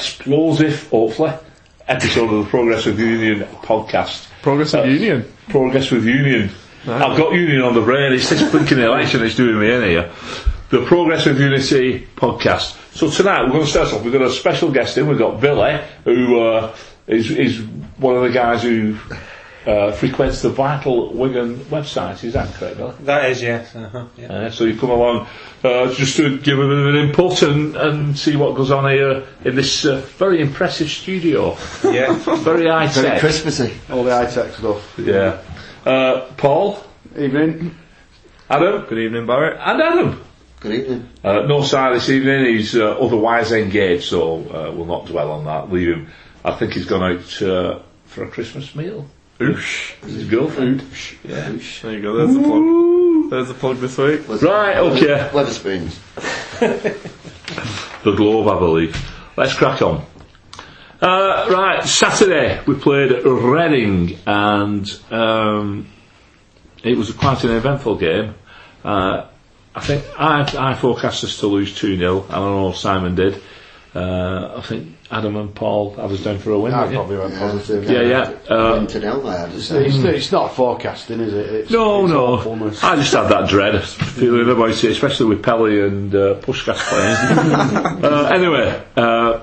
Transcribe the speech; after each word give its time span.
Welcome 0.00 0.24
to 0.24 0.30
another 0.30 0.56
explosive, 0.56 0.88
hopefully, 0.90 1.32
episode 1.86 2.32
of 2.32 2.44
the 2.44 2.50
Progress 2.50 2.86
with 2.86 2.98
Union 2.98 3.40
podcast. 3.62 4.28
Progress 4.42 4.72
of 4.74 4.80
Uh, 4.84 4.88
Union. 4.88 5.32
Progress 5.48 5.90
with 5.90 6.06
Union. 6.06 6.50
I've 6.86 7.16
got 7.18 7.34
Union 7.34 7.60
on 7.62 7.74
the 7.74 7.82
brain. 7.82 8.12
It's 8.14 8.30
this 8.30 8.50
blinking 8.50 8.78
election 8.78 9.20
that's 9.20 9.34
doing 9.34 9.58
me 9.60 9.70
in 9.70 9.82
here. 9.82 10.10
The 10.70 10.84
Progress 10.86 11.26
with 11.26 11.38
Unity 11.38 12.06
podcast. 12.16 12.76
So 12.94 13.10
tonight 13.10 13.42
we're 13.44 13.50
going 13.52 13.64
to 13.64 13.70
start 13.70 13.92
off. 13.92 14.02
We've 14.02 14.12
got 14.12 14.22
a 14.22 14.30
special 14.30 14.70
guest 14.72 14.96
in. 14.96 15.06
We've 15.06 15.18
got 15.18 15.38
Billy, 15.40 15.78
who 16.04 16.40
uh, 16.40 16.74
is 17.06 17.30
is 17.30 17.60
one 17.98 18.16
of 18.16 18.22
the 18.22 18.30
guys 18.30 18.62
who 18.62 18.96
uh, 19.66 19.92
frequents 19.92 20.42
the 20.42 20.48
Vital 20.50 21.12
Wigan 21.12 21.56
website. 21.66 22.22
Is 22.24 22.32
that 22.32 22.52
correct, 22.54 22.76
Billy? 22.78 22.94
That 23.00 23.30
is, 23.30 23.42
yes. 23.42 23.74
Uh-huh, 23.76 24.06
yeah. 24.16 24.32
Uh, 24.32 24.50
so 24.50 24.64
you 24.64 24.78
come 24.78 24.90
along 24.90 25.26
uh, 25.62 25.92
just 25.92 26.16
to 26.16 26.38
give 26.38 26.58
a 26.58 26.62
bit 26.66 26.78
of 26.78 26.86
an 26.86 26.96
input 26.96 27.42
and, 27.42 27.76
and 27.76 28.18
see 28.18 28.36
what 28.36 28.54
goes 28.56 28.70
on 28.70 28.90
here 28.90 29.26
in 29.44 29.54
this 29.56 29.84
uh, 29.84 30.00
very 30.18 30.40
impressive 30.40 30.88
studio. 30.88 31.56
yeah. 31.84 32.14
Very 32.38 32.68
high 32.68 32.86
Very. 32.88 33.20
Christmassy. 33.20 33.74
All 33.90 34.02
the 34.04 34.12
high 34.12 34.30
tech 34.30 34.52
stuff. 34.52 34.98
Yeah. 34.98 35.42
Uh, 35.84 36.26
Paul, 36.36 36.82
Evening. 37.18 37.74
Adam, 38.48 38.84
Good 38.88 38.98
evening, 38.98 39.26
Barrett. 39.26 39.58
and 39.60 39.80
Adam. 39.82 40.24
Good 40.60 40.72
evening. 40.72 41.08
Uh, 41.24 41.42
no 41.46 41.62
Si 41.62 41.76
this 41.92 42.08
evening. 42.08 42.44
He's 42.46 42.76
uh, 42.76 42.98
otherwise 42.98 43.52
engaged, 43.52 44.04
so 44.04 44.38
uh, 44.50 44.72
we'll 44.74 44.86
not 44.86 45.06
dwell 45.06 45.30
on 45.32 45.44
that. 45.46 45.72
Leave 45.72 45.88
him. 45.88 46.08
I 46.44 46.52
think 46.52 46.72
he's 46.74 46.84
gone 46.86 47.02
out 47.02 47.42
uh, 47.42 47.78
for 48.06 48.24
a 48.24 48.28
Christmas 48.28 48.74
meal. 48.74 49.06
Oosh. 49.40 49.94
His 50.04 50.28
girlfriend. 50.28 50.84
Yeah. 51.24 51.50
There 51.82 51.92
you 51.92 52.02
go, 52.02 52.16
there's 52.16 52.34
the 52.34 52.42
plug. 52.42 53.30
There's 53.30 53.48
the 53.48 53.54
plug 53.54 53.76
this 53.78 53.96
week. 53.96 54.28
Right, 54.42 54.76
okay. 54.76 55.30
Wetherspoons. 55.32 55.98
The 58.02 58.12
Globe, 58.12 58.48
I 58.48 58.58
believe. 58.58 58.96
Let's 59.36 59.54
crack 59.54 59.82
on. 59.82 60.06
Uh, 61.02 61.48
right, 61.50 61.84
Saturday 61.84 62.62
we 62.66 62.74
played 62.74 63.12
at 63.12 63.24
Reading 63.24 64.18
and 64.26 65.00
um, 65.10 65.86
it 66.82 66.96
was 66.96 67.12
quite 67.12 67.44
an 67.44 67.50
eventful 67.50 67.96
game. 67.96 68.34
Uh, 68.84 69.26
I 69.74 69.80
think 69.80 70.04
I, 70.18 70.70
I 70.70 70.74
forecast 70.74 71.24
us 71.24 71.38
to 71.40 71.46
lose 71.46 71.74
2 71.76 71.96
0. 71.96 72.26
I 72.28 72.34
don't 72.36 72.56
know 72.56 72.70
if 72.70 72.76
Simon 72.76 73.14
did. 73.14 73.42
Uh, 73.94 74.54
I 74.56 74.60
think 74.62 74.94
Adam 75.12 75.34
and 75.36 75.52
Paul 75.52 75.94
had 75.94 76.10
us 76.12 76.22
down 76.22 76.38
for 76.38 76.52
a 76.52 76.58
win. 76.58 76.72
I 76.72 76.92
probably 76.92 77.16
went 77.16 77.34
positive. 77.34 77.90
Yeah, 77.90 78.02
yeah. 78.02 78.54
Uh, 78.54 78.76
Win 78.78 78.86
to 78.86 79.08
I 79.26 79.36
had 79.40 79.50
to 79.50 79.56
It's, 79.56 79.66
say. 79.66 79.86
it's, 79.86 79.96
it's 79.96 80.30
not 80.32 80.54
forecasting, 80.54 81.18
is 81.18 81.34
it? 81.34 81.46
It's, 81.52 81.70
No, 81.70 82.04
it's 82.04 82.12
no. 82.12 82.26
awfulness. 82.26 82.84
I 82.84 82.94
just 82.94 83.12
had 83.12 83.28
that 83.28 83.48
dread 83.48 83.82
feeling 83.82 84.48
about 84.48 84.70
it, 84.70 84.84
especially 84.84 85.26
with 85.26 85.42
Pelly 85.42 85.80
and 85.80 86.14
uh, 86.14 86.34
Puscas 86.40 86.78
playing. 86.88 88.04
uh, 88.04 88.30
anyway, 88.32 88.80
uh, 88.96 89.40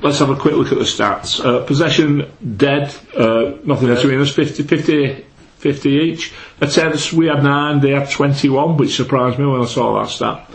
let's 0.00 0.18
have 0.20 0.30
a 0.30 0.36
quick 0.36 0.54
look 0.54 0.72
at 0.72 0.78
the 0.78 0.84
stats. 0.84 1.44
Uh, 1.44 1.66
possession 1.66 2.32
dead, 2.56 2.94
uh, 3.14 3.52
nothing 3.64 3.88
between 3.88 4.20
us, 4.22 4.32
50, 4.32 4.62
50, 4.62 5.26
50 5.58 5.90
each. 5.90 6.32
Attempts, 6.62 7.12
we 7.12 7.26
had 7.26 7.42
9, 7.42 7.80
they 7.80 7.90
had 7.90 8.08
21, 8.08 8.78
which 8.78 8.96
surprised 8.96 9.38
me 9.38 9.44
when 9.44 9.60
I 9.60 9.66
saw 9.66 10.00
that 10.00 10.08
stat. 10.08 10.50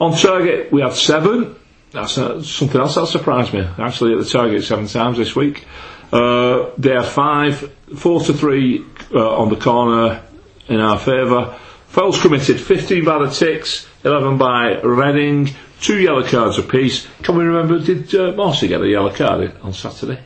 On 0.00 0.16
target, 0.16 0.72
we 0.72 0.80
had 0.80 0.94
7. 0.94 1.54
That's 1.92 2.18
uh, 2.18 2.42
something 2.42 2.80
else 2.80 2.96
that 2.96 3.06
surprised 3.06 3.52
me. 3.54 3.66
Actually, 3.78 4.12
at 4.12 4.18
the 4.18 4.24
target 4.24 4.64
seven 4.64 4.86
times 4.86 5.18
this 5.18 5.34
week. 5.34 5.66
Uh, 6.12 6.70
they 6.78 6.92
are 6.92 7.04
5, 7.04 7.72
4 7.96 8.20
to 8.20 8.32
3 8.32 8.84
uh, 9.14 9.36
on 9.38 9.48
the 9.48 9.56
corner 9.56 10.22
in 10.68 10.80
our 10.80 10.98
favour. 10.98 11.58
Fouls 11.88 12.20
committed, 12.20 12.60
15 12.60 13.04
by 13.04 13.24
the 13.24 13.30
Tics, 13.30 13.86
11 14.04 14.38
by 14.38 14.80
Reading, 14.82 15.50
two 15.80 15.98
yellow 15.98 16.22
cards 16.22 16.58
apiece. 16.58 17.06
Can 17.22 17.36
we 17.36 17.44
remember, 17.44 17.78
did 17.78 18.14
uh, 18.14 18.32
Morsy 18.32 18.68
get 18.68 18.82
a 18.82 18.88
yellow 18.88 19.12
card 19.12 19.56
on 19.62 19.72
Saturday? 19.72 20.20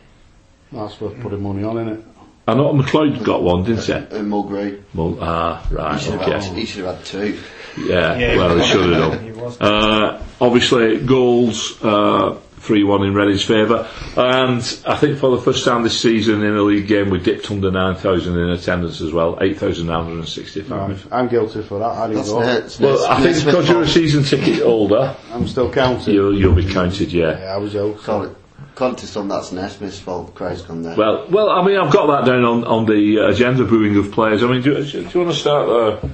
That's 0.72 1.00
worth 1.00 1.20
putting 1.20 1.42
money 1.42 1.64
on, 1.64 1.78
isn't 1.78 1.92
it? 2.00 2.04
I 2.46 2.54
know 2.54 2.72
McLeod 2.72 3.22
got 3.22 3.42
one, 3.42 3.64
didn't 3.64 3.84
he? 3.84 3.92
And 3.92 4.30
Mulgrew. 4.30 4.82
Well, 4.94 5.18
ah, 5.20 5.66
right, 5.70 5.98
He 5.98 6.04
should, 6.04 6.20
have 6.20 6.42
had, 6.42 6.56
he 6.56 6.64
should 6.64 6.84
have 6.84 6.96
had 6.96 7.04
two. 7.04 7.38
Yeah, 7.86 8.16
Yeah, 8.16 8.36
well, 8.36 8.48
he 8.48 8.54
they 8.54 8.60
was. 8.60 8.66
should 8.66 8.92
have 8.92 9.12
done. 9.12 9.26
Uh, 9.60 10.22
obviously, 10.40 10.98
goals, 10.98 11.82
uh, 11.82 12.38
3-1 12.60 13.06
in 13.08 13.14
Reading's 13.14 13.42
favour. 13.42 13.88
And 14.16 14.60
I 14.86 14.96
think 14.96 15.18
for 15.18 15.34
the 15.34 15.42
first 15.42 15.64
time 15.64 15.82
this 15.82 16.00
season 16.00 16.42
in 16.42 16.54
a 16.54 16.62
league 16.62 16.86
game, 16.86 17.10
we 17.10 17.18
dipped 17.18 17.50
under 17.50 17.70
9,000 17.70 18.38
in 18.38 18.50
attendance 18.50 19.00
as 19.00 19.12
well, 19.12 19.38
8,965. 19.40 21.08
I'm 21.10 21.28
guilty 21.28 21.62
for 21.62 21.78
that. 21.78 21.88
I 21.88 22.06
didn't 22.08 22.18
That's 22.18 22.30
go. 22.30 22.40
Nate. 22.40 22.80
Well, 22.80 23.06
I 23.10 23.22
think 23.22 23.44
because 23.44 23.68
you're 23.68 23.82
a 23.82 23.88
season 23.88 24.24
ticket 24.24 24.62
holder, 24.62 25.16
I'm 25.32 25.48
still 25.48 25.72
counting. 25.72 26.14
you'll, 26.14 26.36
you'll 26.36 26.54
be 26.54 26.70
counted, 26.70 27.12
yeah. 27.12 27.38
Yeah, 27.38 27.54
I 27.54 27.56
was 27.56 27.72
joking. 27.72 28.02
Sorry. 28.02 28.30
Contest 28.74 29.16
on 29.16 29.28
that's 29.28 29.52
Naismith's 29.52 29.98
fault. 29.98 30.34
Christ 30.34 30.68
gone 30.68 30.82
there. 30.82 30.96
Well, 30.96 31.26
well, 31.28 31.50
I 31.50 31.64
mean, 31.64 31.76
I've 31.76 31.92
got 31.92 32.06
that 32.06 32.30
down 32.30 32.44
on, 32.44 32.64
on 32.64 32.86
the 32.86 33.20
uh, 33.20 33.30
agenda 33.30 33.64
booing 33.64 33.96
of 33.96 34.12
players. 34.12 34.42
I 34.42 34.46
mean, 34.46 34.62
do, 34.62 34.82
do, 34.84 35.00
you 35.00 35.20
want 35.20 35.32
to 35.32 35.34
start 35.34 36.00
there, 36.02 36.10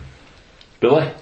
Billy? 0.80 1.12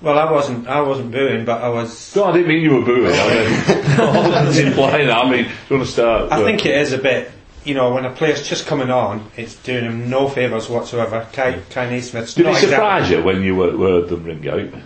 Well, 0.00 0.16
I 0.16 0.30
wasn't. 0.30 0.68
I 0.68 0.80
wasn't 0.80 1.10
booing, 1.10 1.44
but 1.44 1.60
I 1.60 1.68
was. 1.68 2.14
No, 2.14 2.24
I 2.24 2.32
didn't 2.32 2.48
mean 2.48 2.62
you 2.62 2.76
were 2.76 2.84
booing. 2.84 3.12
I 3.12 3.28
mean, 3.28 3.98
I 4.00 4.44
wasn't 4.44 4.68
implying 4.68 5.08
that. 5.08 5.24
I 5.24 5.30
mean, 5.30 5.44
do 5.44 5.50
you 5.50 5.76
want 5.76 5.86
to 5.86 5.92
start? 5.92 6.32
I 6.32 6.40
uh, 6.40 6.44
think 6.44 6.64
it 6.64 6.76
is 6.76 6.92
a 6.92 6.98
bit. 6.98 7.32
You 7.64 7.74
know, 7.74 7.92
when 7.92 8.04
a 8.04 8.12
player's 8.12 8.48
just 8.48 8.66
coming 8.66 8.90
on, 8.90 9.28
it's 9.36 9.56
doing 9.56 9.84
him 9.84 10.08
no 10.08 10.28
favours 10.28 10.68
whatsoever. 10.68 11.26
Kal, 11.32 11.60
Kal 11.70 11.90
Naismith's 11.90 12.34
Did 12.34 12.46
it 12.46 12.56
surprise 12.56 13.04
exactly- 13.10 13.16
you 13.16 13.24
when 13.24 13.42
you 13.42 13.56
were, 13.56 13.76
heard 13.76 14.08
them 14.08 14.24
ring 14.24 14.48
out? 14.48 14.82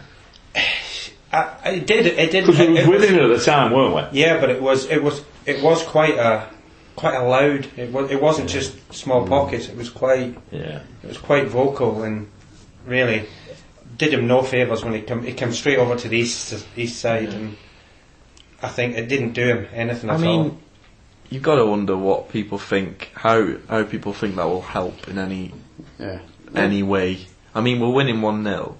I, 1.33 1.71
it 1.71 1.87
did. 1.87 2.07
It 2.07 2.31
did. 2.31 2.47
Because 2.47 2.67
we 2.67 2.73
was 2.75 2.87
winning 2.87 3.21
at 3.21 3.27
the 3.29 3.45
time, 3.45 3.73
weren't 3.73 4.13
we? 4.13 4.19
Yeah, 4.21 4.41
but 4.41 4.49
it 4.49 4.63
was. 4.63 4.87
It 4.87 5.03
was. 5.03 5.23
It 5.45 5.63
was 5.63 5.83
quite 5.83 6.15
a. 6.15 6.49
Quite 6.97 7.15
a 7.15 7.25
loud. 7.25 7.69
It 7.77 7.93
was. 7.93 8.11
It 8.11 8.21
wasn't 8.21 8.49
just 8.49 8.95
small 8.95 9.27
pockets. 9.27 9.69
It 9.69 9.77
was 9.77 9.91
quite. 9.91 10.39
Yeah. 10.51 10.81
It 11.03 11.09
was 11.09 11.19
quite 11.19 11.49
vocal 11.49 12.03
and 12.03 12.29
really 12.87 13.29
did 13.97 14.15
him 14.15 14.27
no 14.27 14.43
favours 14.43 14.85
when 14.85 14.95
he 14.95 15.03
come. 15.03 15.23
He 15.23 15.33
came 15.33 15.53
straight 15.53 15.79
over 15.79 15.97
to 15.97 16.09
the 16.09 16.19
east 16.19 16.67
east 16.77 17.01
side 17.01 17.29
and. 17.31 17.57
I 18.65 18.69
think 18.69 18.97
it 18.97 19.09
didn't 19.09 19.33
do 19.33 19.45
him 19.45 19.67
anything 19.73 20.09
I 20.09 20.15
at 20.15 20.21
mean, 20.21 20.41
all. 20.41 20.59
you've 21.31 21.43
got 21.43 21.57
to 21.57 21.67
wonder 21.67 21.97
what 21.97 22.29
people 22.31 22.59
think, 22.59 23.11
how 23.13 23.57
how 23.69 23.83
people 23.83 24.13
think 24.13 24.37
that 24.37 24.45
will 24.45 24.63
help 24.63 25.09
in 25.09 25.19
any 25.19 25.53
Yeah. 25.99 26.21
any 26.55 26.85
way. 26.85 27.27
I 27.57 27.61
mean, 27.61 27.81
we're 27.81 27.91
winning 27.91 28.23
one 28.23 28.45
0 28.45 28.77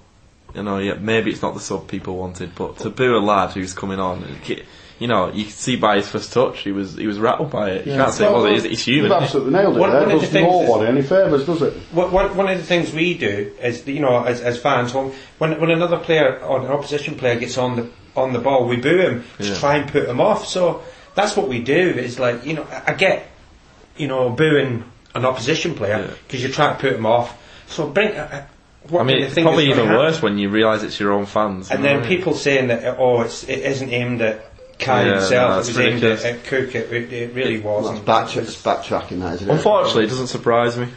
You 0.55 0.63
know, 0.63 0.77
yeah, 0.77 0.93
maybe 0.93 1.31
it's 1.31 1.41
not 1.41 1.53
the 1.53 1.59
sub 1.59 1.89
people 1.89 2.15
wanted, 2.15 2.55
but 2.55 2.77
to 2.77 2.89
boo 2.89 3.17
a 3.17 3.19
lad 3.19 3.51
who's 3.51 3.73
coming 3.73 3.99
on, 3.99 4.23
ki- 4.45 4.63
you 4.99 5.07
know, 5.07 5.31
you 5.31 5.43
can 5.43 5.51
see 5.53 5.75
by 5.75 5.95
his 5.97 6.07
first 6.07 6.31
touch, 6.33 6.59
he 6.59 6.71
was 6.71 6.95
he 6.95 7.07
was 7.07 7.19
rattled 7.19 7.49
by 7.51 7.71
it. 7.71 7.87
You 7.87 7.93
can't 7.93 8.13
say, 8.13 8.25
well, 8.25 8.45
it's, 8.45 8.63
it's 8.63 8.85
human. 8.85 9.11
You've 9.11 9.21
absolutely 9.23 9.53
nailed 9.53 9.75
it. 9.77 9.79
One- 9.79 9.89
there. 9.91 10.01
one 10.01 10.11
of 10.11 10.21
the 10.21 10.25
does 10.27 10.29
things 10.33 10.69
is- 10.69 10.81
any 10.83 11.01
favours, 11.01 11.45
does 11.45 11.61
it? 11.61 11.73
One, 11.91 12.11
one 12.11 12.37
one 12.37 12.47
of 12.49 12.57
the 12.57 12.63
things 12.63 12.93
we 12.93 13.15
do 13.17 13.51
is, 13.61 13.85
you 13.87 13.99
know, 13.99 14.23
as, 14.23 14.41
as 14.41 14.59
fans, 14.59 14.93
when, 14.93 15.11
when 15.39 15.59
when 15.59 15.71
another 15.71 15.97
player 15.97 16.39
or 16.39 16.59
an 16.61 16.67
opposition 16.67 17.15
player 17.15 17.39
gets 17.39 17.57
on 17.57 17.75
the 17.75 17.89
on 18.15 18.33
the 18.33 18.39
ball, 18.39 18.67
we 18.67 18.77
boo 18.77 18.97
him 18.99 19.23
to 19.39 19.47
Yeah. 19.47 19.55
try 19.55 19.75
and 19.77 19.89
put 19.91 20.07
him 20.07 20.21
off. 20.21 20.47
So 20.47 20.83
that's 21.15 21.35
what 21.35 21.47
we 21.49 21.59
do. 21.61 21.79
Is 21.79 22.19
like, 22.19 22.45
you 22.45 22.53
know, 22.53 22.67
I 22.71 22.91
I 22.91 22.93
get, 22.93 23.27
you 23.97 24.07
know, 24.07 24.29
booing 24.29 24.83
an 25.15 25.25
opposition 25.25 25.73
player 25.75 25.99
Yeah. 26.07 26.13
because 26.27 26.41
you're 26.43 26.51
trying 26.51 26.75
to 26.75 26.81
put 26.81 26.93
him 26.93 27.05
off. 27.05 27.35
So 27.67 27.87
bring. 27.87 28.15
Uh, 28.15 28.29
uh, 28.31 28.43
what 28.89 28.99
I 29.01 29.03
mean, 29.05 29.23
it's 29.23 29.33
probably 29.35 29.65
even 29.69 29.85
happen- 29.85 29.95
worse 29.97 30.21
when 30.21 30.37
you 30.37 30.49
realise 30.49 30.83
it's 30.83 30.99
your 30.99 31.13
own 31.13 31.25
fans. 31.25 31.71
And 31.71 31.79
you 31.79 31.83
know 31.85 31.93
then 31.93 31.99
what 32.01 32.09
people 32.09 32.33
saying 32.33 32.67
that 32.67 32.97
oh, 32.99 33.21
it's 33.21 33.43
it 33.45 33.59
isn't 33.59 33.89
aimed 33.91 34.21
at 34.21 34.52
Kal 34.83 35.05
Yeah, 35.05 35.11
himself. 35.19 35.49
no, 35.49 35.53
it 35.55 35.57
was 35.57 35.69
aimed 35.79 35.79
at, 35.79 35.93
ridiculous. 35.93 36.25
at 36.25 36.43
Cook. 36.45 36.75
It, 36.75 36.93
it, 36.93 37.13
it 37.13 37.33
really 37.33 37.59
Well, 37.59 37.81
wasn't. 37.81 38.05
that's 38.05 38.33
back, 38.33 38.43
it's 38.43 38.61
backtracking, 38.61 39.19
that, 39.21 39.35
isn't 39.35 39.49
it? 39.49 39.53
Unfortunately, 39.53 40.05
it 40.05 40.09
doesn't 40.09 40.27
surprise 40.27 40.77
me. 40.77 40.87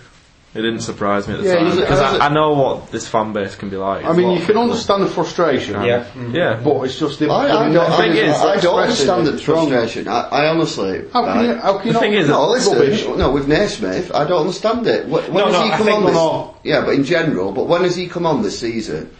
It 0.54 0.62
didn't 0.62 0.80
surprise 0.80 1.28
me 1.28 1.34
at 1.34 1.40
the 1.42 1.46
Yeah, 1.48 1.54
time 1.56 1.76
because 1.78 2.00
I, 2.00 2.26
I 2.26 2.28
know 2.30 2.54
what 2.54 2.90
this 2.90 3.06
fan 3.06 3.34
base 3.34 3.56
can 3.56 3.68
be 3.68 3.76
like. 3.76 4.06
I 4.06 4.14
mean, 4.14 4.30
you 4.38 4.46
can 4.46 4.56
understand 4.56 5.02
the 5.02 5.06
frustration. 5.06 5.74
Yeah. 5.74 5.84
Yeah, 5.84 6.04
mm-hmm. 6.14 6.64
But 6.64 6.80
it's 6.84 6.98
just 6.98 7.18
the, 7.18 7.28
I, 7.28 7.66
I, 7.66 7.68
the 7.68 7.74
don't, 7.74 8.00
thing 8.00 8.12
is, 8.12 8.34
I 8.34 8.58
don't 8.58 8.78
understand 8.80 9.26
the 9.26 9.36
frustration. 9.36 10.08
I, 10.08 10.20
I 10.28 10.48
honestly. 10.48 11.04
How 11.12 11.24
can 11.26 11.44
you, 11.44 11.50
right? 11.52 11.60
how 11.60 11.76
can 11.76 11.86
you 11.88 11.92
The 11.92 11.98
not? 11.98 12.00
thing 12.00 12.12
is, 12.14 12.28
No, 12.28 12.48
listen. 12.48 12.72
rubbish. 12.78 13.06
No, 13.06 13.32
with 13.32 13.48
Naismith, 13.48 14.14
I 14.14 14.24
don't 14.26 14.40
understand 14.40 14.86
it. 14.86 15.06
When 15.06 15.30
No, 15.34 15.44
has 15.44 15.52
no, 15.52 15.62
he 15.62 15.70
come 15.72 15.88
on 15.90 16.04
this? 16.06 16.54
Yeah, 16.64 16.80
but 16.86 16.94
in 16.94 17.04
general. 17.04 17.52
But 17.52 17.66
when 17.66 17.82
has 17.82 17.94
he 17.94 18.06
come 18.08 18.24
on 18.24 18.42
this 18.42 18.58
season 18.58 19.10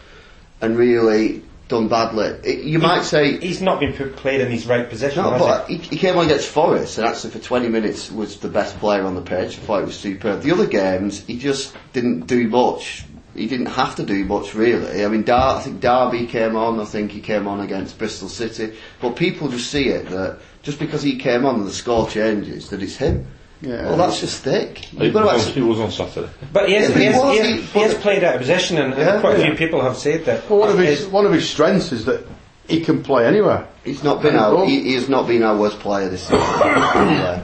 and 0.59 0.75
really 0.75 1.43
done 1.67 1.87
badly? 1.87 2.27
It, 2.43 2.65
you 2.65 2.79
might 2.79 3.03
say. 3.03 3.37
He's 3.37 3.61
not 3.61 3.79
been 3.79 3.93
played 4.13 4.41
in 4.41 4.51
his 4.51 4.65
right 4.65 4.89
position. 4.89 5.23
No, 5.23 5.31
but 5.31 5.67
he, 5.67 5.77
he 5.77 5.97
came 5.97 6.17
on 6.17 6.25
against 6.25 6.49
Forest 6.49 6.97
and 6.97 7.07
actually 7.07 7.31
for 7.31 7.39
20 7.39 7.67
minutes 7.67 8.11
was 8.11 8.39
the 8.39 8.49
best 8.49 8.77
player 8.79 9.03
on 9.03 9.15
the 9.15 9.21
pitch. 9.21 9.57
I 9.57 9.61
thought 9.61 9.81
it 9.81 9.85
was 9.85 9.99
superb. 9.99 10.41
The 10.41 10.51
other 10.51 10.67
games, 10.67 11.23
he 11.25 11.37
just 11.37 11.75
didn't 11.93 12.27
do 12.27 12.47
much. 12.47 13.05
He 13.35 13.47
didn't 13.47 13.67
have 13.67 13.95
to 13.97 14.03
do 14.03 14.25
much 14.25 14.55
really. 14.55 15.05
I 15.05 15.07
mean, 15.09 15.23
Dar- 15.23 15.57
I 15.57 15.61
think 15.61 15.79
Derby 15.79 16.25
came 16.25 16.55
on. 16.55 16.79
I 16.79 16.85
think 16.85 17.11
he 17.11 17.21
came 17.21 17.47
on 17.47 17.59
against 17.59 17.97
Bristol 17.97 18.29
City. 18.29 18.75
But 18.99 19.15
people 19.15 19.49
just 19.49 19.69
see 19.69 19.89
it 19.89 20.09
that 20.09 20.39
just 20.63 20.79
because 20.79 21.03
he 21.03 21.17
came 21.17 21.45
on 21.45 21.55
and 21.55 21.67
the 21.67 21.71
score 21.71 22.09
changes, 22.09 22.69
that 22.69 22.81
it's 22.81 22.97
him. 22.97 23.27
Yeah. 23.61 23.83
Well, 23.85 23.97
that's 23.97 24.19
just 24.19 24.43
thick. 24.43 24.93
It 24.93 25.03
You've 25.05 25.13
got 25.13 25.21
to 25.21 25.25
was, 25.37 25.47
actually- 25.47 25.61
it 25.63 25.65
was 25.65 25.79
on 25.79 25.91
Saturday. 25.91 26.29
But 26.53 26.69
he 26.69 26.75
has, 26.75 26.89
Yeah, 26.89 26.95
he, 26.95 26.99
he 26.99 27.05
has, 27.05 27.21
he, 27.23 27.31
he- 27.31 27.61
has, 27.61 27.71
he 27.73 27.79
has 27.79 27.93
played 27.95 28.23
out 28.23 28.35
of 28.35 28.41
position, 28.41 28.77
and, 28.77 28.93
and 28.93 29.01
Yeah, 29.01 29.19
quite 29.19 29.39
a 29.39 29.43
few 29.43 29.55
people 29.55 29.81
have 29.81 29.97
said 29.97 30.25
that. 30.25 30.47
Well, 30.49 30.59
one 30.59 30.69
of 30.69 30.77
his 30.77 30.99
His- 30.99 31.07
one 31.07 31.25
of 31.25 31.31
his 31.33 31.49
strengths 31.49 31.91
is 31.91 32.05
that 32.05 32.25
he 32.67 32.81
can 32.81 33.01
play 33.03 33.25
anywhere. 33.25 33.67
He's 33.83 34.03
not 34.03 34.21
been 34.21 34.35
Well- 34.35 34.57
our, 34.59 34.65
he, 34.65 34.83
he 34.83 34.93
has 34.95 35.09
not 35.09 35.25
been 35.27 35.41
our 35.43 35.57
worst 35.57 35.79
player 35.79 36.07
this 36.09 36.23
season. 36.23 36.37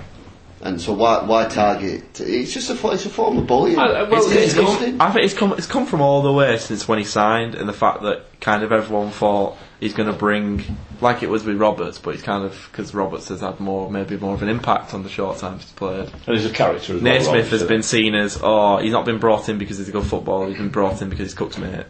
Yeah. 0.64 0.70
And 0.70 0.82
so 0.82 0.94
why 0.94 1.24
why 1.24 1.46
target? 1.46 2.20
It's 2.20 2.54
just 2.54 2.70
a 2.70 2.92
it's 2.92 3.06
a 3.06 3.10
form 3.10 3.38
of 3.38 3.48
bullying. 3.48 3.78
Uh, 3.78 4.08
well, 4.10 4.22
it's 4.22 4.32
it's- 4.32 4.54
disgusting. 4.54 5.02
I 5.02 5.12
think 5.12 5.26
it's 5.26 5.34
come 5.34 5.54
it's 5.54 5.68
come 5.68 5.86
from 5.86 6.02
all 6.02 6.22
the 6.22 6.34
way 6.34 6.58
since 6.58 6.88
when 6.88 7.00
he 7.00 7.06
signed, 7.06 7.56
and 7.56 7.68
the 7.68 7.74
fact 7.74 8.02
that 8.04 8.40
kind 8.40 8.64
of 8.64 8.72
everyone 8.72 9.12
thought 9.12 9.58
he's 9.80 9.94
going 9.94 10.12
to 10.12 10.18
bring, 10.18 10.64
like 11.02 11.24
it 11.24 11.30
was 11.30 11.44
with 11.44 11.58
Roberts, 11.58 12.00
but 12.00 12.16
he's 12.16 12.24
kind 12.24 12.46
of 12.46 12.70
because 12.72 12.94
Roberts 12.94 13.28
has 13.28 13.42
had 13.42 13.60
more 13.60 13.92
maybe 13.92 14.18
more 14.18 14.34
of 14.34 14.42
an 14.42 14.50
impact 14.50 14.94
on 14.94 15.04
the 15.04 15.10
short 15.10 15.38
time 15.38 15.60
he's 15.60 15.72
played. 15.72 16.10
And 16.28 16.38
he's 16.38 16.46
a 16.46 16.50
character 16.50 16.96
as 16.96 17.02
well. 17.02 17.14
Naismith 17.14 17.28
Roberts, 17.36 17.50
has 17.52 17.64
been 17.64 17.84
seen 17.84 18.16
as 18.16 18.40
oh 18.42 18.78
he's 18.78 18.92
not 18.94 19.06
been 19.06 19.20
brought 19.20 19.50
in 19.50 19.58
because 19.58 19.78
he's 19.78 19.90
a 19.90 19.92
good 19.92 20.06
footballer, 20.06 20.48
he's 20.48 20.58
been 20.58 20.70
brought 20.70 21.02
in 21.02 21.10
because 21.10 21.28
he's 21.28 21.34
Cook's 21.34 21.58
mate. 21.58 21.86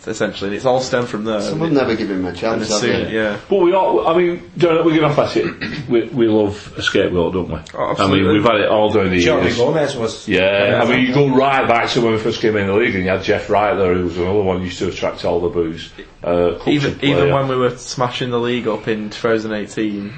So 0.00 0.12
essentially, 0.12 0.54
it's 0.54 0.64
all 0.64 0.80
stemmed 0.80 1.08
from 1.08 1.24
there. 1.24 1.40
Someone 1.40 1.74
never 1.74 1.96
give 1.96 2.08
him 2.08 2.24
a 2.24 2.28
and 2.28 2.38
chance. 2.38 2.68
have 2.68 2.78
soon- 2.80 3.06
they? 3.06 3.14
yeah. 3.14 3.36
But 3.50 3.56
we 3.56 3.72
all, 3.74 4.06
I 4.06 4.16
mean, 4.16 4.48
John, 4.56 4.76
we're 4.84 4.96
going 4.96 5.12
to 5.12 5.26
face 5.26 5.36
it. 5.44 5.88
We, 5.88 6.04
we 6.04 6.28
love 6.28 6.72
a 6.78 6.82
scapegoat, 6.82 7.32
don't 7.32 7.48
we? 7.48 7.58
Oh, 7.74 7.78
I 7.78 7.90
absolutely. 7.90 8.22
mean, 8.22 8.32
we've 8.34 8.42
had 8.44 8.60
it 8.60 8.68
all 8.68 8.90
during 8.90 9.10
the 9.10 9.18
Jordi 9.24 9.42
years. 9.44 9.56
Gomez 9.56 9.96
was. 9.96 10.28
Yeah, 10.28 10.80
I 10.84 10.88
mean, 10.88 11.04
you 11.06 11.12
go 11.12 11.28
right 11.34 11.66
back 11.66 11.88
to 11.90 12.00
when 12.00 12.12
we 12.12 12.18
first 12.18 12.40
came 12.40 12.56
in 12.56 12.68
the 12.68 12.74
league, 12.74 12.94
and 12.94 13.02
you 13.04 13.10
had 13.10 13.22
Jeff 13.24 13.50
Wright 13.50 13.76
there, 13.76 13.92
who 13.94 14.04
was 14.04 14.16
another 14.18 14.42
one 14.42 14.58
who 14.58 14.66
used 14.66 14.78
to 14.78 14.88
attract 14.88 15.24
all 15.24 15.40
the 15.40 15.48
boos. 15.48 15.90
Uh, 16.22 16.58
Even 16.66 16.98
even 17.02 17.32
when 17.32 17.48
we 17.48 17.56
were 17.56 17.76
smashing 17.76 18.30
the 18.30 18.38
league 18.40 18.68
up 18.68 18.86
in 18.86 19.10
2018 19.10 20.12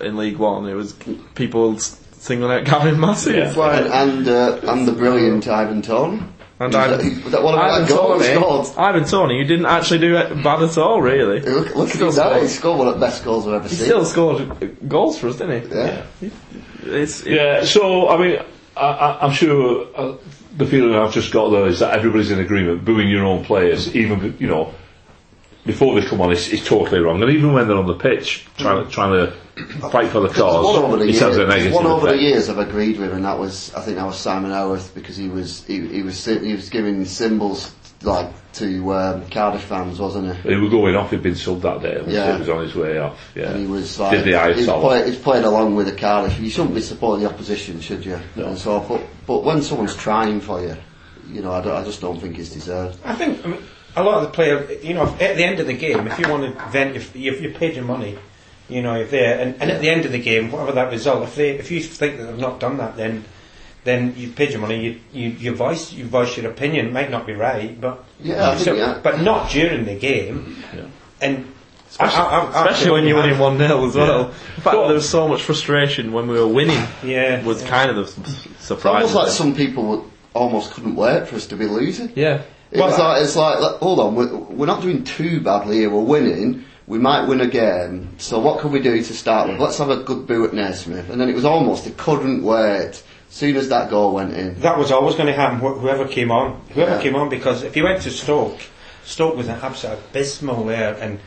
in 0.00 0.16
League 0.16 0.38
One, 0.38 0.66
it 0.68 0.74
was 0.74 0.94
people 1.34 1.74
s- 1.76 2.00
singling 2.12 2.50
out 2.50 2.64
Gavin 2.64 2.98
Massey. 2.98 3.32
Yeah. 3.32 3.48
It's 3.48 3.56
like, 3.56 3.84
And 3.84 4.26
and, 4.26 4.28
uh, 4.28 4.60
and 4.64 4.88
the 4.88 4.92
brilliant 4.92 5.46
Ivan 5.48 5.82
Toney. 5.82 6.22
And 6.60 6.74
Was 6.74 6.76
Ivan, 6.76 6.98
that, 7.14 7.24
was 7.24 7.32
that 7.32 7.42
one 7.42 7.54
Ivan 7.58 7.82
that 7.88 7.88
Tony, 7.88 8.24
scored? 8.34 8.78
Ivan 8.78 9.04
Toney, 9.06 9.38
who 9.40 9.44
didn't 9.48 9.64
actually 9.66 9.98
do 10.00 10.16
it 10.18 10.42
bad 10.44 10.62
at 10.62 10.76
all, 10.76 11.00
really. 11.00 11.40
Look, 11.40 11.74
look 11.74 11.88
at 11.88 11.94
Still 11.94 12.10
him 12.10 12.16
now. 12.16 12.22
scored. 12.28 12.42
He 12.42 12.48
scored 12.48 12.78
one 12.78 12.88
of 12.88 12.94
the 12.94 13.00
best 13.00 13.24
goals 13.24 13.46
I've 13.48 13.54
ever 13.54 13.68
He 13.68 13.74
seen. 13.76 13.86
still 13.86 14.04
scored 14.04 14.76
goals 14.88 15.18
for 15.18 15.28
us, 15.28 15.36
didn't 15.36 15.70
he? 15.70 15.74
yeah. 15.74 16.02
It's, 16.82 17.22
it- 17.22 17.32
Yeah, 17.32 17.64
so, 17.64 18.10
I 18.10 18.16
mean, 18.18 18.38
I, 18.76 18.80
I, 18.86 19.26
I'm 19.26 19.32
sure 19.32 19.86
uh, 19.96 20.16
the 20.58 20.66
feeling 20.66 20.94
I've 20.94 21.14
just 21.14 21.32
got 21.32 21.48
there 21.48 21.66
is 21.66 21.78
that 21.78 21.94
everybody's 21.94 22.30
in 22.30 22.40
agreement, 22.40 22.84
booing 22.84 23.08
your 23.08 23.24
own 23.24 23.42
players, 23.42 23.96
even, 23.96 24.36
you 24.38 24.46
know, 24.46 24.74
before 25.70 26.00
they 26.00 26.06
come 26.06 26.20
on, 26.20 26.32
is, 26.32 26.48
is 26.48 26.64
totally 26.64 27.00
wrong. 27.00 27.22
And 27.22 27.30
even 27.30 27.52
when 27.52 27.68
they're 27.68 27.76
on 27.76 27.86
the 27.86 27.94
pitch, 27.94 28.46
trying, 28.58 28.84
to 28.84 28.90
trying 28.90 29.12
to 29.26 29.32
fight 29.90 30.08
for 30.08 30.20
the 30.20 30.28
One 30.28 30.76
over 30.76 30.96
cause, 30.96 30.98
the 30.98 31.04
it 31.04 31.08
a 31.08 31.28
years, 31.28 31.36
negative 31.36 31.72
one 31.72 31.86
over 31.86 32.06
the 32.08 32.18
years 32.20 32.48
I've 32.48 32.58
agreed 32.58 32.98
with, 32.98 33.12
and 33.12 33.24
that 33.24 33.38
was 33.38 33.74
I 33.74 33.82
think 33.82 33.96
that 33.96 34.06
was 34.06 34.18
Simon 34.18 34.50
Howarth 34.50 34.94
because 34.94 35.16
he 35.16 35.28
was 35.28 35.64
he, 35.64 35.86
he 35.88 36.02
was 36.02 36.24
he 36.24 36.52
was 36.54 36.68
giving 36.68 37.04
symbols 37.04 37.72
like 38.02 38.32
to 38.54 38.92
um, 38.94 39.26
Cardiff 39.28 39.62
fans, 39.62 40.00
wasn't 40.00 40.34
he? 40.36 40.48
He 40.50 40.56
was 40.56 40.70
going 40.70 40.96
off, 40.96 41.10
he'd 41.10 41.22
been 41.22 41.34
subbed 41.34 41.62
that 41.62 41.82
day, 41.82 42.02
Yeah. 42.06 42.32
he 42.32 42.38
was 42.40 42.48
on 42.48 42.62
his 42.62 42.74
way 42.74 42.98
off. 42.98 43.20
Yeah. 43.34 43.50
And 43.50 43.60
he 43.60 43.66
was 43.66 43.98
like 44.00 44.12
Did 44.12 44.24
the 44.24 44.34
eye 44.36 44.54
he's, 44.54 44.64
solid. 44.64 44.80
play, 44.80 45.06
he's 45.10 45.18
played 45.18 45.44
along 45.44 45.76
with 45.76 45.86
the 45.86 45.92
Cardiff. 45.92 46.38
You 46.40 46.50
shouldn't 46.50 46.74
be 46.74 46.80
supporting 46.80 47.24
the 47.24 47.30
opposition, 47.30 47.80
should 47.80 48.04
you? 48.04 48.18
And 48.36 48.58
so, 48.58 48.80
but 48.80 49.02
but 49.26 49.44
when 49.44 49.62
someone's 49.62 49.94
trying 49.94 50.40
for 50.40 50.60
you, 50.62 50.76
you 51.30 51.42
know, 51.42 51.52
I, 51.52 51.60
don't, 51.62 51.76
I 51.76 51.84
just 51.84 52.00
don't 52.00 52.18
think 52.18 52.38
it's 52.38 52.50
deserved. 52.50 52.98
I 53.04 53.14
think 53.14 53.44
I 53.44 53.48
mean, 53.50 53.62
a 53.96 54.02
lot 54.02 54.16
of 54.18 54.22
the 54.22 54.28
players, 54.30 54.84
you 54.84 54.94
know, 54.94 55.04
if- 55.04 55.20
at 55.20 55.36
the 55.36 55.44
end 55.44 55.60
of 55.60 55.66
the 55.66 55.72
game, 55.74 56.06
if 56.06 56.18
you 56.18 56.28
want 56.28 56.42
to 56.44 56.64
vent, 56.70 56.96
if, 56.96 57.14
if 57.16 57.40
you 57.42 57.50
paid 57.50 57.74
your 57.74 57.84
money, 57.84 58.16
you 58.68 58.82
know, 58.82 58.94
if 58.96 59.10
they're, 59.10 59.38
and, 59.40 59.60
and 59.60 59.70
at 59.70 59.80
the 59.80 59.90
end 59.90 60.04
of 60.04 60.12
the 60.12 60.18
game, 60.18 60.50
whatever 60.52 60.72
that 60.72 60.90
result, 60.92 61.24
if 61.24 61.34
they, 61.34 61.50
if 61.50 61.70
you 61.70 61.80
think 61.80 62.18
that 62.18 62.24
they've 62.24 62.38
not 62.38 62.60
done 62.60 62.76
that, 62.78 62.96
then, 62.96 63.24
then 63.84 64.14
you've 64.16 64.36
paid 64.36 64.50
your 64.50 64.60
money, 64.60 64.80
you, 64.84 65.00
you, 65.12 65.28
you 65.30 65.54
voice, 65.54 65.92
you 65.92 66.04
voice 66.04 66.36
your 66.36 66.50
opinion, 66.50 66.86
it 66.86 66.92
might 66.92 67.10
not 67.10 67.26
be 67.26 67.32
right, 67.32 67.80
but, 67.80 68.04
Yeah, 68.22 68.56
so- 68.56 68.74
yeah. 68.74 69.00
but 69.02 69.20
not 69.22 69.50
during 69.50 69.84
the 69.86 69.94
game, 69.96 70.62
and, 71.20 71.52
I- 71.98 72.04
I- 72.06 72.44
I- 72.62 72.66
especially 72.70 72.92
when 72.92 73.04
you're 73.08 73.16
winning 73.20 73.38
1 73.40 73.58
0 73.58 73.86
as 73.88 73.96
well. 73.96 74.24
The 74.26 74.32
fact 74.32 74.64
that 74.64 74.74
Well- 74.76 74.86
there 74.86 74.94
was 74.94 75.08
so 75.08 75.26
much 75.26 75.42
frustration 75.42 76.12
when 76.12 76.28
we 76.28 76.38
were 76.38 76.46
winning 76.46 76.80
Yeah, 77.02 77.42
was 77.42 77.62
yeah. 77.62 77.68
kind 77.68 77.90
of 77.90 77.96
the 77.96 78.02
s- 78.02 78.44
It's 78.46 78.64
surprise. 78.66 78.94
almost 78.94 79.14
like 79.16 79.28
some 79.30 79.56
people 79.56 80.08
almost 80.32 80.72
couldn't 80.74 80.94
wait 80.94 81.26
for 81.26 81.34
us 81.34 81.46
to 81.46 81.56
be 81.56 81.64
losing. 81.66 82.12
yeah. 82.14 82.42
It 82.72 82.78
Well, 82.78 82.90
like, 82.96 83.22
it's 83.22 83.34
like, 83.36 83.58
like, 83.60 83.76
hold 83.76 83.98
on, 84.00 84.14
we're, 84.14 84.34
we're 84.36 84.66
not 84.66 84.80
doing 84.82 85.02
too 85.04 85.40
badly 85.40 85.78
here, 85.78 85.90
we're 85.90 86.00
winning, 86.02 86.64
we 86.86 86.98
might 86.98 87.26
win 87.26 87.40
again, 87.40 88.08
so 88.18 88.38
what 88.38 88.60
can 88.60 88.70
we 88.70 88.80
do 88.80 89.02
to 89.02 89.14
start 89.14 89.48
with? 89.48 89.58
Let's 89.60 89.78
have 89.78 89.90
a 89.90 89.96
good 90.04 90.26
boo 90.26 90.44
at 90.44 90.52
Naismith. 90.54 91.10
And 91.10 91.20
then 91.20 91.28
it 91.28 91.34
was 91.34 91.44
almost, 91.44 91.84
they 91.84 91.90
couldn't 91.92 92.42
wait, 92.44 93.02
soon 93.28 93.56
as 93.56 93.68
that 93.70 93.90
goal 93.90 94.14
went 94.14 94.34
in. 94.34 94.60
that 94.60 94.78
was 94.78 94.92
always 94.92 95.14
going 95.16 95.26
to 95.26 95.32
happen. 95.32 95.58
wh- 95.58 95.80
Whoever 95.80 96.06
came 96.06 96.30
on, 96.30 96.60
whoever 96.74 96.92
Yeah. 96.96 97.02
came 97.02 97.16
on, 97.16 97.28
because 97.28 97.62
if 97.64 97.76
you 97.76 97.84
went 97.84 98.02
to 98.02 98.10
Stoke, 98.10 98.60
Stoke 99.04 99.36
was 99.36 99.48
an 99.48 99.58
absolute 99.62 99.98
abysmal 100.10 100.64
there, 100.66 100.94
and 100.94 101.18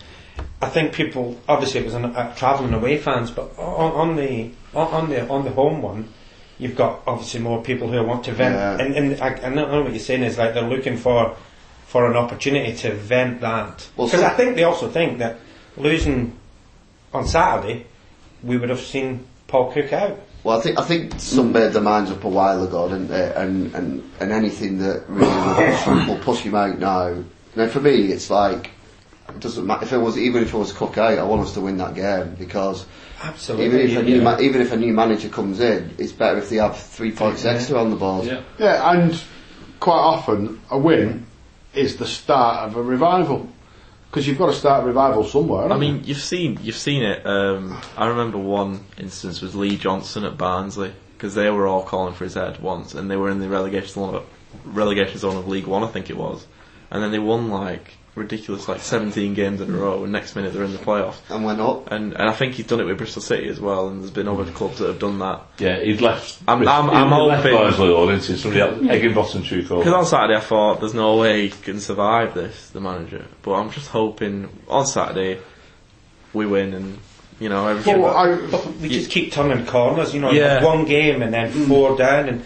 I 0.61 0.69
think 0.69 0.93
people 0.93 1.37
obviously 1.49 1.81
it 1.81 1.85
was 1.85 1.93
an, 1.93 2.05
uh, 2.05 2.33
travelling 2.35 2.73
away 2.73 2.97
fans, 2.97 3.31
but 3.31 3.51
on, 3.57 3.91
on 3.91 4.15
the 4.15 4.51
on, 4.73 4.87
on 4.87 5.09
the 5.09 5.27
on 5.27 5.43
the 5.43 5.51
home 5.51 5.81
one, 5.81 6.07
you've 6.63 6.75
got 6.75 7.01
obviously 7.05 7.41
more 7.41 7.61
people 7.61 7.89
who 7.89 8.01
want 8.03 8.23
to 8.25 8.31
vent, 8.31 8.55
Yeah. 8.55 8.85
and, 8.85 8.95
and 8.95 9.21
I, 9.21 9.47
I 9.47 9.49
know 9.49 9.83
what 9.83 9.91
you're 9.91 9.99
saying 9.99 10.23
is 10.23 10.37
like 10.37 10.53
they're 10.53 10.63
looking 10.63 10.97
for 10.97 11.35
for 11.87 12.09
an 12.09 12.17
opportunity 12.17 12.73
to 12.75 12.93
vent 12.95 13.41
that 13.41 13.87
Well, 13.95 14.07
because 14.07 14.21
so- 14.21 14.25
I 14.25 14.31
think 14.31 14.55
they 14.55 14.63
also 14.63 14.89
think 14.89 15.19
that 15.19 15.37
losing 15.77 16.35
on 17.13 17.27
Saturday, 17.27 17.85
we 18.43 18.57
would 18.57 18.69
have 18.69 18.79
seen 18.79 19.25
Paul 19.47 19.71
Cook 19.71 19.93
out. 19.93 20.19
Well, 20.43 20.57
I 20.57 20.61
think 20.61 20.79
I 20.79 20.83
think 20.83 21.19
some 21.19 21.47
hmm. 21.47 21.53
made 21.53 21.73
their 21.73 21.81
minds 21.81 22.11
up 22.11 22.23
a 22.23 22.29
while 22.29 22.63
ago, 22.63 22.89
didn't 22.89 23.07
they? 23.07 23.33
And 23.35 23.73
and, 23.75 24.11
and 24.19 24.31
anything 24.31 24.79
that 24.79 25.03
really 25.07 25.29
will 25.29 25.55
push, 25.55 26.07
will 26.07 26.19
push 26.19 26.39
him 26.41 26.55
out 26.55 26.79
now. 26.79 27.23
Now, 27.55 27.67
for 27.67 27.79
me, 27.79 28.11
it's 28.11 28.29
like 28.29 28.71
it 29.29 29.39
doesn't 29.39 29.65
matter 29.65 29.85
if 29.85 29.93
it 29.93 29.97
was 29.97 30.17
even 30.17 30.43
if 30.43 30.53
it 30.53 30.57
was 30.57 30.71
Cook 30.73 30.97
out. 30.97 31.17
I 31.17 31.23
want 31.23 31.41
us 31.41 31.53
to 31.53 31.61
win 31.61 31.77
that 31.77 31.95
game 31.95 32.35
because 32.35 32.85
Absolutely, 33.21 33.65
even 33.67 33.79
if 33.79 33.97
a 33.97 34.03
new 34.03 34.15
yeah. 34.17 34.23
ma- 34.23 34.39
even 34.39 34.61
if 34.61 34.71
a 34.71 34.77
new 34.77 34.93
manager 34.93 35.29
comes 35.29 35.59
in, 35.59 35.95
it's 35.97 36.11
better 36.11 36.37
if 36.39 36.49
they 36.49 36.57
have 36.57 36.77
three 36.77 37.11
points 37.11 37.45
extra 37.45 37.79
on 37.79 37.89
the 37.89 37.95
board. 37.95 38.25
Yeah. 38.25 38.41
Yeah, 38.59 38.91
and 38.91 39.21
quite 39.79 39.95
often 39.99 40.61
a 40.69 40.77
win 40.77 41.25
is 41.73 41.97
the 41.97 42.05
start 42.05 42.67
of 42.69 42.75
a 42.75 42.81
revival 42.81 43.47
because 44.09 44.27
you've 44.27 44.37
got 44.37 44.47
to 44.47 44.53
start 44.53 44.83
a 44.83 44.87
revival 44.87 45.23
somewhere. 45.23 45.65
I 45.65 45.69
haven't 45.69 45.81
you? 45.87 45.93
mean, 45.93 46.03
you've 46.03 46.17
seen 46.21 46.59
you've 46.61 46.75
seen 46.75 47.03
it. 47.03 47.25
Um, 47.25 47.79
I 47.97 48.07
remember 48.07 48.37
one 48.37 48.81
instance 48.97 49.41
was 49.41 49.55
Lee 49.55 49.77
Johnson 49.77 50.25
at 50.25 50.37
Barnsley 50.37 50.93
because 51.17 51.33
they 51.33 51.49
were 51.49 51.65
all 51.65 51.83
calling 51.83 52.13
for 52.13 52.25
his 52.25 52.33
head 52.33 52.59
once, 52.61 52.93
and 52.93 53.09
they 53.09 53.15
were 53.15 53.29
in 53.29 53.39
the 53.39 53.47
relegation 53.47 53.87
zone, 53.89 54.15
of, 54.15 54.25
relegation 54.65 55.17
zone 55.17 55.37
of 55.37 55.47
League 55.47 55.65
One, 55.65 55.81
I 55.83 55.87
think 55.87 56.09
it 56.09 56.17
was, 56.17 56.45
and 56.91 57.01
then 57.01 57.11
they 57.11 57.19
won 57.19 57.49
like 57.49 57.93
ridiculous, 58.15 58.67
like 58.67 58.79
17 58.79 59.33
games 59.33 59.59
in 59.61 59.73
a 59.73 59.77
row, 59.77 60.03
and 60.03 60.11
next 60.11 60.35
minute 60.35 60.53
they're 60.53 60.63
in 60.63 60.71
the 60.71 60.77
playoffs. 60.77 61.15
And 61.29 61.43
went 61.43 61.59
up. 61.59 61.91
And 61.91 62.13
and 62.13 62.29
I 62.29 62.33
think 62.33 62.53
he's 62.55 62.67
done 62.67 62.79
it 62.79 62.83
with 62.85 62.97
Bristol 62.97 63.21
City 63.21 63.47
as 63.49 63.59
well, 63.59 63.87
and 63.87 64.01
there's 64.01 64.11
been 64.11 64.27
other 64.27 64.45
clubs 64.51 64.79
that 64.79 64.87
have 64.87 64.99
done 64.99 65.19
that. 65.19 65.41
Yeah, 65.57 65.79
he'd 65.79 66.01
left. 66.01 66.39
I'm- 66.47 66.67
I'm- 66.67 66.85
he'd 66.89 66.93
I'm 66.95 67.09
left 67.27 67.43
hoping- 67.43 67.57
Barnsley 67.57 67.87
though, 67.87 68.05
didn't 68.09 68.23
he? 68.25 68.35
Somebody 68.37 68.61
else, 68.61 68.77
Heckingbottom 68.79 69.47
took 69.49 69.71
over. 69.71 69.83
Because 69.83 69.93
on 69.93 70.05
Saturday 70.05 70.35
I 70.35 70.41
thought 70.41 70.79
there's 70.79 70.93
no 70.93 71.17
way 71.17 71.43
he 71.43 71.49
can 71.49 71.79
survive 71.79 72.33
this, 72.33 72.69
the 72.69 72.81
manager. 72.81 73.25
But 73.41 73.53
I'm 73.53 73.71
just 73.71 73.89
hoping 73.89 74.49
on 74.67 74.85
Saturday 74.85 75.39
we 76.33 76.45
win 76.45 76.73
and 76.73 76.97
you 77.39 77.49
know 77.49 77.67
everything. 77.67 77.99
Well, 78.01 78.15
I, 78.15 78.35
But 78.35 78.65
we 78.77 78.89
just 78.89 79.09
keep 79.09 79.31
turning 79.33 79.65
corners, 79.65 80.13
you 80.13 80.21
know, 80.21 80.31
Yeah. 80.31 80.63
one 80.63 80.85
game 80.85 81.21
and 81.23 81.33
then 81.33 81.51
four 81.51 81.97
down, 81.97 82.29
and 82.29 82.39
you, 82.39 82.45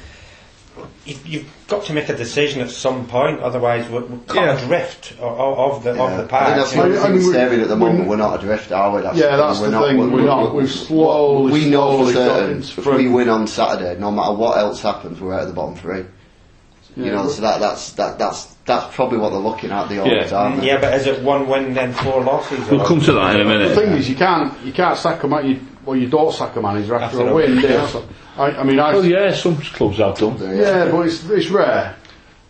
you've 1.06 1.46
got 1.68 1.86
to 1.86 1.94
make 1.94 2.10
a 2.10 2.16
decision 2.16 2.62
at 2.62 2.70
some 2.72 3.08
point, 3.08 3.40
otherwise 3.42 3.90
we're, 3.90 4.02
we're 4.06 4.18
caught 4.28 4.36
Yeah. 4.36 4.58
adrift 4.64 5.14
o- 5.22 5.26
o- 5.26 5.72
of 5.72 5.84
the 5.84 5.94
Yeah. 5.96 6.04
of 6.22 6.28
the 6.30 6.36
I 6.36 6.56
that's 6.58 6.76
you 6.76 6.84
mean, 6.84 6.94
think 6.94 7.26
we- 7.26 7.34
David 7.34 7.60
at 7.62 7.68
the 7.70 7.76
we- 7.76 7.80
moment. 7.82 8.08
We're 8.10 8.16
not 8.18 8.40
adrift, 8.42 8.72
are 8.72 8.94
we? 8.96 9.02
That's 9.02 9.18
Yeah, 9.18 9.36
the 9.38 9.44
that's 9.48 9.60
thing. 9.60 9.72
the 9.72 9.80
We're 9.80 9.88
thing, 9.90 10.12
we're 10.12 10.22
not. 10.24 10.54
we- 10.54 10.62
We've 10.62 10.72
slowly, 10.72 11.52
We 11.52 11.70
know 11.70 11.98
for 12.06 12.12
slowly 12.12 12.14
certain 12.14 12.60
if 12.60 12.86
we 12.86 13.08
win 13.08 13.30
on 13.30 13.48
Saturday, 13.48 14.00
no 14.00 14.12
matter 14.12 14.34
what 14.34 14.58
else 14.58 14.82
happens, 14.82 15.20
we're 15.22 15.34
out 15.34 15.42
of 15.42 15.48
the 15.48 15.54
bottom 15.54 15.76
three. 15.76 16.04
You 16.96 17.06
Yeah. 17.06 17.12
know, 17.22 17.28
so 17.28 17.42
that 17.44 17.60
that's 17.60 17.92
that 17.92 18.18
that's 18.18 18.56
that's 18.66 18.96
probably 18.96 19.20
what 19.20 19.30
they're 19.30 19.40
looking 19.40 19.70
at 19.72 19.88
the 19.88 19.96
Yeah. 19.96 20.22
odds, 20.22 20.34
aren't 20.34 20.62
they? 20.62 20.68
Yeah, 20.68 20.78
but 20.82 20.96
is 20.96 21.06
it 21.06 21.22
one 21.22 21.48
win 21.48 21.76
then 21.76 21.94
four 21.94 22.24
losses? 22.24 22.60
We'll 22.72 22.84
come 22.86 23.00
to 23.02 23.14
that 23.14 23.36
in 23.36 23.42
a 23.42 23.44
minute. 23.46 23.70
The 23.70 23.76
minute. 23.76 23.90
thing 23.90 23.98
is, 24.00 24.10
you 24.10 24.16
can't 24.16 24.52
you 24.66 24.72
can't 24.72 24.98
sack 24.98 25.22
them 25.22 25.30
man. 25.30 25.48
You, 25.48 25.60
well, 25.88 25.96
you 25.96 26.08
don't 26.08 26.34
sack 26.34 26.56
a 26.56 26.62
manager 26.62 26.96
after, 26.96 27.17
After 27.22 27.29
a 27.29 27.34
win. 27.34 27.56
do 27.56 27.62
you? 27.62 27.67
yeah. 27.70 28.01
I, 28.38 28.46
I 28.51 28.63
mean, 28.63 28.79
I 28.79 28.94
Well, 28.94 29.06
yeah, 29.06 29.34
some 29.34 29.58
clubs 29.58 29.98
have 29.98 30.17
done. 30.17 30.38
yeah, 30.56 30.91
but 30.91 31.08
it's 31.08 31.27
it's 31.29 31.50
rare. 31.50 31.96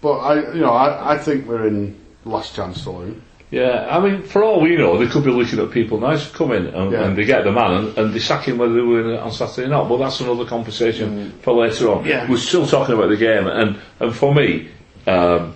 But 0.02 0.18
I, 0.18 0.54
you 0.54 0.62
know, 0.62 0.74
I, 0.74 1.14
I 1.14 1.18
think 1.18 1.48
we're 1.48 1.68
in 1.68 1.96
last 2.26 2.56
chance 2.56 2.82
saloon. 2.84 3.22
Yeah, 3.50 3.88
I 3.90 4.02
mean, 4.02 4.24
for 4.24 4.44
all 4.44 4.60
we 4.60 4.76
know, 4.76 4.98
they 4.98 5.08
could 5.08 5.24
be 5.24 5.32
looking 5.32 5.60
at 5.60 5.72
people 5.72 6.02
now 6.02 6.18
to 6.18 6.30
come 6.34 6.52
in 6.52 6.68
and, 6.68 6.92
Yeah. 6.92 7.06
and 7.06 7.18
they 7.18 7.24
get 7.24 7.46
the 7.46 7.52
man 7.54 7.72
and, 7.72 7.98
and 7.98 8.14
they 8.14 8.20
sack 8.20 8.44
him 8.46 8.58
whether 8.58 8.74
they 8.74 8.82
win 8.82 9.16
on 9.16 9.32
Saturday 9.32 9.68
or 9.68 9.70
not. 9.70 9.88
But 9.88 9.98
that's 10.00 10.20
another 10.20 10.44
conversation 10.46 11.32
for 11.44 11.54
later 11.54 11.90
on. 11.94 12.04
Yeah. 12.06 12.30
We're 12.30 12.38
still 12.38 12.68
talking 12.68 12.96
about 12.96 13.08
the 13.08 13.16
game, 13.16 13.48
and, 13.48 13.78
and 14.02 14.14
for 14.14 14.36
me, 14.36 14.68
um, 15.08 15.54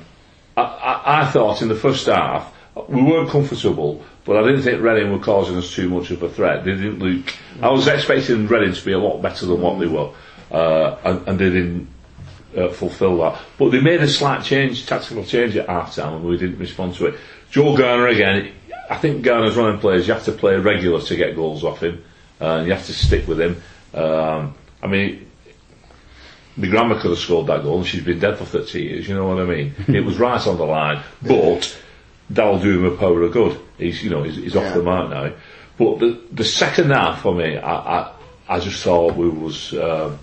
I, 0.55 0.61
I, 0.61 1.21
I 1.21 1.25
thought 1.31 1.61
in 1.61 1.67
the 1.67 1.75
first 1.75 2.05
half 2.05 2.53
we 2.87 3.01
weren't 3.01 3.29
comfortable, 3.29 4.03
but 4.25 4.37
I 4.37 4.47
didn't 4.47 4.63
think 4.63 4.81
Reading 4.81 5.11
were 5.11 5.19
causing 5.19 5.57
us 5.57 5.73
too 5.73 5.89
much 5.89 6.11
of 6.11 6.23
a 6.23 6.29
threat. 6.29 6.63
They 6.63 6.71
didn't 6.71 6.99
look. 6.99 7.33
I 7.61 7.69
was 7.69 7.87
expecting 7.87 8.47
Reading 8.47 8.73
to 8.73 8.85
be 8.85 8.93
a 8.93 8.99
lot 8.99 9.21
better 9.21 9.45
than 9.45 9.61
what 9.61 9.79
they 9.79 9.87
were, 9.87 10.11
uh, 10.51 10.97
and, 11.03 11.27
and 11.27 11.39
they 11.39 11.49
didn't 11.49 11.89
uh, 12.57 12.69
fulfil 12.69 13.17
that. 13.17 13.41
But 13.57 13.69
they 13.71 13.81
made 13.81 14.01
a 14.01 14.07
slight 14.07 14.43
change, 14.43 14.85
tactical 14.85 15.25
change 15.25 15.55
at 15.57 15.67
half 15.67 15.95
time, 15.95 16.15
and 16.15 16.25
we 16.25 16.37
didn't 16.37 16.59
respond 16.59 16.95
to 16.95 17.07
it. 17.07 17.19
Joe 17.49 17.75
Garner 17.75 18.07
again. 18.07 18.53
I 18.89 18.97
think 18.97 19.23
Garner's 19.23 19.55
running 19.55 19.79
players, 19.79 20.07
you 20.07 20.13
have 20.13 20.25
to 20.25 20.33
play 20.33 20.55
regular 20.57 21.01
to 21.01 21.15
get 21.15 21.35
goals 21.35 21.63
off 21.63 21.81
him, 21.81 22.03
uh, 22.39 22.57
and 22.57 22.67
you 22.67 22.73
have 22.73 22.85
to 22.87 22.93
stick 22.93 23.25
with 23.27 23.39
him. 23.39 23.61
Um, 23.93 24.53
I 24.83 24.87
mean, 24.87 25.29
my 26.57 26.67
grandma 26.67 26.99
could 26.99 27.11
have 27.11 27.19
scored 27.19 27.47
that 27.47 27.63
goal, 27.63 27.77
and 27.77 27.87
she's 27.87 28.03
been 28.03 28.19
dead 28.19 28.37
for 28.37 28.45
30 28.45 28.81
years. 28.81 29.07
You 29.07 29.15
know 29.15 29.27
what 29.27 29.39
I 29.39 29.45
mean? 29.45 29.73
it 29.87 30.03
was 30.03 30.17
right 30.17 30.45
on 30.45 30.57
the 30.57 30.65
line, 30.65 31.03
but 31.21 31.77
that'll 32.33 32.59
do 32.59 32.79
him 32.85 32.93
a 32.93 32.97
power 32.97 33.21
of 33.23 33.31
good. 33.31 33.59
He's, 33.77 34.03
you 34.03 34.09
know, 34.09 34.23
he's, 34.23 34.35
he's 34.35 34.55
off 34.55 34.63
Yeah. 34.63 34.73
the 34.73 34.83
mark 34.83 35.09
now. 35.09 35.31
But 35.77 35.99
the 35.99 36.19
the 36.31 36.43
second 36.43 36.91
half 36.91 37.21
for 37.21 37.33
me, 37.33 37.57
I 37.57 37.73
I, 37.99 38.11
I 38.49 38.59
just 38.59 38.83
thought 38.83 39.15
we 39.15 39.29
was. 39.29 39.73
Um, 39.73 40.19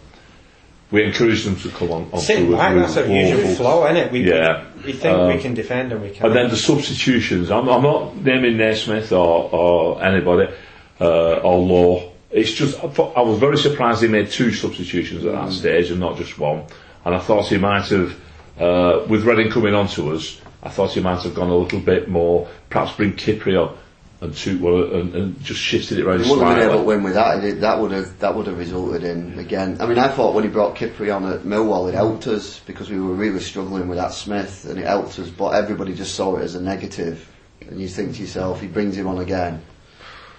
we 0.90 1.04
encouraged 1.04 1.44
them 1.46 1.56
to 1.56 1.68
come 1.76 1.90
on. 1.90 2.08
on 2.14 2.18
Sitting 2.20 2.46
through 2.46 2.56
back, 2.56 2.74
that's 2.74 2.96
our 2.96 3.06
Wolves. 3.06 3.28
usual 3.30 3.54
flaw, 3.56 3.84
isn't 3.90 3.96
it? 3.98 4.10
We, 4.10 4.26
Yeah. 4.26 4.64
we 4.86 4.94
think 4.94 5.18
Um, 5.18 5.28
we 5.36 5.38
can 5.38 5.52
defend 5.52 5.92
and 5.92 6.00
we 6.00 6.08
can. 6.10 6.24
And 6.26 6.34
then 6.34 6.48
the 6.48 6.56
substitutions. 6.56 7.50
I'm, 7.50 7.68
I'm 7.68 7.82
not 7.82 8.16
naming 8.16 8.56
Naismith 8.56 9.12
or, 9.12 9.50
or 9.52 10.02
anybody 10.02 10.50
uh, 10.98 11.40
or 11.44 11.58
Law. 11.58 12.10
It's 12.30 12.52
just 12.52 12.82
I, 12.82 12.88
thought, 12.88 13.14
I 13.18 13.20
was 13.20 13.38
very 13.38 13.58
surprised 13.58 14.00
he 14.00 14.08
made 14.08 14.30
two 14.30 14.50
substitutions 14.50 15.26
at 15.26 15.32
that 15.32 15.52
stage 15.52 15.90
and 15.90 16.00
not 16.00 16.16
just 16.16 16.38
one. 16.38 16.62
And 17.04 17.14
I 17.14 17.18
thought 17.18 17.48
he 17.48 17.58
might 17.58 17.84
have, 17.90 18.16
uh, 18.58 19.04
with 19.10 19.24
Reading 19.24 19.50
coming 19.50 19.74
on 19.74 19.88
to 19.88 20.12
us, 20.12 20.40
I 20.62 20.70
thought 20.70 20.92
he 20.92 21.00
might 21.00 21.22
have 21.22 21.34
gone 21.34 21.50
a 21.50 21.56
little 21.56 21.80
bit 21.80 22.08
more. 22.08 22.48
Perhaps 22.68 22.96
bring 22.96 23.12
Kipre 23.12 23.68
on 23.68 23.78
and, 24.20 24.34
two, 24.34 24.58
well, 24.58 24.94
and, 24.94 25.14
and 25.14 25.40
just 25.44 25.60
shifted 25.60 25.98
it 25.98 26.04
around 26.04 26.24
He 26.24 26.28
wouldn't 26.28 26.48
have 26.48 26.56
been 26.56 26.68
able 26.68 26.80
to 26.80 26.84
win 26.84 27.04
with 27.04 27.14
that. 27.14 27.44
It, 27.44 27.60
that 27.60 27.78
would 27.78 27.92
have 27.92 28.18
that 28.18 28.34
would 28.34 28.48
have 28.48 28.58
resulted 28.58 29.04
in 29.04 29.38
again. 29.38 29.80
I 29.80 29.86
mean, 29.86 29.98
I 29.98 30.08
thought 30.08 30.34
when 30.34 30.42
he 30.44 30.50
brought 30.50 30.74
Kipre 30.74 31.14
on 31.14 31.30
at 31.32 31.42
Millwall, 31.42 31.88
it 31.88 31.94
helped 31.94 32.26
us 32.26 32.58
because 32.60 32.90
we 32.90 32.98
were 32.98 33.14
really 33.14 33.40
struggling 33.40 33.86
with 33.86 33.98
that 33.98 34.12
Smith, 34.12 34.64
and 34.68 34.78
it 34.78 34.86
helped 34.86 35.18
us. 35.18 35.30
But 35.30 35.50
everybody 35.50 35.94
just 35.94 36.14
saw 36.16 36.36
it 36.36 36.42
as 36.42 36.56
a 36.56 36.60
negative, 36.60 37.30
and 37.60 37.80
you 37.80 37.86
think 37.86 38.16
to 38.16 38.22
yourself, 38.22 38.60
he 38.60 38.66
brings 38.66 38.96
him 38.96 39.06
on 39.06 39.18
again. 39.18 39.62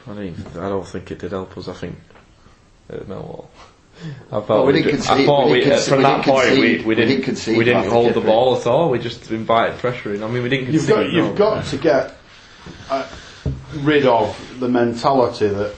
I 0.07 0.13
mean, 0.13 0.35
I 0.55 0.67
don't 0.67 0.88
think 0.88 1.11
it 1.11 1.19
did 1.19 1.31
help 1.31 1.57
us. 1.57 1.69
I 1.69 1.73
think 1.73 1.95
at 2.89 3.03
Millwall. 3.03 3.47
I 4.32 4.39
thought 4.39 4.48
Well, 4.50 4.65
we 4.68 4.74
we, 4.74 4.82
didn't 4.84 4.96
concede- 4.98 5.12
I 5.12 5.25
thought 5.25 5.46
we 5.48 5.51
we, 5.53 5.60
didn't 5.60 5.74
uh, 5.74 5.75
concede- 5.75 5.89
from 5.89 5.98
we 5.98 6.03
that 6.03 6.25
didn't 6.25 6.34
point 6.36 6.50
we, 6.51 6.56
concede- 6.56 6.79
we 6.82 6.86
we 6.86 6.96
didn't 6.96 7.10
didn't 7.10 7.24
concede 7.25 7.58
we 7.58 7.63
didn't 7.65 7.89
hold 7.89 8.13
the 8.13 8.22
ball 8.22 8.56
at 8.58 8.68
all. 8.68 8.89
We 8.89 9.00
just 9.00 9.32
invited 9.32 9.77
pressure 9.79 10.13
in. 10.13 10.24
I 10.24 10.27
mean, 10.27 10.44
we 10.44 10.50
didn't 10.50 10.72
You've 10.74 10.86
concede. 10.88 10.96
got, 11.08 11.12
you've 11.13 11.25
no. 11.25 11.34
got 11.36 11.65
to 11.65 11.77
get 11.77 12.15
uh, 12.89 13.08
rid 13.82 14.06
of 14.06 14.60
the 14.60 14.70
mentality 14.70 15.48
that 15.48 15.72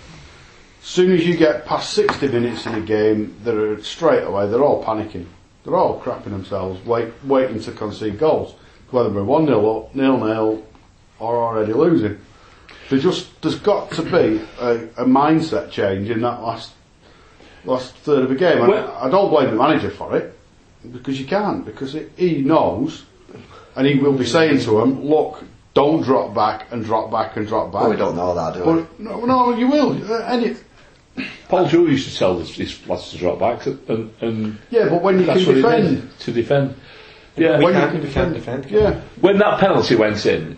as 0.82 0.88
soon 0.88 1.12
as 1.12 1.26
you 1.26 1.36
get 1.38 1.66
past 1.66 1.94
60 1.94 2.28
minutes 2.28 2.66
in 2.66 2.76
a 2.76 2.82
game, 2.82 3.36
they're 3.44 3.82
straight 3.84 4.24
away, 4.24 4.48
they're 4.50 4.64
all 4.64 4.84
panicking. 4.84 5.26
They're 5.64 5.76
all 5.76 6.02
crapping 6.02 6.32
themselves, 6.32 6.84
wait, 6.86 7.14
waiting 7.24 7.60
to 7.62 7.72
concede 7.72 8.18
goals. 8.18 8.56
Whether 8.90 9.10
we're 9.10 9.24
1 9.24 9.46
0 9.46 9.78
up, 9.78 9.96
nil 9.96 10.18
nil, 10.18 10.66
or 11.20 11.36
already 11.38 11.72
losing. 11.74 12.20
There 12.90 13.00
just, 13.00 13.40
there's 13.42 13.60
got 13.60 13.92
to 13.92 14.02
be 14.02 14.42
a, 14.60 14.86
a 14.98 15.06
mindset 15.06 15.70
change 15.72 16.10
in 16.10 16.22
that 16.22 16.42
last 16.42 16.74
last 17.66 17.96
third 17.98 18.24
of 18.24 18.32
a 18.32 18.36
game. 18.36 18.60
Well- 18.68 18.98
I 19.00 19.10
don't 19.10 19.30
blame 19.30 19.52
the 19.52 19.56
manager 19.58 19.90
for 19.90 20.16
it, 20.18 20.38
because 20.92 21.20
you 21.20 21.26
can't, 21.26 21.66
because 21.66 21.96
it, 21.96 22.12
he 22.18 22.42
knows 22.42 23.06
and 23.76 23.88
he 23.88 23.96
will 23.96 24.14
be 24.18 24.26
saying 24.26 24.60
to 24.62 24.80
them, 24.80 25.04
look, 25.06 25.44
don't 25.74 26.02
drop 26.02 26.34
back 26.36 26.68
and 26.72 26.84
drop 26.84 27.10
back 27.12 27.38
and 27.38 27.48
drop 27.48 27.72
back. 27.72 27.82
Well, 27.84 27.92
we 27.92 27.96
don't 27.96 28.16
know 28.18 28.34
that, 28.36 28.54
do 28.56 28.60
we? 28.70 28.82
But, 28.82 29.00
no, 29.00 29.26
no, 29.26 29.56
you 29.56 29.68
will. 29.68 29.92
Uh, 30.12 30.24
and 30.24 30.44
it, 30.44 30.64
Paul 31.48 31.68
Jewell 31.68 31.90
used 31.90 32.10
to 32.12 32.18
tell 32.18 32.38
his, 32.40 32.54
his 32.56 32.88
lads 32.88 33.12
to 33.12 33.18
drop 33.18 33.40
back, 33.40 33.66
and, 33.66 34.12
and 34.22 34.58
yeah, 34.70 34.90
but 34.90 35.02
when 35.02 35.20
you 35.20 35.26
can 35.26 35.38
defend, 35.38 36.20
to 36.20 36.32
defend. 36.34 36.76
Yeah, 37.38 37.60
We 37.60 37.66
when 37.66 37.74
can't- 37.76 37.94
you 37.96 38.02
can 38.02 38.12
can't 38.12 38.34
defend, 38.34 38.64
defend, 38.64 38.96
yeah. 38.96 39.02
when 39.22 39.38
that 39.38 39.60
penalty 39.62 39.96
went 39.96 40.26
in, 40.26 40.58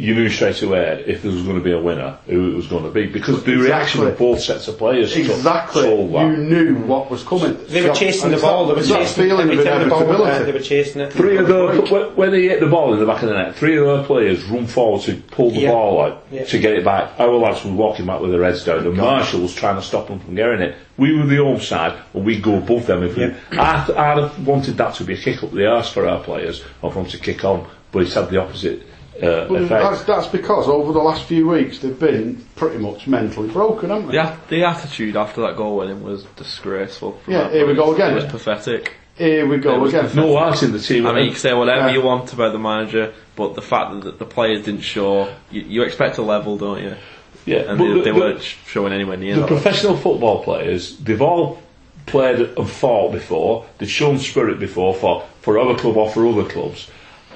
you 0.00 0.14
knew 0.14 0.30
straight 0.30 0.62
away 0.62 1.04
if 1.06 1.22
there 1.22 1.30
was 1.30 1.42
going 1.42 1.58
to 1.58 1.62
be 1.62 1.72
a 1.72 1.78
winner, 1.78 2.16
who 2.26 2.52
it 2.52 2.56
was 2.56 2.66
going 2.66 2.84
to 2.84 2.90
be, 2.90 3.04
because 3.06 3.44
the 3.44 3.54
reaction 3.54 4.06
of 4.06 4.16
both 4.16 4.40
sets 4.40 4.66
of 4.66 4.78
players 4.78 5.12
told- 5.12 5.26
Exactly. 5.28 5.82
told 5.82 6.14
that. 6.14 6.26
You 6.26 6.36
knew 6.38 6.74
what 6.86 7.10
was 7.10 7.22
coming. 7.22 7.58
They 7.68 7.86
were 7.86 7.94
chasing 7.94 8.30
And 8.32 8.38
the 8.38 8.40
ball. 8.40 8.66
They 8.66 8.72
were 8.72 8.78
it's 8.80 8.88
that 8.88 9.00
chasing 9.00 9.24
feeling 9.24 9.50
every 9.50 9.58
of 9.58 9.64
time 9.64 9.82
the 9.82 9.88
ball 9.90 9.98
went 10.06 10.08
there, 10.08 10.16
inevitability. 10.16 10.44
They 10.52 10.58
were 10.58 10.64
chasing 10.64 11.00
it. 11.02 11.12
Three 11.12 11.36
of 11.36 11.46
the 11.48 11.66
when- 11.94 12.16
when 12.16 12.30
they 12.30 12.42
hit 12.48 12.60
the 12.60 12.66
ball 12.66 12.94
in 12.94 12.98
the 12.98 13.04
back 13.04 13.22
of 13.22 13.28
the 13.28 13.34
net, 13.34 13.54
three 13.56 13.76
of 13.76 13.84
their 13.84 14.02
players 14.04 14.42
run 14.44 14.66
forward 14.66 15.02
to 15.02 15.16
pull 15.32 15.50
the 15.50 15.60
Yeah. 15.60 15.72
ball 15.72 16.00
out 16.02 16.22
Yeah. 16.32 16.44
to 16.44 16.58
get 16.58 16.72
it 16.72 16.84
back. 16.84 17.10
Our 17.18 17.34
lads 17.36 17.62
were 17.64 17.72
walking 17.72 18.06
back 18.06 18.22
with 18.22 18.30
their 18.30 18.42
heads 18.42 18.64
down, 18.64 18.78
and 18.86 18.96
Marshall 18.96 19.40
was 19.40 19.54
trying 19.54 19.76
to 19.76 19.82
stop 19.82 20.08
them 20.08 20.18
from 20.20 20.34
getting 20.34 20.62
it. 20.62 20.76
We 20.96 21.14
were 21.14 21.26
the 21.26 21.36
home 21.36 21.60
side, 21.60 21.92
and 22.14 22.24
we 22.24 22.38
go 22.40 22.54
above 22.56 22.86
them. 22.86 23.02
If 23.02 23.18
Yeah. 23.18 23.32
we, 23.50 23.58
I'd, 23.58 23.90
I'd 23.90 24.18
have 24.18 24.46
wanted 24.46 24.78
that 24.78 24.94
to 24.94 25.04
be 25.04 25.12
a 25.12 25.16
kick 25.18 25.42
up 25.44 25.52
the 25.52 25.66
arse 25.66 25.90
for 25.90 26.06
our 26.08 26.20
players, 26.20 26.62
or 26.80 26.90
for 26.90 27.02
them 27.02 27.10
to 27.10 27.18
kick 27.18 27.44
on, 27.44 27.66
but 27.92 28.00
it's 28.02 28.14
had 28.14 28.30
the 28.30 28.38
opposite 28.40 28.82
uh, 29.22 29.46
Well, 29.50 29.64
effect. 29.64 29.82
that's, 29.82 30.04
that's 30.04 30.26
because 30.28 30.68
over 30.68 30.92
the 30.92 30.98
last 31.00 31.24
few 31.24 31.48
weeks 31.48 31.78
they've 31.80 31.98
been 31.98 32.44
pretty 32.56 32.78
much 32.78 33.06
mentally 33.06 33.48
broken, 33.48 33.90
haven't 33.90 34.08
they? 34.08 34.16
The, 34.16 34.36
the 34.48 34.64
attitude 34.64 35.16
after 35.16 35.40
that 35.42 35.56
goal 35.56 35.76
winning 35.78 36.02
was 36.02 36.24
disgraceful. 36.36 37.20
Yeah, 37.26 37.44
that 37.44 37.52
here 37.52 37.66
we 37.66 37.74
go 37.74 37.94
again. 37.94 38.12
It 38.12 38.14
was 38.16 38.24
pathetic. 38.26 38.94
Here 39.16 39.46
we 39.46 39.58
go 39.58 39.78
was 39.78 39.92
again. 39.92 40.16
no 40.16 40.36
heart 40.36 40.62
in 40.62 40.72
the 40.72 40.78
team. 40.78 41.06
I 41.06 41.12
mean, 41.12 41.24
you 41.26 41.30
can 41.32 41.40
say 41.40 41.52
whatever 41.52 41.88
Yeah. 41.88 41.94
you 41.94 42.02
want 42.02 42.32
about 42.32 42.52
the 42.52 42.58
manager, 42.58 43.12
but 43.36 43.54
the 43.54 43.60
fact 43.62 44.02
that 44.04 44.18
the 44.18 44.24
players 44.24 44.64
didn't 44.64 44.80
show, 44.80 45.30
you, 45.50 45.60
you 45.62 45.82
expect 45.82 46.16
a 46.18 46.22
level, 46.22 46.56
don't 46.56 46.82
you? 46.82 46.96
yeah, 47.44 47.58
And 47.70 47.78
but 47.78 47.84
they, 47.84 47.92
the- 47.94 48.00
they 48.02 48.10
the- 48.12 48.18
weren't 48.18 48.42
sh- 48.42 48.56
showing 48.66 48.92
anywhere 48.94 49.18
near 49.18 49.34
the 49.34 49.40
that. 49.42 49.48
professional 49.48 49.96
football 49.96 50.42
players, 50.42 50.96
they've 50.98 51.20
all 51.20 51.60
played 52.06 52.40
and 52.40 52.68
fought 52.70 53.12
before, 53.12 53.66
they've 53.78 53.90
shown 53.90 54.18
spirit 54.18 54.58
before 54.58 54.94
for, 54.94 55.22
for 55.42 55.58
our 55.58 55.76
club 55.76 55.96
or 55.98 56.10
for 56.10 56.26
other 56.26 56.44
clubs. 56.48 56.90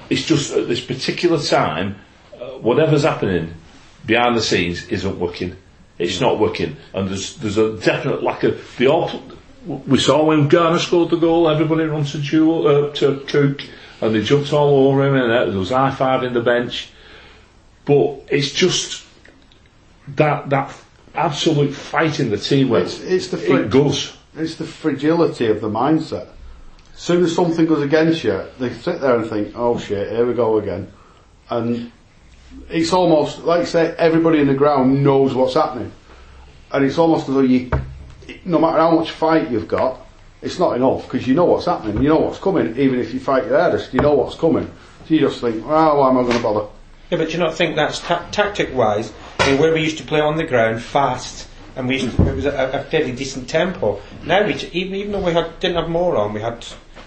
It's 0.09 0.25
just 0.25 0.53
at 0.53 0.67
this 0.67 0.81
particular 0.81 1.39
time, 1.39 1.95
uh, 2.39 2.57
whatever's 2.59 3.03
happening 3.03 3.53
behind 4.05 4.35
the 4.35 4.41
scenes 4.41 4.87
isn't 4.87 5.19
working. 5.19 5.55
It's 5.97 6.19
not 6.19 6.39
working, 6.39 6.75
and 6.93 7.07
there's 7.09 7.37
there's 7.37 7.57
a 7.57 7.77
definite 7.77 8.21
lack 8.21 8.43
of. 8.43 8.59
They 8.77 8.87
all 8.87 9.09
we 9.65 9.97
saw 9.97 10.23
when 10.25 10.47
Garner 10.47 10.77
scored 10.79 11.09
the 11.09 11.15
goal, 11.17 11.49
everybody 11.49 11.85
runs 11.85 12.11
to 12.11 12.19
Jewell 12.19 12.67
uh, 12.67 12.93
to 12.95 13.23
Cook, 13.27 13.61
and 14.01 14.13
they 14.13 14.21
jumped 14.21 14.51
all 14.53 14.87
over 14.89 15.07
him, 15.07 15.15
and 15.15 15.31
uh, 15.31 15.45
there 15.45 15.57
was 15.57 15.69
high 15.71 15.91
five 15.91 16.23
in 16.23 16.33
the 16.33 16.41
bench. 16.41 16.89
But 17.85 18.23
it's 18.29 18.51
just 18.51 19.05
that 20.09 20.49
that 20.49 20.73
absolute 21.13 21.73
fight 21.73 22.19
in 22.19 22.29
the 22.29 22.37
team 22.37 22.69
where 22.69 22.81
It's- 22.81 23.01
it's 23.01 23.27
the 23.27 23.37
it 23.63 23.69
goes. 23.69 24.15
It's 24.37 24.55
the 24.55 24.65
fragility 24.65 25.47
of 25.47 25.61
the 25.61 25.69
mindset. 25.69 26.27
As 26.95 27.01
soon 27.01 27.23
as 27.25 27.35
something 27.35 27.65
goes 27.65 27.83
against 27.83 28.23
you, 28.23 28.41
they 28.57 28.71
sit 28.73 29.01
there 29.01 29.17
and 29.17 29.29
think, 29.29 29.51
oh 29.55 29.77
shit, 29.77 30.09
here 30.09 30.25
we 30.25 30.33
go 30.33 30.57
again. 30.57 30.91
And 31.49 31.91
it's 32.69 32.93
almost, 32.93 33.39
like 33.39 33.61
you 33.61 33.65
say, 33.65 33.93
everybody 33.97 34.39
in 34.39 34.47
the 34.47 34.53
ground 34.53 35.03
knows 35.03 35.35
what's 35.35 35.55
happening. 35.55 35.91
And 36.71 36.85
it's 36.85 36.97
almost 36.97 37.27
as 37.27 37.35
though 37.35 37.41
you, 37.41 37.69
no 38.45 38.59
matter 38.59 38.77
how 38.77 38.91
much 38.91 39.11
fight 39.11 39.51
you've 39.51 39.67
got, 39.67 39.99
it's 40.41 40.57
not 40.57 40.77
enough 40.77 41.03
because 41.03 41.27
you 41.27 41.33
know 41.33 41.45
what's 41.45 41.65
happening, 41.65 42.01
you 42.01 42.07
know 42.07 42.19
what's 42.19 42.39
coming, 42.39 42.77
even 42.77 42.99
if 42.99 43.13
you 43.13 43.19
fight 43.19 43.45
your 43.45 43.59
hardest, 43.59 43.93
you 43.93 43.99
know 43.99 44.13
what's 44.13 44.35
coming. 44.35 44.71
So 45.07 45.13
you 45.13 45.19
just 45.19 45.41
think, 45.41 45.67
well, 45.67 45.97
why 45.97 46.09
am 46.09 46.17
I 46.17 46.21
going 46.21 46.37
to 46.37 46.43
bother? 46.43 46.67
Yeah, 47.09 47.17
but 47.17 47.27
do 47.27 47.33
you 47.33 47.39
not 47.39 47.55
think 47.55 47.75
that's 47.75 47.99
ta- 47.99 48.27
tactic 48.31 48.73
wise? 48.73 49.11
I 49.39 49.51
mean, 49.51 49.59
where 49.59 49.73
we 49.73 49.81
used 49.81 49.97
to 49.97 50.03
play 50.03 50.21
on 50.21 50.37
the 50.37 50.45
ground 50.45 50.81
fast, 50.81 51.47
and 51.75 51.87
we 51.87 51.99
to, 51.99 52.27
it 52.27 52.35
was 52.35 52.45
a, 52.45 52.71
a 52.73 52.83
fairly 52.85 53.11
decent 53.11 53.49
tempo. 53.49 54.01
Now 54.23 54.45
we 54.45 54.53
even 54.53 54.95
even 54.95 55.11
though 55.11 55.19
we 55.19 55.33
had 55.33 55.59
didn't 55.59 55.75
have 55.75 55.89
more 55.89 56.15
on, 56.15 56.33
we 56.33 56.41
had 56.41 56.65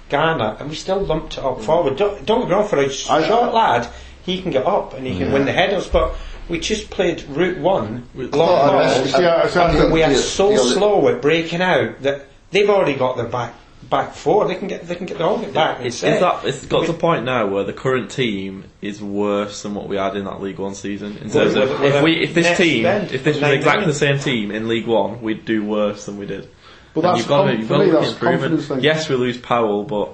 Garner, 0.09 0.57
and 0.59 0.69
we 0.69 0.77
still 0.77 1.01
lumped 1.01 1.39
it 1.39 1.45
up 1.45 1.59
mm. 1.59 1.65
forward. 1.65 1.97
Don't, 1.97 2.25
don't 2.25 2.41
get 2.41 2.49
me 2.49 2.55
wrong, 2.55 2.69
for 2.69 2.79
a 2.79 2.91
sh- 2.91 3.09
I- 3.09 3.27
short 3.27 3.53
lad, 3.53 3.89
he 4.25 4.43
can 4.43 4.51
get 4.51 4.67
up 4.67 4.95
and 4.95 5.07
he 5.07 5.17
can 5.19 5.33
win 5.33 5.45
the 5.45 5.53
headers, 5.53 5.89
but 5.89 6.15
we 6.49 6.61
just 6.61 6.91
played 6.91 7.23
route 7.25 7.59
one, 7.59 8.07
long 8.15 8.31
thought 8.31 8.75
I 8.75 8.85
balls, 8.85 8.99
read- 8.99 9.09
See, 9.09 9.25
I- 9.25 9.49
see, 9.49 9.61
I 9.61 9.69
and 9.71 9.79
think 9.79 9.93
we 9.93 10.03
are 10.03 10.15
so 10.15 10.57
slow 10.57 11.09
at 11.09 11.23
breaking 11.23 11.63
out 11.63 12.03
that 12.03 12.27
they've 12.51 12.69
already 12.69 12.95
got 12.95 13.17
their 13.17 13.27
back 13.27 13.55
back 13.89 14.15
four. 14.15 14.47
They 14.47 14.55
can 14.55 14.69
get 14.69 14.87
they 14.87 14.95
can 14.95 15.07
get 15.07 15.19
the 15.19 15.25
whole 15.25 15.39
bit 15.39 15.55
back. 15.55 15.81
It's, 15.81 15.97
set. 15.97 16.15
it's, 16.15 16.21
that, 16.21 16.45
it's 16.45 16.67
got 16.67 16.87
to 16.87 16.93
the 16.93 16.99
point 16.99 17.25
now 17.25 17.47
where 17.47 17.65
the 17.65 17.73
current 17.73 18.11
team 18.11 18.65
is 18.81 19.03
worse 19.03 19.63
than 19.63 19.75
what 19.75 19.89
we 19.89 19.97
had 19.97 20.17
in 20.17 20.25
that 20.25 20.41
League 20.41 20.59
One 20.59 20.75
season. 20.75 21.17
In 21.19 21.31
terms 21.31 21.55
of 21.55 21.83
if 21.83 22.03
we 22.03 22.23
if 22.23 22.35
this 22.35 22.57
team 22.57 22.87
if 22.87 23.25
this 23.25 23.41
was 23.41 23.51
exactly 23.51 23.87
the 23.87 23.95
same 23.95 24.19
team 24.19 24.51
in 24.51 24.69
League 24.69 24.87
One, 24.87 25.23
we'd 25.23 25.45
do 25.45 25.65
worse 25.65 26.07
than 26.07 26.19
we 26.19 26.27
did. 26.27 26.49
But 26.95 27.05
And 27.05 27.09
that's 27.11 27.19
you've 27.19 27.29
got 27.29 27.45
to, 27.45 27.57
you've 27.57 27.67
for 27.69 27.75
got 27.75 27.79
to 27.79 27.85
me, 27.87 27.93
look 27.93 28.01
that's 28.01 28.13
at 28.13 28.15
improvement. 28.15 28.41
confidence 28.41 28.69
thing. 28.69 28.81
Yes, 28.81 29.09
we 29.09 29.17
lose 29.17 29.39
Powell, 29.39 29.85
but 29.85 30.09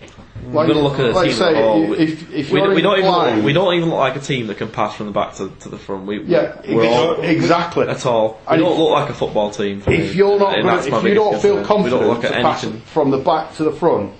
Like, 0.00 0.08
We've 0.44 0.52
got 0.52 0.66
to 0.74 0.80
look 0.80 0.92
at 0.94 0.96
the 0.98 1.10
like 1.12 1.28
team 1.28 1.36
say, 1.36 1.48
as 1.50 1.54
a 1.58 1.62
whole. 1.62 1.92
if, 1.92 2.32
if 2.32 2.50
we, 2.50 2.60
you're 2.60 2.74
we 2.74 2.80
don't 2.82 2.98
even 2.98 3.10
look, 3.10 3.44
we 3.44 3.52
don't 3.52 3.74
even 3.74 3.88
look 3.90 3.98
like 3.98 4.16
a 4.16 4.20
team 4.20 4.46
that 4.46 4.56
can 4.56 4.68
pass 4.68 4.94
from 4.94 5.06
the 5.06 5.12
back 5.12 5.34
to, 5.36 5.48
to 5.60 5.68
the 5.68 5.76
front. 5.78 6.06
We, 6.06 6.22
Yeah, 6.22 6.60
we're 6.68 6.86
all, 6.88 7.20
exactly. 7.20 7.86
at 7.88 8.06
all. 8.06 8.40
We 8.48 8.54
And 8.54 8.62
don't 8.62 8.72
if- 8.72 8.78
look 8.78 8.90
like 8.90 9.10
a 9.10 9.14
football 9.14 9.50
team. 9.50 9.80
For 9.82 9.90
me. 9.90 9.96
If 9.96 10.14
you're 10.14 10.38
not 10.38 10.54
And 10.54 10.64
gonna, 10.66 10.78
if 10.78 11.04
you 11.04 11.14
don't 11.14 11.40
feel 11.42 11.56
concern. 11.56 11.64
confident 11.64 12.02
don't 12.02 12.20
to 12.22 12.28
pass 12.30 12.64
from 12.86 13.10
the 13.10 13.18
back 13.18 13.54
to 13.56 13.64
the 13.64 13.72
front, 13.72 14.12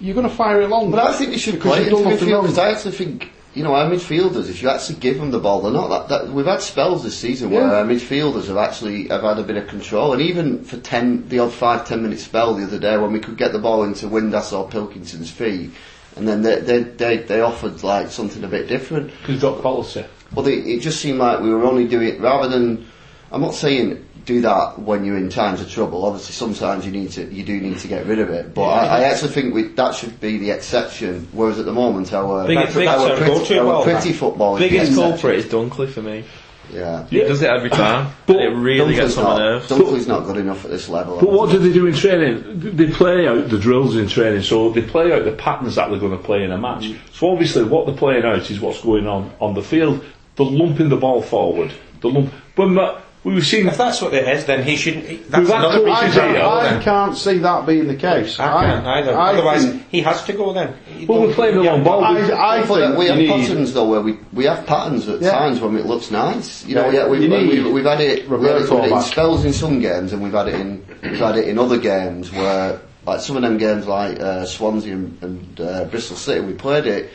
you're 0.00 0.14
going 0.14 0.28
to 0.28 0.34
fire 0.34 0.60
it 0.62 0.68
long. 0.68 0.90
But 0.90 1.00
I 1.00 1.12
think 1.12 1.30
they 1.32 1.38
should 1.38 1.54
Because 1.54 1.70
play 1.76 1.78
you've 1.84 1.88
into 1.92 2.02
done 2.04 2.12
nothing 2.12 2.30
wrong. 2.32 2.46
midfielders. 2.46 2.58
I 2.58 2.70
actually 2.70 2.92
think, 2.92 3.32
you 3.58 3.64
know, 3.64 3.74
our 3.74 3.90
midfielders, 3.90 4.48
if 4.48 4.62
you 4.62 4.70
actually 4.70 5.00
give 5.00 5.18
them 5.18 5.30
the 5.30 5.40
ball, 5.40 5.60
they're 5.60 5.72
not 5.72 6.08
that, 6.08 6.08
that 6.08 6.32
we've 6.32 6.46
had 6.46 6.62
spells 6.62 7.02
this 7.02 7.18
season 7.18 7.50
where 7.50 7.74
our 7.74 7.84
midfielders 7.84 8.46
have 8.46 8.56
actually 8.56 9.08
have 9.08 9.22
had 9.22 9.38
a 9.38 9.42
bit 9.42 9.56
of 9.56 9.66
control 9.66 10.12
and 10.12 10.22
even 10.22 10.64
for 10.64 10.78
10, 10.78 11.28
the 11.28 11.40
odd 11.40 11.52
five, 11.52 11.86
ten 11.86 12.02
minute 12.02 12.20
spell 12.20 12.54
the 12.54 12.64
other 12.64 12.78
day 12.78 12.96
when 12.96 13.12
we 13.12 13.18
could 13.18 13.36
get 13.36 13.52
the 13.52 13.58
ball 13.58 13.82
into 13.82 14.06
Windass 14.06 14.56
or 14.56 14.68
Pilkington's 14.68 15.30
feet 15.30 15.72
and 16.18 16.26
then 16.26 16.42
they 16.42 16.60
they 16.60 16.82
they, 16.82 17.16
they 17.18 17.40
offered 17.40 17.82
like 17.82 18.10
something 18.10 18.44
a 18.44 18.48
bit 18.48 18.68
different. 18.68 19.10
He's 19.26 19.40
got 19.40 19.60
quality. 19.60 20.04
Well, 20.34 20.44
they, 20.44 20.54
it 20.54 20.80
just 20.80 21.00
seemed 21.00 21.18
like 21.18 21.40
we 21.40 21.50
were 21.50 21.64
only 21.64 21.86
doing 21.86 22.08
it 22.08 22.20
rather 22.20 22.48
than. 22.48 22.86
I'm 23.30 23.42
not 23.42 23.54
saying 23.54 24.07
do 24.28 24.40
that 24.42 24.78
when 24.78 25.04
you're 25.04 25.16
in 25.16 25.30
times 25.30 25.60
of 25.60 25.70
trouble. 25.70 26.04
Obviously, 26.04 26.32
sometimes 26.34 26.84
you 26.86 26.92
need 26.92 27.10
to, 27.12 27.24
you 27.32 27.42
do 27.42 27.58
need 27.60 27.78
to 27.78 27.88
get 27.88 28.06
rid 28.06 28.18
of 28.20 28.28
it. 28.30 28.54
But 28.54 28.68
I, 28.68 28.98
I 28.98 29.00
actually 29.04 29.30
think 29.32 29.54
we, 29.54 29.62
that 29.68 29.94
should 29.94 30.20
be 30.20 30.38
the 30.38 30.50
exception. 30.50 31.26
Whereas 31.32 31.58
at 31.58 31.64
the 31.64 31.72
moment, 31.72 32.12
our 32.12 32.46
Biggest- 32.46 32.74
biggest 32.76 32.98
our 32.98 33.08
go-to 33.18 33.24
pretty, 33.38 33.58
our 33.58 33.64
ball, 33.64 33.82
pretty 33.84 34.12
football 34.12 34.54
the 34.54 34.60
Biggest 34.68 34.90
exception. 34.92 35.10
culprit 35.10 35.38
is 35.38 35.46
Dunkley 35.46 35.88
for 35.90 36.02
me. 36.02 36.24
Yeah. 36.70 37.06
He 37.06 37.20
does 37.20 37.40
it 37.40 37.48
every 37.48 37.70
time. 37.70 38.12
But 38.26 38.36
it 38.36 38.50
really 38.50 38.94
gets 38.94 39.16
on 39.16 39.24
my 39.24 39.38
nerves. 39.38 39.68
Dunkley's 39.68 40.06
not 40.06 40.26
good 40.26 40.36
enough 40.36 40.66
at 40.66 40.70
this 40.70 40.90
level. 40.90 41.18
But 41.18 41.30
what 41.32 41.50
do 41.50 41.58
they 41.58 41.72
do 41.72 41.86
in 41.86 41.94
training? 41.94 42.76
They 42.76 42.90
play 42.90 43.26
out 43.26 43.48
the 43.48 43.58
drills 43.58 43.96
in 43.96 44.06
training, 44.06 44.42
so 44.42 44.70
they 44.70 44.82
play 44.82 45.10
out 45.12 45.24
the 45.24 45.32
patterns 45.32 45.76
that 45.76 45.88
they're 45.88 45.98
going 45.98 46.12
to 46.12 46.22
play 46.22 46.44
in 46.44 46.52
a 46.52 46.58
match. 46.58 46.84
Mm. 46.84 46.98
So 47.12 47.30
obviously, 47.30 47.64
what 47.64 47.86
they're 47.86 47.96
playing 47.96 48.24
out 48.24 48.50
is 48.50 48.60
what's 48.60 48.82
going 48.82 49.06
on 49.06 49.32
on 49.40 49.54
the 49.54 49.62
field. 49.62 50.04
They're 50.36 50.44
lumping 50.46 50.90
the 50.90 50.98
ball 50.98 51.22
forward. 51.22 51.72
The 52.02 52.10
lump. 52.10 52.34
But 52.54 53.02
ma- 53.28 53.34
we've 53.34 53.46
seen. 53.46 53.66
If 53.66 53.76
that's 53.76 54.00
what 54.02 54.14
it 54.14 54.26
is, 54.28 54.44
then 54.46 54.62
he 54.64 54.76
shouldn't. 54.76 55.30
That's 55.30 55.40
We've 55.40 55.48
had 55.48 55.64
another 55.64 55.78
coaches 55.84 55.94
I 55.96 56.04
reason 56.06 56.22
here, 56.22 56.32
to 56.32 56.38
can't, 56.40 56.40
go 56.40 56.78
I 56.80 56.82
can't 56.84 57.16
see 57.16 57.38
that 57.38 57.66
being 57.66 57.86
the 57.88 57.96
case. 57.96 58.38
I 58.40 58.64
can't 58.66 58.86
either. 58.86 59.14
I 59.16 59.32
Otherwise, 59.32 59.64
think- 59.66 59.88
he 59.90 60.00
has 60.02 60.22
to 60.24 60.32
go 60.32 60.52
then. 60.52 60.74
He 60.86 61.06
Well, 61.06 61.20
we're 61.20 61.26
don't- 61.26 61.34
playing 61.34 61.54
the 61.56 61.62
long 61.62 61.84
ball. 61.84 62.04
I, 62.04 62.58
I 62.58 62.62
think 62.66 62.98
we 62.98 63.06
have 63.06 63.18
need, 63.18 63.28
patterns 63.28 63.72
though 63.74 63.88
where 63.88 64.00
we, 64.00 64.18
we 64.32 64.44
have 64.44 64.66
patterns 64.66 65.08
at 65.08 65.20
Yeah. 65.20 65.30
times 65.30 65.60
when 65.60 65.76
it 65.76 65.86
looks 65.86 66.10
nice. 66.10 66.64
You 66.66 66.74
know, 66.76 66.86
Yeah, 66.90 67.04
yeah, 67.04 67.08
we've, 67.08 67.22
you 67.22 67.30
we've, 67.30 67.72
we've 67.72 67.84
had 67.84 68.00
it, 68.00 68.28
we've 68.28 68.40
had 68.40 68.56
it, 68.56 68.60
we've 68.70 68.80
had 68.80 68.84
it 68.90 68.92
in 68.92 69.00
spells 69.02 69.44
in 69.44 69.52
some 69.52 69.80
games, 69.80 70.12
and 70.12 70.22
we've 70.22 70.32
had 70.32 70.48
it 70.48 70.54
in 70.54 70.84
we've 71.02 71.18
had 71.18 71.36
it 71.38 71.46
in 71.48 71.58
other 71.58 71.78
games 71.78 72.32
where, 72.32 72.80
like 73.06 73.20
some 73.20 73.36
of 73.36 73.42
them 73.42 73.56
games 73.58 73.86
like 73.86 74.18
uh, 74.20 74.44
Swansea 74.44 74.92
and, 74.94 75.22
and 75.22 75.60
uh, 75.60 75.84
Bristol 75.84 76.16
City, 76.16 76.40
we 76.40 76.52
played 76.54 76.86
it. 76.86 77.10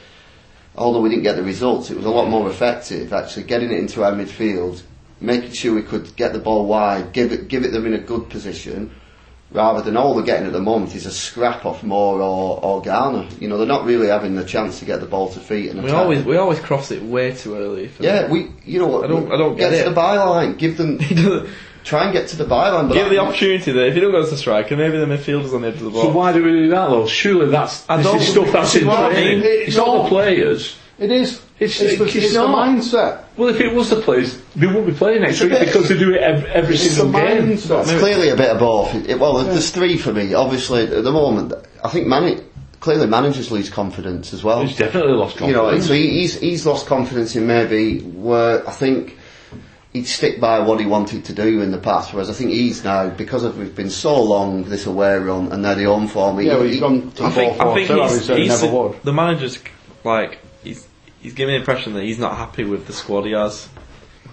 Although 0.75 1.01
we 1.01 1.09
didn't 1.09 1.21
get 1.23 1.35
the 1.35 1.43
results, 1.43 1.91
it 1.91 1.97
was 1.97 2.05
a 2.05 2.09
lot 2.09 2.27
more 2.29 2.49
effective. 2.49 3.13
Actually, 3.13 3.43
getting 3.43 3.71
it 3.71 3.77
into 3.77 4.03
our 4.03 4.11
midfield, 4.11 4.81
making 5.23 5.51
sure 5.51 5.73
we 5.73 5.81
could 5.81 6.15
get 6.15 6.33
the 6.33 6.39
ball 6.39 6.65
wide, 6.67 7.13
give 7.13 7.31
it 7.31 7.47
give 7.47 7.63
it 7.63 7.71
them 7.71 7.85
in 7.87 7.93
a 7.93 7.99
good 7.99 8.29
position, 8.29 8.91
rather 9.51 9.81
than 9.81 9.95
oh, 9.97 10.01
all 10.01 10.13
they're 10.15 10.25
getting 10.25 10.45
at 10.47 10.53
the 10.53 10.59
moment 10.61 10.93
is 10.95 11.05
a 11.05 11.11
scrap 11.11 11.65
off 11.65 11.81
Moore 11.83 12.21
or, 12.21 12.59
or 12.63 12.81
Garner. 12.81 13.27
You 13.39 13.47
know, 13.47 13.57
they're 13.57 13.65
not 13.67 13.85
really 13.85 14.07
having 14.07 14.35
the 14.35 14.43
chance 14.45 14.79
to 14.79 14.85
get 14.85 14.99
the 14.99 15.05
ball 15.05 15.29
to 15.29 15.39
feet 15.39 15.69
and 15.71 15.81
We 15.81 15.89
attack. 15.89 15.99
always 16.01 16.23
we 16.25 16.37
always 16.37 16.59
cross 16.59 16.91
it 16.91 17.01
way 17.01 17.33
too 17.33 17.55
early. 17.55 17.87
For 17.87 18.03
Yeah, 18.03 18.29
we, 18.29 18.51
you 18.65 18.79
know 18.79 18.87
what? 18.87 19.05
I 19.05 19.07
don't- 19.07 19.31
I 19.31 19.37
don't 19.37 19.55
get, 19.55 19.71
get 19.71 19.83
to 19.83 19.89
it. 19.89 19.93
the 19.93 19.99
byline. 19.99 20.57
Give 20.57 20.77
them, 20.77 20.99
try 21.83 22.05
and 22.05 22.13
get 22.13 22.27
to 22.29 22.35
the 22.37 22.45
byline. 22.45 22.87
But 22.89 22.95
give 22.95 23.09
the 23.09 23.19
opportunity 23.19 23.71
there. 23.71 23.87
if 23.87 23.95
you 23.95 24.01
don't 24.01 24.11
go 24.11 24.23
to 24.23 24.29
the 24.29 24.37
striker, 24.37 24.75
maybe 24.75 24.97
the 24.97 25.05
midfielder's 25.05 25.53
on 25.53 25.61
the 25.61 25.67
edge 25.69 25.75
of 25.75 25.81
the 25.83 25.89
ball. 25.91 26.03
So 26.03 26.11
why 26.11 26.33
do 26.33 26.43
we 26.43 26.51
do 26.51 26.69
that 26.69 26.89
though? 26.89 27.07
Surely 27.07 27.49
that's 27.49 27.87
I 27.89 27.97
this 28.01 28.13
is 28.23 28.31
stuff 28.31 28.51
that's 28.51 28.75
in 28.75 28.83
training. 28.85 29.41
It's 29.45 29.75
not 29.77 29.87
no. 29.87 30.03
the 30.03 30.09
players. 30.09 30.77
it 30.97 31.11
is. 31.11 31.41
It's- 31.59 31.79
It's, 31.81 31.97
the, 31.97 32.05
it's 32.05 32.15
it's 32.15 32.33
the 32.33 32.39
mindset. 32.39 33.23
Well, 33.37 33.49
if 33.49 33.59
it 33.61 33.73
was 33.73 33.89
the 33.89 33.97
players, 34.01 34.37
they 34.55 34.67
wouldn't 34.67 34.87
be 34.87 34.93
playing 34.93 35.21
next 35.21 35.41
a 35.41 35.47
week 35.47 35.59
because 35.59 35.87
they 35.89 35.97
do 35.97 36.13
it 36.13 36.21
every, 36.21 36.49
every 36.49 36.75
It's 36.75 36.83
the 36.83 36.89
single 36.89 37.21
game. 37.21 37.47
mindset. 37.57 37.81
It's 37.83 37.99
clearly 37.99 38.29
a 38.29 38.35
bit 38.35 38.49
of 38.49 38.59
both. 38.59 38.93
It- 39.07 39.19
well, 39.19 39.33
there's 39.43 39.69
three 39.69 39.97
for 39.97 40.11
me. 40.13 40.33
Obviously, 40.33 40.83
at 40.83 41.03
the 41.03 41.11
moment, 41.11 41.53
I 41.83 41.89
think 41.89 42.07
man- 42.07 42.41
clearly 42.79 43.07
managers 43.07 43.49
lose 43.51 43.69
confidence 43.69 44.33
as 44.33 44.43
well. 44.43 44.61
He's 44.61 44.75
definitely 44.75 45.13
lost 45.13 45.37
confidence. 45.37 45.49
you 45.49 45.53
know, 45.55 45.61
confidence. 45.69 45.87
so 45.87 45.93
he- 45.93 46.09
he's 46.19 46.39
he's 46.39 46.65
lost 46.65 46.85
confidence 46.87 47.35
in 47.35 47.47
maybe 47.47 47.99
where 47.99 48.67
I 48.67 48.71
think 48.71 49.17
he'd 49.93 50.07
stick 50.07 50.41
by 50.41 50.59
what 50.59 50.79
he 50.79 50.85
wanted 50.87 51.23
to 51.25 51.33
do 51.33 51.61
in 51.61 51.71
the 51.71 51.77
past. 51.77 52.13
Whereas 52.13 52.29
I 52.29 52.33
think 52.33 52.49
he's 52.49 52.83
now 52.83 53.09
because 53.09 53.43
of 53.43 53.57
we've 53.59 53.75
been 53.75 53.91
so 53.91 54.21
long 54.21 54.63
this 54.65 54.85
away 54.87 55.17
run 55.17 55.51
and 55.51 55.61
now 55.61 55.75
the 55.75 55.83
home 55.85 56.07
form. 56.07 56.39
he- 56.39 56.47
Yeah, 56.47 56.55
well, 56.55 56.63
he- 56.63 56.71
he's 56.71 56.79
gone 56.81 57.11
to 57.11 57.23
I 57.25 57.29
think, 57.29 57.53
I 57.61 57.63
4 57.63 57.75
think 57.75 57.87
4 57.87 57.97
2, 57.97 58.03
he 58.03 58.09
he's, 58.17 58.27
he's 58.27 58.61
never 58.61 58.75
would. 58.75 59.03
the 59.03 59.13
manager's 59.13 59.59
like 60.03 60.39
he's 61.23 61.33
giving 61.33 61.53
the 61.53 61.59
impression 61.59 61.93
that 61.93 62.03
he's 62.03 62.19
not 62.19 62.37
happy 62.37 62.63
with 62.63 62.85
the 62.85 62.93
squad 62.93 63.25
he 63.25 63.31
has 63.31 63.67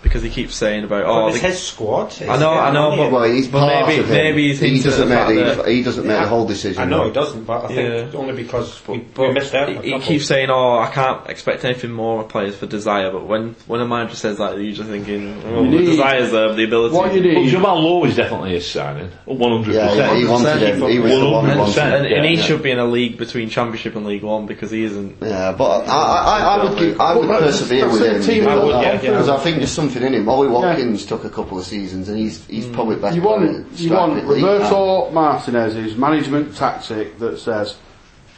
because 0.03 0.23
he 0.23 0.31
keeps 0.31 0.55
saying 0.55 0.85
about 0.85 1.05
oh 1.05 1.29
it's 1.29 1.41
the, 1.41 1.49
his 1.49 1.63
squad. 1.63 2.15
I 2.23 2.39
know, 2.39 2.51
I 2.53 2.73
know, 2.73 2.97
but- 2.97 3.13
well, 3.13 3.25
he's 3.31 3.49
But 3.49 3.61
part 3.61 3.87
maybe- 3.89 4.01
of 4.01 4.07
him. 4.07 4.15
maybe 4.15 4.49
he's 4.49 4.59
he 4.61 4.81
doesn't 4.81 5.09
the 5.09 5.15
make 5.15 5.57
the 5.57 5.71
he 5.71 5.83
doesn't 5.83 6.07
make 6.07 6.21
the 6.21 6.27
whole 6.27 6.47
decision. 6.47 6.83
I 6.83 6.87
know 6.87 6.99
though. 7.01 7.05
he 7.09 7.13
doesn't, 7.13 7.45
but 7.45 7.65
I 7.65 7.69
think 7.69 8.13
Yeah. 8.15 8.19
only 8.19 8.33
because 8.33 8.81
we, 8.89 8.99
But 8.99 9.29
we 9.29 9.35
missed 9.35 9.55
out. 9.55 9.69
he, 9.85 9.93
he 9.93 9.99
keeps 10.01 10.27
saying, 10.27 10.49
"Oh, 10.51 10.79
I 10.79 10.87
can't 10.91 11.29
expect 11.29 11.65
anything 11.65 11.91
more 11.93 12.23
of 12.23 12.29
players 12.29 12.57
for 12.57 12.67
desire." 12.67 13.11
But 13.11 13.27
when 13.27 13.55
when 13.67 13.81
a 13.81 13.87
manager 13.87 14.17
says 14.17 14.39
that, 14.39 14.59
you're 14.59 14.73
just 14.73 14.89
thinking, 14.89 15.43
"Oh, 15.47 15.65
You 15.65 15.79
the 15.81 15.85
desire's 15.87 16.33
there, 16.33 16.55
the 16.55 16.65
ability." 16.65 16.95
What 16.97 17.15
you 17.15 17.23
Well, 17.23 17.43
need. 17.43 17.51
Jamal 17.51 17.81
Lowe 17.81 18.05
is 18.05 18.17
definitely 18.17 18.57
a 18.57 18.61
signing. 18.63 19.11
100%. 19.27 19.67
Yeah, 19.75 19.93
yeah, 19.95 20.15
he 20.17 20.25
wanted 20.25 20.63
him. 20.63 20.89
He 20.91 20.99
was 20.99 21.13
the 21.13 21.29
one 21.29 21.45
who 21.51 21.59
wanted 21.59 21.75
him. 21.77 21.93
and, 21.95 22.07
and 22.07 22.25
he 22.25 22.35
Yeah. 22.37 22.43
should 22.43 22.63
be 22.63 22.71
in 22.71 22.79
a 22.79 22.87
league 22.87 23.19
between 23.19 23.51
Championship 23.51 23.97
and 23.97 24.07
League 24.07 24.23
One 24.23 24.47
because 24.47 24.71
he 24.71 24.83
isn't. 24.85 25.17
Yeah, 25.21 25.53
but 25.53 25.87
I, 25.89 25.93
I, 25.95 26.39
I, 26.39 26.41
I 26.57 26.65
would 26.65 27.01
I 27.01 27.17
would 27.17 27.29
persevere 27.29 27.87
with 27.89 28.03
him 28.03 28.23
team 28.23 28.49
I 28.49 28.55
would, 28.57 28.67
because 28.69 28.83
yeah, 28.83 28.93
yeah. 28.93 28.99
because 29.01 29.29
I 29.29 29.37
think 29.39 29.57
there's 29.59 29.71
something 29.93 30.15
in 30.15 30.21
him. 30.23 30.29
Ollie 30.29 30.49
Watkins 30.49 31.07
took 31.07 31.25
a 31.25 31.31
couple 31.31 31.59
of 31.59 31.65
seasons 31.65 32.09
and 32.09 32.19
he's 32.19 32.47
he's 32.47 32.67
probably 32.67 32.97
best 32.97 33.17
You 33.17 33.23
want, 33.23 33.43
you 33.79 33.91
want 33.91 34.13
striking 34.13 34.29
league. 34.29 34.45
Roberto 34.45 35.11
Martinez's 35.11 35.97
management 35.97 36.57
tactic 36.57 37.19
that 37.19 37.39
says, 37.39 37.77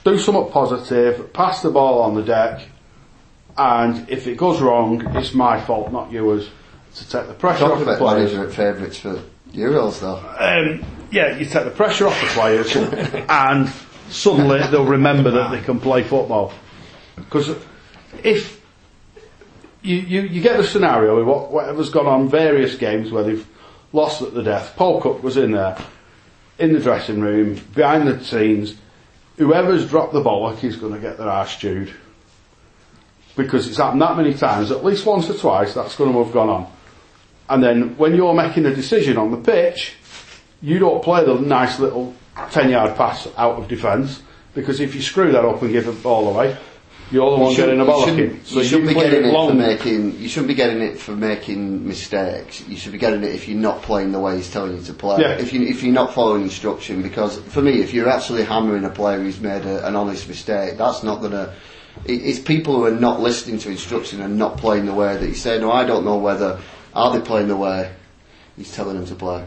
do 0.04 0.18
something 0.18 0.50
positive, 0.50 1.32
pass 1.32 1.62
the 1.62 1.70
ball 1.70 2.02
on 2.02 2.14
the 2.14 2.22
deck, 2.22 2.66
and 3.56 4.08
if 4.08 4.26
it 4.26 4.36
goes 4.36 4.60
wrong, 4.60 5.16
it's 5.16 5.34
my 5.34 5.60
fault, 5.60 5.92
not 5.92 6.10
yours, 6.10 6.50
to 6.94 7.08
take 7.08 7.26
the 7.26 7.34
pressure 7.34 7.66
off 7.66 7.78
the 7.78 7.84
about 7.84 7.98
players. 7.98 8.32
manager 8.32 8.50
favourites 8.50 8.98
for 8.98 9.22
Euros 9.52 10.00
though. 10.00 10.18
Um, 10.38 10.84
yeah, 11.10 11.36
you 11.36 11.44
take 11.44 11.64
the 11.64 11.70
pressure 11.70 12.06
off 12.06 12.20
the 12.20 12.26
players, 12.28 12.74
and 13.28 13.68
suddenly 14.08 14.60
they'll 14.70 14.84
remember 14.84 15.30
that 15.30 15.50
they 15.50 15.60
can 15.60 15.78
play 15.78 16.02
football. 16.02 16.52
Because 17.16 17.54
if 18.22 18.61
you, 19.82 19.96
you, 19.96 20.20
you 20.22 20.40
get 20.40 20.56
the 20.56 20.64
scenario 20.64 21.16
with 21.16 21.26
what, 21.26 21.50
whatever's 21.50 21.90
gone 21.90 22.06
on 22.06 22.28
various 22.28 22.76
games 22.76 23.10
where 23.10 23.24
they've 23.24 23.46
lost 23.92 24.22
at 24.22 24.34
the 24.34 24.42
death. 24.42 24.74
Paul 24.76 25.00
Cook 25.00 25.22
was 25.22 25.36
in 25.36 25.52
there, 25.52 25.76
in 26.58 26.72
the 26.72 26.80
dressing 26.80 27.20
room, 27.20 27.60
behind 27.74 28.06
the 28.06 28.22
scenes. 28.24 28.76
Whoever's 29.36 29.88
dropped 29.88 30.12
the 30.12 30.22
bollock 30.22 30.62
is 30.62 30.76
going 30.76 30.94
to 30.94 31.00
get 31.00 31.18
their 31.18 31.28
arse 31.28 31.56
chewed. 31.56 31.92
Because 33.36 33.66
it's 33.66 33.78
happened 33.78 34.02
that 34.02 34.16
many 34.16 34.34
times, 34.34 34.70
at 34.70 34.84
least 34.84 35.06
once 35.06 35.28
or 35.28 35.34
twice, 35.34 35.74
that's 35.74 35.96
going 35.96 36.12
to 36.12 36.22
have 36.22 36.32
gone 36.32 36.48
on. 36.48 36.72
And 37.48 37.62
then 37.62 37.96
when 37.96 38.14
you're 38.14 38.34
making 38.34 38.66
a 38.66 38.74
decision 38.74 39.16
on 39.16 39.30
the 39.30 39.38
pitch, 39.38 39.94
you 40.60 40.78
don't 40.78 41.02
play 41.02 41.24
the 41.24 41.34
nice 41.34 41.78
little 41.78 42.14
10 42.50 42.70
yard 42.70 42.96
pass 42.96 43.26
out 43.36 43.58
of 43.58 43.68
defence, 43.68 44.22
because 44.54 44.80
if 44.80 44.94
you 44.94 45.02
screw 45.02 45.32
that 45.32 45.44
up 45.44 45.60
and 45.62 45.72
give 45.72 45.86
the 45.86 45.92
ball 45.92 46.28
away, 46.28 46.56
you're 47.12 47.30
the 47.30 47.36
one 47.36 47.50
You 47.50 47.56
shouldn't- 47.56 47.78
getting 47.78 47.94
a 47.94 47.98
you 47.98 48.06
shouldn't- 48.06 48.46
So 48.46 48.58
you 48.60 48.64
shouldn't 48.64 48.88
be 48.88 48.94
getting 48.94 49.24
it 49.24 49.28
it 49.28 49.32
for 49.48 49.54
making. 49.54 50.18
You 50.18 50.28
shouldn't 50.28 50.48
be 50.48 50.54
getting 50.54 50.82
it 50.82 50.98
for 50.98 51.12
making 51.12 51.86
mistakes. 51.86 52.64
You 52.66 52.76
should 52.76 52.92
be 52.92 52.98
getting 52.98 53.22
it 53.22 53.34
if 53.34 53.46
you're 53.46 53.58
not 53.58 53.82
playing 53.82 54.12
the 54.12 54.18
way 54.20 54.36
he's 54.36 54.50
telling 54.50 54.76
you 54.76 54.82
to 54.82 54.94
play. 54.94 55.20
Yeah. 55.20 55.32
If 55.32 55.52
you 55.52 55.62
if 55.62 55.82
you're 55.82 55.92
not 55.92 56.14
following 56.14 56.42
instruction, 56.42 57.02
because 57.02 57.36
for 57.38 57.62
me, 57.62 57.80
if 57.80 57.92
you're 57.94 58.08
actually 58.08 58.44
hammering 58.44 58.84
a 58.84 58.90
player 58.90 59.20
who's 59.20 59.40
made 59.40 59.64
a, 59.66 59.86
an 59.86 59.94
honest 59.94 60.26
mistake, 60.28 60.78
that's 60.78 61.02
not 61.02 61.20
gonna. 61.20 61.52
It, 62.06 62.22
it's 62.24 62.38
people 62.38 62.74
who 62.76 62.86
are 62.86 62.90
not 62.90 63.20
listening 63.20 63.58
to 63.60 63.70
instruction 63.70 64.22
and 64.22 64.38
not 64.38 64.56
playing 64.56 64.86
the 64.86 64.94
way 64.94 65.14
that 65.16 65.26
he's 65.26 65.42
saying. 65.42 65.60
No, 65.60 65.70
I 65.70 65.84
don't 65.84 66.04
know 66.04 66.16
whether 66.16 66.58
are 66.94 67.12
they 67.12 67.20
playing 67.24 67.48
the 67.48 67.56
way 67.56 67.92
he's 68.56 68.72
telling 68.72 68.96
them 68.96 69.06
to 69.06 69.14
play. 69.14 69.44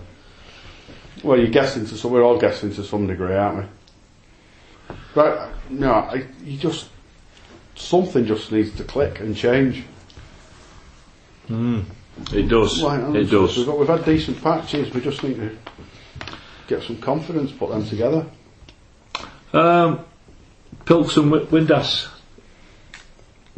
Well, 1.23 1.39
you're 1.39 1.47
guessing 1.47 1.88
to 1.88 1.97
some, 1.97 2.12
we're 2.12 2.23
all 2.23 2.38
guessing 2.38 2.73
to 2.75 2.84
some 2.84 3.08
degree, 3.08 3.34
aren't 3.34 3.58
we? 3.58 4.95
Right, 5.15 5.49
no, 5.69 5.91
I, 5.93 6.25
you 6.43 6.58
just, 6.58 6.88
something 7.75 8.25
just 8.25 8.51
needs 8.51 8.75
to 8.77 8.83
click 8.83 9.19
and 9.19 9.35
change. 9.35 9.83
It 11.49 12.47
does. 12.47 12.81
Why? 12.81 12.99
It 13.15 13.25
does. 13.25 13.57
We've, 13.57 13.65
got, 13.67 13.77
we've 13.79 13.88
had 13.88 14.05
decent 14.05 14.41
patches, 14.41 14.93
we 14.93 15.01
just 15.01 15.21
need 15.23 15.35
to 15.35 15.55
get 16.67 16.81
some 16.83 16.97
confidence, 16.97 17.51
put 17.51 17.69
them 17.69 17.85
together. 17.85 18.25
Um, 19.53 19.99
Pilks 20.85 21.17
and 21.17 21.31
Wi- 21.31 21.45
Windass. 21.51 22.07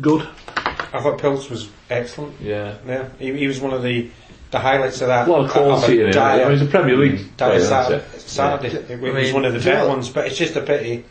Good. 0.01 0.27
I 0.55 1.01
thought 1.01 1.19
Pilks 1.19 1.49
was 1.49 1.69
excellent. 1.89 2.39
Yeah. 2.41 2.77
Yeah, 2.85 3.09
he, 3.19 3.33
he 3.37 3.47
was 3.47 3.59
one 3.59 3.73
of 3.73 3.83
the 3.83 4.09
the 4.49 4.59
highlights 4.59 5.01
of 5.01 5.07
that. 5.07 5.27
A 5.27 5.31
lot 5.31 5.45
of 5.45 5.51
quality 5.51 6.01
in 6.01 6.07
it. 6.09 6.13
dire- 6.13 6.49
He's 6.51 6.61
a 6.61 6.65
Premier 6.65 6.95
League 6.95 7.35
dire 7.35 7.49
player, 7.51 7.65
Sat- 7.65 7.91
isn't 7.91 7.99
it? 8.15 8.21
Saturday. 8.21 8.75
It 8.77 8.91
I 8.91 8.95
was 9.11 9.13
mean, 9.25 9.33
one 9.33 9.45
of 9.45 9.53
the 9.53 9.59
better 9.59 9.87
ones, 9.89 10.09
but 10.09 10.27
it's 10.27 10.37
just 10.37 10.55
a 10.55 10.61
pity 10.61 11.03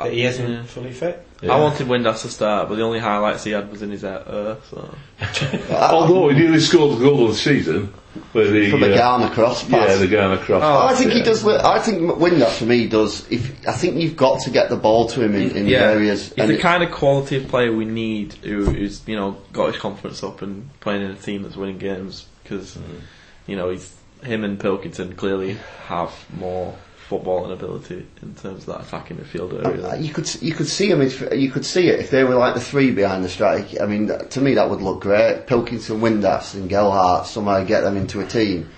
that 0.00 0.12
he 0.12 0.24
isn't 0.24 0.50
Yeah. 0.50 0.62
fully 0.64 0.92
fit. 0.92 1.24
Yeah. 1.44 1.52
I 1.52 1.60
wanted 1.60 1.86
Windass 1.86 2.22
to 2.22 2.28
start, 2.30 2.68
but 2.68 2.76
the 2.76 2.82
only 2.82 2.98
highlights 3.00 3.44
he 3.44 3.50
had 3.50 3.70
was 3.70 3.82
in 3.82 3.90
his 3.90 4.02
uh, 4.04 4.56
so. 4.70 4.94
Although 5.70 6.28
he 6.30 6.38
nearly 6.38 6.60
scored 6.60 6.98
the 6.98 7.04
goal 7.04 7.24
of 7.24 7.30
the 7.32 7.36
season. 7.36 7.92
With 8.32 8.52
the, 8.52 8.70
For 8.70 8.78
the 8.78 8.94
uh, 8.94 8.96
Garner 8.96 9.34
cross 9.34 9.64
pass. 9.64 9.88
Yeah, 9.90 9.96
the 9.96 10.06
Garner 10.06 10.36
cross. 10.38 10.62
Oh, 10.64 10.86
I 10.86 10.90
pass, 10.90 10.98
think 11.00 11.12
he 11.12 11.18
yeah. 11.18 11.24
does. 11.24 11.44
I 11.46 11.80
think 11.80 12.00
Windass 12.12 12.58
for 12.58 12.64
me 12.64 12.86
does. 12.88 13.28
If 13.30 13.66
I 13.66 13.72
think 13.72 13.96
you've 13.96 14.16
got 14.16 14.40
to 14.42 14.50
get 14.50 14.68
the 14.70 14.76
ball 14.76 15.08
to 15.08 15.20
him 15.24 15.34
in, 15.34 15.50
in 15.56 15.66
yeah, 15.66 15.90
areas. 15.90 16.28
he's 16.28 16.38
and 16.38 16.48
the 16.50 16.54
it- 16.54 16.60
kind 16.60 16.82
of 16.84 16.92
quality 16.92 17.36
of 17.36 17.48
player 17.48 17.72
we 17.74 17.84
need 17.84 18.34
who, 18.34 18.64
who's 18.66 19.02
you 19.08 19.16
know 19.16 19.36
got 19.52 19.72
his 19.72 19.78
confidence 19.82 20.22
up 20.22 20.42
and 20.42 20.68
playing 20.80 21.02
in 21.02 21.10
a 21.10 21.16
team 21.16 21.42
that's 21.42 21.56
winning 21.56 21.78
games 21.78 22.26
because 22.44 22.76
Mm. 22.76 23.00
you 23.48 23.56
know 23.56 23.70
he's 23.70 23.94
him 24.22 24.44
and 24.44 24.60
Pilkington 24.60 25.16
clearly 25.16 25.56
have 25.88 26.12
more 26.38 26.76
footballing 27.18 27.52
ability 27.52 28.06
in 28.22 28.34
terms 28.34 28.66
of 28.66 28.66
that 28.66 28.80
attacking 28.86 29.16
midfield 29.18 29.64
area. 29.64 29.88
Uh, 29.90 29.94
You 29.94 30.12
could 30.12 30.42
you 30.42 30.52
could 30.52 30.68
see 30.68 30.88
them 30.88 31.00
if 31.00 31.22
you 31.32 31.50
could 31.50 31.64
see 31.64 31.88
it 31.88 32.00
if 32.00 32.10
they 32.10 32.24
were 32.24 32.34
like 32.34 32.54
the 32.54 32.60
three 32.60 32.90
behind 32.90 33.24
the 33.24 33.28
strike. 33.28 33.80
I 33.80 33.86
mean, 33.86 34.10
to 34.30 34.40
me 34.40 34.54
that 34.54 34.68
would 34.68 34.82
look 34.82 35.00
great. 35.00 35.46
Pilkington, 35.46 36.00
Windass, 36.00 36.54
and 36.54 36.68
Gelhardt 36.68 37.26
somehow 37.26 37.62
get 37.64 37.82
them 37.82 37.96
into 37.96 38.20
a 38.20 38.26
team. 38.26 38.68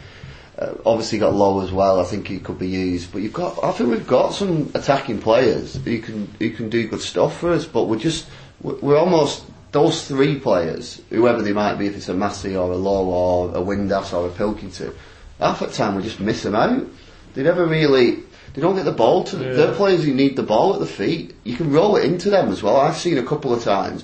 Uh, 0.58 0.72
obviously 0.86 1.18
got 1.18 1.34
Lowe 1.34 1.60
as 1.62 1.70
well. 1.70 2.00
I 2.00 2.04
think 2.04 2.28
he 2.28 2.38
could 2.38 2.58
be 2.58 2.68
used, 2.68 3.12
but 3.12 3.20
you've 3.20 3.32
got. 3.32 3.62
I 3.62 3.72
think 3.72 3.90
we've 3.90 4.06
got 4.06 4.32
some 4.32 4.70
attacking 4.74 5.20
players 5.20 5.76
who 5.76 5.98
can 6.00 6.28
who 6.38 6.50
can 6.50 6.70
do 6.70 6.88
good 6.88 7.02
stuff 7.02 7.38
for 7.38 7.52
us. 7.52 7.66
But 7.66 7.84
we're 7.84 7.98
just 7.98 8.26
we're 8.62 8.76
we're 8.76 8.98
almost 8.98 9.44
those 9.72 10.08
three 10.08 10.38
players, 10.38 11.02
whoever 11.10 11.42
they 11.42 11.52
might 11.52 11.74
be, 11.74 11.86
if 11.86 11.96
it's 11.96 12.08
a 12.08 12.14
Massey 12.14 12.56
or 12.56 12.72
a 12.72 12.76
Lowe 12.76 13.06
or 13.06 13.48
a 13.50 13.60
Windass 13.60 14.14
or 14.14 14.28
a 14.28 14.30
Pilkington. 14.30 14.94
Half 15.38 15.60
the 15.60 15.66
time 15.66 15.96
we 15.96 16.02
just 16.02 16.20
miss 16.20 16.42
them 16.42 16.54
out. 16.54 16.86
They 17.34 17.42
never 17.42 17.66
really. 17.66 18.20
They 18.56 18.62
don't 18.62 18.74
get 18.74 18.86
the 18.86 18.92
ball 18.92 19.22
to. 19.24 19.36
They're 19.36 19.74
players 19.74 20.02
who 20.02 20.14
need 20.14 20.34
the 20.34 20.42
ball 20.42 20.72
at 20.72 20.80
the 20.80 20.86
feet. 20.86 21.34
You 21.44 21.56
can 21.56 21.70
roll 21.72 21.96
it 21.96 22.06
into 22.06 22.30
them 22.30 22.50
as 22.50 22.62
well. 22.62 22.76
I've 22.76 22.96
seen 22.96 23.18
a 23.18 23.22
couple 23.22 23.52
of 23.52 23.62
times. 23.62 24.02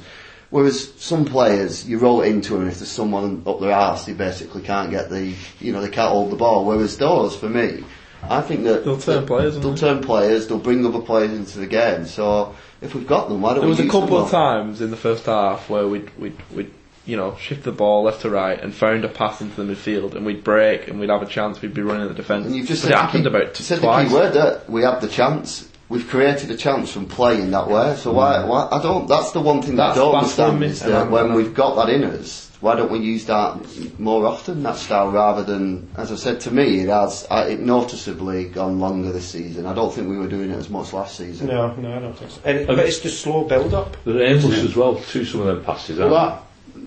Whereas 0.51 0.93
some 0.97 1.25
players, 1.25 1.89
you 1.89 1.97
roll 1.97 2.21
it 2.21 2.29
into 2.29 2.53
them, 2.53 2.63
and 2.63 2.71
if 2.71 2.79
there's 2.79 2.91
someone 2.91 3.43
up 3.47 3.61
their 3.61 3.73
arse, 3.73 4.05
they 4.05 4.13
basically 4.13 4.61
can't 4.61 4.91
get 4.91 5.09
the, 5.09 5.35
you 5.59 5.73
know, 5.73 5.81
they 5.81 5.89
can't 5.89 6.11
hold 6.11 6.31
the 6.31 6.37
ball. 6.37 6.67
Whereas 6.67 6.99
those, 6.99 7.35
for 7.35 7.49
me, 7.49 7.83
I 8.23 8.43
think 8.43 8.65
that 8.65 8.85
They'll 8.85 8.99
turn 8.99 9.25
players, 9.25 9.55
They'll 9.55 9.69
won't 9.69 9.79
turn 9.79 10.03
players. 10.03 10.49
They'll 10.49 10.59
bring 10.59 10.85
other 10.85 11.01
players 11.01 11.33
into 11.33 11.59
the 11.59 11.67
game. 11.67 12.05
So 12.05 12.55
if 12.83 12.95
we've 12.95 13.07
got 13.07 13.31
them, 13.31 13.41
why 13.41 13.55
don't 13.55 13.61
There 13.61 13.69
we 13.69 13.77
was 13.77 13.81
a 13.81 13.89
couple 13.89 14.19
of 14.19 14.31
times 14.31 14.83
in 14.83 14.91
the 14.91 14.99
first 14.99 15.25
half 15.25 15.71
where 15.71 15.89
we'd, 15.89 16.11
we'd, 16.19 16.37
we'd 16.55 16.71
you 17.05 17.17
know, 17.17 17.37
shift 17.37 17.65
the 17.65 17.73
ball 17.73 18.05
left 18.05 18.23
to 18.23 18.31
right 18.31 18.61
and 18.61 18.73
found 18.75 19.05
a 19.05 19.09
pass 19.09 19.41
into 19.41 19.63
the 19.63 19.73
midfield 19.75 20.15
and 20.15 20.25
we'd 20.25 20.45
break 20.45 20.87
and 20.89 21.01
we'd 21.01 21.11
have 21.11 21.23
a 21.23 21.27
chance, 21.27 21.61
we'd 21.61 21.75
be 21.75 21.83
running 21.83 22.09
the 22.09 22.15
defence. 22.15 22.47
And 22.47 22.55
you've 22.55 22.67
just 22.69 22.83
but 22.83 22.89
said 22.89 22.93
it 22.93 22.97
the 22.97 23.03
happened 23.03 23.25
key, 23.25 23.29
about 23.29 23.57
said 23.57 23.81
twice. 23.81 24.05
the 24.05 24.09
key 24.09 24.15
word 24.23 24.33
that 24.35 24.71
we 24.71 24.83
have 24.83 25.01
the 25.01 25.09
chance. 25.09 25.69
We've 25.89 26.09
created 26.09 26.51
a 26.51 26.57
chance 26.57 26.91
from 26.91 27.05
playing 27.07 27.51
that 27.51 27.69
way. 27.69 27.97
So 27.97 28.13
why? 28.13 28.45
why 28.45 28.67
I 28.73 28.81
don't. 28.81 29.07
That's 29.09 29.33
the 29.33 29.41
one 29.41 29.61
thing 29.61 29.77
that 29.77 29.83
I 29.83 29.87
That's 29.89 29.99
don't 29.99 30.15
understand 30.15 30.65
is 30.65 30.81
that 30.81 30.93
I'm- 30.93 31.11
when 31.11 31.35
we've 31.35 31.53
got 31.53 31.75
that 31.77 31.93
in 31.93 32.03
us, 32.05 32.51
why 32.63 32.77
don't 32.77 32.91
we 32.91 33.01
use 33.01 33.27
that 33.27 33.59
more 33.99 34.25
often? 34.27 34.63
That 34.63 34.77
style 34.77 35.11
rather 35.11 35.43
than, 35.43 35.89
as 35.99 36.11
I 36.11 36.15
said 36.15 36.41
to 36.43 36.51
me, 36.51 36.81
it 36.81 36.89
has 36.89 37.27
uh, 37.29 37.47
it 37.51 37.61
noticeably 37.61 38.45
gone 38.45 38.79
longer 38.81 39.13
this 39.13 39.27
season. 39.27 39.67
I 39.67 39.75
don't 39.75 39.93
think 39.93 40.09
we 40.09 40.17
were 40.17 40.29
doing 40.29 40.51
it 40.51 40.57
as 40.57 40.71
much 40.71 40.95
last 40.95 41.17
season. 41.17 41.49
No, 41.49 41.75
no, 41.75 41.95
I 41.95 41.99
don't 41.99 42.17
think 42.17 42.31
so. 42.31 42.41
And 42.45 42.59
it, 42.61 42.67
but 42.69 42.79
it's 42.79 43.01
the 43.01 43.11
slow 43.11 43.45
build 43.45 43.75
up. 43.75 43.97
They're 44.05 44.23
aimless 44.23 44.65
as 44.65 44.75
well 44.77 44.95
to 44.97 45.25
some 45.27 45.41
of 45.41 45.47
them 45.47 45.63
passes, 45.65 45.99
aren't 46.01 46.13
Well, 46.13 46.27
that 46.31 46.43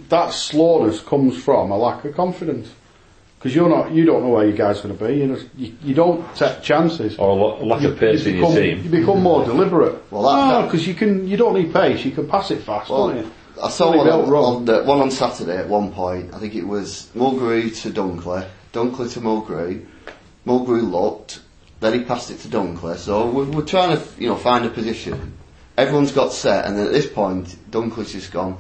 that 0.09 0.31
slowness 0.33 0.99
comes 1.01 1.41
from 1.41 1.71
a 1.71 1.77
lack 1.77 2.05
of 2.05 2.15
confidence 2.15 2.69
because 3.39 3.55
you're 3.55 3.69
not 3.69 3.91
you 3.91 4.05
don't 4.05 4.23
know 4.23 4.29
where 4.29 4.45
your 4.47 4.55
guy's 4.57 4.81
going 4.81 4.97
to 4.97 5.05
be. 5.07 5.15
You, 5.15 5.35
just, 5.35 5.47
you 5.57 5.75
you 5.83 5.93
don't 5.93 6.35
take 6.35 6.61
chances. 6.61 7.17
Or 7.17 7.29
a 7.29 7.33
lo- 7.33 7.63
lack 7.65 7.83
of 7.83 7.97
pace 7.99 8.25
in 8.25 8.37
your 8.37 8.53
team. 8.55 8.83
You 8.83 8.89
become 8.89 9.21
more 9.21 9.45
deliberate. 9.45 10.01
Well, 10.11 10.23
that- 10.23 10.61
that- 10.61 10.65
because 10.65 10.87
you 10.87 10.93
can 10.93 11.27
you 11.27 11.37
don't 11.37 11.53
need 11.53 11.73
pace. 11.73 12.03
You 12.05 12.11
can 12.11 12.27
pass 12.27 12.51
it 12.51 12.61
fast, 12.63 12.89
Well, 12.89 13.09
don't 13.09 13.17
you? 13.25 13.31
I 13.63 13.69
saw 13.69 13.95
one 13.95 14.09
on, 14.09 14.29
wrong. 14.29 14.55
on 14.57 14.65
the, 14.65 14.83
one 14.83 14.99
on 14.99 15.09
Saturday 15.11 15.55
at 15.57 15.69
one 15.69 15.91
point. 15.93 16.33
I 16.33 16.39
think 16.39 16.55
it 16.55 16.67
was 16.67 17.09
Mulgrew 17.15 17.73
to 17.83 17.89
Dunkley, 17.89 18.45
Dunkley 18.73 19.13
to 19.13 19.21
Mulgrew. 19.21 19.85
Mulgrew 20.45 20.91
looked, 20.91 21.39
then 21.79 21.93
he 21.93 22.03
passed 22.03 22.29
it 22.31 22.39
to 22.39 22.47
Dunkley. 22.49 22.97
So 22.97 23.27
we're, 23.27 23.45
we're 23.45 23.63
trying 23.65 23.97
to, 23.97 24.03
you 24.19 24.27
know, 24.27 24.35
find 24.35 24.65
a 24.65 24.69
position. 24.69 25.37
Everyone's 25.77 26.11
got 26.11 26.33
set, 26.33 26.65
and 26.65 26.77
then 26.77 26.85
at 26.87 26.91
this 26.91 27.07
point, 27.07 27.55
Dunkley's 27.71 28.11
just 28.11 28.31
gone. 28.33 28.57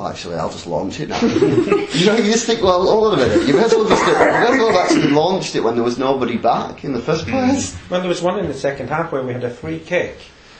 Oh, 0.00 0.06
actually, 0.08 0.36
I'll 0.36 0.48
just 0.48 0.68
launch 0.68 1.00
it 1.00 1.08
now. 1.08 1.20
you 1.22 2.06
know, 2.06 2.14
you 2.16 2.30
just 2.30 2.46
think, 2.46 2.62
well, 2.62 2.86
hold 2.86 3.14
on 3.14 3.18
a 3.18 3.26
minute. 3.26 3.48
You 3.48 3.54
may 3.54 3.64
as 3.64 3.74
well 3.74 3.88
just, 3.88 4.06
you 4.06 4.14
as 4.14 4.58
well 4.60 4.78
actually 4.78 5.08
launched 5.10 5.56
it 5.56 5.60
when 5.64 5.74
there 5.74 5.82
was 5.82 5.98
nobody 5.98 6.36
back 6.36 6.84
in 6.84 6.92
the 6.92 7.00
first 7.00 7.26
place. 7.26 7.74
Mm. 7.74 7.90
Well, 7.90 8.00
there 8.00 8.08
was 8.08 8.22
one 8.22 8.38
in 8.38 8.46
the 8.46 8.54
second 8.54 8.90
half 8.90 9.10
where 9.10 9.24
we 9.24 9.32
had 9.32 9.42
a 9.42 9.50
free 9.50 9.80
kick, 9.80 10.16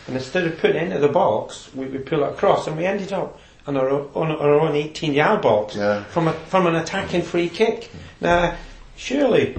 and 0.09 0.17
instead 0.17 0.45
of 0.45 0.59
putting 0.59 0.79
it 0.79 0.83
into 0.87 0.99
the 0.99 1.07
box, 1.09 1.73
we 1.73 1.87
would 1.87 2.05
pull 2.05 2.25
it 2.25 2.33
across, 2.33 2.67
and 2.67 2.77
we 2.77 2.85
ended 2.85 3.13
up 3.13 3.39
on 3.69 3.77
our, 3.77 3.89
on 4.17 4.33
our 4.33 4.59
own 4.59 4.75
18 4.75 5.13
yard 5.15 5.41
box 5.41 5.77
Yeah. 5.77 6.03
from, 6.05 6.27
a, 6.27 6.33
from 6.33 6.67
an 6.67 6.75
attacking 6.75 7.23
free 7.23 7.49
kick. 7.49 7.93
Now, 8.21 8.57
surely 8.97 9.57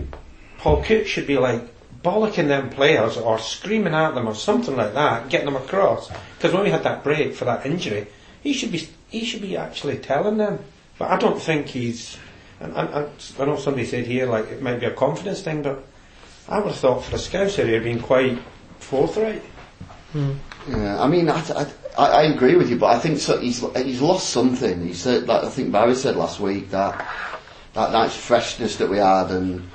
Paul 0.58 0.84
Cook 0.84 1.08
should 1.08 1.26
be 1.26 1.38
like 1.38 1.62
bollocking 2.04 2.50
them 2.50 2.70
players 2.70 3.16
or 3.16 3.40
screaming 3.40 3.94
at 3.94 4.14
them 4.14 4.28
or 4.28 4.36
something 4.36 4.76
like 4.76 4.94
that, 4.96 5.30
getting 5.30 5.46
them 5.46 5.56
across. 5.56 6.10
Because 6.38 6.54
when 6.54 6.64
we 6.64 6.70
had 6.70 6.84
that 6.84 7.02
break 7.02 7.34
for 7.34 7.46
that 7.46 7.66
injury, 7.66 8.08
he 8.42 8.52
should 8.52 8.74
be 8.74 8.90
he 9.10 9.26
should 9.26 9.42
be 9.42 9.58
actually 9.58 9.98
telling 9.98 10.38
them. 10.38 10.60
But 10.98 11.12
I 11.12 11.18
don't 11.18 11.42
think 11.42 11.68
he's. 11.68 12.18
And, 12.60 12.76
and, 12.76 12.90
and 12.90 13.10
I 13.40 13.46
know 13.46 13.56
somebody 13.56 13.86
said 13.86 14.06
here 14.06 14.26
like 14.26 14.46
it 14.48 14.62
might 14.62 14.80
be 14.80 14.86
a 14.86 14.92
confidence 14.92 15.42
thing, 15.42 15.62
but 15.62 15.84
I 16.48 16.60
would 16.60 16.68
have 16.68 16.78
thought 16.78 17.04
for 17.06 17.16
a 17.16 17.20
Scouser 17.20 17.66
he'd 17.66 17.84
been 17.84 18.02
quite 18.02 18.38
forthright. 18.80 19.42
Hmm. 20.12 20.34
Yeah, 20.68 21.02
I 21.02 21.08
mean, 21.08 21.30
I, 21.30 21.40
I, 21.56 21.68
I 21.98 22.06
I 22.08 22.24
agree 22.24 22.56
with 22.56 22.70
you, 22.70 22.78
but 22.78 22.88
I 22.96 23.00
think 23.00 23.20
so, 23.20 23.40
he's 23.40 23.64
he's 23.76 24.02
lost 24.02 24.30
something. 24.30 24.86
He 24.86 24.94
said, 24.94 25.28
like 25.28 25.44
I 25.44 25.50
think 25.50 25.72
Barry 25.72 25.96
said 25.96 26.16
last 26.16 26.40
week 26.40 26.70
that 26.72 27.06
that 27.74 27.92
nice 27.92 28.16
freshness 28.16 28.76
that 28.78 28.90
we 28.90 28.98
had, 28.98 29.32
and 29.32 29.70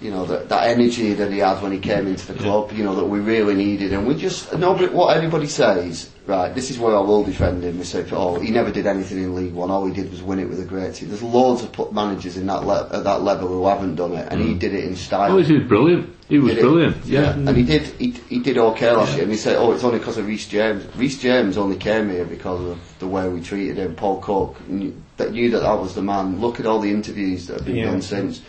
you 0.00 0.10
know 0.10 0.24
that 0.26 0.48
that 0.48 0.68
energy 0.68 1.12
that 1.14 1.30
he 1.30 1.38
had 1.38 1.62
when 1.62 1.72
he 1.72 1.78
came 1.78 2.06
into 2.06 2.32
the 2.32 2.38
club, 2.38 2.72
you 2.72 2.84
know 2.84 2.94
that 2.94 3.04
we 3.04 3.20
really 3.20 3.54
needed, 3.54 3.92
and 3.92 4.06
we 4.06 4.14
just 4.14 4.52
nobody 4.56 4.88
what 4.92 5.16
everybody 5.16 5.46
says. 5.46 6.10
Right, 6.26 6.54
this 6.54 6.70
is 6.70 6.78
where 6.78 6.94
I 6.94 7.00
will 7.00 7.24
defend 7.24 7.64
him. 7.64 7.78
We 7.78 7.84
say, 7.84 8.06
oh, 8.12 8.38
he 8.38 8.52
never 8.52 8.70
did 8.70 8.86
anything 8.86 9.18
in 9.18 9.34
League 9.34 9.52
One. 9.52 9.68
All 9.68 9.84
he 9.86 9.92
did 9.92 10.12
was 10.12 10.22
win 10.22 10.38
it 10.38 10.48
with 10.48 10.60
a 10.60 10.64
great 10.64 10.94
team. 10.94 11.08
There's 11.08 11.24
loads 11.24 11.64
of 11.64 11.72
put 11.72 11.92
managers 11.92 12.36
in 12.36 12.46
that 12.46 12.64
le- 12.64 12.88
at 12.92 13.02
that 13.02 13.22
level 13.22 13.48
who 13.48 13.66
haven't 13.66 13.96
done 13.96 14.12
it, 14.12 14.28
and 14.30 14.40
he 14.40 14.54
mm. 14.54 14.58
did 14.60 14.72
it 14.72 14.84
in 14.84 14.94
style. 14.94 15.32
Oh, 15.32 15.38
he 15.38 15.54
was 15.54 15.66
brilliant. 15.66 16.14
He 16.28 16.38
was 16.38 16.54
Did 16.54 16.58
it? 16.58 16.62
brilliant. 16.62 17.04
Yeah. 17.04 17.32
and 17.32 17.56
he 17.56 17.64
mm. 17.64 17.66
did 17.66 17.82
he, 17.98 18.10
he 18.28 18.38
did 18.38 18.56
okay 18.56 18.92
last 18.92 19.14
year. 19.14 19.24
And 19.24 19.32
he 19.32 19.36
said, 19.36 19.56
"Oh, 19.56 19.72
it's 19.72 19.82
only 19.82 19.98
because 19.98 20.16
of 20.16 20.28
Reece 20.28 20.46
James. 20.46 20.86
Reece 20.94 21.18
James 21.18 21.58
only 21.58 21.76
came 21.76 22.08
here 22.08 22.24
because 22.24 22.60
of 22.60 22.98
the 23.00 23.08
way 23.08 23.28
we 23.28 23.40
treated 23.40 23.78
him." 23.78 23.96
Paul 23.96 24.20
Cook 24.20 24.68
knew 24.68 24.94
that 25.16 25.32
knew 25.32 25.50
that 25.50 25.60
that 25.60 25.80
was 25.80 25.96
the 25.96 26.02
man. 26.02 26.40
Look 26.40 26.60
at 26.60 26.66
all 26.66 26.78
the 26.78 26.90
interviews 26.90 27.48
that 27.48 27.56
have 27.56 27.66
been 27.66 27.76
Yeah. 27.76 27.90
done 27.90 28.02
since. 28.02 28.40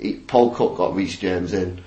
He, 0.00 0.14
Paul 0.14 0.54
Cook 0.54 0.76
got 0.76 0.94
Reece 0.94 1.18
James 1.18 1.52
in. 1.52 1.82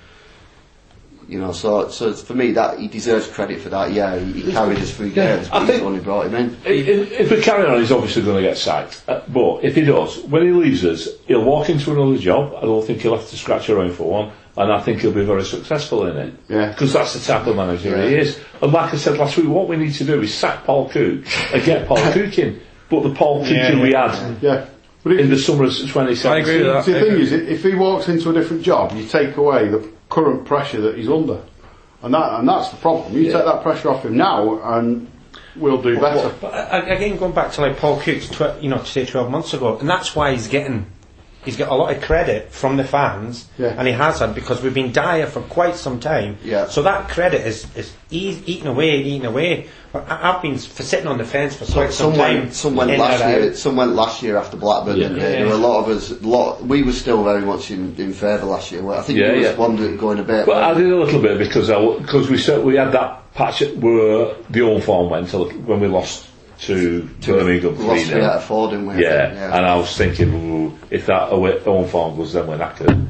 You 1.26 1.40
know, 1.40 1.52
so 1.52 1.88
so 1.88 2.12
for 2.12 2.34
me 2.34 2.52
that 2.52 2.78
he 2.78 2.86
deserves 2.86 3.26
credit 3.28 3.62
for 3.62 3.70
that. 3.70 3.92
Yeah, 3.92 4.18
he, 4.18 4.42
he 4.42 4.52
carried 4.52 4.76
us 4.78 4.94
through 4.94 5.06
Yeah, 5.08 5.36
games, 5.36 5.48
I 5.48 5.52
but 5.52 5.60
he's 5.60 5.70
think- 5.70 5.82
only 5.84 6.00
brought 6.00 6.26
him 6.26 6.34
in. 6.34 6.56
If, 6.66 7.12
if 7.12 7.30
we 7.30 7.40
carry 7.40 7.66
on, 7.66 7.80
he's 7.80 7.92
obviously 7.92 8.20
going 8.22 8.42
to 8.42 8.48
get 8.48 8.58
sacked. 8.58 9.02
Uh, 9.08 9.22
but 9.28 9.64
if 9.64 9.74
he 9.74 9.80
does, 9.86 10.18
when 10.24 10.42
he 10.42 10.50
leaves 10.50 10.84
us, 10.84 11.08
he'll 11.26 11.42
walk 11.42 11.70
into 11.70 11.92
another 11.92 12.18
job. 12.18 12.52
I 12.56 12.60
don't 12.62 12.84
think 12.86 13.00
he'll 13.00 13.16
have 13.16 13.26
to 13.30 13.36
scratch 13.38 13.70
around 13.70 13.92
for 13.94 14.10
one. 14.10 14.32
And 14.58 14.70
I 14.70 14.80
think 14.82 15.00
he'll 15.00 15.12
be 15.12 15.24
very 15.24 15.44
successful 15.44 16.06
in 16.06 16.16
it. 16.18 16.34
Yeah. 16.48 16.68
Because 16.68 16.92
that's 16.92 17.14
the 17.14 17.20
type 17.20 17.46
of 17.46 17.56
manager 17.56 17.96
he 18.06 18.16
is. 18.16 18.38
And 18.60 18.70
like 18.72 18.92
I 18.92 18.96
said 18.98 19.16
last 19.16 19.38
week, 19.38 19.48
what 19.48 19.66
we 19.66 19.76
need 19.76 19.94
to 19.94 20.04
do 20.04 20.20
is 20.20 20.32
sack 20.34 20.64
Paul 20.64 20.90
Cook 20.90 21.24
and 21.54 21.64
get 21.64 21.88
Paul 21.88 21.96
Cook 22.12 22.38
in. 22.38 22.60
But 22.90 23.02
the 23.02 23.14
Paul 23.14 23.40
Cook 23.40 23.50
Yeah, 23.50 23.80
we 23.80 23.92
yeah. 23.92 24.14
had 24.14 24.42
Yeah. 24.42 24.66
But 25.04 25.12
if, 25.12 25.20
in 25.20 25.30
the 25.30 25.38
summer 25.38 25.64
of 25.64 25.70
2017. 25.70 26.32
I 26.32 26.38
agree 26.38 26.62
with 26.64 26.72
that. 26.72 26.84
See, 26.84 26.92
the 26.92 27.00
thing 27.00 27.20
is, 27.20 27.32
if 27.32 27.62
he 27.62 27.74
walks 27.74 28.08
into 28.08 28.30
a 28.30 28.32
different 28.32 28.62
job, 28.62 28.92
you 28.96 29.06
take 29.06 29.36
away 29.36 29.68
the 29.68 29.86
current 30.08 30.46
pressure 30.46 30.80
that 30.80 30.96
he's 30.96 31.08
under, 31.08 31.42
and 32.02 32.14
that 32.14 32.40
and 32.40 32.48
that's 32.48 32.70
the 32.70 32.76
problem. 32.76 33.12
You 33.14 33.24
take 33.24 33.44
that 33.44 33.62
pressure 33.62 33.90
off 33.90 34.04
him 34.04 34.16
now, 34.16 34.60
and 34.76 35.06
we'll 35.56 35.82
do 35.82 36.00
better. 36.00 36.34
But 36.40 36.54
uh, 36.54 36.82
again, 36.86 37.18
going 37.18 37.32
back 37.32 37.52
to 37.52 37.60
like 37.60 37.76
Paul 37.76 38.00
Cook's, 38.00 38.28
tw- 38.28 38.62
you 38.62 38.70
know, 38.70 38.78
to 38.78 38.86
say 38.86 39.04
12 39.04 39.30
months 39.30 39.52
ago, 39.52 39.78
and 39.78 39.88
that's 39.88 40.16
why 40.16 40.32
he's 40.32 40.48
getting, 40.48 40.86
he's 41.44 41.56
got 41.56 41.68
a 41.70 41.74
lot 41.74 41.94
of 41.94 42.02
credit 42.02 42.50
from 42.50 42.76
the 42.76 42.84
fans, 42.84 43.46
Yeah. 43.58 43.74
and 43.78 43.86
he 43.86 43.92
has 43.94 44.18
had 44.20 44.34
because 44.34 44.62
we've 44.62 44.74
been 44.74 44.92
dire 44.92 45.26
for 45.26 45.40
quite 45.42 45.76
some 45.76 46.00
time. 46.00 46.38
Yeah. 46.44 46.66
So 46.68 46.82
that 46.82 47.08
credit 47.08 47.46
is 47.46 47.66
is 47.76 47.92
eas 48.10 48.42
eating 48.46 48.66
away, 48.66 49.00
eating 49.02 49.26
away. 49.26 49.68
But 49.92 50.10
I, 50.10 50.32
I've 50.34 50.42
been 50.42 50.58
for 50.58 50.82
sitting 50.82 51.06
on 51.06 51.18
the 51.18 51.24
fence 51.24 51.54
for 51.56 51.66
quite 51.66 51.92
some, 51.92 52.12
Some 52.12 52.18
time. 52.18 52.38
went, 52.40 52.54
some 52.54 52.74
went 52.76 52.98
last 52.98 53.24
year. 53.28 53.54
Some 53.54 53.76
went 53.76 53.92
last 53.92 54.22
year 54.22 54.36
after 54.36 54.56
Blackburn. 54.56 54.96
Yeah. 54.96 55.08
didn't? 55.08 55.22
Yeah. 55.22 55.30
There 55.30 55.46
were 55.46 55.52
a 55.52 55.56
lot 55.56 55.84
of 55.84 55.88
us. 55.96 56.10
Lot, 56.22 56.62
we 56.62 56.82
were 56.82 56.92
still 56.92 57.22
very 57.22 57.42
much 57.42 57.70
in, 57.70 57.94
in 57.96 58.12
favour 58.12 58.46
last 58.46 58.72
year. 58.72 58.88
I 58.90 59.02
think 59.02 59.18
Yeah, 59.18 59.32
we 59.32 59.38
was 59.38 59.46
yeah. 59.46 59.56
one 59.56 59.76
that 59.76 59.98
going 59.98 60.18
a 60.18 60.24
bit. 60.24 60.46
But 60.46 60.62
I 60.64 60.74
did 60.74 60.90
a 60.90 60.96
little 60.96 61.20
bit 61.22 61.38
because 61.38 61.68
because 62.00 62.28
we 62.28 62.38
said 62.38 62.64
we 62.64 62.76
had 62.76 62.92
that 62.92 63.32
patch 63.34 63.60
where 63.76 64.34
the 64.50 64.60
old 64.62 64.82
form 64.84 65.10
went 65.10 65.28
till- 65.28 65.48
when 65.50 65.80
we 65.80 65.88
lost 65.88 66.26
to 66.66 67.08
Birmingham 67.26 67.78
we 67.78 67.84
lost 67.84 68.04
3 68.06 68.12
three 68.12 68.22
out 68.22 68.36
of 68.36 68.44
four, 68.44 68.70
didn't 68.70 68.86
we? 68.86 69.02
Yeah, 69.02 69.28
think? 69.28 69.40
and 69.40 69.66
I 69.66 69.76
was 69.76 69.96
thinking, 69.96 70.34
ooh, 70.34 70.78
if 70.90 71.06
that 71.06 71.32
away, 71.32 71.58
home 71.60 71.88
form 71.88 72.16
goes, 72.16 72.32
then 72.32 72.46
we're 72.46 72.58
knackered. 72.58 73.08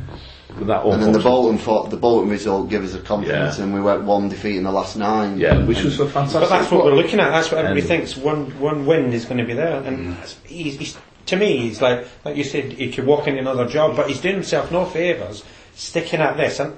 But 0.57 0.67
that 0.69 0.83
home 0.83 0.95
And 0.95 1.03
then 1.03 1.13
the 1.13 1.19
Bolton 1.19 1.59
fought, 1.59 1.91
the 1.91 1.97
Bolton 1.97 2.31
result 2.31 2.71
gave 2.71 2.85
us 2.85 2.95
a 2.95 3.01
confidence, 3.01 3.59
Yeah. 3.59 3.65
and 3.65 3.75
we 3.75 3.81
went 3.81 4.05
one 4.05 4.29
defeat 4.29 4.57
in 4.57 4.65
the 4.65 4.73
last 4.73 4.97
nine. 4.97 5.39
yeah, 5.39 5.65
which 5.65 5.83
was 5.83 5.99
a 5.99 6.07
fantastic. 6.07 6.41
But 6.43 6.49
that's 6.49 6.71
what 6.71 6.85
we're 6.85 6.95
looking 6.95 7.19
at. 7.21 7.31
That's 7.31 7.51
what 7.51 7.59
everybody 7.59 7.81
And- 7.81 7.89
thinks. 7.89 8.17
One 8.17 8.59
one 8.61 8.87
win 8.87 9.13
is 9.13 9.25
going 9.25 9.39
to 9.39 9.45
be 9.45 9.55
there, 9.55 9.83
and 9.83 10.17
mm. 10.17 10.47
he's, 10.47 10.79
he's 10.79 10.99
to 11.27 11.37
me, 11.37 11.57
he's 11.59 11.83
like 11.83 12.07
like 12.25 12.37
you 12.37 12.45
said, 12.45 12.73
he 12.73 12.93
could 12.93 13.07
walk 13.07 13.27
in 13.27 13.37
another 13.39 13.67
job, 13.67 13.97
but 13.97 14.09
he's 14.09 14.21
doing 14.21 14.35
himself 14.35 14.71
no 14.71 14.85
favours 14.85 15.43
sticking 15.75 16.21
at 16.21 16.37
this. 16.37 16.61
And 16.61 16.77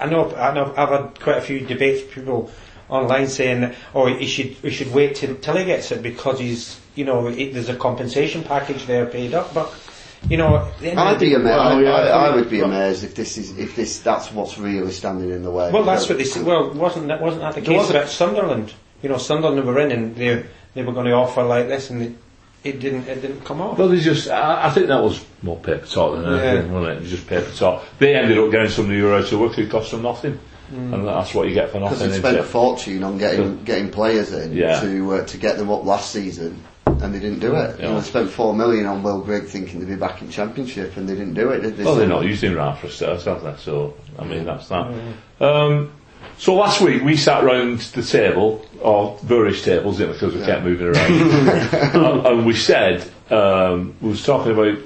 I 0.00 0.06
know, 0.06 0.34
I 0.34 0.54
know, 0.54 0.72
I've 0.76 0.88
had 0.88 1.20
quite 1.20 1.38
a 1.38 1.42
few 1.42 1.60
debates 1.60 2.02
with 2.02 2.14
people 2.14 2.50
online 2.88 3.28
saying, 3.28 3.60
that, 3.60 3.74
"Oh, 3.94 4.06
he 4.06 4.26
should 4.26 4.46
he 4.46 4.70
should 4.70 4.92
wait 4.92 5.16
till 5.16 5.34
till 5.36 5.56
he 5.56 5.64
gets 5.64 5.90
it 5.92 6.02
because 6.02 6.38
he's 6.40 6.80
you 6.94 7.04
know 7.04 7.26
it, 7.28 7.52
there's 7.54 7.68
a 7.68 7.76
compensation 7.76 8.42
package 8.42 8.86
there 8.86 9.06
paid 9.06 9.34
up." 9.34 9.52
But 9.54 9.72
you 10.28 10.36
know, 10.36 10.56
at 10.56 10.78
the 10.80 10.90
end 10.90 10.98
of 10.98 11.06
I'd 11.06 11.20
be 11.20 11.34
amazed. 11.34 11.46
Well, 11.46 11.60
I, 11.78 11.82
yeah, 11.82 11.90
I, 11.90 12.06
I 12.06 12.26
I 12.28 12.34
would 12.34 12.50
be 12.50 12.60
amazed 12.60 13.04
if 13.04 13.14
this 13.14 13.38
is 13.38 13.56
if 13.58 13.76
this 13.76 14.00
that's 14.00 14.32
what's 14.32 14.58
really 14.58 14.90
standing 14.92 15.30
in 15.30 15.42
the 15.42 15.50
way. 15.50 15.70
Well, 15.70 15.84
that's 15.84 16.08
what 16.08 16.18
they 16.18 16.24
said. 16.24 16.44
Well, 16.44 16.72
wasn't 16.72 17.08
that 17.08 17.20
wasn't 17.20 17.42
that 17.42 17.54
the 17.54 17.60
There 17.60 17.70
case 17.74 17.78
was 17.86 17.90
a- 17.90 17.98
about 17.98 18.08
Sunderland? 18.08 18.74
You 19.02 19.08
know, 19.10 19.18
Sunderland 19.18 19.64
were 19.64 19.78
in 19.78 19.92
and 19.92 20.16
they 20.16 20.44
they 20.74 20.82
were 20.82 20.92
going 20.92 21.06
to 21.06 21.12
offer 21.12 21.42
like 21.44 21.68
this, 21.68 21.90
and 21.90 22.02
it, 22.02 22.12
it 22.64 22.80
didn't 22.80 23.06
it 23.06 23.20
didn't 23.22 23.44
come 23.44 23.60
off. 23.60 23.78
Well, 23.78 23.88
there's 23.88 24.04
just, 24.04 24.28
I, 24.28 24.66
I 24.66 24.70
think 24.70 24.88
that 24.88 25.00
was 25.02 25.24
more 25.42 25.56
paper 25.56 25.86
talk 25.86 26.16
than 26.16 26.24
anything, 26.34 26.72
wasn't 26.72 26.92
it? 26.92 26.96
It 26.96 27.00
was 27.02 27.10
just 27.10 27.26
paper 27.28 27.50
talk. 27.52 27.84
They 28.00 28.14
ended 28.16 28.38
up 28.38 28.50
getting 28.50 28.70
somebody 28.70 28.98
who 28.98 29.08
wrote 29.08 29.28
to 29.28 29.38
work 29.38 29.52
who 29.54 29.68
cost 29.68 29.92
them 29.92 30.02
nothing. 30.02 30.38
And 30.70 31.06
that's 31.06 31.34
what 31.34 31.48
you 31.48 31.54
get 31.54 31.70
for 31.70 31.80
nothing. 31.80 31.98
because 31.98 32.12
they 32.12 32.18
spent 32.18 32.38
a 32.38 32.42
fortune 32.42 33.02
on 33.04 33.18
getting 33.18 33.64
getting 33.64 33.90
players 33.90 34.32
in 34.32 34.52
Yeah. 34.52 34.80
to 34.80 35.14
uh, 35.14 35.24
to 35.26 35.36
get 35.38 35.56
them 35.56 35.70
up 35.70 35.84
last 35.84 36.12
season, 36.12 36.62
and 36.86 37.14
they 37.14 37.18
didn't 37.18 37.40
do 37.40 37.54
it. 37.56 37.78
You 37.80 37.86
know, 37.86 38.00
they 38.00 38.06
spent 38.06 38.30
four 38.30 38.54
million 38.54 38.86
on 38.86 39.02
Will 39.02 39.20
Grigg 39.20 39.44
thinking 39.44 39.80
they'd 39.80 39.88
be 39.88 39.96
back 39.96 40.20
in 40.22 40.30
Championship, 40.30 40.96
and 40.96 41.08
they 41.08 41.14
didn't 41.14 41.34
do 41.34 41.50
it. 41.50 41.60
Did 41.60 41.76
they? 41.76 41.84
Well, 41.84 41.94
So- 41.94 41.98
they're 42.00 42.08
not 42.08 42.24
using 42.24 42.52
him 42.52 42.58
around 42.58 42.76
for 42.78 42.86
a 42.88 43.08
have 43.24 43.42
they? 43.42 43.54
So, 43.58 43.94
I 44.18 44.24
mean, 44.24 44.44
that's 44.44 44.68
that. 44.68 44.92
Um, 45.40 45.92
so 46.36 46.54
last 46.54 46.80
week 46.80 47.02
we 47.02 47.16
sat 47.16 47.42
round 47.44 47.80
the 47.80 48.02
table, 48.02 48.64
or 48.80 49.18
various 49.24 49.64
tables, 49.64 49.98
didn't 49.98 50.10
we, 50.10 50.18
because 50.18 50.34
we 50.34 50.44
kept 50.44 50.64
moving 50.64 50.88
around. 50.88 51.12
and, 52.04 52.26
and 52.26 52.46
we 52.46 52.54
said, 52.54 53.08
um, 53.30 53.94
we 54.00 54.10
was 54.10 54.24
talking 54.24 54.52
about 54.52 54.78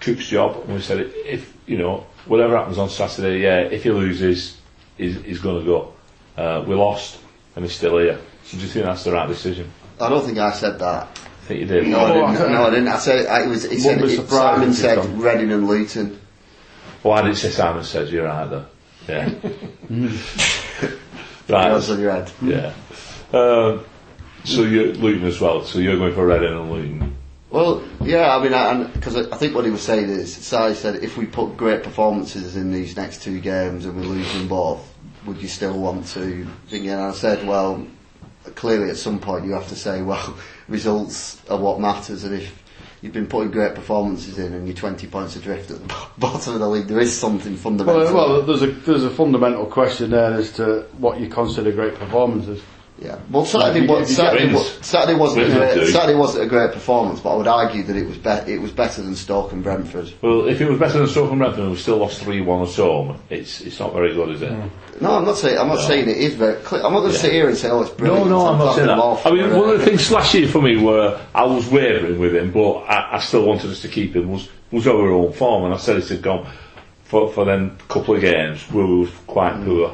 Cook's 0.00 0.26
job, 0.28 0.62
and 0.66 0.74
we 0.74 0.80
said, 0.80 1.10
if, 1.24 1.52
you 1.66 1.78
know, 1.78 2.06
whatever 2.26 2.56
happens 2.56 2.78
on 2.78 2.88
Saturday, 2.88 3.40
yeah, 3.40 3.60
if 3.60 3.82
he 3.82 3.90
loses, 3.90 4.56
he's, 4.96 5.22
he's 5.22 5.38
going 5.38 5.60
to 5.60 5.66
go. 5.66 5.94
Uh, 6.36 6.64
we 6.66 6.74
lost, 6.74 7.18
and 7.56 7.64
he's 7.64 7.74
still 7.74 7.98
here. 7.98 8.18
So 8.44 8.56
do 8.56 8.62
you 8.62 8.68
think 8.68 8.86
that's 8.86 9.04
the 9.04 9.12
right 9.12 9.28
decision? 9.28 9.70
I 10.00 10.08
don't 10.08 10.24
think 10.24 10.38
I 10.38 10.52
said 10.52 10.78
that. 10.78 11.04
I 11.04 11.44
think 11.44 11.60
you 11.60 11.66
did. 11.66 11.88
No, 11.88 12.00
I 12.00 12.34
didn't. 12.34 12.52
No, 12.52 12.66
I 12.66 12.70
didn't. 12.70 12.88
I 12.88 12.98
said 12.98 13.26
I, 13.26 13.44
it 13.44 13.48
was. 13.48 13.64
It 13.64 13.80
said, 13.80 14.00
Wouldn't 14.00 14.18
be 14.18 14.24
it, 14.24 14.28
Simon 14.28 14.72
said 14.72 14.98
it's. 14.98 15.06
Reading 15.08 15.52
and 15.52 15.66
Luton. 15.68 16.20
Well, 17.02 17.14
I 17.14 17.22
didn't 17.22 17.36
say 17.36 17.50
Simon 17.50 17.84
says, 17.84 18.12
you're 18.12 18.26
right, 18.26 18.48
though. 18.48 18.66
Yeah. 19.08 19.34
right. 21.48 21.70
Yours 21.70 21.90
on 21.90 22.00
your 22.00 22.12
head. 22.12 22.30
Yeah. 22.40 22.72
Um, 23.32 23.84
so 24.44 24.62
you're 24.62 24.94
Luton 24.94 25.26
as 25.26 25.40
well. 25.40 25.64
So 25.64 25.80
you're 25.80 25.96
going 25.96 26.14
for 26.14 26.26
Reading 26.26 26.52
and 26.52 26.70
Luton. 26.70 27.16
Well, 27.52 27.84
yeah, 28.00 28.34
I 28.34 28.42
mean, 28.42 28.90
because 28.94 29.14
I, 29.14 29.20
I 29.30 29.36
think 29.36 29.54
what 29.54 29.66
he 29.66 29.70
was 29.70 29.82
saying 29.82 30.08
is, 30.08 30.34
Si 30.34 30.74
said, 30.74 31.04
if 31.04 31.18
we 31.18 31.26
put 31.26 31.54
great 31.58 31.82
performances 31.82 32.56
in 32.56 32.72
these 32.72 32.96
next 32.96 33.22
two 33.22 33.40
games 33.40 33.84
and 33.84 33.94
we 33.94 34.06
lose 34.06 34.32
them 34.32 34.48
both, 34.48 34.92
would 35.26 35.36
you 35.36 35.48
still 35.48 35.78
want 35.78 36.06
to? 36.08 36.46
And 36.72 36.90
I 36.90 37.12
said, 37.12 37.46
well, 37.46 37.86
clearly 38.54 38.88
at 38.88 38.96
some 38.96 39.20
point 39.20 39.44
you 39.44 39.52
have 39.52 39.68
to 39.68 39.76
say, 39.76 40.00
well, 40.10 40.34
results 40.66 41.42
are 41.50 41.58
what 41.58 41.78
matters, 41.78 42.24
and 42.24 42.34
if 42.34 42.62
you've 43.02 43.12
been 43.12 43.26
putting 43.26 43.50
great 43.50 43.74
performances 43.74 44.38
in 44.38 44.54
and 44.54 44.66
you're 44.66 44.76
20 44.76 45.06
points 45.08 45.36
adrift 45.36 45.70
at 45.70 45.86
the 45.86 45.94
bottom 46.18 46.54
of 46.54 46.60
the 46.60 46.68
league, 46.68 46.86
there 46.86 47.00
is 47.00 47.16
something 47.16 47.56
fundamental. 47.56 48.02
Well, 48.02 48.14
well, 48.14 48.42
there's 48.42 48.62
a 48.62 48.68
there's 48.68 49.04
a 49.04 49.10
fundamental 49.10 49.66
question 49.66 50.10
there 50.10 50.32
as 50.32 50.52
to 50.52 50.86
what 50.96 51.20
you 51.20 51.28
consider 51.28 51.70
great 51.70 51.96
performances. 51.96 52.62
Yeah. 53.00 53.16
Well, 53.30 53.44
Saturday, 53.44 53.80
If 53.80 53.84
you- 53.84 53.90
was, 53.90 54.02
if 54.02 54.08
you 54.10 54.14
Saturday, 54.14 54.44
get 54.46 54.54
wa- 54.54 54.60
wins. 54.60 54.78
Saturday 54.86 55.18
wasn't 55.18 55.46
a 55.46 55.56
great, 55.56 55.74
do. 55.74 55.86
Saturday 55.86 56.14
wasn't 56.18 56.44
a 56.44 56.46
great 56.46 56.72
performance, 56.72 57.18
but 57.20 57.30
I 57.32 57.36
would 57.36 57.48
argue 57.48 57.82
that 57.84 57.96
it 57.96 58.06
was 58.06 58.16
be- 58.18 58.52
it 58.52 58.60
was 58.60 58.70
better 58.70 59.02
than 59.02 59.16
Stoke 59.16 59.50
and 59.52 59.62
Brentford. 59.62 60.12
Well, 60.22 60.46
if 60.46 60.60
it 60.60 60.68
was 60.68 60.78
better 60.78 60.98
than 60.98 61.08
Stoke 61.08 61.30
and 61.30 61.38
Brentford 61.40 61.60
and 61.62 61.70
we 61.72 61.76
still 61.78 61.96
lost 61.96 62.20
3 62.20 62.40
1 62.42 62.62
at 62.62 62.74
home, 62.76 63.16
it's 63.28 63.60
it's 63.62 63.80
not 63.80 63.92
very 63.92 64.14
good, 64.14 64.30
is 64.36 64.42
it? 64.42 64.52
No, 65.00 65.12
I'm 65.16 65.24
not 65.24 65.36
saying 65.36 65.58
I'm 65.58 65.68
not 65.68 65.80
saying 65.80 66.08
it 66.08 66.16
is 66.18 66.34
very. 66.34 66.54
Clear. 66.62 66.84
I'm 66.84 66.92
not 66.92 67.00
going 67.00 67.12
to 67.12 67.18
sit 67.18 67.32
here 67.32 67.48
and 67.48 67.56
say, 67.56 67.70
"Oh, 67.70 67.80
it's 67.82 67.90
brilliant." 67.90 68.28
no, 68.28 68.38
no, 68.38 68.46
I'm 68.46 68.58
not 68.58 68.74
saying 68.76 68.86
that. 68.86 68.98
off 68.98 69.26
I 69.26 69.30
mean, 69.32 69.56
one 69.56 69.70
of 69.70 69.78
the 69.80 69.84
things 69.84 70.10
last 70.12 70.32
year 70.34 70.46
for 70.46 70.62
me 70.62 70.76
were 70.76 71.18
I 71.34 71.44
was 71.44 71.68
wavering 71.68 72.20
with 72.20 72.36
him, 72.36 72.52
but 72.52 72.72
I, 72.82 73.16
I 73.16 73.18
still 73.18 73.44
wanted 73.46 73.70
us 73.70 73.80
to 73.82 73.88
keep 73.88 74.14
him, 74.14 74.30
was, 74.30 74.48
was 74.70 74.86
our 74.86 75.10
own 75.10 75.32
form. 75.32 75.64
And 75.64 75.74
I 75.74 75.78
said 75.78 75.96
it 75.96 76.08
had 76.08 76.22
gone 76.22 76.46
for, 77.04 77.32
for 77.32 77.44
them 77.44 77.78
couple 77.88 78.14
of 78.14 78.20
games 78.20 78.62
where 78.70 78.86
we 78.86 79.00
were 79.00 79.08
quite 79.26 79.64
poor. 79.64 79.92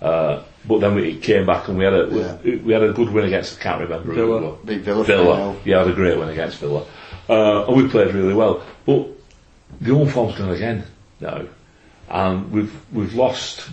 Uh, 0.00 0.42
but 0.66 0.80
then 0.80 0.94
we 0.94 1.16
came 1.16 1.46
back 1.46 1.68
and 1.68 1.78
we 1.78 1.84
had 1.84 1.94
a 1.94 2.08
Yeah. 2.44 2.60
we, 2.64 2.72
had 2.72 2.82
a 2.82 2.92
good 2.92 3.10
win 3.10 3.24
against 3.26 3.58
I 3.60 3.62
can't 3.62 3.80
remember 3.82 4.12
who 4.12 4.14
Villa. 4.14 4.36
it 4.36 4.42
was. 4.42 4.84
Villa 4.84 5.04
Villa. 5.04 5.56
Yeah, 5.64 5.78
had 5.78 5.88
a 5.88 5.92
great 5.92 6.18
win 6.18 6.28
against 6.28 6.58
Villa. 6.58 6.84
Uh, 7.28 7.66
and 7.66 7.76
we 7.76 7.88
played 7.88 8.14
really 8.14 8.34
well. 8.34 8.62
But 8.84 9.06
the 9.80 9.94
home 9.94 10.08
form's 10.08 10.36
gone 10.36 10.50
again 10.50 10.84
now. 11.20 11.42
And 12.08 12.50
we've 12.52 12.74
we've 12.92 13.14
lost 13.14 13.68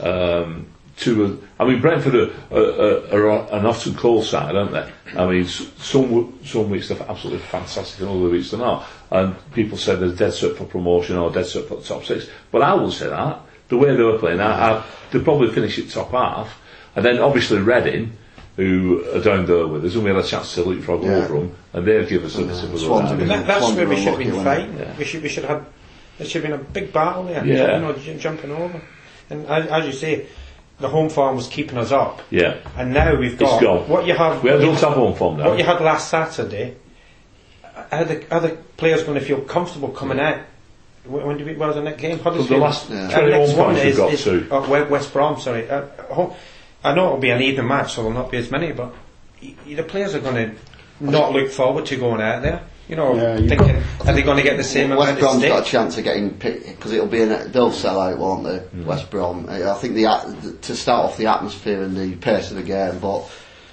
um, 0.00 0.66
two 0.96 1.24
of, 1.24 1.48
I 1.58 1.64
mean 1.64 1.80
Brentford 1.80 2.14
are, 2.14 2.56
are, 2.56 3.30
are, 3.30 3.52
an 3.52 3.66
and 3.66 3.96
cold 3.96 4.24
side, 4.24 4.54
aren't 4.54 4.72
they? 4.72 4.92
I 5.16 5.26
mean 5.26 5.46
some 5.46 6.38
some 6.44 6.70
weeks 6.70 6.88
they're 6.88 7.02
absolutely 7.02 7.40
fantastic 7.40 8.00
and 8.00 8.08
other 8.08 8.28
weeks 8.28 8.50
they're 8.50 8.60
not. 8.60 8.86
And 9.10 9.34
people 9.52 9.76
say 9.76 9.96
they're 9.96 10.10
dead 10.12 10.32
set 10.32 10.56
for 10.56 10.64
promotion 10.64 11.16
or 11.16 11.30
dead 11.30 11.46
set 11.46 11.66
for 11.66 11.76
the 11.76 11.82
top 11.82 12.04
six. 12.04 12.28
But 12.50 12.62
I 12.62 12.74
will 12.74 12.92
say 12.92 13.08
that. 13.08 13.40
The 13.68 13.76
way 13.78 13.94
they 13.96 14.02
were 14.02 14.18
playing, 14.18 14.40
I, 14.40 14.72
I, 14.78 14.84
they'd 15.10 15.24
probably 15.24 15.50
finish 15.52 15.78
at 15.78 15.88
top 15.90 16.10
half. 16.12 16.60
And 16.96 17.04
then 17.04 17.18
obviously 17.18 17.58
Reading, 17.58 18.12
who 18.56 19.04
are 19.12 19.20
down 19.20 19.46
there 19.46 19.66
with 19.66 19.84
us, 19.84 19.94
and 19.94 20.04
we 20.04 20.10
had 20.10 20.18
a 20.18 20.26
chance 20.26 20.54
to 20.54 20.62
leapfrog 20.62 21.02
Yeah. 21.02 21.10
over 21.16 21.34
them, 21.40 21.56
and 21.72 21.86
they'll 21.86 22.06
give 22.06 22.24
us 22.24 22.36
a 22.36 22.42
bit 22.42 22.62
of 22.62 22.74
a 22.74 22.78
Swans 22.78 23.10
run. 23.10 23.26
that, 23.26 23.46
that's 23.46 23.60
Swans 23.60 23.76
where 23.76 23.88
we 23.88 23.96
should 23.96 24.08
have 24.08 24.18
been 24.18 24.28
unlucky, 24.30 24.44
fighting. 24.44 24.78
Yeah. 24.78 24.96
We 24.96 25.04
should 25.04 25.22
we 25.22 25.28
should 25.28 25.44
have 25.44 25.58
had 25.62 25.66
there 26.18 26.26
should 26.28 26.44
have 26.44 26.52
been 26.52 26.60
a 26.60 26.70
big 26.72 26.92
battle 26.92 27.24
there. 27.24 27.44
Yeah. 27.44 27.74
You 27.76 27.80
know, 27.82 27.92
j- 27.94 28.16
jumping 28.18 28.52
over. 28.52 28.80
And 29.30 29.46
as, 29.46 29.66
as 29.66 29.86
you 29.86 29.92
say, 29.92 30.26
the 30.78 30.88
home 30.88 31.08
farm 31.08 31.34
was 31.34 31.48
keeping 31.48 31.78
us 31.78 31.90
up. 31.90 32.22
Yeah. 32.30 32.58
And 32.76 32.92
now 32.92 33.16
we've 33.16 33.36
got 33.36 33.60
gone. 33.60 33.88
what 33.88 34.06
you 34.06 34.14
have. 34.14 34.42
We 34.44 34.50
had 34.50 34.58
what 34.60 34.64
you 34.64 34.72
don't 34.72 34.80
have 34.80 34.92
home 34.92 35.14
form 35.16 35.38
now. 35.38 35.48
what 35.48 35.58
you 35.58 35.64
had 35.64 35.80
last 35.80 36.08
Saturday, 36.10 36.76
are 37.90 38.04
the, 38.04 38.32
are 38.32 38.40
the 38.40 38.50
players 38.76 39.02
going 39.02 39.18
to 39.18 39.24
feel 39.24 39.40
comfortable 39.40 39.88
coming 39.88 40.20
out? 40.20 40.38
When 41.04 41.26
when 41.26 41.38
do 41.38 41.44
we, 41.44 41.54
what 41.54 41.66
was 41.68 41.76
the 41.76 41.82
next 41.82 42.00
game? 42.00 42.18
So 42.22 42.30
the 42.42 42.56
last 42.56 42.88
Yeah. 42.90 43.08
Uh, 43.08 43.20
21 43.20 43.30
next 43.40 43.54
one 43.56 43.76
is, 43.76 43.96
got 43.96 44.12
is 44.12 44.24
two. 44.24 44.48
uh, 44.50 44.86
West 44.88 45.12
Brom, 45.12 45.38
sorry. 45.40 45.68
Uh, 45.68 45.82
ho- 46.10 46.34
I 46.82 46.94
know 46.94 47.06
it'll 47.06 47.18
be 47.18 47.30
an 47.30 47.42
even 47.42 47.66
match, 47.66 47.94
so 47.94 48.02
there'll 48.02 48.16
not 48.16 48.30
be 48.30 48.38
as 48.38 48.50
many, 48.50 48.72
but 48.72 48.94
y- 49.42 49.54
y- 49.66 49.74
the 49.74 49.82
players 49.82 50.14
are 50.14 50.20
going 50.20 50.34
to 50.36 50.54
not 51.00 51.32
look 51.32 51.50
forward 51.50 51.86
to 51.86 51.96
going 51.96 52.20
out 52.22 52.42
there. 52.42 52.62
You 52.88 52.96
know, 52.96 53.14
Yeah, 53.16 53.38
you've 53.38 53.48
thinking, 53.48 53.82
are 54.06 54.12
they 54.12 54.20
going 54.22 54.36
to 54.36 54.42
get 54.42 54.58
the 54.58 54.64
same 54.64 54.90
West 54.90 55.00
amount 55.02 55.10
of 55.16 55.18
Brom's 55.20 55.38
stick? 55.38 55.48
got 55.50 55.66
a 55.66 55.70
chance 55.70 55.96
of 55.98 56.04
getting 56.04 56.30
picked 56.30 56.66
because 56.66 56.92
it'll 56.92 57.06
be 57.06 57.22
an, 57.22 57.50
they'll 57.52 57.72
sell 57.72 57.98
out, 58.00 58.18
won't 58.18 58.44
they? 58.44 58.58
Mm. 58.78 58.84
West 58.84 59.10
Brom. 59.10 59.46
Uh, 59.48 59.72
I 59.74 59.78
think 59.78 59.94
the- 59.94 60.56
to 60.62 60.76
start 60.76 61.06
off 61.06 61.16
the 61.16 61.26
atmosphere 61.26 61.82
and 61.82 61.96
the 61.96 62.14
pace 62.16 62.50
of 62.50 62.56
the 62.58 62.62
game. 62.62 62.98
But 62.98 63.22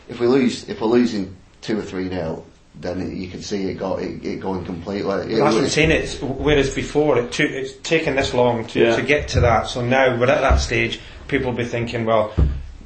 if 0.07 0.19
we 0.21 0.27
lose, 0.27 0.67
if 0.69 0.79
we're 0.79 0.87
losing 0.87 1.35
two 1.61 1.77
or 1.77 1.81
three 1.81 2.07
nil, 2.07 2.45
then 2.75 3.01
it, 3.01 3.13
you 3.13 3.27
can 3.27 3.41
see 3.41 3.69
it 3.69 3.75
go 3.75 3.97
it, 3.97 4.23
it 4.23 4.39
going 4.39 4.65
completely. 4.65 5.13
It, 5.13 5.27
That's 5.29 5.39
what 5.41 5.53
I'm 5.55 5.61
was- 5.63 5.73
saying. 5.73 5.91
It's 5.91 6.21
whereas 6.21 6.73
before 6.73 7.17
it 7.19 7.31
took, 7.31 7.49
it's 7.51 7.73
taken 7.83 8.15
this 8.15 8.33
long 8.33 8.65
to, 8.67 8.79
Yeah. 8.79 8.95
to 8.95 9.01
get 9.01 9.27
to 9.29 9.41
that. 9.41 9.67
So 9.67 9.83
now 9.85 10.17
we're 10.17 10.29
at 10.29 10.41
that 10.41 10.57
stage. 10.59 10.99
People 11.27 11.51
will 11.51 11.57
be 11.57 11.65
thinking, 11.65 12.05
well, 12.05 12.33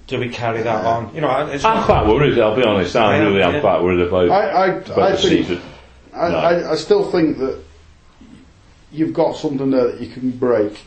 do 0.08 0.20
we 0.20 0.30
carry 0.30 0.62
that 0.64 0.84
Yeah. 0.84 0.90
on? 0.90 1.16
You 1.16 1.22
know, 1.22 1.48
it's 1.48 1.64
I'm 1.64 1.84
quite 1.84 2.06
worried. 2.08 2.38
I'll 2.40 2.56
be 2.56 2.64
honest, 2.64 2.96
I 2.96 3.14
I 3.14 3.18
am, 3.18 3.28
really 3.28 3.44
am 3.44 3.54
yeah. 3.56 3.62
quite 3.62 3.82
worried 3.82 4.02
about, 4.08 4.30
I 4.30 4.48
I, 4.50 4.68
about 4.68 5.00
I 5.00 5.12
the 5.12 5.18
think 5.18 5.48
season. 5.48 5.62
I, 6.14 6.30
No. 6.30 6.38
I, 6.38 6.72
I 6.72 6.76
still 6.76 7.10
think 7.12 7.38
that 7.40 7.62
you've 8.92 9.14
got 9.14 9.36
something 9.36 9.72
there 9.72 9.92
that 9.92 10.00
you 10.02 10.08
can 10.08 10.32
break 10.32 10.80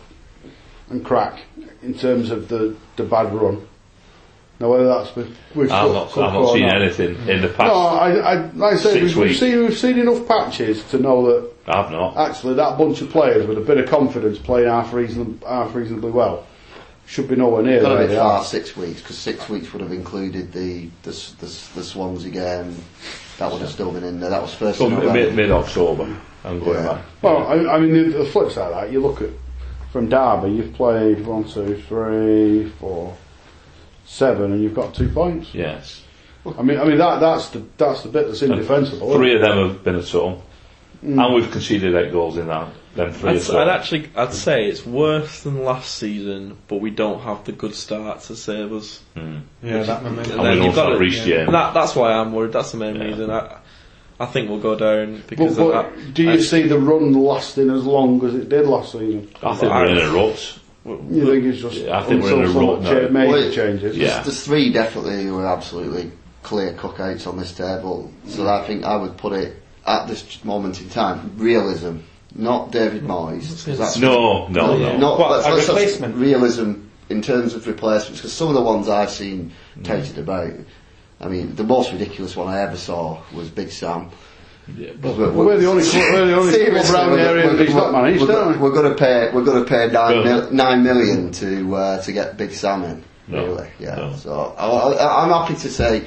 and 0.91 1.05
crack 1.05 1.41
in 1.83 1.93
terms 1.95 2.31
of 2.31 2.49
the, 2.49 2.75
the 2.97 3.05
bad 3.05 3.33
run. 3.35 3.68
Now 4.61 4.71
whether 4.73 4.87
that's 4.89 5.15
with, 5.15 5.37
with 5.55 5.71
I'm 5.71 5.93
not, 5.93 6.09
I've 6.19 6.33
not 6.33 6.53
seen 6.53 6.67
not. 6.67 6.83
anything 6.83 7.15
in 7.29 7.43
the 7.43 7.49
past. 7.49 7.59
No, 7.59 7.75
past. 7.75 8.01
I, 8.03 8.11
I 8.33 8.35
like 8.53 8.73
I 8.75 8.77
say 8.77 9.03
we've, 9.03 9.17
we've 9.17 9.37
seen 9.37 9.59
we've 9.61 9.79
seen 9.79 9.99
enough 9.99 10.27
patches 10.27 10.83
to 10.91 10.99
know 10.99 11.27
that 11.27 11.53
I've 11.69 11.91
not. 11.93 12.17
actually 12.17 12.55
that 12.55 12.77
bunch 12.77 13.01
of 13.01 13.11
players 13.11 13.47
with 13.47 13.57
a 13.59 13.61
bit 13.61 13.79
of 13.79 13.89
confidence 13.89 14.39
playing 14.39 14.69
half 14.69 14.93
reason 14.93 15.41
half 15.47 15.75
reasonably 15.75 16.11
well 16.11 16.45
should 17.07 17.29
be 17.29 17.37
nowhere 17.37 17.63
near 17.63 17.81
Got 17.81 18.03
a 18.03 18.07
bit 18.07 18.17
far 18.19 18.43
six 18.45 18.77
weeks 18.77 19.01
because 19.01 19.17
six 19.17 19.49
weeks 19.49 19.73
would 19.73 19.81
have 19.81 19.93
included 19.93 20.53
the 20.53 20.89
the, 21.05 21.11
s- 21.11 21.35
the, 21.39 21.47
the 21.79 21.85
Swansea 21.85 22.31
game. 22.31 22.75
That 23.39 23.53
would 23.53 23.61
have 23.61 23.71
still 23.71 23.93
been 23.93 24.03
in 24.03 24.19
there. 24.19 24.31
That 24.31 24.43
was 24.43 24.53
first 24.53 24.79
So 24.79 24.91
mid, 24.91 25.35
mid 25.37 25.53
October. 25.53 26.15
I'm 26.45 26.59
going 26.59 26.83
Yeah. 26.85 26.95
back. 26.95 27.05
Well, 27.23 27.47
I, 27.47 27.77
I 27.77 27.79
mean 27.79 27.93
the, 28.11 28.19
the 28.19 28.25
flip 28.25 28.51
side 28.51 28.73
of 28.73 28.81
that, 28.81 28.93
you 28.93 29.01
look 29.01 29.23
at 29.23 29.31
from 29.93 30.09
Derby, 30.09 30.51
you've 30.51 30.75
played 30.75 31.25
one, 31.25 31.45
two, 31.45 31.81
three, 31.89 32.69
four, 32.81 33.17
seven, 34.09 34.53
and 34.53 34.63
you've 34.63 34.75
got 34.75 34.95
two 34.95 35.09
points. 35.09 35.55
Yes. 35.55 36.03
I 36.59 36.63
mean, 36.63 36.81
I 36.81 36.85
mean 36.85 36.99
that 36.99 37.21
that's 37.21 37.51
the 37.51 37.63
that's 37.77 38.03
the 38.03 38.09
bit 38.09 38.27
that's 38.27 38.43
indefensible. 38.43 39.13
Three 39.15 39.35
of 39.35 39.43
them 39.43 39.69
have 39.69 39.85
been 39.85 39.97
at 39.97 40.09
home. 40.09 40.41
Mm. 41.05 41.25
And 41.25 41.35
we've 41.35 41.51
conceded 41.51 41.95
eight 41.95 42.11
goals 42.11 42.39
in 42.39 42.49
that. 42.49 42.69
Then 42.97 43.13
three 43.13 43.31
I'd, 43.39 43.51
I'd 43.51 43.69
actually, 43.69 44.11
I'd 44.17 44.33
say 44.35 44.67
it's 44.67 44.85
worse 44.85 45.43
than 45.45 45.63
last 45.63 45.95
season, 45.95 46.57
but 46.67 46.81
we 46.81 46.91
don't 46.91 47.21
have 47.21 47.45
the 47.45 47.53
good 47.53 47.75
start 47.75 48.21
to 48.23 48.35
save 48.35 48.73
us. 48.73 49.01
Hmm. 49.15 49.39
yeah, 49.63 49.83
that 49.85 50.03
momentum. 50.03 50.41
And 50.41 50.47
then 50.49 50.59
we 50.59 50.67
you've 50.67 50.75
don't 50.75 50.87
got 50.87 50.89
have 50.91 50.99
to- 50.99 51.05
reached 51.05 51.25
the 51.25 51.41
end. 51.43 51.55
That, 51.55 51.75
that's 51.75 51.95
why 51.95 52.13
I'm 52.15 52.33
worried. 52.33 52.53
That's 52.53 52.73
the 52.73 52.79
main 52.79 52.97
Yeah. 52.97 53.05
reason. 53.05 53.31
I, 53.31 53.59
I 54.19 54.27
think 54.27 54.49
we'll 54.51 54.59
go 54.59 54.75
down 54.75 55.19
But, 55.19 55.27
because 55.29 55.57
but 55.57 55.67
of 55.73 55.95
that. 55.97 56.15
do 56.15 56.25
you 56.25 56.31
I- 56.33 56.39
see 56.41 56.63
the 56.67 56.79
run 56.81 57.13
lasting 57.13 57.71
as 57.71 57.85
long 57.85 58.25
as 58.25 58.35
it 58.35 58.49
did 58.49 58.67
last 58.67 58.91
season? 58.93 59.29
I 59.43 59.55
think 59.55 59.73
we're 59.73 59.87
in 59.87 59.99
a 59.99 60.11
rut. 60.11 60.59
You 61.11 61.27
think 61.27 61.45
it's 61.45 61.61
just 61.61 61.87
I 61.89 62.03
think 62.05 62.23
we're 62.23 62.35
in 62.43 62.45
a 62.45 62.53
some 62.53 62.67
rut 62.67 62.83
now. 62.83 62.89
cha- 62.89 63.09
major 63.09 63.29
Well, 63.33 63.43
it- 63.43 63.55
changes? 63.55 63.97
Yeah. 63.97 64.07
There's, 64.15 64.25
there's 64.27 64.43
three 64.45 64.73
definitely 64.73 65.25
who 65.25 65.39
are 65.39 65.47
absolutely 65.47 66.11
clear 66.43 66.73
cookouts 66.73 67.27
on 67.27 67.37
this 67.39 67.53
table. 67.53 68.11
So 68.27 68.49
I 68.49 68.67
think 68.67 68.85
I 68.85 68.97
would 68.97 69.17
put 69.17 69.33
it 69.35 69.57
at 69.87 70.07
this 70.09 70.45
moment 70.45 70.81
in 70.81 70.89
time. 70.91 71.33
Realism. 71.37 71.99
not 72.35 72.71
David 72.71 73.03
Moyes. 73.05 73.65
'cause 73.65 73.79
that's 73.79 73.97
No, 73.99 74.47
no, 74.49 74.77
no. 74.77 74.97
Not, 74.99 75.19
What, 75.19 75.31
let's, 75.31 75.47
a 75.47 75.51
let's 75.55 75.69
replacement? 75.69 76.15
realism 76.17 76.73
in 77.09 77.23
terms 77.23 77.55
of 77.55 77.67
replacements, 77.67 78.21
because 78.21 78.35
some 78.35 78.49
of 78.49 78.55
the 78.55 78.61
ones 78.61 78.87
I've 78.89 79.11
seen 79.11 79.51
Mm. 79.81 79.85
touted 79.85 80.19
about, 80.19 80.53
I 81.23 81.29
mean, 81.29 81.57
the 81.57 81.65
most 81.65 81.91
ridiculous 81.91 82.37
one 82.37 82.49
I 82.49 82.61
ever 82.61 82.77
saw 82.77 83.19
was 83.35 83.49
Big 83.49 83.71
Sam. 83.71 84.11
Yeah, 84.77 84.91
But 85.01 85.17
Well, 85.17 85.33
we're 85.33 85.57
the 85.59 85.67
only 85.67 85.83
club, 85.83 86.03
we're 86.13 86.27
the 86.27 86.37
only 86.37 86.53
club 86.53 86.67
Seriously, 86.67 86.93
the 87.01 87.11
we're- 87.11 87.23
area 87.23 87.47
we're- 87.47 87.57
that 87.57 87.67
he's 87.67 87.75
not 87.75 87.93
we're- 87.93 88.03
managed, 88.03 88.21
we're, 88.21 88.27
don't 88.29 88.53
we? 88.53 88.59
We're 88.59 88.71
going 88.73 88.91
to 88.93 88.99
pay. 88.99 89.31
We're 89.33 89.45
going 89.45 89.65
to 89.65 89.69
pay 89.69 89.87
nine, 89.91 90.15
No. 90.17 90.25
mil, 90.25 90.51
nine 90.53 90.83
million 90.83 91.33
to 91.33 91.75
uh, 91.77 92.03
to 92.03 92.13
get 92.13 92.37
Big 92.37 92.53
Sam 92.53 92.85
in. 92.85 93.05
No. 93.29 93.45
Really, 93.47 93.69
yeah. 93.79 93.95
No. 93.97 94.15
So 94.17 94.55
I, 94.59 94.67
I, 94.67 95.23
I'm 95.25 95.31
happy 95.31 95.55
to 95.61 95.71
say, 95.71 96.05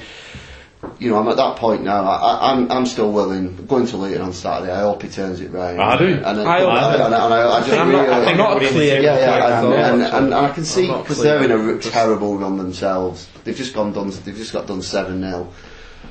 you 0.99 1.09
know, 1.09 1.17
I'm 1.19 1.27
at 1.27 1.37
that 1.37 1.57
point 1.57 1.83
now. 1.83 2.03
I, 2.03 2.15
I, 2.15 2.51
I'm 2.51 2.71
I'm 2.71 2.85
still 2.85 3.11
willing. 3.11 3.65
Going 3.65 3.87
to 3.87 3.97
Luton 3.97 4.21
on 4.21 4.33
Saturday. 4.33 4.71
I 4.71 4.81
hope 4.81 5.01
he 5.01 5.09
turns 5.09 5.39
it 5.41 5.51
round. 5.51 5.81
I 5.81 5.97
do. 5.97 6.05
And, 6.23 6.37
then- 6.39 6.47
I 6.47 6.59
hope 6.59 6.69
and, 6.69 6.79
so. 6.79 7.05
and, 7.05 7.13
and 7.15 7.33
I, 7.33 7.49
I 7.57 7.59
just 7.61 7.71
I'm 7.73 7.89
really. 7.89 8.07
not, 8.07 8.27
I'm 8.27 8.37
not 8.37 8.63
a 8.63 8.67
clear. 8.67 9.01
yeah, 9.01 9.17
yeah, 9.19 9.31
like 9.31 9.43
and, 9.63 9.73
and, 9.73 10.01
and, 10.03 10.13
and 10.25 10.33
I 10.33 10.51
can 10.51 10.65
see 10.65 10.87
because 10.87 11.19
they're 11.21 11.43
in 11.43 11.51
a 11.51 11.79
terrible 11.79 12.37
run 12.37 12.57
themselves. 12.57 13.27
They've 13.43 13.55
just 13.55 13.73
gone 13.73 13.91
done. 13.91 14.09
They've 14.11 14.35
just 14.35 14.53
got 14.53 14.67
done 14.67 14.81
seven 14.83 15.21
0 15.21 15.51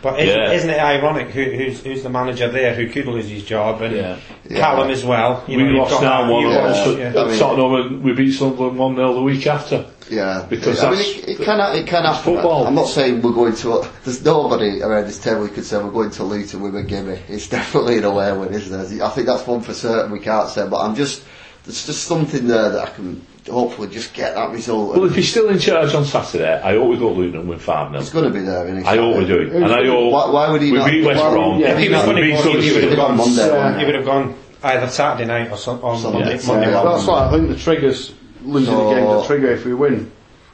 But 0.02 0.18
isn't, 0.18 0.34
Yeah. 0.40 0.52
isn't 0.52 0.70
it 0.70 0.80
ironic 0.80 1.28
who, 1.28 1.42
who's, 1.44 1.82
who's 1.82 2.02
the 2.02 2.08
manager 2.08 2.48
there 2.50 2.74
who 2.74 2.88
could 2.88 3.06
lose 3.06 3.28
his 3.28 3.44
job 3.44 3.82
and 3.82 3.94
Yeah. 3.94 4.16
Callum 4.48 4.90
as 4.90 5.04
well? 5.04 5.44
You 5.46 5.58
we 5.58 5.64
know, 5.64 5.80
lost 5.80 5.90
got 5.90 6.00
that, 6.00 6.30
one 6.32 6.42
you've 6.42 6.52
yeah. 6.52 6.72
got- 6.84 6.98
yeah. 6.98 7.22
I 7.22 7.28
mean- 7.28 7.38
Tottenham 7.38 8.02
we 8.02 8.12
beat 8.14 8.32
Sunderland 8.32 8.78
1 8.78 8.96
0 8.96 9.14
the 9.14 9.22
week 9.22 9.46
after. 9.46 9.84
Yeah, 10.08 10.44
Because 10.48 10.82
I 10.82 10.90
mean, 10.90 11.00
it, 11.00 11.28
it 11.28 11.38
can 11.44 11.60
it 11.76 11.86
can 11.86 12.02
happen. 12.04 12.22
Football. 12.34 12.66
I'm 12.66 12.74
not 12.74 12.88
saying 12.88 13.22
we're 13.22 13.30
going 13.32 13.54
to. 13.56 13.86
There's 14.04 14.24
nobody 14.24 14.82
around 14.82 15.04
this 15.04 15.18
table 15.20 15.42
who 15.46 15.48
could 15.54 15.64
say 15.64 15.76
we're 15.76 15.90
going 15.92 16.10
to 16.10 16.24
Luton 16.24 16.62
with 16.62 16.74
a 16.74 16.82
gimme. 16.82 17.20
It's 17.28 17.46
definitely 17.58 17.98
an 17.98 18.04
away 18.04 18.32
win, 18.36 18.52
isn't 18.52 18.92
it? 18.92 19.02
I 19.02 19.08
think 19.10 19.28
that's 19.28 19.46
one 19.46 19.60
for 19.60 19.72
certain. 19.72 20.10
We 20.10 20.18
can't 20.18 20.48
say, 20.48 20.66
but 20.66 20.80
I'm 20.80 20.96
just 20.96 21.22
there's 21.64 21.86
just 21.86 22.04
something 22.08 22.48
there 22.48 22.70
that 22.70 22.88
I 22.88 22.90
can 22.90 23.24
hopefully 23.48 23.88
just 23.88 24.12
get 24.14 24.34
that 24.34 24.50
result. 24.50 24.96
Well, 24.96 25.04
if 25.06 25.14
he's 25.14 25.30
still 25.30 25.48
in 25.48 25.58
charge 25.58 25.94
on 25.94 26.04
Saturday, 26.04 26.60
I 26.60 26.74
hope 26.74 26.90
we 26.90 26.96
go 26.98 27.08
to 27.10 27.14
Luton 27.20 27.40
and 27.40 27.48
win 27.48 27.58
5 27.58 27.90
0. 27.90 28.00
it's 28.00 28.10
going 28.10 28.24
to 28.24 28.30
be 28.30 28.44
there. 28.44 28.66
Isn't 28.66 28.78
it? 28.78 28.86
I 28.86 28.96
hope 28.96 29.16
we 29.16 29.26
do. 29.26 29.50
And 29.54 29.64
I 29.66 29.84
hope 29.86 30.12
Why, 30.12 30.30
why 30.30 30.50
would 30.50 30.62
he 30.62 30.72
we 30.72 30.78
not? 30.78 30.90
beat 30.90 31.04
West 31.04 31.20
Brom. 31.20 31.58
yeah, 31.60 31.68
If 31.72 31.78
he 31.78 31.88
was 31.88 31.98
Yeah, 31.98 32.04
going 32.04 32.16
to 32.16 32.22
beat 32.22 32.44
go, 32.44 32.60
he 32.60 32.72
would 32.72 32.84
have 32.84 32.96
gone 32.96 33.16
Monday, 33.16 33.50
Monday. 33.50 33.78
He 33.80 33.84
would 33.86 33.94
have 33.94 34.04
gone 34.04 34.34
either 34.62 34.88
Saturday 34.88 35.26
night 35.26 35.50
or 35.50 35.56
some, 35.56 35.82
on 35.82 35.98
Something, 35.98 36.20
Monday, 36.20 36.36
yeah. 36.40 36.46
Monday 36.46 36.66
Yeah. 36.70 36.72
morning. 36.74 36.92
That's 36.96 37.06
why 37.06 37.28
I 37.28 37.30
think 37.32 37.48
the 37.48 37.56
triggers 37.56 38.12
losing 38.42 38.74
So- 38.74 38.88
the 38.90 38.94
game 38.94 39.20
to 39.20 39.26
trigger 39.26 39.50
if 39.52 39.64
we 39.64 39.74
win. 39.74 40.10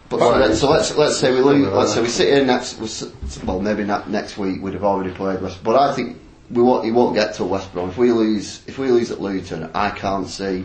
But 0.08 0.20
so, 0.20 0.30
let's, 0.38 0.60
so 0.60 0.70
let's 0.70 0.96
let's 0.96 1.16
say 1.16 1.34
we 1.34 1.40
lose, 1.40 1.66
let's 1.66 1.92
say 1.94 2.00
we 2.00 2.06
sit 2.06 2.28
here 2.28 2.44
next 2.44 2.78
well 3.42 3.58
maybe 3.58 3.82
not 3.82 4.08
next 4.08 4.38
week 4.38 4.62
we'd 4.62 4.74
have 4.74 4.84
already 4.84 5.10
played 5.10 5.42
West 5.42 5.64
but 5.64 5.74
I 5.74 5.92
think 5.96 6.16
we 6.48 6.62
won't 6.62 6.84
he 6.84 6.92
won't 6.92 7.16
get 7.16 7.34
to 7.34 7.44
West 7.44 7.72
Brom 7.72 7.88
if 7.88 7.98
we 7.98 8.12
lose 8.12 8.62
if 8.68 8.78
we 8.78 8.88
lose 8.92 9.10
at 9.10 9.20
Luton 9.20 9.68
I 9.74 9.90
can't 9.90 10.28
see 10.28 10.64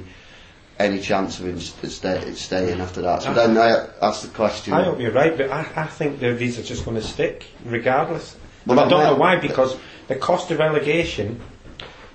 any 0.85 0.99
chance 1.01 1.39
of 1.39 1.45
him 1.47 1.59
stay, 1.59 2.33
staying 2.33 2.79
after 2.81 3.01
that 3.01 3.23
so 3.23 3.33
then 3.33 3.57
I 3.57 3.87
ask 4.01 4.21
the 4.23 4.27
question 4.29 4.73
I 4.73 4.83
hope 4.83 4.99
you're 4.99 5.11
right, 5.11 5.35
but 5.37 5.49
I, 5.51 5.65
I 5.75 5.85
think 5.87 6.19
the, 6.19 6.33
these 6.33 6.57
are 6.59 6.63
just 6.63 6.85
going 6.85 6.95
to 6.97 7.03
stick, 7.03 7.45
regardless. 7.65 8.35
Well, 8.65 8.79
I 8.79 8.87
don't 8.89 9.03
know 9.03 9.15
why, 9.15 9.37
because 9.37 9.77
the 10.07 10.15
cost 10.15 10.51
of 10.51 10.59
relegation 10.59 11.39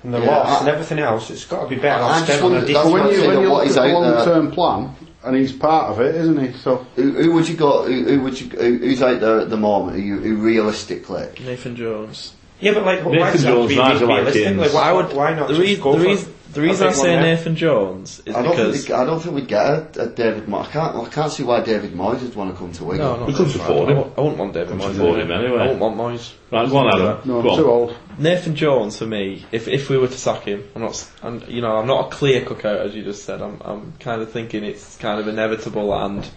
and 0.02 0.14
the 0.14 0.20
Yeah, 0.20 0.26
loss 0.26 0.48
I- 0.48 0.60
and 0.60 0.68
everything 0.68 0.98
else, 0.98 1.30
it's 1.30 1.44
got 1.44 1.62
to 1.64 1.68
be 1.68 1.76
better 1.76 2.02
I 2.02 2.20
off 2.20 2.26
just 2.26 2.38
staying 2.38 2.44
on 2.44 2.50
a 2.52 2.54
wonder- 2.56 2.72
that's 2.72 2.90
when 2.90 2.92
you, 2.92 3.00
I'm 3.00 3.06
when 3.06 3.24
saying, 3.24 3.40
you 3.42 3.48
look 3.48 3.66
at 3.66 3.74
the 3.74 3.88
long 3.88 4.24
term 4.24 4.50
plan, 4.52 4.96
and 5.24 5.36
he's 5.36 5.52
part 5.52 5.90
of 5.90 6.00
it, 6.00 6.14
isn't 6.14 6.40
he? 6.40 6.52
So 6.58 6.86
who, 6.94 7.10
who 7.12 7.32
would 7.32 7.48
you 7.48 7.56
go 7.56 7.84
who, 7.84 8.04
who 8.04 8.20
would 8.20 8.40
you 8.40 8.48
who, 8.48 8.78
who's 8.78 9.02
out 9.02 9.20
there 9.20 9.40
at 9.40 9.50
the 9.50 9.56
moment 9.56 9.96
who, 9.96 10.02
you, 10.02 10.18
who 10.18 10.36
realistically 10.36 11.26
Nathan 11.44 11.74
Jones. 11.74 12.34
Yeah, 12.60 12.72
but 12.74 12.84
like, 12.84 13.04
why 13.04 13.12
Nathan 13.12 13.32
does 13.32 13.44
it 13.44 13.46
have 13.48 13.54
to 13.56 13.60
Jones, 13.60 13.68
be 13.68 13.76
Nigel 13.76 14.08
realistic? 14.08 14.42
Adkins. 14.46 14.60
Like, 14.60 14.72
why, 14.74 14.88
I 14.88 14.92
would. 14.92 15.12
why 15.12 15.34
not 15.34 15.48
the, 15.48 15.54
just 15.54 15.82
go 15.82 15.92
the, 15.94 15.98
for 15.98 16.04
reas- 16.10 16.28
the 16.56 16.62
reason 16.62 16.86
I 16.88 16.90
big 16.90 16.96
say? 16.98 17.20
Nathan 17.20 17.54
Jones 17.56 18.20
is 18.26 18.34
I 18.34 18.42
don't 18.42 18.50
because 18.56 18.76
think 18.84 18.88
we, 18.88 18.94
I 18.94 19.04
don't 19.06 19.20
think 19.20 19.34
we'd 19.36 19.46
get 19.48 19.64
a, 19.96 20.02
a 20.02 20.06
David 20.08 20.46
Moyes 20.46 20.66
I 20.66 20.70
can't 20.72 20.96
I 20.96 21.08
can't 21.08 21.30
see 21.32 21.44
why 21.44 21.60
David 21.62 21.92
Moyes 21.92 22.20
would 22.22 22.34
want 22.34 22.50
to 22.52 22.58
come 22.58 22.72
to 22.72 22.84
Wigan 22.84 23.04
no, 23.06 23.16
not 23.16 23.28
We 23.28 23.32
couldn't 23.34 23.54
afford 23.54 23.90
him. 23.90 23.96
I 23.96 24.00
won't- 24.00 24.16
wouldn't 24.16 24.36
want 24.38 24.52
David 24.54 24.68
Couldn't 24.80 24.86
Moyes. 24.92 24.96
afford 24.96 25.20
him 25.20 25.30
anyway. 25.30 25.58
I 25.58 25.62
wouldn't 25.62 25.80
want 25.80 25.96
Moyes. 25.96 26.32
Right, 26.50 26.68
go 26.68 26.76
on, 26.78 26.88
Adam. 26.88 27.20
no, 27.24 27.34
Go 27.34 27.40
I'm 27.40 27.46
on. 27.48 27.56
too 27.58 27.70
old. 27.70 27.96
Nathan 28.18 28.56
Jones 28.56 28.98
for 28.98 29.06
me, 29.06 29.44
if 29.52 29.68
if 29.68 29.88
we 29.88 29.96
were 29.98 30.08
to 30.08 30.18
sack 30.18 30.42
him, 30.44 30.64
I'm 30.74 30.82
not, 30.82 30.90
s- 30.90 31.10
I'm, 31.22 31.42
you 31.48 31.60
know, 31.60 31.76
I'm 31.76 31.86
not 31.86 32.06
a 32.06 32.10
clear 32.10 32.40
cookout 32.42 32.84
as 32.86 32.94
you 32.94 33.02
just 33.04 33.24
said. 33.24 33.40
I'm 33.42 33.60
I'm 33.64 33.92
kind 34.00 34.20
of 34.22 34.30
thinking 34.32 34.64
it's 34.64 34.96
kind 34.96 35.20
of 35.20 35.28
inevitable, 35.28 35.92
and 35.94 36.28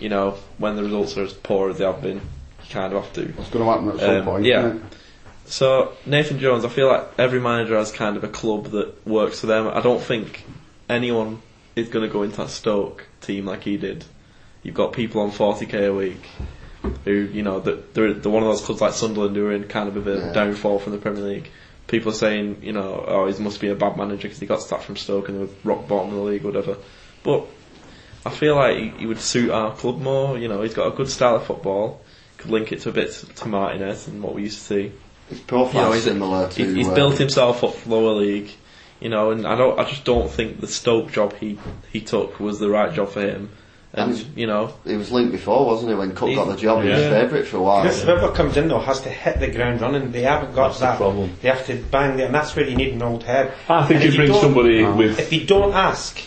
you 0.00 0.08
know, 0.08 0.36
when 0.58 0.76
the 0.76 0.82
results 0.84 1.16
are 1.18 1.24
as 1.24 1.32
poor 1.32 1.70
as 1.70 1.78
they 1.78 1.84
have 1.84 2.00
been, 2.00 2.18
you 2.18 2.70
kind 2.70 2.92
of 2.92 3.02
have 3.02 3.12
to. 3.14 3.22
It's 3.22 3.50
going 3.50 3.64
to 3.64 3.70
happen 3.70 3.88
at 3.90 3.98
some 4.00 4.16
Um, 4.18 4.24
point. 4.24 4.44
yeah. 4.44 4.74
So 5.48 5.94
Nathan 6.04 6.38
Jones, 6.38 6.64
I 6.64 6.68
feel 6.68 6.88
like 6.88 7.06
every 7.18 7.40
manager 7.40 7.76
has 7.76 7.90
kind 7.90 8.16
of 8.16 8.24
a 8.24 8.28
club 8.28 8.66
that 8.72 9.06
works 9.06 9.40
for 9.40 9.46
them. 9.46 9.66
I 9.66 9.80
don't 9.80 10.00
think 10.02 10.44
anyone 10.88 11.40
is 11.74 11.88
going 11.88 12.06
to 12.06 12.12
go 12.12 12.22
into 12.22 12.36
that 12.38 12.50
Stoke 12.50 13.06
team 13.22 13.46
like 13.46 13.62
he 13.64 13.76
did. 13.78 14.04
You've 14.62 14.74
got 14.74 14.92
people 14.92 15.22
on 15.22 15.30
40k 15.30 15.88
a 15.88 15.94
week 15.94 16.20
who, 17.04 17.12
you 17.12 17.42
know, 17.42 17.60
they're, 17.60 18.12
they're 18.12 18.30
one 18.30 18.42
of 18.42 18.48
those 18.48 18.60
clubs 18.60 18.80
like 18.82 18.92
Sunderland 18.92 19.36
who 19.36 19.46
are 19.46 19.52
in 19.52 19.64
kind 19.68 19.88
of 19.88 19.96
a 19.96 20.00
bit 20.00 20.18
Yeah. 20.18 20.32
downfall 20.32 20.80
from 20.80 20.92
the 20.92 20.98
Premier 20.98 21.22
League. 21.22 21.50
People 21.86 22.12
are 22.12 22.14
saying, 22.14 22.58
you 22.62 22.72
know, 22.72 23.02
oh, 23.08 23.26
he 23.26 23.42
must 23.42 23.60
be 23.60 23.68
a 23.70 23.74
bad 23.74 23.96
manager 23.96 24.24
because 24.24 24.38
he 24.38 24.46
got 24.46 24.60
sacked 24.60 24.82
from 24.84 24.96
Stoke 24.96 25.30
and 25.30 25.38
they 25.38 25.44
were 25.44 25.50
rock 25.64 25.88
bottom 25.88 26.10
of 26.10 26.16
the 26.16 26.22
league, 26.22 26.44
or 26.44 26.48
whatever. 26.48 26.76
But 27.22 27.46
I 28.26 28.30
feel 28.30 28.56
like 28.56 28.76
he, 28.76 28.88
he 28.90 29.06
would 29.06 29.20
suit 29.20 29.50
our 29.50 29.74
club 29.74 29.98
more. 29.98 30.36
You 30.36 30.48
know, 30.48 30.60
he's 30.60 30.74
got 30.74 30.92
a 30.92 30.96
good 30.96 31.08
style 31.08 31.36
of 31.36 31.46
football. 31.46 32.02
Could 32.36 32.50
link 32.50 32.70
it 32.72 32.82
to 32.82 32.90
a 32.90 32.92
bit 32.92 33.12
to 33.36 33.48
Martinez 33.48 34.06
and 34.08 34.22
what 34.22 34.34
we 34.34 34.42
used 34.42 34.58
to 34.58 34.64
see 34.64 34.92
his 35.28 35.40
profile 35.40 35.82
you 35.82 35.86
know, 35.88 35.92
he's, 35.92 36.04
similar 36.04 36.48
to 36.48 36.64
he- 36.66 36.74
he's 36.74 36.88
uh, 36.88 36.94
built 36.94 37.18
himself 37.18 37.62
up 37.64 37.74
for 37.74 37.88
lower 37.90 38.12
league, 38.14 38.50
you 39.00 39.08
know, 39.08 39.30
and 39.30 39.46
I 39.46 39.56
don't, 39.56 39.78
I 39.78 39.84
just 39.84 40.04
don't 40.04 40.30
think 40.30 40.60
the 40.60 40.66
Stoke 40.66 41.12
job 41.12 41.34
he 41.36 41.58
he 41.92 42.00
took 42.00 42.40
was 42.40 42.58
the 42.58 42.68
right 42.70 42.92
job 42.92 43.10
for 43.10 43.20
him, 43.20 43.50
and 43.92 44.12
And- 44.12 44.26
you 44.36 44.46
know, 44.46 44.72
he 44.84 44.96
was 44.96 45.10
linked 45.12 45.32
before 45.32 45.66
wasn't 45.66 45.90
he 45.92 45.96
when 45.96 46.14
Cook 46.14 46.34
got 46.34 46.46
the 46.48 46.56
job 46.56 46.82
he 46.82 46.88
was 46.90 46.98
favourite 47.02 47.46
for 47.46 47.58
a 47.58 47.62
while 47.62 47.82
Because 47.82 48.02
whoever 48.02 48.30
comes 48.32 48.56
in 48.56 48.68
though 48.68 48.80
has 48.80 49.00
to 49.02 49.08
hit 49.10 49.38
the 49.40 49.48
ground 49.48 49.80
running. 49.80 50.10
They 50.12 50.22
haven't 50.22 50.54
got 50.54 50.68
That's 50.68 50.80
the 50.80 50.86
that. 50.86 50.96
problem. 50.98 51.32
They 51.42 51.48
have 51.48 51.66
to 51.66 51.76
bang 51.90 52.18
it, 52.18 52.24
and 52.24 52.34
that's 52.34 52.54
where 52.56 52.66
you 52.68 52.76
need 52.76 52.92
an 52.94 53.02
old 53.02 53.22
head. 53.24 53.52
I 53.68 53.86
think 53.86 54.02
you 54.04 54.14
bring 54.16 54.28
don't- 54.28 54.40
somebody 54.40 54.84
with. 54.84 55.18
If 55.18 55.32
you 55.32 55.44
don't 55.46 55.72
ask 55.74 56.20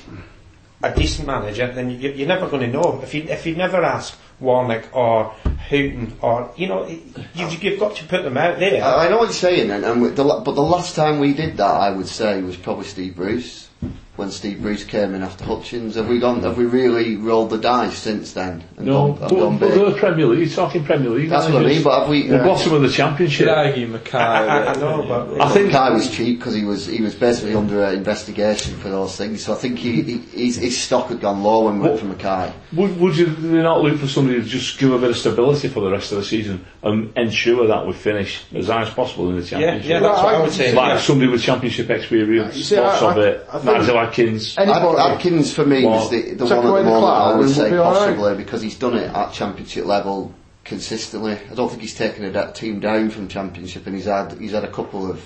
a 0.83 0.93
decent 0.95 1.27
manager, 1.27 1.71
then 1.71 1.91
you, 1.91 2.09
you're 2.11 2.27
never 2.27 2.47
going 2.47 2.61
to 2.63 2.67
know. 2.67 2.99
If 3.03 3.13
you 3.13 3.23
if 3.23 3.45
you 3.45 3.55
never 3.55 3.83
ask 3.83 4.17
Warnock 4.41 4.95
or 4.95 5.33
Hughton 5.69 6.17
or 6.21 6.51
you 6.55 6.67
know, 6.67 6.87
you've, 6.87 7.63
you've 7.63 7.79
got 7.79 7.95
to 7.97 8.03
put 8.05 8.23
them 8.23 8.37
out 8.37 8.59
there. 8.59 8.83
I 8.83 9.05
I 9.05 9.09
know 9.09 9.17
what 9.17 9.25
you're 9.25 9.33
saying, 9.33 9.71
and, 9.71 9.85
and 9.85 10.03
the, 10.15 10.23
but 10.23 10.55
the 10.55 10.61
last 10.61 10.95
time 10.95 11.19
we 11.19 11.33
did 11.33 11.57
that, 11.57 11.63
I 11.63 11.91
would 11.91 12.07
say, 12.07 12.41
was 12.41 12.57
probably 12.57 12.85
Steve 12.85 13.15
Bruce. 13.15 13.69
When 14.17 14.29
Steve 14.29 14.61
Bruce 14.61 14.83
came 14.83 15.15
in 15.15 15.23
after 15.23 15.45
Hutchings, 15.45 15.95
have 15.95 16.09
we 16.09 16.19
gone? 16.19 16.43
Have 16.43 16.57
we 16.57 16.65
really 16.65 17.15
rolled 17.15 17.49
the 17.49 17.57
dice 17.57 17.97
since 17.97 18.33
then? 18.33 18.61
And 18.75 18.85
No, 18.87 19.13
gone, 19.13 19.17
but, 19.19 19.31
and 19.31 19.39
gone 19.39 19.57
but 19.57 19.69
big? 19.69 19.79
they're 19.79 19.91
Premier 19.95 20.25
League. 20.27 20.39
You're 20.39 20.49
talking 20.49 20.83
Premier 20.83 21.09
League. 21.09 21.29
That's 21.29 21.47
what 21.47 21.63
I 21.63 21.65
mean. 21.65 21.81
But 21.81 21.99
have 22.01 22.09
we? 22.09 22.27
The 22.27 22.39
bottom 22.39 22.73
of 22.73 22.81
the 22.81 22.89
championship. 22.89 23.47
should 23.47 23.47
argue 23.47 23.87
Mackay. 23.87 24.17
I, 24.17 24.65
I, 24.65 24.73
I 24.73 24.75
know, 24.75 25.05
but 25.07 25.41
I 25.41 25.49
think- 25.53 25.71
Kai 25.71 25.91
was 25.91 26.11
cheap 26.11 26.39
because 26.39 26.53
he 26.53 26.65
was 26.65 26.85
he 26.87 27.01
was 27.01 27.15
basically 27.15 27.55
under 27.55 27.85
uh, 27.85 27.93
investigation 27.93 28.75
for 28.79 28.89
those 28.89 29.15
things. 29.15 29.45
So 29.45 29.53
I 29.53 29.55
think 29.55 29.79
he, 29.79 30.01
he 30.01 30.17
his, 30.17 30.57
his 30.57 30.77
stock 30.79 31.07
had 31.07 31.21
gone 31.21 31.41
low 31.41 31.65
when 31.65 31.79
we 31.79 31.87
went 31.87 31.99
for 32.01 32.05
Mackay. 32.07 32.53
Would, 32.73 32.99
would 32.99 33.15
you 33.17 33.27
not 33.27 33.81
look 33.81 33.97
for 33.97 34.07
somebody 34.07 34.41
to 34.41 34.45
just 34.45 34.77
give 34.77 34.91
a 34.91 34.99
bit 34.99 35.09
of 35.11 35.17
stability 35.17 35.69
for 35.69 35.79
the 35.79 35.89
rest 35.91 36.11
of 36.11 36.17
the 36.17 36.23
season 36.25 36.65
and 36.83 37.15
ensure 37.17 37.65
that 37.67 37.87
we 37.87 37.93
finish 37.93 38.43
as 38.53 38.67
high 38.67 38.81
as 38.83 38.89
possible 38.89 39.29
in 39.29 39.37
the 39.37 39.45
championship? 39.45 39.89
yeah, 39.89 39.99
that's 40.01 40.21
what 40.21 40.35
I 40.35 40.41
would 40.41 40.51
say. 40.51 40.73
Like 40.73 40.99
somebody 40.99 41.31
with 41.31 41.41
championship 41.41 41.89
experience, 41.89 42.57
You 42.57 42.63
see, 42.63 42.79
lots 42.79 43.01
I- 43.01 43.11
of 43.11 43.17
I- 43.17 43.21
it. 43.21 43.47
I 43.53 44.00
think- 44.01 44.09
Adkins. 44.09 44.55
Anybody- 44.57 44.97
Ad- 44.99 45.11
Adkins 45.13 45.53
for 45.53 45.65
me 45.65 45.85
Well, 45.85 46.03
is 46.03 46.09
the, 46.09 46.33
the 46.33 46.45
one 46.45 46.53
at 46.53 46.65
away 46.65 46.79
the 46.83 46.85
the 46.85 46.89
moment 46.91 47.13
I 47.13 47.35
would 47.37 47.49
say 47.49 47.61
we'll 47.61 47.71
be 47.71 47.77
all 47.77 47.91
right. 47.93 47.99
possibly 48.15 48.35
because 48.35 48.61
he's 48.61 48.75
done 48.77 48.95
it 48.95 49.13
at 49.13 49.33
championship 49.33 49.85
level 49.85 50.33
consistently. 50.63 51.37
I 51.51 51.55
don't 51.55 51.69
think 51.69 51.81
he's 51.81 51.95
taken 51.95 52.23
a 52.25 52.31
da- 52.31 52.51
team 52.51 52.79
down 52.79 53.09
from 53.09 53.27
championship, 53.27 53.85
and 53.87 53.95
he's 53.95 54.05
had 54.05 54.33
he's 54.39 54.51
had 54.51 54.63
a 54.63 54.71
couple 54.71 55.09
of 55.09 55.21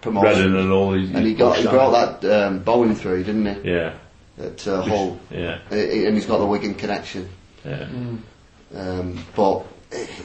promotions. 0.00 0.38
Reading 0.38 0.56
and 0.60 0.72
all 0.72 0.92
these. 0.92 1.10
and 1.10 1.26
he 1.26 1.34
got 1.34 1.58
he 1.58 1.66
brought 1.66 2.20
that 2.20 2.46
um, 2.46 2.58
Bowen 2.60 2.94
through, 2.94 3.24
didn't 3.24 3.62
he? 3.62 3.70
Yeah, 3.72 3.92
At 4.40 4.66
uh, 4.66 4.82
Hull, 4.82 5.20
yeah, 5.30 5.58
and 5.70 6.14
he's 6.14 6.26
got 6.26 6.38
the 6.38 6.46
Wigan 6.46 6.74
connection. 6.74 7.28
yeah. 7.64 7.86
Um, 8.74 9.24
but 9.34 9.64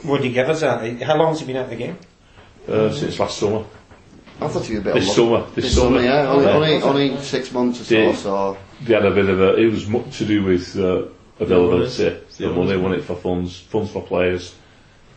Would 0.06 0.24
you 0.24 0.32
give 0.32 0.48
us 0.50 0.62
that? 0.62 1.02
How 1.02 1.18
long 1.18 1.30
has 1.30 1.40
he 1.40 1.46
been 1.48 1.58
out 1.58 1.64
of 1.66 1.70
the 1.72 1.76
game? 1.76 1.98
Uh, 2.68 2.92
since 2.92 3.20
last 3.20 3.38
summer. 3.38 3.66
I 4.42 4.48
thought 4.50 4.66
he 4.66 4.74
was 4.76 4.82
a 4.82 4.84
bit 4.84 4.94
This 4.96 5.18
unlucky. 5.18 5.44
summer, 5.46 5.56
this 5.56 5.76
summer. 5.76 6.02
yeah, 6.02 6.30
only, 6.30 6.46
Yeah. 6.46 6.52
only, 6.56 6.82
only 7.12 7.22
six 7.24 7.52
months 7.54 7.82
or 7.82 7.84
so. 7.86 7.96
Yeah. 7.96 8.16
So 8.16 8.58
They 8.84 8.94
had 8.94 9.06
a 9.06 9.12
bit 9.12 9.30
of 9.30 9.40
a. 9.40 9.56
It 9.56 9.72
was 9.72 9.88
much 9.88 10.18
to 10.18 10.26
do 10.26 10.44
with 10.44 10.78
uh, 10.78 11.04
availability. 11.40 12.04
Money. 12.04 12.20
The 12.38 12.50
money, 12.50 12.78
won 12.78 12.94
it 12.94 13.04
for 13.04 13.16
funds, 13.16 13.58
funds 13.60 13.92
for 13.92 14.02
players, 14.02 14.54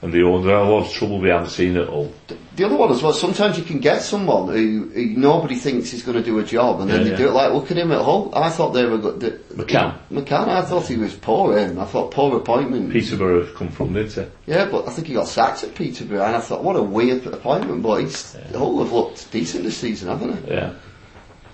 and 0.00 0.12
the 0.12 0.22
owner. 0.22 0.52
Are 0.52 0.62
a 0.62 0.68
lot 0.70 0.86
of 0.86 0.92
trouble 0.92 1.18
behind 1.20 1.46
the 1.46 1.50
scene 1.50 1.76
at 1.76 1.88
all. 1.88 2.12
the 2.56 2.64
other 2.64 2.76
one 2.76 2.90
as 2.92 3.02
well. 3.02 3.12
Sometimes 3.12 3.58
you 3.58 3.64
can 3.64 3.78
get 3.80 4.02
someone 4.02 4.48
who, 4.48 4.90
who 4.94 5.06
nobody 5.16 5.56
thinks 5.56 5.92
is 5.92 6.02
going 6.02 6.16
to 6.16 6.22
do 6.22 6.38
a 6.38 6.44
job, 6.44 6.80
and 6.80 6.88
then 6.90 6.98
Yeah, 6.98 7.04
they 7.04 7.10
yeah. 7.10 7.16
do 7.16 7.28
it. 7.28 7.32
Like 7.32 7.52
look 7.52 7.70
at 7.70 7.76
him 7.76 7.90
at 7.92 8.02
Hull. 8.04 8.30
I 8.34 8.50
thought 8.50 8.70
they 8.70 8.84
were 8.84 8.98
good. 8.98 9.20
McCann. 9.54 9.98
McCann. 10.10 10.48
I 10.48 10.62
thought 10.62 10.86
he 10.86 10.96
was 10.96 11.14
poor. 11.14 11.58
Him. 11.58 11.78
I 11.78 11.84
thought 11.84 12.10
poor 12.12 12.36
appointment. 12.36 12.92
Peterborough 12.92 13.44
have 13.46 13.54
come 13.54 13.68
from, 13.70 13.92
didn't 13.94 14.14
they? 14.14 14.28
Yeah, 14.46 14.66
but 14.70 14.86
I 14.86 14.90
think 14.92 15.08
he 15.08 15.14
got 15.14 15.26
sacked 15.28 15.64
at 15.64 15.74
Peterborough, 15.74 16.24
and 16.24 16.36
I 16.36 16.40
thought 16.40 16.62
what 16.62 16.76
a 16.76 16.82
weird 16.82 17.26
appointment. 17.26 17.82
But 17.82 18.02
he's 18.02 18.36
Hull 18.54 18.78
have 18.78 18.92
looked 18.92 19.30
decent 19.32 19.64
this 19.64 19.76
season, 19.78 20.08
haven't 20.08 20.46
they? 20.46 20.54
Yeah. 20.54 20.74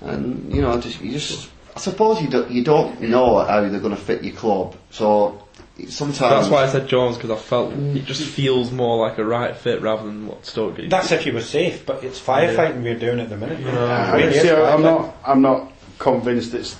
and 0.02 0.52
you 0.54 0.60
know, 0.62 0.78
just 0.80 1.00
you 1.00 1.12
just. 1.12 1.50
I 1.76 1.80
suppose 1.80 2.22
you 2.22 2.28
don't 2.28 2.50
you 2.52 2.62
don't 2.62 3.00
know 3.00 3.38
how 3.44 3.60
they're 3.62 3.80
going 3.80 3.96
to 3.96 4.00
fit 4.00 4.22
your 4.22 4.34
club, 4.36 4.76
so 4.90 5.43
sometimes 5.88 6.18
That's 6.18 6.48
why 6.48 6.62
I 6.64 6.68
said 6.68 6.86
Jones 6.88 7.16
because 7.16 7.30
I 7.30 7.36
felt 7.36 7.72
it 7.72 8.04
just 8.04 8.22
feels 8.22 8.70
more 8.70 8.96
like 9.06 9.18
a 9.18 9.24
right 9.24 9.56
fit 9.56 9.82
rather 9.82 10.06
than 10.06 10.26
what 10.26 10.46
Stoke 10.46 10.76
did. 10.76 10.90
That's 10.90 11.10
if 11.12 11.26
you 11.26 11.32
were 11.32 11.40
safe, 11.40 11.84
but 11.84 12.04
it's 12.04 12.20
firefighting 12.20 12.82
we're 12.82 12.98
doing 12.98 13.20
at 13.20 13.28
the 13.28 13.36
minute. 13.36 13.64
I 13.66 14.16
Really 14.16 14.32
see, 14.34 14.48
is 14.48 14.52
I'm 14.52 14.82
not. 14.82 15.16
I'm 15.26 15.42
not 15.42 15.72
convinced 15.98 16.54
it's 16.54 16.76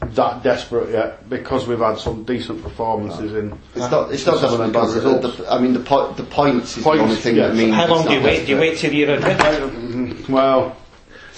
that 0.00 0.42
desperate 0.42 0.90
yet 0.90 1.28
because 1.28 1.66
we've 1.66 1.78
had 1.78 1.98
some 1.98 2.22
decent 2.24 2.62
performances 2.62 3.34
in. 3.34 3.58
It's 3.74 3.90
not. 3.90 4.12
It's 4.12 4.26
not 4.26 4.38
Some 4.38 4.44
of 4.44 4.50
just 4.50 4.58
them 4.58 4.70
because 4.72 4.94
bad 4.94 5.02
the, 5.02 5.14
results. 5.16 5.36
the, 5.38 5.52
I 5.52 5.58
mean 5.60 5.72
the 5.72 5.80
po- 5.80 6.12
the 6.12 6.22
points 6.22 6.76
is 6.76 6.84
Points, 6.84 6.98
the 6.98 7.02
only 7.04 7.16
thing 7.16 7.36
yeah. 7.36 7.48
that 7.48 7.56
means. 7.56 7.74
How 7.74 7.86
long 7.88 8.04
do 8.06 8.12
you 8.12 8.20
not 8.20 8.26
wait? 8.26 8.46
Do 8.46 8.52
you 8.52 8.58
wait 8.58 8.78
till 8.78 8.92
you're 8.92 9.14
a 9.14 9.18
Mm, 9.18 10.28
Well, 10.28 10.76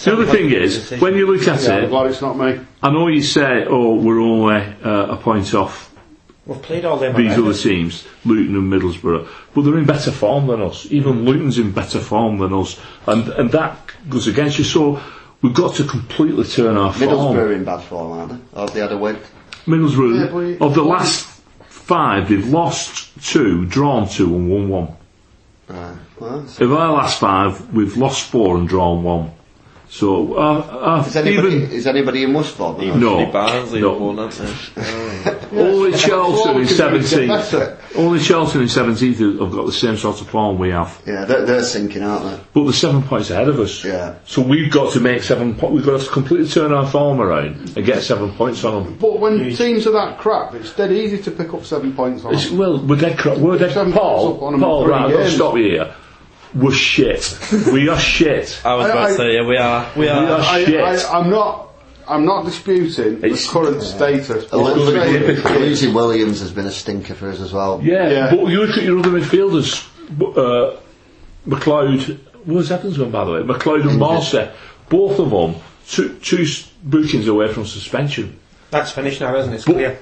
The 0.04 0.12
other 0.12 0.26
thing 0.26 0.50
is, 0.50 0.90
when 1.00 1.14
you 1.16 1.26
look 1.26 1.46
at 1.48 1.62
yeah, 1.62 1.76
I'm 1.76 1.84
it, 1.84 1.88
glad 1.88 2.06
it's 2.11 2.20
not 2.20 2.36
me. 2.36 2.61
I 2.82 2.90
know 2.90 3.09
you 3.09 3.22
say, 3.22 3.64
oh, 3.66 3.94
we're 3.94 4.20
only 4.20 4.56
uh, 4.84 5.14
a 5.14 5.16
point 5.16 5.54
off 5.54 5.88
We've 6.49 6.62
played 6.62 6.86
all 6.86 6.96
them 6.96 7.14
these 7.14 7.32
around 7.32 7.44
other 7.44 7.55
teams, 7.55 8.07
Luton 8.24 8.57
and 8.57 8.72
Middlesbrough, 8.72 9.28
but 9.55 9.61
they're 9.61 9.76
in 9.76 9.84
better 9.84 10.11
form 10.11 10.46
than 10.46 10.62
us. 10.62 10.86
Even 10.90 11.16
mm. 11.16 11.26
Luton's 11.26 11.59
in 11.59 11.72
better 11.72 12.01
form 12.01 12.38
than 12.38 12.55
us, 12.55 12.80
and 13.07 13.28
and 13.28 13.53
that 13.53 13.92
goes 14.09 14.26
against 14.26 14.59
you. 14.59 14.64
So 14.64 14.99
we've 15.42 15.53
got 15.53 15.74
to 15.74 15.84
completely 15.84 16.44
turn 16.44 16.78
our 16.78 16.90
form. 16.90 17.11
Middlesbrough 17.11 17.55
in 17.55 17.64
bad 17.64 17.82
form, 17.82 18.12
aren't 18.12 18.30
they? 18.30 18.59
Or 18.59 18.61
have 18.62 18.72
they 18.72 18.80
had 18.80 18.92
a 18.92 18.96
win? 18.96 19.18
Middlesbrough, 19.66 20.49
Yeah, 20.49 20.57
but 20.59 20.66
of 20.66 20.74
the 20.74 20.82
last 20.82 21.26
five, 21.68 22.30
they've 22.30 22.49
lost 22.49 23.11
two, 23.22 23.66
drawn 23.66 24.09
two, 24.09 24.34
and 24.34 24.51
won 24.51 24.68
one. 24.70 24.96
Right. 25.68 25.99
Well, 26.18 26.38
Of 26.38 26.72
our 26.72 26.92
last 26.94 27.20
five, 27.20 27.74
we've 27.74 27.99
lost 27.99 28.22
four 28.24 28.57
and 28.57 28.66
drawn 28.66 29.03
one. 29.03 29.32
So 29.91 30.34
uh, 30.36 30.99
uh, 31.01 31.05
is 31.07 31.16
anybody 31.16 31.57
even 31.57 31.70
is 31.70 31.86
anybody 31.86 32.22
in 32.22 32.34
worse 32.34 32.51
form? 32.51 32.76
no, 33.01 33.24
Barnsley 33.32 33.80
no. 33.80 33.93
have 33.93 34.01
won, 34.03 34.18
haven't 34.18 34.74
they? 34.74 35.59
only 35.61 35.97
Charlton 35.99 36.34
in 36.34 36.36
Form 36.36 36.55
can 36.55 36.62
get 36.66 36.76
seventeenth. 36.76 37.28
better. 37.28 37.78
Only 37.97 38.18
Charlton 38.20 38.61
in 38.62 38.68
seventeenth 38.68 39.18
have 39.18 39.51
got 39.51 39.64
the 39.64 39.72
same 39.72 39.97
sort 39.97 40.20
of 40.20 40.28
form 40.28 40.59
we 40.59 40.70
have. 40.70 41.01
Yeah, 41.07 41.24
they're, 41.24 41.47
they're 41.47 41.62
sinking, 41.62 42.03
aren't 42.03 42.24
they? 42.24 42.45
But 42.53 42.64
they're 42.64 42.72
seven 42.74 43.03
points 43.03 43.30
ahead 43.30 43.49
of 43.49 43.59
us. 43.59 43.82
Yeah. 43.82 44.16
So 44.26 44.43
we've 44.43 44.70
got 44.70 44.93
to 44.93 45.01
make 45.01 45.22
seven. 45.22 45.55
Po- 45.55 45.70
we've 45.70 45.86
got 45.86 46.01
to 46.03 46.11
completely 46.11 46.49
turn 46.49 46.72
our 46.72 46.86
form 46.86 47.20
around 47.20 47.72
and 47.76 47.86
get 47.86 48.03
seven 48.03 48.32
points 48.34 48.62
on 48.64 48.84
them. 48.84 48.99
But 48.99 49.18
when 49.20 49.39
teams 49.57 49.86
are 49.86 49.93
that 49.93 50.18
crap, 50.18 50.55
it's 50.55 50.74
dead 50.74 50.93
easy 50.93 51.22
to 51.22 51.30
pick 51.30 51.55
up 51.55 51.64
seven 51.64 51.95
points 51.95 52.24
on. 52.26 52.34
It's, 52.34 52.51
them. 52.51 52.59
well, 52.59 52.78
we're 52.78 52.97
dead. 52.97 53.18
Cra- 53.18 53.39
we're 53.39 53.57
dead. 53.59 53.72
Seven 53.72 53.93
points 53.95 54.24
up 54.36 54.43
on 54.43 54.49
Paul, 54.49 54.49
'em 54.49 54.55
in 54.55 54.61
Paul, 54.61 54.86
right? 54.86 55.05
I've 55.07 55.12
got 55.12 55.18
to 55.20 55.30
stop 55.30 55.57
you 55.57 55.64
here. 55.64 55.95
We're 56.55 56.72
shit. 56.72 57.38
we 57.72 57.88
are 57.88 57.99
shit. 57.99 58.61
I 58.64 58.74
was 58.74 58.86
I- 58.86 58.90
about 58.90 59.05
I- 59.05 59.11
to 59.11 59.16
say, 59.16 59.34
yeah, 59.34 59.46
we 59.46 59.57
are. 59.57 59.90
We 59.96 60.01
We 60.03 60.09
are. 60.09 60.24
are 60.26 60.40
I, 60.40 60.64
shit. 60.64 60.80
I, 60.80 61.18
I'm 61.18 61.30
not. 61.30 61.64
I'm 62.07 62.24
not 62.24 62.46
disputing 62.46 63.22
It's- 63.22 63.46
the 63.46 63.53
current 63.53 63.82
status. 63.82 64.46
but 64.46 64.59
I'm 64.59 64.86
saying- 64.86 65.12
difficult. 65.26 65.94
Williams 65.94 66.40
has 66.40 66.51
been 66.53 66.64
a 66.66 66.70
stinker 66.70 67.14
for 67.14 67.28
us 67.30 67.40
as 67.40 67.53
well. 67.53 67.80
yeah, 67.82 68.09
Yeah. 68.11 68.30
but 68.34 68.46
you 68.49 68.61
look 68.64 68.76
at 68.78 68.82
your 68.82 68.99
other 68.99 69.11
midfielders. 69.11 69.86
Uh, 70.18 70.76
McLeod. 71.46 72.18
Where's 72.46 72.70
Evans 72.70 72.96
gone, 72.96 73.11
by 73.11 73.24
the 73.24 73.32
way? 73.32 73.40
McLeod 73.40 73.82
and 73.90 74.01
Morsy. 74.01 74.51
Both 74.88 75.18
of 75.18 75.30
them, 75.30 75.57
two, 75.86 76.14
two 76.22 76.42
s- 76.44 76.70
bookings 76.82 77.28
away 77.28 77.53
from 77.53 77.66
suspension. 77.66 78.38
That's 78.70 78.90
finished 78.92 79.20
now, 79.20 79.36
isn't 79.36 79.53
it? 79.53 79.57
It's 79.57 79.64
clear. 79.64 79.99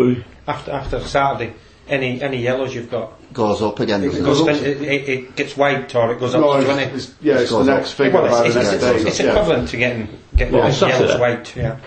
Ooh. 0.00 0.22
After 0.46 0.70
after 0.70 1.00
Saturday, 1.00 1.54
any 1.88 2.20
any 2.22 2.38
yellows 2.42 2.74
you've 2.74 2.90
got, 2.90 3.12
Goes 3.32 3.60
up 3.62 3.78
again, 3.80 4.02
it, 4.04 4.14
it? 4.14 4.24
goes 4.24 4.40
up. 4.40 4.48
it, 4.48 4.82
it, 4.82 5.08
it 5.08 5.36
gets 5.36 5.56
wiped 5.56 5.94
or 5.94 6.12
it 6.12 6.18
goes 6.20 6.34
up 6.34 6.40
No, 6.40 6.52
to 6.54 6.58
it's, 6.60 6.66
20. 6.66 6.82
it's, 6.84 7.14
yeah, 7.20 7.38
it's 7.40 7.50
the 7.50 7.62
next 7.64 7.92
figure 7.92 8.20
Well, 8.22 8.30
by 8.30 8.46
it's, 8.46 8.54
the 8.54 8.60
it's, 8.60 8.72
it's, 8.72 8.82
day. 8.82 9.08
it's 9.08 9.20
yeah. 9.20 9.30
equivalent 9.32 9.68
to 9.70 9.76
getting 9.76 10.18
getting 10.36 10.54
Well, 10.54 10.66
the 10.66 10.72
Saturday. 10.72 11.04
yellows 11.06 11.20
wiped. 11.20 11.56
Yeah, 11.56 11.78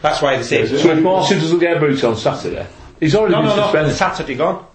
that's 0.00 0.22
why 0.22 0.36
they 0.36 0.42
say. 0.42 0.60
Is 0.62 0.72
it? 0.72 0.78
So 0.80 0.90
if 0.92 0.98
Morsy 0.98 1.40
doesn't 1.40 1.58
get 1.58 1.76
a 1.76 1.80
boot 1.80 2.02
on 2.04 2.16
Saturday, 2.16 2.66
he's 3.00 3.14
already 3.14 3.32
No, 3.34 3.40
been 3.42 3.48
no, 3.50 3.56
no. 3.56 3.62
suspended. 3.64 3.94
Saturday 3.96 4.34
gone. 4.34 4.66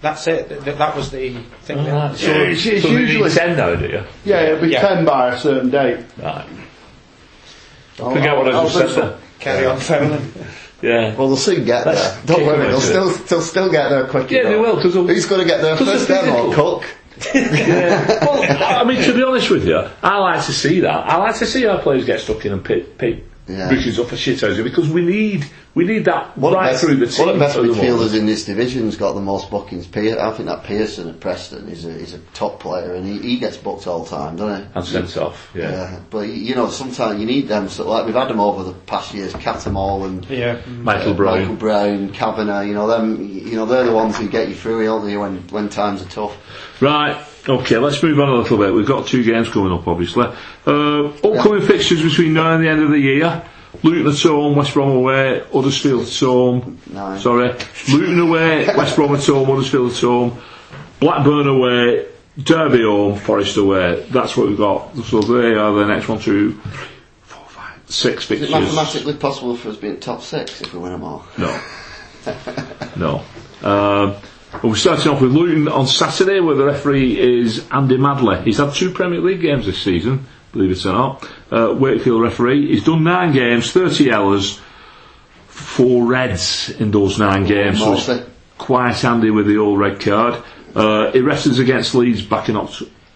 That's 0.00 0.26
it. 0.26 0.48
Th- 0.48 0.62
th- 0.64 0.76
that 0.76 0.94
was 0.96 1.10
the 1.10 1.30
thing. 1.62 1.78
Oh, 1.78 1.86
right. 1.86 2.10
yeah. 2.10 2.14
So, 2.16 2.30
it's- 2.32 2.66
it's 2.66 2.82
so 2.82 2.88
usually- 2.90 3.24
need 3.28 3.32
ten 3.32 3.56
now, 3.56 3.74
do 3.74 3.86
you? 3.86 4.02
Yeah, 4.26 4.40
it'll 4.42 4.60
be 4.60 4.68
Yeah. 4.68 4.80
ten 4.86 5.04
by 5.06 5.34
a 5.34 5.38
certain 5.38 5.70
date. 5.70 6.00
Right. 6.22 6.44
I'll- 8.00 8.10
Forget 8.10 8.36
what 8.36 8.48
I 8.48 8.58
I'll 8.58 8.68
just 8.68 8.94
said. 8.94 9.16
Carry 9.38 9.66
on 9.66 9.78
fouling. 9.78 10.32
Yeah. 10.84 11.14
Well, 11.16 11.28
they'll 11.28 11.36
soon 11.36 11.64
get 11.64 11.84
there. 11.84 12.18
Don't 12.26 12.44
worry, 12.46 12.66
they'll 12.68 12.80
still, 12.80 13.08
they'll 13.10 13.40
still 13.40 13.70
get 13.70 13.88
there 13.88 14.04
quick 14.06 14.30
Yeah, 14.30 14.42
they 14.44 14.56
will, 14.58 14.76
'cause 14.80 14.92
Who's 14.94 15.24
going 15.26 15.40
to 15.40 15.46
get 15.46 15.62
there 15.62 15.76
first, 15.76 16.08
them 16.08 16.28
or. 16.34 16.54
Cook? 16.54 16.84
Yeah. 17.34 18.24
well, 18.24 18.42
I 18.80 18.84
mean, 18.84 19.00
to 19.04 19.14
be 19.14 19.22
honest 19.22 19.48
with 19.48 19.66
you, 19.66 19.78
I 20.02 20.18
like 20.18 20.44
to 20.46 20.52
see 20.52 20.80
that. 20.80 21.06
I 21.08 21.16
like 21.16 21.36
to 21.38 21.46
see 21.46 21.64
our 21.64 21.78
players 21.80 22.04
get 22.04 22.20
stuck 22.20 22.44
in 22.44 22.52
and 22.52 22.64
pick, 22.64 22.98
pick 22.98 23.22
Yeah. 23.46 23.68
bookings 23.68 23.98
up 23.98 24.06
for 24.06 24.16
shithouses 24.16 24.64
because 24.64 24.88
we 24.88 25.04
need 25.04 25.44
we 25.74 25.84
need 25.84 26.06
that 26.06 26.38
One 26.38 26.54
right 26.54 26.74
of 26.74 26.80
the 26.80 26.86
through 26.86 26.96
the 26.96 27.04
best, 27.04 27.16
team. 27.18 27.26
one 27.26 27.34
of 27.34 27.38
the 27.38 27.44
best 27.44 27.58
at 27.58 27.64
midfielders 27.64 28.18
in 28.18 28.24
this 28.24 28.46
division's 28.46 28.96
got 28.96 29.12
the 29.12 29.20
most 29.20 29.50
bookings. 29.50 29.86
Pier- 29.86 30.18
I 30.18 30.30
think 30.30 30.48
that 30.48 30.64
Pearson 30.64 31.08
at 31.10 31.20
Preston 31.20 31.68
is 31.68 31.84
a, 31.84 31.90
is 31.90 32.14
a 32.14 32.18
top 32.32 32.58
player, 32.60 32.94
and 32.94 33.04
he, 33.06 33.18
he 33.18 33.38
gets 33.38 33.58
booked 33.58 33.86
all 33.86 34.02
the 34.04 34.08
time, 34.08 34.36
doesn't 34.36 34.64
he? 34.64 34.70
and 34.74 34.84
sent 34.86 35.16
off. 35.18 35.50
Yeah. 35.54 35.70
Yeah, 35.72 36.00
but 36.08 36.28
you 36.28 36.54
know, 36.54 36.70
sometimes 36.70 37.20
you 37.20 37.26
need 37.26 37.48
them. 37.48 37.68
So 37.68 37.86
like 37.86 38.06
we've 38.06 38.14
had 38.14 38.28
them 38.28 38.40
over 38.40 38.62
the 38.64 38.72
past 38.72 39.12
years, 39.12 39.34
Cattermole 39.34 40.06
and 40.06 40.24
Yeah. 40.30 40.60
Michael 40.66 41.12
uh, 41.12 41.16
Brown. 41.16 41.38
Michael 41.40 41.56
Brown, 41.56 42.12
Kavanagh. 42.12 42.62
You 42.62 42.72
know 42.72 42.86
them. 42.86 43.28
You 43.28 43.56
know 43.56 43.66
they're 43.66 43.84
the 43.84 43.92
ones 43.92 44.16
who 44.16 44.26
get 44.26 44.48
you 44.48 44.54
through, 44.54 44.90
aren't 44.90 45.04
they? 45.04 45.18
When 45.18 45.36
when 45.48 45.68
times 45.68 46.00
are 46.00 46.08
tough. 46.08 46.34
Right. 46.80 47.22
Okay, 47.46 47.76
let's 47.76 48.02
move 48.02 48.18
on 48.20 48.30
a 48.30 48.36
little 48.36 48.56
bit. 48.56 48.72
We've 48.72 48.86
got 48.86 49.06
two 49.06 49.22
games 49.22 49.50
coming 49.50 49.72
up, 49.72 49.86
obviously. 49.86 50.26
Uh, 50.66 51.08
upcoming 51.08 51.60
fixtures 51.60 52.02
between 52.02 52.32
now 52.32 52.54
and 52.54 52.64
the 52.64 52.68
end 52.68 52.82
of 52.82 52.90
the 52.90 52.98
year. 52.98 53.42
Luton 53.82 54.12
at 54.12 54.18
home, 54.18 54.56
West 54.56 54.72
Brom 54.72 54.90
away, 54.90 55.42
Huddersfield 55.52 56.06
at 56.06 56.18
home. 56.18 56.78
Nine. 56.90 57.20
Sorry. 57.20 57.54
Luton 57.92 58.20
away, 58.20 58.66
West 58.66 58.96
Brom 58.96 59.14
at 59.14 59.26
home, 59.26 59.46
Huddersfield 59.46 59.92
at 59.92 60.00
home. 60.00 60.40
Blackburn 61.00 61.48
away, 61.48 62.06
Derby 62.42 62.82
home, 62.82 63.16
Forest 63.16 63.58
away. 63.58 64.06
That's 64.10 64.36
what 64.36 64.48
we've 64.48 64.56
got. 64.56 64.96
So 65.04 65.20
they 65.20 65.54
are 65.54 65.72
the 65.74 65.86
next 65.86 66.08
one, 66.08 66.20
two, 66.20 66.52
four, 67.22 67.46
five, 67.48 67.78
six 67.90 68.30
Is 68.30 68.42
it 68.42 68.50
mathematically 68.50 69.14
possible 69.14 69.56
for 69.56 69.68
us 69.70 69.76
being 69.76 70.00
top 70.00 70.22
six 70.22 70.62
if 70.62 70.72
we 70.72 70.78
win 70.78 70.92
them 70.92 71.04
all? 71.04 71.26
No. 71.36 71.60
no. 72.96 73.22
Um, 73.62 74.16
well, 74.62 74.70
we're 74.70 74.76
starting 74.76 75.12
off 75.12 75.20
with 75.20 75.32
Luton 75.32 75.68
on 75.68 75.86
Saturday, 75.86 76.40
where 76.40 76.54
the 76.54 76.64
referee 76.64 77.18
is 77.18 77.66
Andy 77.70 77.96
Madley. 77.98 78.40
He's 78.42 78.58
had 78.58 78.72
two 78.72 78.90
Premier 78.90 79.20
League 79.20 79.40
games 79.40 79.66
this 79.66 79.82
season, 79.82 80.26
believe 80.52 80.70
it 80.70 80.86
or 80.86 80.92
not. 80.92 81.30
Uh, 81.50 81.74
Wakefield 81.74 82.22
referee. 82.22 82.68
He's 82.68 82.84
done 82.84 83.04
nine 83.04 83.32
games, 83.32 83.72
30 83.72 84.12
hours, 84.12 84.60
four 85.48 86.06
reds 86.06 86.70
in 86.70 86.90
those 86.90 87.18
nine 87.18 87.44
games. 87.44 87.80
So 87.80 87.94
it's 87.94 88.28
quite 88.56 88.96
handy 88.96 89.30
with 89.30 89.46
the 89.46 89.58
all 89.58 89.76
red 89.76 90.00
card. 90.00 90.42
Uh, 90.74 91.12
he 91.12 91.20
wrestled 91.20 91.58
against 91.60 91.94
Leeds 91.94 92.22
back 92.22 92.48
in 92.48 92.56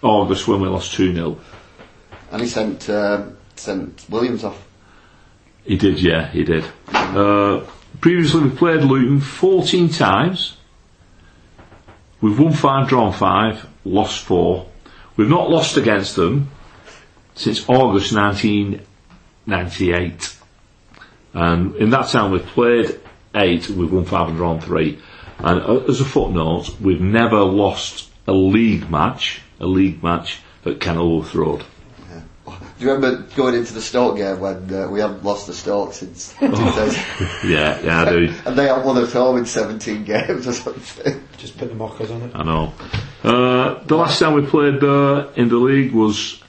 August 0.02 0.46
when 0.46 0.60
we 0.60 0.68
lost 0.68 0.94
2 0.94 1.14
0. 1.14 1.38
And 2.30 2.42
he 2.42 2.48
sent 2.48 2.90
um 2.90 3.36
sent 3.56 4.04
Williams 4.08 4.44
off. 4.44 4.64
He 5.64 5.76
did, 5.76 6.00
yeah, 6.00 6.28
he 6.28 6.44
did. 6.44 6.64
Uh, 6.92 7.64
previously, 8.00 8.44
we 8.44 8.50
played 8.50 8.82
Luton 8.82 9.20
14 9.20 9.88
times. 9.88 10.57
We've 12.20 12.38
won 12.38 12.52
five, 12.52 12.88
drawn 12.88 13.12
five, 13.12 13.66
lost 13.84 14.24
four. 14.24 14.66
We've 15.16 15.28
not 15.28 15.50
lost 15.50 15.76
against 15.76 16.14
them 16.16 16.50
since 17.34 17.68
August 17.68 18.12
1998. 18.12 20.36
And 21.34 21.76
in 21.76 21.90
that 21.90 22.08
time, 22.08 22.32
we've 22.32 22.46
played 22.46 22.98
eight, 23.34 23.68
we've 23.68 23.92
won 23.92 24.04
five 24.04 24.28
and 24.28 24.36
drawn 24.36 24.60
three. 24.60 25.00
And 25.38 25.60
uh, 25.60 25.84
as 25.88 26.00
a 26.00 26.04
footnote, 26.04 26.80
we've 26.80 27.00
never 27.00 27.40
lost 27.40 28.10
a 28.26 28.32
league 28.32 28.90
match, 28.90 29.40
a 29.60 29.66
league 29.66 30.02
match 30.02 30.40
at 30.66 30.80
Kenilworth 30.80 31.34
Road. 31.34 31.64
Do 32.78 32.84
you 32.84 32.92
remember 32.92 33.24
going 33.34 33.56
into 33.56 33.74
the 33.74 33.82
Stoke 33.82 34.18
game 34.18 34.38
when 34.38 34.72
uh, 34.72 34.88
we 34.88 35.00
haven't 35.00 35.24
lost 35.24 35.48
the 35.48 35.52
Stoke 35.54 35.92
since 35.94 36.32
2000? 36.38 37.04
Yeah, 37.50 37.80
yeah, 37.82 38.02
I 38.02 38.10
do. 38.10 38.32
and 38.46 38.56
they 38.56 38.68
had 38.68 38.84
one 38.84 38.96
at 38.98 39.10
home 39.10 39.36
in 39.36 39.46
17 39.46 40.04
games 40.04 40.46
or 40.46 40.52
something. 40.52 41.20
Just 41.38 41.58
put 41.58 41.70
the 41.70 41.74
mockers 41.74 42.10
on 42.12 42.22
it. 42.22 42.30
I 42.34 42.44
know. 42.44 42.72
Uh, 43.24 43.82
the 43.82 43.96
last 43.96 44.20
time 44.20 44.34
we 44.34 44.46
played 44.46 44.80
there 44.80 45.26
in 45.34 45.48
the 45.48 45.56
league 45.56 45.92
was 45.92 46.40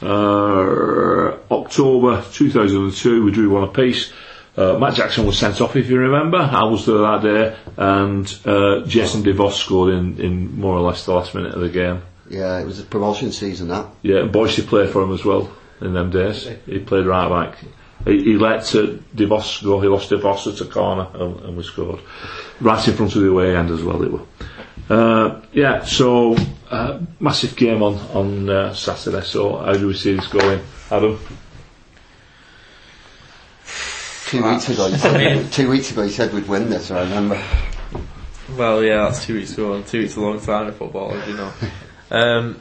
uh, 0.00 1.36
October 1.50 2.24
2002. 2.32 3.22
We 3.24 3.30
drew 3.30 3.50
one 3.50 3.64
apiece. 3.64 4.10
Uh, 4.56 4.78
Matt 4.78 4.94
Jackson 4.94 5.26
was 5.26 5.38
sent 5.38 5.60
off, 5.60 5.76
if 5.76 5.90
you 5.90 5.98
remember. 5.98 6.38
I 6.38 6.64
was 6.64 6.86
there 6.86 6.98
that 6.98 7.22
day, 7.22 7.56
and 7.76 8.38
uh, 8.46 8.86
Jason 8.86 9.22
De 9.22 9.34
Vos 9.34 9.58
scored 9.60 9.92
in, 9.92 10.18
in 10.18 10.58
more 10.58 10.76
or 10.76 10.80
less 10.80 11.04
the 11.04 11.12
last 11.12 11.34
minute 11.34 11.52
of 11.52 11.60
the 11.60 11.68
game. 11.68 12.00
Yeah, 12.30 12.58
it 12.58 12.64
was 12.64 12.80
a 12.80 12.84
promotion 12.84 13.32
season 13.32 13.68
that. 13.68 13.86
Yeah, 14.00 14.20
and 14.20 14.32
Boyce 14.32 14.64
played 14.64 14.88
for 14.88 15.02
him 15.02 15.12
as 15.12 15.24
well 15.24 15.50
in 15.80 15.94
them 15.94 16.10
days. 16.10 16.48
He 16.66 16.78
played 16.78 17.06
right 17.06 17.28
back. 17.28 17.58
He, 18.04 18.22
he 18.22 18.36
let 18.36 18.74
uh, 18.74 18.92
De 19.14 19.26
Vos 19.26 19.62
go. 19.62 19.80
He 19.80 19.88
lost 19.88 20.10
De 20.10 20.16
Vos 20.16 20.46
at 20.46 20.60
a 20.60 20.70
corner, 20.70 21.06
and, 21.14 21.40
and 21.40 21.56
we 21.56 21.62
scored 21.62 22.00
right 22.60 22.86
in 22.86 22.94
front 22.94 23.14
of 23.16 23.22
the 23.22 23.30
away 23.30 23.56
end 23.56 23.70
as 23.70 23.82
well. 23.82 24.02
It 24.02 24.12
were. 24.12 24.20
Uh, 24.90 25.40
yeah, 25.52 25.82
so 25.84 26.36
uh, 26.70 27.00
massive 27.20 27.56
game 27.56 27.82
on 27.82 27.94
on 28.14 28.48
uh, 28.50 28.74
Saturday. 28.74 29.22
So 29.22 29.56
how 29.58 29.72
do 29.72 29.86
we 29.86 29.94
see 29.94 30.14
this 30.14 30.26
going, 30.26 30.60
Adam? 30.90 31.18
two 34.34 34.42
weeks 34.50 34.68
ago. 34.68 34.88
He 34.88 34.96
said, 34.96 35.52
two 35.52 35.70
weeks 35.70 35.90
ago, 35.90 36.02
he 36.02 36.10
said 36.10 36.32
we'd 36.32 36.48
win 36.48 36.70
this. 36.70 36.90
I 36.90 37.00
remember. 37.02 37.42
Well, 38.56 38.82
yeah, 38.82 39.04
that's 39.04 39.24
two 39.24 39.34
weeks 39.34 39.52
ago. 39.52 39.74
and 39.74 39.86
Two 39.86 40.00
weeks 40.00 40.12
is 40.12 40.16
a 40.16 40.20
long 40.20 40.40
time 40.40 40.68
in 40.68 40.74
football, 40.74 41.12
as 41.12 41.28
you 41.28 41.36
know. 41.36 41.52
Um, 42.10 42.60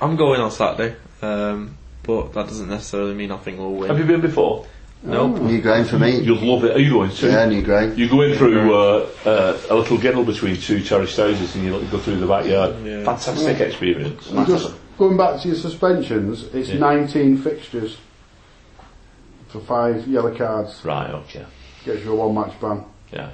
I'm 0.00 0.16
going 0.16 0.40
on 0.40 0.50
Saturday, 0.50 0.96
um, 1.22 1.76
but 2.08 2.32
that 2.32 2.46
doesn't 2.48 2.68
necessarily 2.70 3.14
mean 3.14 3.30
I 3.30 3.36
think 3.36 3.58
we'll 3.58 3.82
Have 3.82 3.98
you 3.98 4.06
been 4.06 4.22
before? 4.22 4.66
Nope. 5.02 5.42
New 5.42 5.60
ground 5.60 5.88
for 5.88 5.98
me. 5.98 6.18
You'll 6.18 6.38
love 6.44 6.64
it. 6.64 6.74
Are 6.74 6.80
you 6.80 6.90
going 6.90 7.10
to? 7.10 7.26
Yeah, 7.30 7.44
new 7.46 7.62
ground. 7.62 7.96
You 7.98 8.08
go 8.08 8.22
in 8.22 8.36
through 8.36 8.74
uh, 8.74 9.08
uh, 9.26 9.60
a 9.70 9.74
little 9.76 9.98
ginnel 9.98 10.24
between 10.26 10.56
two 10.56 10.82
terraced 10.82 11.18
houses 11.18 11.54
and 11.54 11.64
you 11.64 11.70
go 11.90 11.98
through 11.98 12.16
the 12.16 12.26
backyard. 12.26 12.82
Yeah. 12.82 13.04
Fantastic 13.04 13.60
experience. 13.60 14.26
Just 14.48 14.74
going 14.96 15.16
back 15.18 15.40
to 15.42 15.48
your 15.48 15.56
suspensions, 15.56 16.44
it's 16.54 16.70
Yeah. 16.70 16.78
19 16.80 17.36
fixtures 17.42 17.98
for 19.48 19.60
five 19.60 20.08
yellow 20.08 20.34
cards. 20.36 20.80
Right, 20.84 21.10
okay. 21.10 21.44
Gets 21.84 22.02
you 22.04 22.12
a 22.12 22.16
one 22.26 22.34
match 22.34 22.58
ban. 22.60 22.84
Yeah. 23.12 23.30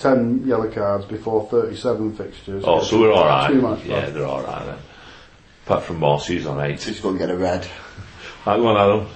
10 0.00 0.46
yellow 0.46 0.70
cards 0.70 1.06
before 1.06 1.46
37 1.50 2.16
fixtures. 2.16 2.64
Oh, 2.66 2.82
so 2.82 2.96
you 2.96 3.02
we're 3.02 3.14
alright. 3.14 3.50
Two 3.50 3.62
match 3.62 3.84
Yeah, 3.84 4.00
ban. 4.02 4.14
they're 4.14 4.26
alright 4.26 4.66
then. 4.66 4.78
Apart 5.66 5.82
from 5.82 5.98
Morsy's 5.98 6.46
on 6.46 6.60
eight. 6.64 6.80
He's 6.80 7.00
going 7.00 7.16
to 7.16 7.18
get 7.18 7.28
a 7.28 7.36
red. 7.36 7.66
Right, 8.46 8.56
go 8.56 8.68
on, 8.68 8.76
Adam. 8.76 9.08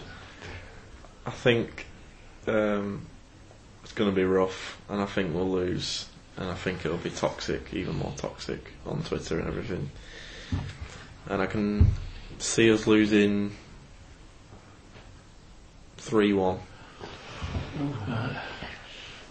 I 1.25 1.31
think 1.31 1.87
um, 2.49 3.07
it's 3.85 3.93
going 3.93 4.11
to 4.11 4.17
be 4.17 4.25
rough, 4.25 4.81
and 4.89 5.01
I 5.01 5.07
think 5.07 5.33
we'll 5.33 5.49
lose, 5.49 6.09
and 6.37 6.51
I 6.51 6.55
think 6.55 6.85
it'll 6.85 6.99
be 6.99 7.11
toxic, 7.11 7.73
even 7.73 7.99
more 7.99 8.13
toxic 8.17 8.73
on 8.85 9.05
Twitter 9.05 9.39
and 9.39 9.47
everything. 9.47 9.93
And 11.29 11.41
I 11.41 11.47
can 11.47 11.93
see 12.39 12.73
us 12.73 12.85
losing 12.89 13.55
three 15.99 16.33
one. 16.33 16.59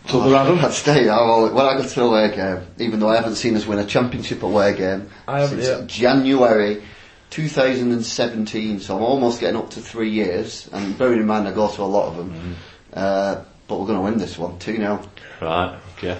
So 0.07 0.21
the 0.21 0.37
Adam? 0.37 0.59
I'd 0.59 0.71
stay. 0.71 1.09
I 1.09 1.21
will, 1.21 1.53
when 1.53 1.65
I 1.65 1.77
go 1.77 1.85
to 1.85 1.99
an 1.99 2.07
away 2.07 2.33
game, 2.33 2.65
even 2.77 3.01
though 3.01 3.09
I 3.09 3.17
haven't 3.17 3.35
seen 3.35 3.57
us 3.57 3.67
win 3.67 3.79
a 3.79 3.85
championship 3.85 4.41
away 4.41 4.77
game 4.77 5.09
I 5.27 5.45
since 5.47 5.65
yet. 5.67 5.87
January 5.87 6.81
2017, 7.29 8.79
so 8.79 8.97
I'm 8.97 9.03
almost 9.03 9.39
getting 9.39 9.57
up 9.57 9.69
to 9.71 9.81
three 9.81 10.09
years. 10.09 10.69
And 10.71 10.97
bearing 10.97 11.19
in 11.19 11.27
mind, 11.27 11.47
I 11.47 11.51
go 11.51 11.69
to 11.69 11.81
a 11.81 11.83
lot 11.83 12.07
of 12.07 12.17
them. 12.17 12.31
Mm-hmm. 12.31 12.53
Uh, 12.93 13.43
but 13.67 13.79
we're 13.79 13.85
going 13.85 13.99
to 13.99 14.03
win 14.03 14.17
this 14.17 14.37
one, 14.37 14.57
2 14.59 14.77
0. 14.77 15.01
Right, 15.41 15.79
okay. 15.97 16.19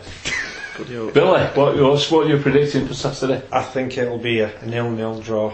Billy, 0.77 1.43
what, 1.47 1.75
what's 1.75 2.09
what 2.09 2.27
you're 2.27 2.41
predicting 2.41 2.87
for 2.87 2.93
Saturday? 2.93 3.41
I 3.51 3.63
think 3.63 3.97
it'll 3.97 4.17
be 4.17 4.39
a, 4.39 4.57
a 4.59 4.65
nil-nil 4.65 5.19
draw. 5.19 5.53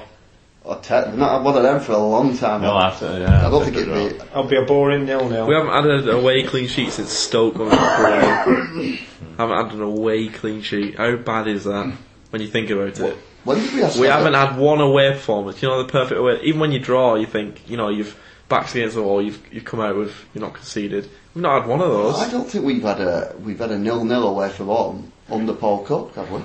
I've 0.68 1.18
not 1.18 1.32
had 1.32 1.44
one 1.44 1.58
of 1.58 1.64
them 1.64 1.80
for 1.80 1.92
a 1.94 1.98
long 1.98 2.36
time. 2.38 2.62
No, 2.62 2.78
after, 2.78 3.20
yeah. 3.20 3.46
I 3.46 3.50
don't 3.50 3.64
think 3.64 3.78
it'd 3.78 3.94
be. 3.94 4.16
It'll 4.16 4.44
be 4.44 4.58
a 4.58 4.66
boring 4.66 5.06
nil-nil. 5.06 5.48
We 5.48 5.54
haven't 5.54 5.72
had 5.72 5.86
an 5.86 6.10
away 6.10 6.44
clean 6.44 6.68
sheet 6.68 6.92
since 6.92 7.12
Stoke 7.12 7.60
on 7.60 7.70
Haven't 7.72 9.00
had 9.38 9.74
an 9.74 9.82
away 9.82 10.28
clean 10.28 10.62
sheet. 10.62 10.96
How 10.96 11.16
bad 11.18 11.48
is 11.48 11.66
that 11.66 11.96
when 12.32 12.42
you 12.42 12.48
think 12.48 12.70
about 12.72 13.00
it? 13.00 13.18
When 13.46 13.60
did 13.60 13.74
we 13.74 13.80
have 13.82 13.98
We 13.98 14.08
haven't 14.08 14.34
had 14.34 14.58
one 14.58 14.82
away 14.82 15.12
performance. 15.12 15.62
You 15.62 15.70
know 15.70 15.84
the 15.84 15.92
perfect 15.92 16.20
away. 16.20 16.42
Even 16.44 16.60
when 16.60 16.72
you 16.72 16.80
draw, 16.80 17.16
you 17.16 17.28
think 17.28 17.70
you 17.70 17.78
know 17.78 17.90
you've 17.90 18.20
backs 18.50 18.76
against 18.76 18.96
the 18.96 19.04
wall. 19.04 19.22
You've 19.22 19.42
you've 19.54 19.66
come 19.66 19.80
out 19.80 19.96
with 19.96 20.14
you're 20.34 20.44
not 20.44 20.56
conceded. 20.56 21.10
We've 21.34 21.44
not 21.44 21.62
had 21.62 21.70
one 21.70 21.80
of 21.80 21.90
those. 21.90 22.20
I 22.20 22.30
don't 22.30 22.50
think 22.50 22.66
we've 22.66 22.82
had 22.82 23.00
a 23.00 23.36
we've 23.40 23.60
had 23.60 23.72
a 23.72 23.80
nil 23.80 24.04
nil 24.04 24.28
away 24.28 24.50
from 24.50 24.68
home 24.68 25.12
on 25.30 25.46
the 25.46 25.54
Paul 25.54 25.86
Cup, 25.86 26.16
have 26.16 26.32
we? 26.32 26.42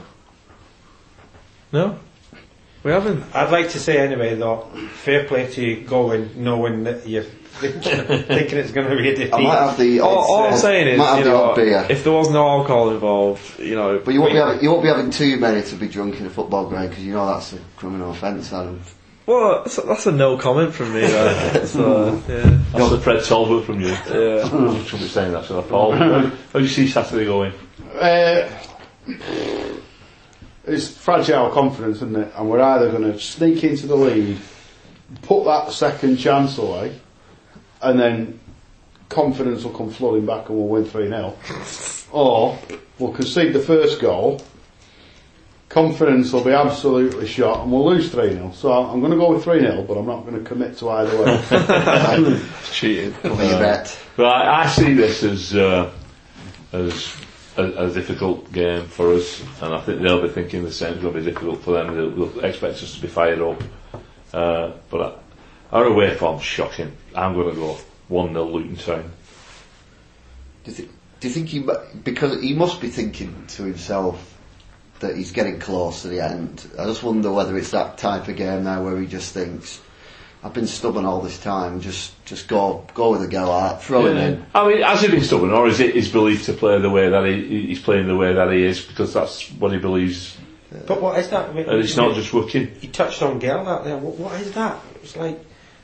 No, 1.73 1.99
we 2.83 2.91
haven't. 2.91 3.25
I'd 3.35 3.51
like 3.51 3.71
to 3.71 3.79
say 3.79 3.99
anyway 3.99 4.35
though, 4.35 4.69
fair 4.93 5.25
play 5.25 5.51
to 5.53 5.65
you 5.65 5.81
going 5.81 6.31
knowing 6.37 6.85
that 6.85 7.09
you're 7.09 7.25
thinking 8.27 8.59
it's 8.59 8.73
going 8.73 8.89
to 8.89 8.97
be 8.97 9.11
a 9.11 9.15
defeat. 9.15 9.35
I 9.35 9.41
might 9.41 9.59
have 9.59 9.79
the. 9.79 10.01
All, 10.01 10.19
all 10.19 10.47
I'm 10.47 10.55
uh, 10.55 10.57
saying 10.57 10.89
is, 10.89 10.99
might 10.99 11.17
have 11.17 11.19
you 11.19 11.25
know, 11.25 11.43
odd 11.43 11.57
beer. 11.57 11.87
if 11.89 12.05
there 12.05 12.13
was 12.13 12.31
no 12.31 12.49
alcohol 12.49 12.91
involved, 12.91 13.59
you 13.59 13.75
know. 13.75 13.99
But 13.99 14.15
you 14.15 14.21
won't, 14.21 14.33
we- 14.33 14.39
be 14.39 14.45
having, 14.45 14.63
you 14.63 14.71
won't 14.71 14.83
be 14.83 14.89
having 14.89 15.11
too 15.11 15.37
many 15.39 15.63
to 15.63 15.75
be 15.77 15.89
drunk 15.89 16.19
in 16.21 16.27
a 16.27 16.31
football 16.31 16.69
ground 16.69 16.91
because 16.91 17.05
you 17.05 17.13
know 17.13 17.27
that's 17.27 17.53
a 17.53 17.59
criminal 17.77 18.11
offence. 18.11 18.53
Adam. 18.53 18.81
Well, 19.27 19.63
that's 19.63 19.79
a, 19.79 19.83
that's 19.83 20.07
a 20.07 20.13
no 20.13 20.37
comment 20.39 20.75
from 20.75 20.93
me. 20.93 21.03
Right? 21.03 21.63
so, 21.67 22.23
yeah. 22.29 22.59
That's 22.73 22.91
the 22.91 23.01
Fred 23.01 23.25
Talbot 23.25 23.65
from 23.65 23.81
you. 23.81 23.89
Yeah. 23.89 23.95
I 24.45 24.49
shouldn't 24.49 25.03
be 25.03 25.09
saying 25.09 25.33
that, 25.33 25.45
should 25.45 25.59
I, 25.59 25.69
Paul? 25.69 25.93
How 25.93 26.31
do 26.53 26.61
you 26.61 26.69
see 26.69 26.89
Saturday 26.89 27.27
going? 27.27 27.53
Uh, 27.95 28.51
it's 30.65 30.89
fragile 30.89 31.51
confidence, 31.51 31.97
isn't 31.99 32.17
it? 32.17 32.33
And 32.37 32.51
we're 32.51 32.61
either 32.61 32.91
going 32.91 33.05
to 33.05 33.19
sneak 33.19 33.63
into 33.65 33.87
the 33.87 33.97
lead, 33.97 34.39
put 35.23 35.45
that 35.45 35.73
second 35.73 36.17
chance 36.17 36.59
away, 36.59 36.99
and 37.83 37.99
then 37.99 38.41
confidence 39.09 39.65
will 39.65 39.73
come 39.73 39.91
flooding 39.91 40.27
back 40.27 40.49
and 40.49 40.59
we'll 40.59 40.69
win 40.69 40.85
3 40.85 41.09
0. 41.09 41.37
or 42.13 42.59
we'll 42.99 43.13
concede 43.13 43.53
the 43.53 43.61
first 43.61 44.01
goal, 44.01 44.41
confidence 45.69 46.33
will 46.33 46.45
be 46.45 46.53
absolutely 46.53 47.27
shot, 47.27 47.63
and 47.63 47.73
we'll 47.73 47.87
lose 47.87 48.11
3 48.11 48.33
0. 48.33 48.53
So 48.53 48.73
I'm 48.73 49.01
going 49.01 49.13
to 49.13 49.19
go 49.19 49.33
with 49.33 49.45
3 49.45 49.61
0, 49.61 49.83
but 49.83 49.99
I'm 49.99 50.07
not 50.07 50.27
going 50.27 50.43
to 50.43 50.49
commit 50.49 50.77
to 50.79 50.91
either 50.91 51.23
way. 51.23 52.41
Cheating. 52.73 53.13
Cover 53.15 53.45
your 53.45 53.59
bet. 53.59 53.99
But 54.17 54.27
I, 54.27 54.63
I 54.63 54.67
see 54.67 54.95
this 54.95 55.23
as 55.23 55.55
uh, 55.55 55.91
as 56.73 57.17
a, 57.57 57.87
a 57.87 57.91
difficult 57.91 58.53
game 58.53 58.87
for 58.87 59.15
us, 59.15 59.43
and 59.63 59.75
I 59.75 59.81
think 59.81 60.03
they'll 60.03 60.23
be 60.23 60.29
thinking 60.29 60.65
the 60.65 60.73
same. 60.73 60.95
It's 60.95 61.03
going 61.03 61.15
to 61.15 61.21
be 61.21 61.27
difficult 61.27 61.63
for 61.63 61.73
them. 61.73 61.97
They'll, 61.97 62.11
they'll 62.11 62.45
expect 62.45 62.83
us 62.83 62.95
to 62.95 63.01
be 63.01 63.09
fired 63.09 63.41
up. 63.41 63.63
Uh, 64.33 64.73
but 64.91 65.01
I, 65.73 65.77
our 65.77 65.85
away 65.85 66.15
form's 66.17 66.43
shocking. 66.43 66.93
I'm 67.15 67.35
going 67.35 67.51
to 67.51 67.57
go 67.57 67.79
one 68.09 68.33
0 68.33 68.45
Luton 68.45 68.77
Town. 68.77 69.11
Do 70.65 70.71
you, 70.71 70.77
think, 70.77 70.91
do 71.21 71.29
you 71.29 71.35
think 71.35 71.49
he 71.49 71.67
because 72.05 72.43
he 72.43 72.55
must 72.55 72.81
be 72.81 72.89
thinking 72.89 73.47
to 73.49 73.63
himself 73.65 74.39
that 75.01 75.17
he's 75.17 75.33
getting 75.33 75.59
close 75.59 76.03
to 76.03 76.09
the 76.09 76.21
end? 76.21 76.69
I 76.79 76.85
just 76.85 77.03
wonder 77.03 77.33
whether 77.33 77.57
it's 77.57 77.71
that 77.71 77.99
type 77.99 78.29
of 78.29 78.37
game 78.37 78.65
now 78.65 78.85
where 78.85 79.01
he 79.01 79.07
just 79.07 79.33
thinks, 79.33 79.81
"I've 80.45 80.53
been 80.53 80.67
stubborn 80.67 81.07
all 81.07 81.23
this 81.23 81.41
time. 81.41 81.81
Just 81.81 82.13
just 82.27 82.47
go 82.47 82.85
go 82.95 83.13
with 83.13 83.23
the 83.23 83.29
go 83.29 83.51
out, 83.51 83.83
throw 83.83 84.07
him 84.07 84.19
in." 84.19 84.47
I 84.55 84.69
mean, 84.69 84.83
has 84.83 85.01
he 85.01 85.09
been 85.09 85.23
stubborn, 85.23 85.51
or 85.51 85.67
is 85.67 85.81
it 85.81 85.95
his 85.95 86.09
belief 86.09 86.45
to 86.47 86.53
play 86.53 86.79
the 86.79 86.91
way 86.91 87.09
that 87.09 87.25
he, 87.25 87.69
he's 87.69 87.81
playing 87.81 88.07
the 88.07 88.17
way 88.17 88.35
that 88.35 88.53
he 88.53 88.63
is 88.65 88.85
because 88.85 89.15
that's 89.15 89.51
what 89.53 89.73
he 89.73 89.79
believes, 89.79 90.37
But 90.87 91.01
what 91.01 91.19
is 91.19 91.31
that? 91.31 91.51
I 91.51 91.53
mean, 91.53 91.69
and 91.69 91.81
it's 91.81 91.97
not 91.97 92.15
just 92.15 92.33
working? 92.35 92.71
You 92.81 92.91
touched 92.91 93.23
on 93.23 93.39
Gelhardt 93.39 93.85
there. 93.85 93.97
What, 93.97 94.17
what 94.17 94.41
is 94.41 94.53
that? 94.53 94.79
It's 95.03 95.17
like 95.17 95.39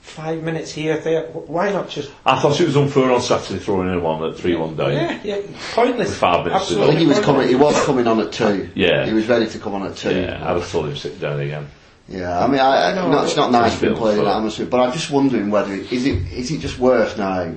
five 0.07 0.43
minutes 0.43 0.73
here, 0.73 0.97
there. 0.99 1.27
Why 1.27 1.73
not 1.73 1.91
just? 1.91 2.11
I 2.25 2.41
thought 2.41 2.59
it 2.61 2.67
was 2.67 2.77
unfair 2.77 3.11
on 3.11 3.21
Saturday 3.21 3.59
throwing 3.59 3.93
in 3.93 4.03
one 4.03 4.23
at 4.25 4.37
three 4.37 4.55
one 4.55 4.77
down. 4.77 4.93
Yeah, 4.93 5.21
yeah. 5.23 5.41
Pointless. 5.75 6.11
With 6.11 6.19
five 6.19 6.47
minutes 6.47 6.69
to 6.69 6.75
go. 6.77 6.85
I 6.85 6.87
think 6.87 7.01
he 7.01 7.07
was 7.07 7.21
coming. 7.21 7.49
He 7.49 7.55
was 7.57 7.85
coming 7.85 8.07
on 8.07 8.21
at 8.21 8.33
two. 8.33 8.71
Yeah. 8.75 9.05
he 9.05 9.13
was 9.13 9.27
ready 9.27 9.49
to 9.49 9.59
come 9.59 9.75
on 9.75 9.87
at 9.87 9.97
two. 9.97 10.15
Yeah, 10.15 10.41
I'd 10.43 10.57
have 10.57 10.71
told 10.71 10.87
him 10.87 10.95
to 10.95 10.99
sit 10.99 11.21
down 11.21 11.41
again. 11.41 11.69
Yeah, 12.09 12.39
I 12.39 12.47
mean, 12.47 12.61
I, 12.61 12.93
I, 12.93 12.95
No, 12.95 13.11
no, 13.11 13.25
it's 13.25 13.35
not 13.35 13.51
nice 13.51 13.73
it's 13.73 13.81
being 13.81 13.95
built 13.95 14.03
played 14.03 14.19
in 14.19 14.25
that 14.25 14.37
atmosphere, 14.37 14.67
but 14.67 14.79
I'm 14.79 14.93
just 14.93 15.11
wondering 15.11 15.51
whether 15.51 15.75
it, 15.75 15.93
is 15.93 16.07
it 16.07 16.33
is 16.33 16.53
it 16.53 16.61
just 16.61 16.79
worth 16.79 17.19
now? 17.19 17.53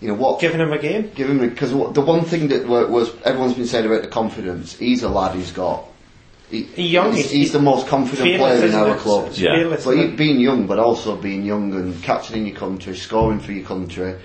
You 0.00 0.08
know 0.08 0.14
what? 0.14 0.40
Giving 0.40 0.60
him 0.60 0.72
a 0.72 0.78
game. 0.78 1.10
give 1.14 1.28
him 1.28 1.38
because 1.38 1.70
the 1.70 2.00
one 2.00 2.24
thing 2.24 2.48
that 2.48 2.66
was 2.66 3.14
everyone's 3.24 3.54
been 3.54 3.66
saying 3.66 3.86
about 3.86 4.02
the 4.02 4.08
confidence. 4.08 4.74
He's 4.74 5.02
a 5.02 5.08
lad 5.08 5.34
who's 5.34 5.52
got. 5.52 5.84
He, 6.50 6.62
He's 6.64 6.92
young, 6.92 7.12
He's, 7.12 7.16
he's- 7.22 7.30
he's 7.30 7.52
the 7.52 7.58
most 7.60 7.86
confident 7.86 8.28
Fearless, 8.28 8.60
player 8.60 8.68
in 8.68 8.74
our 8.74 8.96
club. 8.96 9.30
Yeah. 9.32 9.56
fearless, 9.56 9.84
But 9.84 9.96
he, 9.96 10.02
isn't 10.04 10.16
being 10.16 10.40
young, 10.40 10.66
but 10.66 10.78
also 10.78 11.16
being 11.16 11.44
young 11.44 11.74
and 11.74 12.02
catching 12.02 12.36
in 12.36 12.46
your 12.46 12.56
country, 12.56 12.94
scoring 12.96 13.40
for 13.40 13.52
your 13.52 13.64
country. 13.64 14.16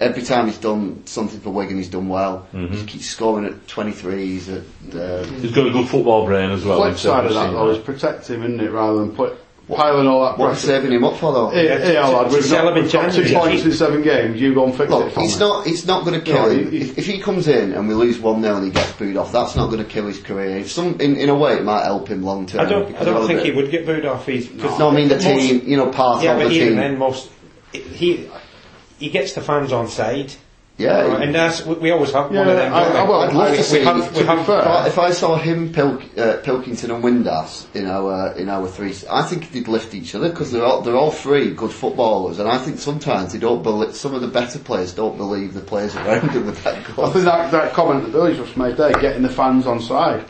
Every 0.00 0.22
time 0.22 0.46
he's 0.46 0.58
done 0.58 1.06
something 1.06 1.38
for 1.38 1.50
Wigan, 1.50 1.76
he's 1.76 1.88
done 1.88 2.08
well. 2.08 2.48
Mm-hmm. 2.52 2.74
He 2.74 2.84
keeps 2.86 3.06
scoring 3.06 3.46
at 3.46 3.66
23s. 3.68 4.48
At, 4.48 4.96
uh, 5.00 5.24
He's 5.40 5.52
got 5.52 5.66
a 5.66 5.70
good 5.70 5.88
football 5.88 6.24
brain 6.26 6.50
as 6.50 6.64
well. 6.64 6.78
Flip 6.80 6.92
in 6.92 6.98
side 6.98 7.26
of 7.26 7.34
that 7.34 7.50
though 7.52 7.68
is 7.70 7.78
protect 7.78 8.28
him, 8.28 8.42
isn't 8.42 8.60
it, 8.60 8.70
rather 8.72 8.98
than 8.98 9.14
put 9.14 9.38
piling 9.74 10.06
all 10.06 10.22
that 10.24 10.38
what 10.38 10.50
are 10.52 10.56
saving 10.56 10.92
him 10.92 11.04
up 11.04 11.16
for 11.16 11.32
though? 11.32 11.52
Yeah, 11.52 11.78
here, 11.84 12.00
lad, 12.00 12.32
we've 12.32 12.48
got, 12.50 12.76
him 12.76 12.82
we've 12.82 12.92
got 12.92 13.12
two 13.12 13.34
points 13.34 13.64
in 13.64 13.72
seven 13.72 14.02
games. 14.02 14.40
You 14.40 14.54
go 14.54 14.64
and 14.66 14.74
fix 14.74 14.90
Look, 14.90 15.06
it 15.06 15.12
for 15.12 15.20
he's 15.20 15.34
me. 15.34 15.40
not. 15.40 15.66
It's 15.66 15.84
not 15.86 16.04
going 16.04 16.18
to 16.18 16.24
kill 16.24 16.42
No, 16.46 16.50
him. 16.50 16.70
he- 16.70 16.80
If, 16.80 16.98
if 16.98 17.06
he 17.06 17.18
comes 17.20 17.48
in 17.48 17.72
and 17.72 17.88
we 17.88 17.94
lose 17.94 18.18
one 18.18 18.42
0 18.42 18.56
and 18.56 18.64
he 18.66 18.70
gets 18.70 18.92
booed 18.92 19.16
off, 19.16 19.32
that's 19.32 19.56
not 19.56 19.66
going 19.70 19.82
to 19.84 19.88
kill 19.88 20.06
his 20.06 20.20
career. 20.20 20.58
If 20.58 20.70
some, 20.70 21.00
in, 21.00 21.16
in 21.16 21.28
a 21.28 21.34
way, 21.34 21.54
it 21.54 21.64
might 21.64 21.84
help 21.84 22.08
him 22.08 22.22
long 22.22 22.46
term. 22.46 22.60
I 22.60 22.64
don't. 22.68 22.94
I 22.96 23.04
don't 23.04 23.26
think 23.26 23.40
the- 23.40 23.46
he 23.46 23.50
would 23.52 23.70
get 23.70 23.86
booed 23.86 24.04
off. 24.06 24.26
He's 24.26 24.48
cause 24.48 24.78
No, 24.78 24.90
I 24.90 24.94
mean 24.94 25.08
the 25.08 25.14
most- 25.16 25.24
team. 25.24 25.62
You 25.66 25.76
know, 25.76 25.90
part 25.90 26.22
Yeah, 26.22 26.32
of 26.36 26.42
but 26.42 26.52
even 26.52 26.76
then, 26.76 26.98
most 26.98 27.30
he 27.72 28.28
he 28.98 29.08
gets 29.10 29.32
the 29.32 29.40
fans 29.40 29.72
on 29.72 29.88
side. 29.88 30.32
Yeah, 30.78 30.96
Uh, 30.98 31.16
and 31.18 31.34
that's 31.34 31.64
we, 31.66 31.74
we 31.74 31.90
always 31.90 32.12
have 32.12 32.30
one 32.30 32.48
of 32.48 32.56
them. 32.56 32.72
I- 32.74 32.82
don't 32.84 32.92
we? 32.94 32.98
I- 32.98 33.04
well, 33.04 33.20
I'd 33.22 33.32
love 33.34 33.56
to 33.56 33.62
see. 33.62 33.78
we 33.80 33.84
have, 33.84 33.96
we 33.98 34.02
to 34.06 34.12
be 34.20 34.24
have 34.24 34.46
fair. 34.46 34.58
If 34.60 34.66
I- 34.66 34.86
if 34.88 34.98
I 34.98 35.10
saw 35.10 35.36
him, 35.36 35.72
Pilk, 35.72 36.02
uh, 36.18 36.38
Pilkington, 36.42 36.90
and 36.90 37.04
Windass 37.04 37.66
in 37.74 37.86
our 37.86 38.32
in 38.32 38.48
our 38.48 38.66
three, 38.66 38.94
I 39.10 39.22
think 39.22 39.52
they'd 39.52 39.68
lift 39.68 39.94
each 39.94 40.14
other 40.14 40.30
because 40.30 40.50
they're 40.50 40.64
all 40.64 40.80
they're 40.80 40.96
all 40.96 41.10
three 41.12 41.50
good 41.52 41.70
footballers, 41.72 42.38
and 42.38 42.48
I 42.48 42.58
think 42.58 42.78
sometimes 42.78 43.32
they 43.32 43.38
don't 43.38 43.62
believe. 43.62 43.94
Some 43.94 44.14
of 44.14 44.20
the 44.22 44.28
better 44.28 44.58
players 44.58 44.92
don't 44.92 45.16
believe 45.16 45.54
the 45.54 45.60
players 45.60 45.94
around 45.94 46.30
them 46.32 46.48
are 46.48 46.52
that 46.52 46.66
I 46.66 47.10
think 47.10 47.24
that, 47.26 47.50
that 47.52 47.72
comment 47.74 48.04
that 48.04 48.12
Billy 48.12 48.34
just 48.36 48.56
made 48.56 48.76
there, 48.76 48.92
getting 48.92 49.22
the 49.22 49.28
fans 49.28 49.66
on 49.66 49.80
side, 49.80 50.24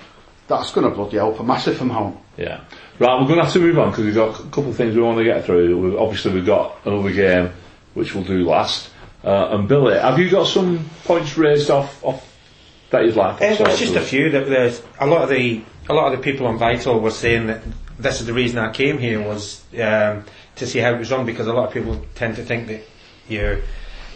that's 0.48 0.72
going 0.72 0.88
to 0.88 0.94
bloody 0.94 1.16
help 1.18 1.38
a 1.40 1.44
massive 1.44 1.80
amount. 1.80 2.18
Yeah. 2.36 2.60
Right, 2.98 3.20
we're 3.20 3.26
going 3.26 3.38
to 3.38 3.44
have 3.44 3.52
to 3.54 3.58
move 3.58 3.78
on 3.78 3.90
because 3.90 4.04
we've 4.04 4.14
got 4.14 4.38
a 4.38 4.42
couple 4.44 4.68
of 4.70 4.76
things 4.76 4.94
we 4.94 5.02
want 5.02 5.18
to 5.18 5.24
get 5.24 5.44
through. 5.44 5.78
We've, 5.78 5.98
obviously, 5.98 6.32
we've 6.32 6.46
got 6.46 6.76
another 6.84 7.10
game 7.12 7.50
which 7.94 8.14
we'll 8.14 8.24
do 8.24 8.44
last. 8.44 8.88
Uh, 9.24 9.48
and 9.50 9.68
Billy. 9.68 9.98
Have 9.98 10.18
you 10.18 10.30
got 10.30 10.46
some 10.46 10.88
points 11.04 11.36
raised 11.36 11.70
off, 11.70 12.02
off 12.04 12.36
that 12.90 13.04
you'd 13.04 13.16
like? 13.16 13.40
Well, 13.40 13.68
it's 13.68 13.78
just 13.78 13.94
a 13.94 14.00
few. 14.00 14.30
That 14.30 14.48
there's 14.48 14.82
a 14.98 15.06
lot 15.06 15.22
of 15.22 15.28
the 15.28 15.62
a 15.88 15.94
lot 15.94 16.12
of 16.12 16.18
the 16.18 16.22
people 16.24 16.46
on 16.46 16.58
Vital 16.58 16.98
were 17.00 17.10
saying 17.10 17.46
that 17.48 17.62
this 17.98 18.20
is 18.20 18.26
the 18.26 18.32
reason 18.32 18.58
I 18.58 18.72
came 18.72 18.98
here 18.98 19.20
was 19.20 19.62
um, 19.74 20.24
to 20.56 20.66
see 20.66 20.78
how 20.78 20.94
it 20.94 20.98
was 20.98 21.10
run 21.10 21.26
because 21.26 21.46
a 21.46 21.52
lot 21.52 21.68
of 21.68 21.74
people 21.74 22.04
tend 22.14 22.36
to 22.36 22.44
think 22.44 22.68
that 22.68 22.82
you 23.28 23.62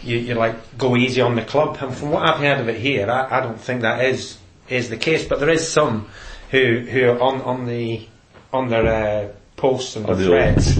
you 0.03 0.17
you 0.17 0.33
like 0.35 0.77
go 0.77 0.95
easy 0.95 1.21
on 1.21 1.35
the 1.35 1.43
club, 1.43 1.77
and 1.81 1.95
from 1.95 2.11
what 2.11 2.23
I've 2.27 2.39
heard 2.39 2.59
of 2.59 2.69
it 2.69 2.79
here, 2.79 3.09
I, 3.09 3.37
I 3.37 3.41
don't 3.41 3.59
think 3.59 3.81
that 3.81 4.03
is 4.05 4.37
is 4.69 4.89
the 4.89 4.97
case. 4.97 5.27
But 5.27 5.39
there 5.39 5.49
is 5.49 5.67
some 5.67 6.09
who 6.51 6.79
who 6.89 7.09
are 7.09 7.19
on 7.19 7.41
on 7.41 7.65
the 7.65 8.07
on 8.53 8.69
their 8.69 8.87
uh, 8.87 9.31
posts 9.55 9.95
and 9.95 10.05
Oh, 10.09 10.15
the 10.15 10.23
the 10.23 10.29
threads. 10.29 10.75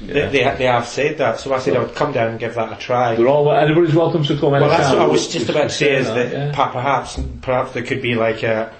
Yeah. 0.00 0.28
They, 0.28 0.44
they, 0.44 0.56
they 0.58 0.64
have 0.64 0.86
said 0.86 1.18
that, 1.18 1.40
so 1.40 1.52
I 1.52 1.58
said 1.58 1.76
I 1.76 1.80
would 1.80 1.94
come 1.94 2.12
down 2.12 2.30
and 2.30 2.40
give 2.40 2.54
that 2.54 2.72
a 2.72 2.76
try. 2.76 3.16
They're 3.16 3.28
all, 3.28 3.50
anybody's 3.52 3.94
welcome 3.94 4.24
to 4.24 4.38
come 4.38 4.52
Well, 4.52 4.68
that's 4.68 4.90
what 4.90 4.98
I 4.98 5.06
was 5.06 5.28
just 5.28 5.48
about 5.48 5.64
to 5.64 5.70
say. 5.70 5.96
Is 5.96 6.06
that 6.06 6.32
yeah. 6.32 6.52
perhaps 6.54 7.20
perhaps 7.42 7.72
there 7.72 7.82
could 7.82 8.00
be 8.00 8.14
like 8.14 8.42
a 8.42 8.72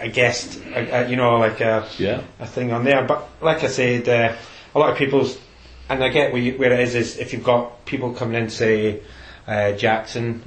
a 0.00 0.08
guest, 0.08 0.60
a, 0.74 1.04
a, 1.04 1.08
you 1.08 1.16
know, 1.16 1.36
like 1.38 1.60
a 1.60 1.86
Yeah. 1.98 2.22
a 2.38 2.46
thing 2.46 2.72
on 2.72 2.84
there. 2.84 3.04
But 3.04 3.28
like 3.40 3.64
I 3.64 3.68
said, 3.68 4.08
uh, 4.08 4.34
a 4.74 4.78
lot 4.78 4.90
of 4.90 4.96
people's, 4.96 5.38
and 5.88 6.02
I 6.02 6.08
get 6.08 6.32
where, 6.32 6.42
you, 6.42 6.52
where 6.58 6.72
it 6.72 6.80
is. 6.80 6.94
Is 6.94 7.18
if 7.18 7.32
you've 7.32 7.44
got 7.44 7.84
people 7.86 8.12
coming 8.12 8.42
in, 8.42 8.50
say 8.50 9.00
uh, 9.46 9.72
Jackson, 9.72 10.42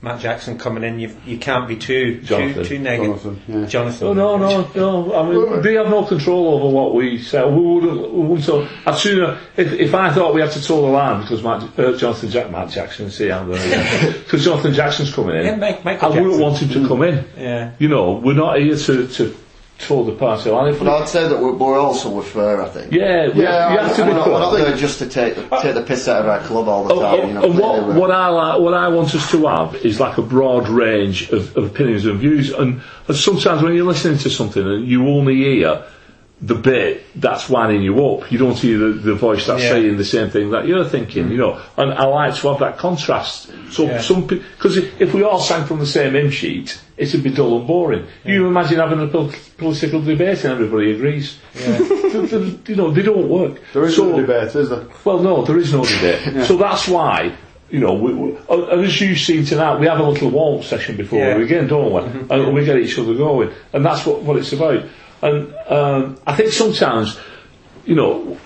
Matt 0.00 0.20
Jackson 0.20 0.56
coming 0.58 0.84
in, 0.84 1.00
you 1.00 1.16
you 1.26 1.38
can't 1.38 1.66
be 1.66 1.74
too 1.76 2.20
Jonathan. 2.22 2.62
too 2.62 2.68
too 2.68 2.78
negative. 2.78 3.20
Jonathan, 3.20 3.42
yeah. 3.62 3.66
Jonathan. 3.66 4.06
Oh 4.08 4.12
no, 4.12 4.36
no, 4.36 4.70
no. 4.76 5.14
I 5.14 5.28
mean, 5.28 5.62
they 5.62 5.74
have 5.74 5.88
no 5.88 6.04
control 6.04 6.54
over 6.54 6.72
what 6.72 6.94
we 6.94 7.18
say. 7.18 7.42
We 7.44 7.60
wouldn't. 7.60 8.12
We 8.12 8.20
wouldn't 8.22 8.44
so, 8.44 8.68
I'd 8.86 8.94
sooner 8.96 9.40
if, 9.56 9.72
if 9.72 9.94
I 9.94 10.12
thought 10.12 10.34
we 10.34 10.40
had 10.40 10.52
to 10.52 10.62
tour 10.62 10.82
the 10.82 10.88
line 10.92 11.22
because 11.22 11.42
Matt, 11.42 11.62
uh, 11.78 11.96
Jonathan 11.96 12.30
Jack, 12.30 12.50
Matt 12.50 12.70
Jackson, 12.70 13.10
see 13.10 13.28
how 13.28 13.44
because 13.44 14.44
Jonathan 14.44 14.72
Jackson's 14.72 15.12
coming 15.12 15.34
in. 15.36 15.44
Yeah, 15.46 15.56
Mike- 15.56 15.84
Michael 15.84 16.12
I 16.12 16.20
wouldn't 16.20 16.26
Jackson. 16.38 16.42
want 16.42 16.58
him 16.58 16.82
to 16.82 16.88
come 16.88 17.02
in. 17.02 17.24
Yeah. 17.36 17.72
You 17.80 17.88
know, 17.88 18.12
we're 18.12 18.34
not 18.34 18.58
here 18.60 18.76
to 18.76 19.08
to 19.08 19.36
tour 19.78 20.04
the 20.04 20.12
party 20.12 20.50
line. 20.50 20.76
But 20.78 20.88
I'd 20.88 21.08
say 21.08 21.28
that 21.28 21.40
we're, 21.40 21.52
we're 21.52 21.78
also 21.78 22.10
with 22.10 22.26
fair, 22.26 22.60
I 22.60 22.68
think. 22.68 22.92
yeah, 22.92 23.28
we 23.28 23.42
Yeah, 23.42 23.70
have, 23.70 23.80
have 23.80 23.96
to 23.96 24.02
I- 24.02 24.06
be 24.06 24.12
We're 24.12 24.18
not, 24.18 24.26
we're 24.28 24.38
not 24.40 24.50
there 24.56 24.76
just 24.76 24.98
to 24.98 25.08
take 25.08 25.36
the, 25.36 25.42
take 25.62 25.74
the 25.74 25.82
piss 25.82 26.08
out 26.08 26.22
of 26.22 26.28
our 26.28 26.40
club 26.40 26.66
all 26.68 26.84
the 26.84 26.94
Oh, 26.94 27.00
time. 27.00 27.20
oh, 27.20 27.26
you 27.28 27.34
know, 27.34 27.42
and 27.44 27.58
what, 27.58 27.94
what 27.94 28.10
I 28.10 28.28
like, 28.28 28.60
what 28.60 28.74
I 28.74 28.88
want 28.88 29.14
us 29.14 29.30
to 29.30 29.46
have 29.46 29.76
is 29.76 30.00
like 30.00 30.18
a 30.18 30.22
broad 30.22 30.68
range 30.68 31.30
of, 31.30 31.56
of 31.56 31.64
opinions 31.64 32.06
and 32.06 32.18
views. 32.18 32.50
And, 32.50 32.82
and 33.06 33.16
sometimes 33.16 33.62
when 33.62 33.74
you're 33.74 33.86
listening 33.86 34.18
to 34.18 34.30
something 34.30 34.66
and 34.66 34.86
you 34.86 35.06
only 35.08 35.36
hear 35.36 35.84
the 36.40 36.54
bit 36.54 37.04
that's 37.16 37.48
winding 37.48 37.82
you 37.82 37.94
up, 38.06 38.30
you 38.30 38.38
don't 38.38 38.56
hear 38.56 38.78
the, 38.78 38.88
the 38.92 39.14
voice 39.14 39.46
that's 39.48 39.60
Yeah. 39.62 39.70
saying 39.70 39.96
the 39.96 40.04
same 40.04 40.30
thing 40.30 40.50
that 40.52 40.68
you're 40.68 40.84
thinking. 40.84 41.30
You 41.32 41.36
know, 41.36 41.60
and 41.76 41.92
I 41.92 42.04
like 42.04 42.36
to 42.36 42.48
have 42.48 42.60
that 42.60 42.78
contrast. 42.78 43.50
So 43.70 43.84
Yeah. 43.86 44.00
some 44.00 44.26
because 44.26 44.76
if 44.76 45.12
we 45.14 45.24
all 45.24 45.40
sang 45.40 45.66
from 45.66 45.80
the 45.80 45.86
same 45.86 46.14
hymn 46.14 46.30
sheet, 46.30 46.80
it'd 46.96 47.24
be 47.24 47.30
dull 47.30 47.58
and 47.58 47.66
boring. 47.66 48.06
You 48.24 48.46
imagine 48.46 48.78
having 48.78 49.00
a 49.02 49.08
pol- 49.08 49.32
political 49.56 50.00
debate 50.00 50.44
and 50.44 50.52
everybody 50.52 50.92
agrees. 50.92 51.38
They- 51.54 51.78
they- 52.26 52.58
you 52.68 52.76
know, 52.76 52.92
they 52.92 53.02
don't 53.02 53.28
work. 53.28 53.60
There 53.72 53.84
is 53.84 53.96
so, 53.96 54.08
no 54.10 54.20
debate, 54.20 54.54
is 54.54 54.68
there? 54.68 54.84
well, 55.04 55.18
no, 55.18 55.42
there 55.44 55.58
is 55.58 55.72
no 55.72 55.84
debate. 55.84 56.46
So 56.46 56.56
that's 56.56 56.86
why, 56.86 57.32
you 57.68 57.80
know, 57.80 57.94
we, 57.94 58.12
we, 58.14 58.36
and 58.48 58.84
as 58.84 59.00
you've 59.00 59.18
seen 59.18 59.44
tonight, 59.44 59.80
we 59.80 59.86
have 59.88 59.98
a 59.98 60.08
little 60.08 60.30
warm 60.30 60.62
session 60.62 60.96
before 60.96 61.18
Yeah. 61.18 61.36
we 61.36 61.42
begin, 61.42 61.66
don't 61.66 61.92
we? 61.92 62.00
Mm-hmm. 62.00 62.32
And 62.32 62.54
we 62.54 62.64
get 62.64 62.78
each 62.78 62.96
other 62.96 63.14
going. 63.14 63.50
And 63.72 63.84
that's 63.84 64.06
what, 64.06 64.22
what 64.22 64.36
it's 64.36 64.52
about. 64.52 64.84
And 65.22 65.54
um, 65.68 66.18
I 66.26 66.34
think 66.36 66.52
sometimes, 66.52 67.18
you 67.84 67.94
know, 67.94 68.38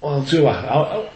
well, 0.00 0.22
do 0.22 0.46
I? 0.46 0.54
I, 0.54 1.10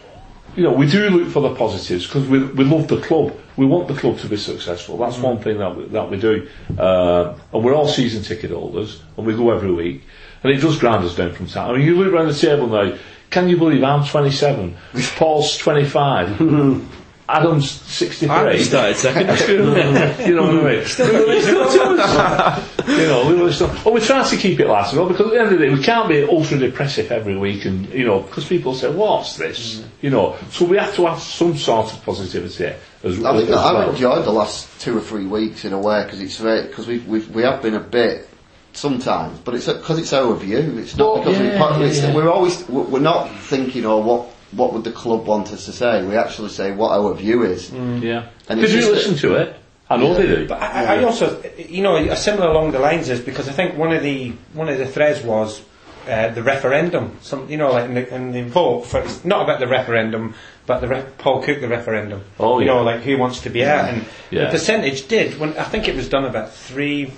you 0.55 0.63
know, 0.63 0.73
we 0.73 0.87
do 0.87 1.09
look 1.09 1.29
for 1.29 1.41
the 1.41 1.55
positives 1.55 2.05
because 2.05 2.27
we, 2.27 2.43
we 2.43 2.63
love 2.63 2.87
the 2.87 3.01
club. 3.01 3.35
We 3.57 3.65
want 3.65 3.87
the 3.87 3.95
club 3.95 4.19
to 4.19 4.27
be 4.27 4.37
successful. 4.37 4.97
That's 4.97 5.17
one 5.17 5.39
thing 5.39 5.57
that 5.57 5.75
we, 5.75 5.85
that 5.85 6.09
we 6.09 6.19
do. 6.19 6.47
Uh, 6.77 7.35
and 7.53 7.63
we're 7.63 7.73
all 7.73 7.87
season 7.87 8.23
ticket 8.23 8.51
holders 8.51 9.01
and 9.17 9.25
we 9.25 9.33
go 9.35 9.51
every 9.51 9.71
week. 9.71 10.03
And 10.43 10.51
it 10.51 10.61
does 10.61 10.77
grind 10.77 11.05
us 11.05 11.15
down 11.15 11.33
from 11.33 11.47
time. 11.47 11.71
I 11.71 11.77
mean, 11.77 11.87
you 11.87 11.95
look 11.95 12.13
around 12.13 12.27
the 12.27 12.33
table 12.33 12.67
now, 12.67 12.95
can 13.29 13.49
you 13.49 13.57
believe 13.57 13.83
I'm 13.83 14.05
27? 14.05 14.75
Paul's 15.15 15.57
25. 15.57 16.39
Adam's 17.29 17.71
63. 17.71 18.29
I 18.29 18.61
started 18.63 18.97
second. 18.97 19.49
you 20.27 20.35
know 20.35 20.55
what 20.55 20.65
I 20.65 20.75
mean? 20.75 20.85
Still, 20.85 21.33
you 22.99 23.07
know, 23.07 23.27
we 23.29 23.39
always 23.39 23.55
still, 23.55 23.69
well, 23.85 23.93
we 23.93 24.01
try 24.01 24.27
to 24.27 24.37
keep 24.37 24.59
it 24.59 24.67
light 24.67 24.87
as 24.87 24.93
well 24.93 25.07
because 25.07 25.27
at 25.27 25.31
the 25.33 25.39
end 25.39 25.53
of 25.53 25.59
the 25.59 25.65
day, 25.67 25.73
we 25.73 25.81
can't 25.81 26.09
be 26.09 26.23
ultra 26.23 26.57
depressive 26.59 27.11
every 27.11 27.37
week, 27.37 27.63
and 27.65 27.87
you 27.93 28.05
know, 28.05 28.19
because 28.21 28.45
people 28.45 28.73
say, 28.75 28.91
"What's 28.91 29.37
this?" 29.37 29.79
Mm. 29.79 29.85
You 30.01 30.09
know, 30.09 30.35
so 30.51 30.65
we 30.65 30.77
have 30.77 30.93
to 30.95 31.07
have 31.07 31.19
some 31.21 31.55
sort 31.55 31.93
of 31.93 32.03
positivity 32.03 32.65
as, 32.65 32.75
I 33.03 33.07
as, 33.07 33.13
think 33.13 33.23
as 33.23 33.47
that 33.49 33.57
I've 33.57 33.73
well. 33.73 33.89
enjoyed 33.91 34.25
the 34.25 34.31
last 34.31 34.81
two 34.81 34.97
or 34.97 35.01
three 35.01 35.25
weeks 35.25 35.63
in 35.63 35.71
a 35.71 35.79
way 35.79 36.03
because 36.03 36.19
it's 36.19 36.39
because 36.39 36.87
we 36.87 36.99
we 36.99 37.19
we 37.19 37.43
have 37.43 37.61
been 37.61 37.75
a 37.75 37.79
bit 37.79 38.29
sometimes, 38.73 39.39
but 39.39 39.55
it's 39.55 39.67
because 39.67 39.99
it's 39.99 40.11
our 40.13 40.35
view. 40.35 40.77
It's 40.77 40.97
not 40.97 41.13
Well, 41.13 41.23
because 41.23 41.39
we 41.39 41.47
yeah, 41.47 41.57
part- 41.57 41.79
yeah, 41.79 41.85
it's, 41.87 42.01
yeah. 42.01 42.13
we're 42.13 42.29
always 42.29 42.67
we're 42.67 42.83
we're 42.83 42.99
not 42.99 43.29
thinking 43.39 43.85
or 43.85 44.03
what 44.03 44.32
what 44.55 44.73
would 44.73 44.83
the 44.83 44.91
club 44.91 45.25
want 45.25 45.51
us 45.51 45.65
to 45.65 45.71
say. 45.71 46.05
We 46.05 46.15
actually 46.15 46.49
say 46.49 46.71
what 46.71 46.91
our 46.91 47.13
view 47.13 47.43
is. 47.43 47.71
Yeah. 47.71 48.27
And 48.49 48.59
Did 48.59 48.71
you 48.71 48.79
just 48.81 48.91
listen 48.91 49.15
to 49.17 49.35
it? 49.35 49.55
I 49.89 49.97
know 49.97 50.13
they 50.13 50.25
do. 50.25 50.47
But 50.47 50.61
I, 50.61 50.97
I 50.97 51.03
also, 51.03 51.43
you 51.57 51.81
know, 51.83 51.95
a 51.97 52.15
similar 52.15 52.47
along 52.47 52.71
the 52.71 52.79
lines 52.79 53.09
is 53.09 53.19
because 53.19 53.47
I 53.49 53.51
think 53.51 53.77
one 53.77 53.91
of 53.91 54.01
the 54.01 54.33
one 54.53 54.69
of 54.69 54.77
the 54.77 54.87
threads 54.87 55.21
was 55.23 55.61
uh, 56.07 56.29
the 56.29 56.41
referendum. 56.41 57.17
Some, 57.21 57.49
you 57.49 57.57
know, 57.57 57.71
like 57.71 57.85
in 57.85 57.93
the, 57.93 58.15
in 58.15 58.31
the 58.31 58.43
vote 58.43 58.81
for 58.85 59.01
it's 59.01 59.23
not 59.23 59.43
about 59.43 59.59
the 59.59 59.67
referendum, 59.67 60.35
but 60.65 60.79
the 60.79 60.87
re- 60.87 61.05
Paul 61.17 61.43
Cook 61.43 61.61
the 61.61 61.67
referendum. 61.67 62.23
Oh, 62.39 62.59
you 62.59 62.65
yeah. 62.67 62.73
know, 62.73 62.83
like 62.83 63.01
who 63.01 63.17
wants 63.17 63.41
to 63.41 63.49
be 63.49 63.63
out, 63.65 63.89
and 63.89 64.05
Yeah. 64.31 64.45
the 64.45 64.51
percentage 64.51 65.07
did. 65.07 65.37
When 65.39 65.55
I 65.57 65.63
think 65.63 65.87
it 65.87 65.95
was 65.95 66.09
done 66.09 66.25
about 66.25 66.51
three, 66.53 67.11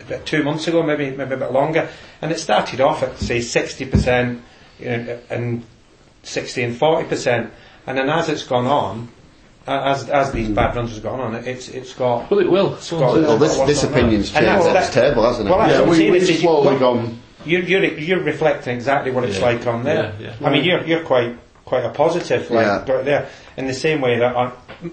about 0.00 0.26
two 0.26 0.42
months 0.42 0.66
ago, 0.68 0.82
maybe 0.82 1.10
maybe 1.10 1.34
a 1.34 1.38
bit 1.38 1.52
longer, 1.52 1.88
and 2.20 2.30
it 2.32 2.38
started 2.40 2.80
off 2.80 3.02
at 3.02 3.18
say 3.18 3.40
sixty 3.40 3.86
percent, 3.86 4.42
you 4.78 4.86
know, 4.86 5.18
and 5.30 5.64
sixty 6.22 6.62
and 6.62 6.76
forty 6.76 7.08
percent, 7.08 7.50
and 7.86 7.96
then 7.98 8.08
as 8.08 8.28
it's 8.28 8.44
gone 8.44 8.66
on. 8.66 9.08
As 9.64 10.10
as 10.10 10.32
these 10.32 10.48
bad 10.48 10.74
runs 10.74 10.92
have 10.94 11.04
gone 11.04 11.20
on, 11.20 11.36
it's 11.36 11.68
it's 11.68 11.94
got 11.94 12.28
Well, 12.28 12.40
it 12.40 12.50
will. 12.50 12.70
got- 12.70 12.90
Well, 12.90 13.38
this 13.38 13.56
this 13.60 13.84
on 13.84 13.92
there. 13.92 14.00
opinion's 14.00 14.34
And 14.34 14.44
changed 14.44 14.48
that's- 14.48 14.66
on 14.66 14.74
this 14.74 14.88
that- 14.90 15.08
table, 15.10 15.22
hasn't 15.24 15.48
it? 15.48 15.52
well, 15.52 15.70
Yeah, 15.70 15.82
I'm 15.82 15.88
we, 15.88 15.96
saying, 15.98 16.10
we've 16.10 16.22
is 16.22 16.28
that 16.28 16.34
you- 16.34 16.40
slowly 16.40 16.66
well, 16.66 16.78
gone. 16.80 17.18
You're, 17.44 17.60
you're 17.62 17.84
you're 17.84 18.20
reflecting 18.24 18.74
exactly 18.74 19.12
what 19.12 19.22
it's 19.22 19.38
Yeah. 19.38 19.44
like 19.46 19.64
on 19.68 19.84
there. 19.84 20.14
Yeah, 20.18 20.30
yeah. 20.40 20.46
I 20.48 20.50
mean, 20.50 20.64
you're 20.64 20.82
you're 20.82 21.04
quite 21.04 21.36
quite 21.64 21.84
a 21.84 21.90
positive 21.90 22.50
like 22.50 22.66
Yeah. 22.66 22.92
right 22.92 23.04
there. 23.04 23.28
In 23.56 23.68
the 23.68 23.74
same 23.74 24.00
way 24.00 24.18
that 24.18 24.34
I, 24.36 24.50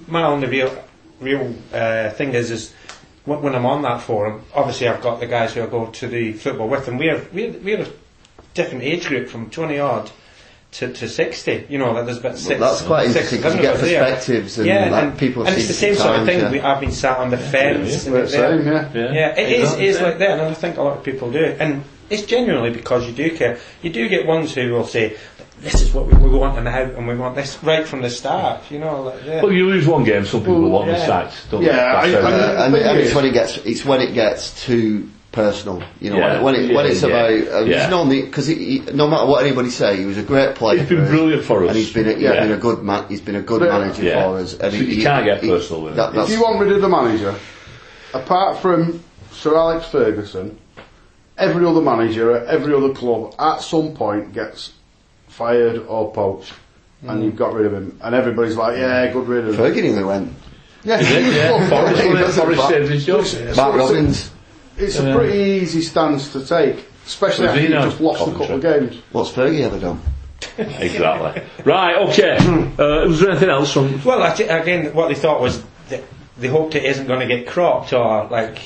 my 0.07 0.21
only 0.23 0.47
real 0.47 0.71
real 1.19 1.51
uh, 1.73 2.11
thing 2.11 2.35
is 2.35 2.51
is 2.51 2.71
when, 3.25 3.41
when 3.41 3.55
I'm 3.55 3.65
on 3.65 3.81
that 3.81 4.01
forum, 4.01 4.43
obviously 4.53 4.87
I've 4.87 5.01
got 5.01 5.19
the 5.19 5.25
guys 5.25 5.55
who 5.55 5.63
I 5.63 5.65
go 5.65 5.87
to 5.87 6.07
the 6.07 6.33
football 6.33 6.67
with, 6.67 6.87
and 6.87 6.99
we're 6.99 7.25
we're, 7.33 7.53
we're 7.63 7.81
a 7.81 7.87
different 8.53 8.83
age 8.83 9.07
group 9.07 9.29
from 9.29 9.49
20 9.49 9.79
odd. 9.79 10.11
To, 10.73 10.93
to 10.93 11.09
60, 11.09 11.65
you 11.67 11.79
know, 11.79 11.95
that 11.95 12.05
there's 12.05 12.19
about 12.19 12.37
six. 12.37 12.59
that's 12.59 12.83
quite 12.83 13.07
six, 13.09 13.33
interesting 13.33 13.41
'cause 13.41 13.55
you 13.55 13.61
get 13.63 13.73
of 13.75 13.81
there. 13.81 14.03
perspectives 14.03 14.59
and 14.59 14.67
yeah, 14.67 14.89
like 14.91 15.03
and, 15.03 15.17
people 15.17 15.43
and 15.47 15.57
it's 15.57 15.67
the 15.67 15.73
same 15.73 15.95
sort 15.95 16.19
of 16.19 16.25
thing. 16.27 16.39
yeah. 16.39 16.51
We, 16.51 16.59
I've 16.61 16.79
been 16.79 16.91
sat 16.91 17.17
on 17.17 17.31
the 17.31 17.39
fence. 17.39 18.05
and 18.05 18.15
the 18.15 18.27
same, 18.27 18.67
yeah. 18.67 18.87
Yeah. 18.93 19.11
Yeah, 19.13 19.39
it 19.39 19.49
is, 19.49 19.73
it 19.73 19.81
is 19.81 19.99
like 19.99 20.19
that, 20.19 20.37
and 20.37 20.41
I 20.41 20.53
think 20.53 20.77
a 20.77 20.83
lot 20.83 20.95
of 20.95 21.03
people 21.03 21.31
do. 21.31 21.43
And 21.59 21.83
it's 22.11 22.21
genuinely 22.21 22.69
because 22.69 23.07
you 23.07 23.13
do 23.13 23.35
care. 23.35 23.57
You 23.81 23.89
do 23.89 24.07
get 24.09 24.27
ones 24.27 24.53
who 24.53 24.71
will 24.71 24.85
say, 24.85 25.15
"This 25.59 25.81
is 25.81 25.91
what 25.91 26.05
we, 26.05 26.13
we 26.19 26.29
want 26.37 26.63
now, 26.63 26.81
and 26.83 27.07
we 27.07 27.15
want 27.15 27.35
this 27.35 27.57
right 27.63 27.85
from 27.87 28.03
the 28.03 28.09
start." 28.11 28.61
You 28.69 28.77
know, 28.77 29.01
like, 29.01 29.25
yeah. 29.25 29.41
Well, 29.41 29.51
you 29.51 29.65
lose 29.67 29.87
one 29.87 30.03
game, 30.03 30.23
some 30.25 30.41
people 30.41 30.61
Well, 30.61 30.69
want 30.71 30.85
the 30.85 30.93
yeah. 30.93 31.05
sacks. 31.07 31.47
Don't 31.49 31.63
Yeah, 31.63 32.01
they? 32.05 32.11
That's 32.11 32.25
I- 32.25 32.29
how 32.31 32.37
I- 32.37 32.37
it 32.37 32.43
is. 32.43 32.61
And, 32.61 32.75
and 32.75 32.99
it's 32.99 33.15
when 33.15 33.25
it 33.25 33.33
gets 33.33 33.57
it's 33.57 33.85
when 33.85 34.01
it 34.01 34.13
gets 34.13 34.63
too 34.63 35.09
personal. 35.31 35.83
You 35.99 36.09
know, 36.11 36.17
Yeah. 36.17 36.41
when, 36.41 36.55
it, 36.55 36.73
when 36.73 36.85
it's 36.85 37.01
yeah. 37.01 37.07
about 37.09 37.29
uh, 37.31 37.63
Yeah. 37.65 37.81
he's 37.81 37.89
normally 37.89 38.21
because 38.23 38.49
no 38.93 39.07
matter 39.07 39.25
what 39.27 39.45
anybody 39.45 39.69
say, 39.69 39.97
he 39.97 40.05
was 40.05 40.17
a 40.17 40.23
great 40.23 40.55
player. 40.55 40.79
He's 40.79 40.89
been 40.89 41.05
brilliant 41.07 41.43
for 41.43 41.63
us. 41.63 41.69
and 41.69 41.77
he's 41.77 41.93
been 41.93 42.07
a, 42.07 42.11
yeah, 42.13 42.33
Yeah. 42.33 42.43
been 42.43 42.51
a 42.53 42.57
good 42.57 42.81
man. 42.83 43.05
He's 43.09 43.21
been 43.21 43.35
a 43.35 43.41
good 43.41 43.59
But- 43.59 43.69
manager 43.69 44.03
Yeah. 44.03 44.23
for 44.23 44.37
us. 44.39 44.53
And 44.53 44.73
So 44.73 44.79
you 44.79 45.03
can't 45.03 45.25
get 45.25 45.41
personal 45.41 45.81
with 45.83 45.91
him. 45.91 45.97
that- 45.97 46.09
If 46.09 46.15
that's- 46.15 46.31
you 46.31 46.41
want 46.41 46.59
rid 46.59 46.71
of 46.71 46.81
the 46.81 46.89
manager, 46.89 47.35
apart 48.13 48.57
from 48.59 49.01
Sir 49.31 49.55
Alex 49.55 49.85
Ferguson, 49.87 50.57
every 51.37 51.65
other 51.65 51.81
manager 51.81 52.35
at 52.35 52.47
every 52.47 52.73
other 52.73 52.89
club 52.89 53.33
at 53.39 53.61
some 53.61 53.93
point 53.93 54.33
gets 54.33 54.71
fired 55.27 55.83
or 55.87 56.11
poached, 56.11 56.53
and 57.07 57.23
you've 57.23 57.35
got 57.37 57.53
rid 57.53 57.65
of 57.67 57.73
him, 57.73 57.97
and 58.03 58.13
everybody's 58.15 58.57
like, 58.57 58.77
"Yeah, 58.77 59.07
good 59.13 59.27
rid 59.27 59.47
of 59.47 59.57
him." 59.57 59.63
Fergie 59.63 59.83
nearly 59.83 60.03
went. 60.03 60.33
Yeah, 60.83 60.97
he 60.97 61.27
was 61.27 61.35
Yeah, 61.35 61.69
fucked. 61.69 61.69
Forest, 61.69 62.01
He 62.07 62.13
doesn't 62.13 62.41
Forest 62.43 62.59
back- 62.61 62.69
saved 62.71 62.89
his 62.91 63.05
job. 63.05 63.55
Mark 63.55 63.75
Robins. 63.75 64.31
It's 64.79 64.97
a 64.97 65.13
pretty 65.13 65.37
easy 65.37 65.81
stance 65.81 66.31
to 66.33 66.45
take, 66.45 66.85
especially 67.05 67.47
Was 67.47 67.49
after 67.49 67.61
he 67.61 67.67
you've 67.67 67.75
now 67.75 67.85
just 67.85 68.01
lost 68.01 68.21
a 68.27 68.31
couple 68.31 68.55
of 68.55 68.61
games. 68.61 69.01
What's 69.11 69.31
Fergie 69.31 69.61
ever 69.61 69.79
done? 69.79 70.01
Exactly. 70.57 71.43
right, 71.65 71.97
okay. 72.09 72.37
Uh, 72.37 73.07
was 73.07 73.19
there 73.19 73.31
anything 73.31 73.49
else 73.49 73.73
from. 73.73 74.01
well, 74.03 74.23
I 74.23 74.31
thi- 74.31 74.43
again, 74.45 74.93
what 74.93 75.09
they 75.09 75.15
thought 75.15 75.41
was 75.41 75.61
that 75.89 76.03
they 76.37 76.47
hoped 76.47 76.75
it 76.75 76.85
isn't 76.85 77.07
going 77.07 77.27
to 77.27 77.33
get 77.33 77.47
cropped 77.47 77.91
or 77.93 78.25
like 78.25 78.61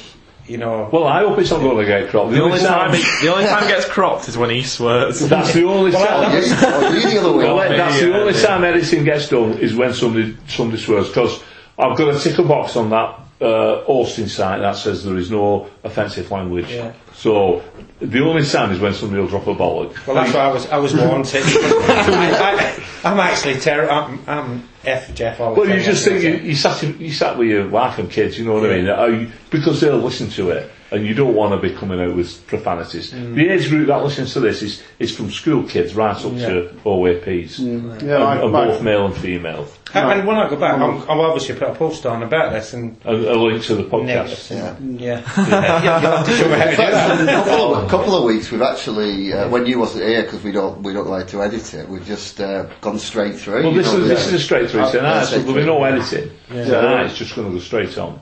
you 0.47 0.57
know. 0.57 0.89
Well, 0.91 1.05
I 1.05 1.19
hope 1.19 1.39
it's 1.39 1.49
not 1.51 1.61
going 1.61 1.77
to 1.77 1.85
get 1.85 2.09
cropped. 2.09 2.31
The 2.31 2.41
only 2.41 2.59
time 2.59 2.91
it, 2.93 3.03
the 3.21 3.31
only 3.31 3.45
time 3.45 3.63
it 3.63 3.67
gets 3.69 3.85
cropped 3.87 4.27
is 4.27 4.37
when 4.37 4.49
he 4.49 4.61
swears. 4.63 5.19
That's 5.29 5.53
the 5.53 5.63
only 5.63 5.91
time. 5.91 6.31
you, 6.33 6.43
oh, 6.47 6.93
you 6.93 7.01
the 7.09 7.19
other 7.19 7.31
way. 7.37 7.45
Well, 7.45 7.59
around. 7.59 7.77
that's 7.77 7.99
the 7.99 8.19
only 8.19 8.33
time 8.33 8.63
editing 8.63 9.03
gets 9.03 9.29
done 9.29 9.53
is 9.59 9.73
when 9.75 9.93
somebody 9.93 10.37
somebody 10.47 10.81
swears 10.81 11.07
because 11.07 11.41
I've 11.77 11.97
got 11.97 12.13
a 12.15 12.19
ticker 12.19 12.43
box 12.43 12.75
on 12.75 12.89
that 12.91 13.19
uh, 13.43 13.83
Austin 13.87 14.27
site 14.29 14.61
that 14.61 14.75
says 14.77 15.03
there 15.03 15.17
is 15.17 15.29
no 15.29 15.69
offensive 15.83 16.31
language. 16.31 16.71
Yeah. 16.71 16.93
So 17.13 17.61
the 17.99 18.21
only 18.21 18.43
time 18.45 18.71
is 18.71 18.79
when 18.79 18.93
somebody 18.93 19.21
will 19.21 19.27
drop 19.29 19.47
a 19.47 19.53
bollock. 19.55 20.07
Well, 20.07 20.15
that's 20.15 20.33
why 20.33 20.41
I 20.41 20.51
was 20.51 20.65
I 20.67 20.77
was 20.77 20.95
wanted. 20.95 21.43
I, 21.45 22.75
I, 23.03 23.09
I'm 23.09 23.19
actually 23.19 23.59
terrible. 23.59 23.93
I'm, 23.93 24.19
I'm 24.27 24.69
F 24.85 25.13
Jeff 25.13 25.39
all 25.39 25.53
the 25.53 25.59
Well, 25.61 25.69
time. 25.69 25.77
you 25.79 25.83
just 25.85 26.05
think 26.05 26.23
you, 26.23 26.35
you 26.35 26.55
sat 26.55 26.83
in- 26.83 26.99
you 26.99 27.11
sat 27.11 27.37
with 27.37 27.47
your 27.49 27.67
wife 27.69 27.99
and 27.99 28.09
kids, 28.09 28.37
you 28.39 28.45
know 28.45 28.53
what 28.53 28.69
I 28.69 28.75
mean? 28.77 28.89
Are 28.89 29.09
you, 29.09 29.31
because 29.49 29.79
they'll 29.81 29.97
listen 29.97 30.29
to 30.31 30.49
it, 30.51 30.71
and 30.93 31.05
you 31.05 31.13
don't 31.15 31.33
want 31.35 31.59
to 31.59 31.67
be 31.69 31.73
coming 31.75 31.99
out 31.99 32.15
with 32.15 32.45
profanities. 32.47 33.11
The 33.11 33.49
age 33.49 33.67
group 33.69 33.87
that 33.87 34.03
listens 34.03 34.31
to 34.33 34.39
this 34.39 34.61
is, 34.61 34.81
is 34.99 35.15
from 35.15 35.31
school 35.31 35.63
kids 35.63 35.95
right 35.95 36.15
up 36.15 36.21
to 36.21 36.69
OAPs, 36.85 37.59
Yeah, 37.59 37.65
and, 37.65 38.07
my- 38.07 38.39
and 38.41 38.51
both 38.51 38.81
male 38.83 39.05
and 39.07 39.15
female. 39.17 39.67
And, 39.95 40.11
and 40.19 40.27
when 40.27 40.37
I 40.37 40.49
go 40.49 40.55
back, 40.55 40.73
I'm, 40.79 41.01
I'll 41.09 41.21
obviously 41.21 41.53
put 41.55 41.69
a 41.69 41.75
post 41.75 42.05
on 42.07 42.23
about 42.23 42.51
this 42.51 42.73
and 42.73 42.97
And 43.05 43.25
a 43.25 43.33
link 43.35 43.63
to 43.65 43.75
the 43.75 43.83
podcast. 43.83 44.05
negatives. 44.05 44.51
and- 44.51 44.99
Yeah. 45.01 45.21
yeah. 45.37 46.01
You'll 46.01 46.11
have 46.11 46.25
to 46.25 46.31
show 46.31 46.47
me 46.49 46.55
how 46.55 46.65
to 46.65 46.71
do 46.71 47.25
that. 47.25 47.29
a 47.29 47.33
couple 47.49 47.75
of, 47.75 47.89
couple 47.89 48.15
of 48.15 48.23
weeks 48.23 48.49
we've 48.51 48.61
actually 48.61 49.33
uh, 49.33 49.49
when 49.49 49.65
you 49.67 49.77
wasn't 49.79 50.03
here 50.05 50.23
because 50.23 50.41
we 50.43 50.51
don't 50.51 50.81
we 50.81 50.93
don't 50.93 51.07
like 51.09 51.27
to 51.27 51.43
edit 51.43 51.73
it 51.75 51.87
we've 51.89 52.05
just 52.07 52.41
uh, 52.41 52.63
gone 52.81 52.97
straight 52.97 53.35
through 53.35 53.63
Well, 53.63 53.73
this 53.73 53.85
know, 53.93 53.99
is, 53.99 54.07
the- 54.07 54.13
this 54.15 54.27
is 54.27 54.33
a 54.33 54.39
straight 54.39 54.69
through 54.71 54.81
Uh, 54.81 54.91
tonight, 54.91 55.23
so 55.25 55.37
there'll 55.39 55.45
be 55.53 55.61
straight 55.61 55.65
no 55.67 55.77
through. 55.77 55.85
editing. 55.85 56.31
Tonight 56.65 57.05
it's 57.05 57.17
just 57.17 57.35
going 57.35 57.47
to 57.49 57.53
go 57.53 57.59
straight 57.59 57.95
on. 57.99 58.19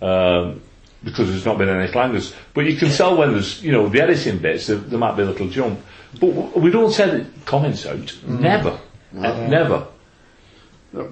Um, 0.00 0.62
because 1.06 1.28
there's 1.28 1.46
not 1.46 1.56
been 1.56 1.68
any 1.70 1.90
clangers. 1.90 2.34
But 2.52 2.66
you 2.66 2.76
can 2.76 2.90
tell 2.90 3.16
when 3.16 3.32
there's, 3.32 3.62
you 3.62 3.70
know, 3.72 3.88
the 3.88 4.02
editing 4.02 4.38
bits, 4.38 4.66
there, 4.66 4.76
there 4.76 4.98
might 4.98 5.16
be 5.16 5.22
a 5.22 5.26
little 5.26 5.48
jump. 5.48 5.80
But 6.20 6.34
w- 6.34 6.50
we 6.58 6.70
don't 6.70 6.98
edit 6.98 7.26
comments 7.46 7.86
out. 7.86 7.96
Mm. 7.96 8.20
Mm. 8.26 8.36
Uh, 8.36 8.40
never. 8.40 8.78
Uh, 9.16 9.46
never. 9.48 9.86
Well, 10.92 11.10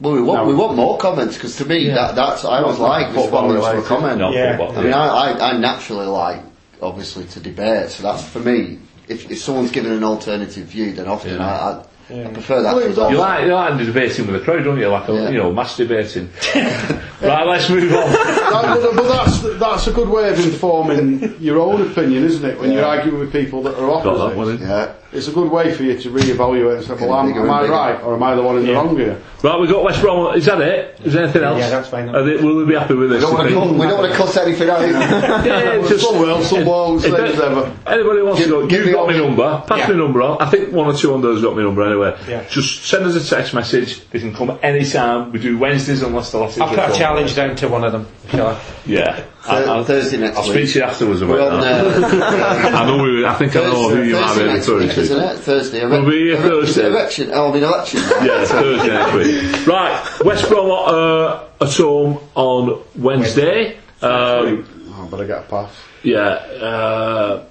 well 0.00 0.12
we 0.14 0.20
want 0.22 0.42
No. 0.42 0.48
we 0.48 0.54
want 0.54 0.74
more 0.76 0.98
comments 0.98 1.36
because 1.36 1.56
to 1.56 1.64
me 1.64 1.88
that 1.88 2.14
that's 2.14 2.44
I 2.44 2.60
always 2.62 2.78
Not 2.78 2.88
like 2.88 3.14
football 3.14 3.48
responding 3.52 3.80
to 3.80 3.84
a 3.84 3.88
comment 3.88 4.18
Not 4.18 4.32
Yeah. 4.34 4.58
I 4.60 4.82
mean 4.82 4.92
I, 4.92 5.06
I, 5.06 5.50
I 5.50 5.58
naturally 5.58 6.06
like 6.06 6.40
obviously 6.80 7.24
to 7.26 7.40
debate 7.40 7.90
so 7.90 8.02
that's 8.04 8.24
for 8.26 8.38
me 8.40 8.78
if, 9.08 9.30
if 9.30 9.38
someone's 9.38 9.70
given 9.70 9.92
an 9.92 10.04
alternative 10.04 10.66
view 10.66 10.92
then 10.92 11.08
often 11.08 11.40
I, 11.40 11.50
I, 11.50 11.84
I 12.10 12.30
prefer 12.32 12.62
that 12.62 12.74
Well, 12.74 12.84
to 12.84 12.88
it's 12.90 12.98
all- 12.98 13.10
You 13.10 13.18
like, 13.18 13.44
you 13.44 13.52
like 13.52 13.76
debating 13.84 14.26
with 14.28 14.36
a 14.36 14.40
crowd, 14.44 14.64
don't 14.64 14.78
you? 14.78 14.88
Like, 14.88 15.08
a, 15.10 15.12
Yeah. 15.12 15.28
you 15.28 15.36
know, 15.36 15.52
masturbating. 15.52 16.28
right, 17.22 17.46
let's 17.46 17.68
move 17.68 17.92
on. 17.92 18.10
that, 18.12 18.80
but, 18.82 18.96
but 18.96 19.08
that's 19.08 19.58
that's 19.58 19.86
a 19.86 19.92
good 19.92 20.08
way 20.08 20.28
of 20.30 20.38
informing 20.38 21.36
your 21.40 21.58
own 21.58 21.90
opinion, 21.90 22.24
isn't 22.24 22.44
it? 22.44 22.58
When 22.58 22.72
you're 22.72 22.84
arguing 22.84 23.18
with 23.18 23.32
people 23.32 23.62
that 23.62 23.74
are 23.74 24.02
Got 24.02 24.04
that 24.04 24.38
opposite, 24.38 24.60
yeah 24.60 24.94
it's 25.10 25.26
a 25.26 25.32
good 25.32 25.50
way 25.50 25.72
for 25.74 25.84
you 25.84 25.98
to 25.98 26.10
re-evaluate 26.10 26.76
and 26.78 26.86
say, 26.86 26.94
"Well, 26.94 27.14
am, 27.18 27.32
am 27.32 27.50
I 27.50 27.66
right 27.66 28.02
or 28.02 28.14
am 28.14 28.22
I 28.22 28.34
the 28.34 28.42
one 28.42 28.58
in 28.58 28.66
the 28.66 28.72
Yeah. 28.72 28.76
wrong 28.76 28.94
here?" 28.96 29.18
Right, 29.42 29.58
we've 29.58 29.70
got 29.70 29.82
West 29.82 30.02
Brom. 30.02 30.36
Is 30.36 30.44
that 30.46 30.60
it? 30.60 31.00
Is 31.02 31.14
there 31.14 31.22
anything 31.22 31.42
else? 31.44 31.58
Yeah, 31.60 31.70
that's 31.70 31.88
fine. 31.88 32.08
Are 32.10 32.22
they, 32.22 32.36
will 32.36 32.58
they 32.58 32.70
be 32.72 32.78
happy 32.78 32.92
with 32.94 33.10
we 33.10 33.16
this? 33.16 33.24
don't 33.24 33.34
want 33.34 33.48
to 33.48 33.54
you 33.54 33.60
we 33.60 33.86
don't 33.86 33.98
want 34.00 34.12
to 34.12 34.18
cut 34.18 34.36
anything 34.36 34.68
out 34.68 34.80
Yeah, 35.46 35.80
just- 35.88 36.04
Some 36.04 36.18
will, 36.18 36.42
some 36.42 36.66
won't, 36.66 37.00
same 37.00 37.14
as 37.14 37.40
ever. 37.40 37.74
Anybody 37.86 38.22
wants 38.22 38.40
Give- 38.40 38.48
to 38.48 38.52
go, 38.52 38.66
give 38.66 38.78
you've 38.80 38.86
me 38.88 38.92
got 38.92 39.00
all 39.00 39.06
my 39.06 39.16
number, 39.16 39.64
pass 39.66 39.78
Yeah. 39.78 39.88
my 39.88 39.94
number 39.94 40.22
on. 40.22 40.42
I 40.42 40.50
think 40.50 40.72
one 40.72 40.88
or 40.88 40.94
two 40.94 41.14
on 41.14 41.22
those 41.22 41.40
got 41.40 41.56
my 41.56 41.62
number 41.62 41.82
anyway. 41.84 42.18
Yeah. 42.28 42.44
Just 42.48 42.84
send 42.84 43.04
us 43.06 43.14
a 43.14 43.34
text 43.34 43.54
message. 43.54 44.06
They 44.10 44.18
can 44.18 44.34
come 44.34 44.58
anytime. 44.62 45.32
We 45.32 45.38
do 45.38 45.56
Wednesdays 45.56 46.02
unless 46.02 46.32
the 46.32 46.38
last 46.38 46.60
I'll 46.60 46.68
put 46.68 46.78
a 46.78 46.98
challenge 47.08 47.34
down 47.34 47.56
to 47.56 47.68
one 47.68 47.84
of 47.84 47.92
them. 47.92 48.06
Shall 48.30 48.48
I? 48.48 48.60
Yeah. 48.86 49.24
I, 49.46 49.64
I'll, 49.64 49.84
Thursday 49.84 50.18
next 50.18 50.36
I'll 50.36 50.42
week 50.44 50.52
speak 50.68 50.72
to 50.74 50.78
you 50.80 50.84
afterwards 50.84 51.24
we're 51.24 51.36
about 51.38 51.52
on 51.54 51.60
that. 51.62 51.86
uh, 51.86 52.76
I 52.76 52.86
know 52.86 53.02
we, 53.02 53.24
I 53.24 53.34
think 53.34 53.56
I 53.56 53.60
know 53.62 53.88
who 53.88 54.02
you 54.02 54.12
might 54.14 54.34
be 54.34 54.40
Thursday 54.40 54.46
next 54.46 54.68
referring 54.68 54.88
week, 54.88 54.98
isn't 54.98 55.18
it? 55.24 55.36
Thursday. 55.38 55.86
We'll 55.86 56.04
be 56.04 56.10
here 56.26 56.36
Ere- 56.36 56.42
Thursday. 56.42 56.86
Election. 56.86 57.30
Oh, 57.32 57.50
I 57.50 57.54
mean 57.54 57.62
election. 57.62 58.00
Yeah, 58.00 58.44
Thursday 58.44 58.88
next 58.88 59.14
week. 59.14 59.66
Right, 59.66 60.20
West 60.24 60.48
Brom 60.50 60.70
uh, 60.70 61.44
at 61.64 61.74
home 61.76 62.18
on 62.34 62.82
Wednesday. 62.96 63.76
Um, 64.02 64.66
Oh, 65.00 65.06
but 65.10 65.20
I 65.20 65.24
get 65.26 65.38
a 65.38 65.42
pass. 65.42 65.72
Yeah, 66.02 66.18
uh, 66.18 67.44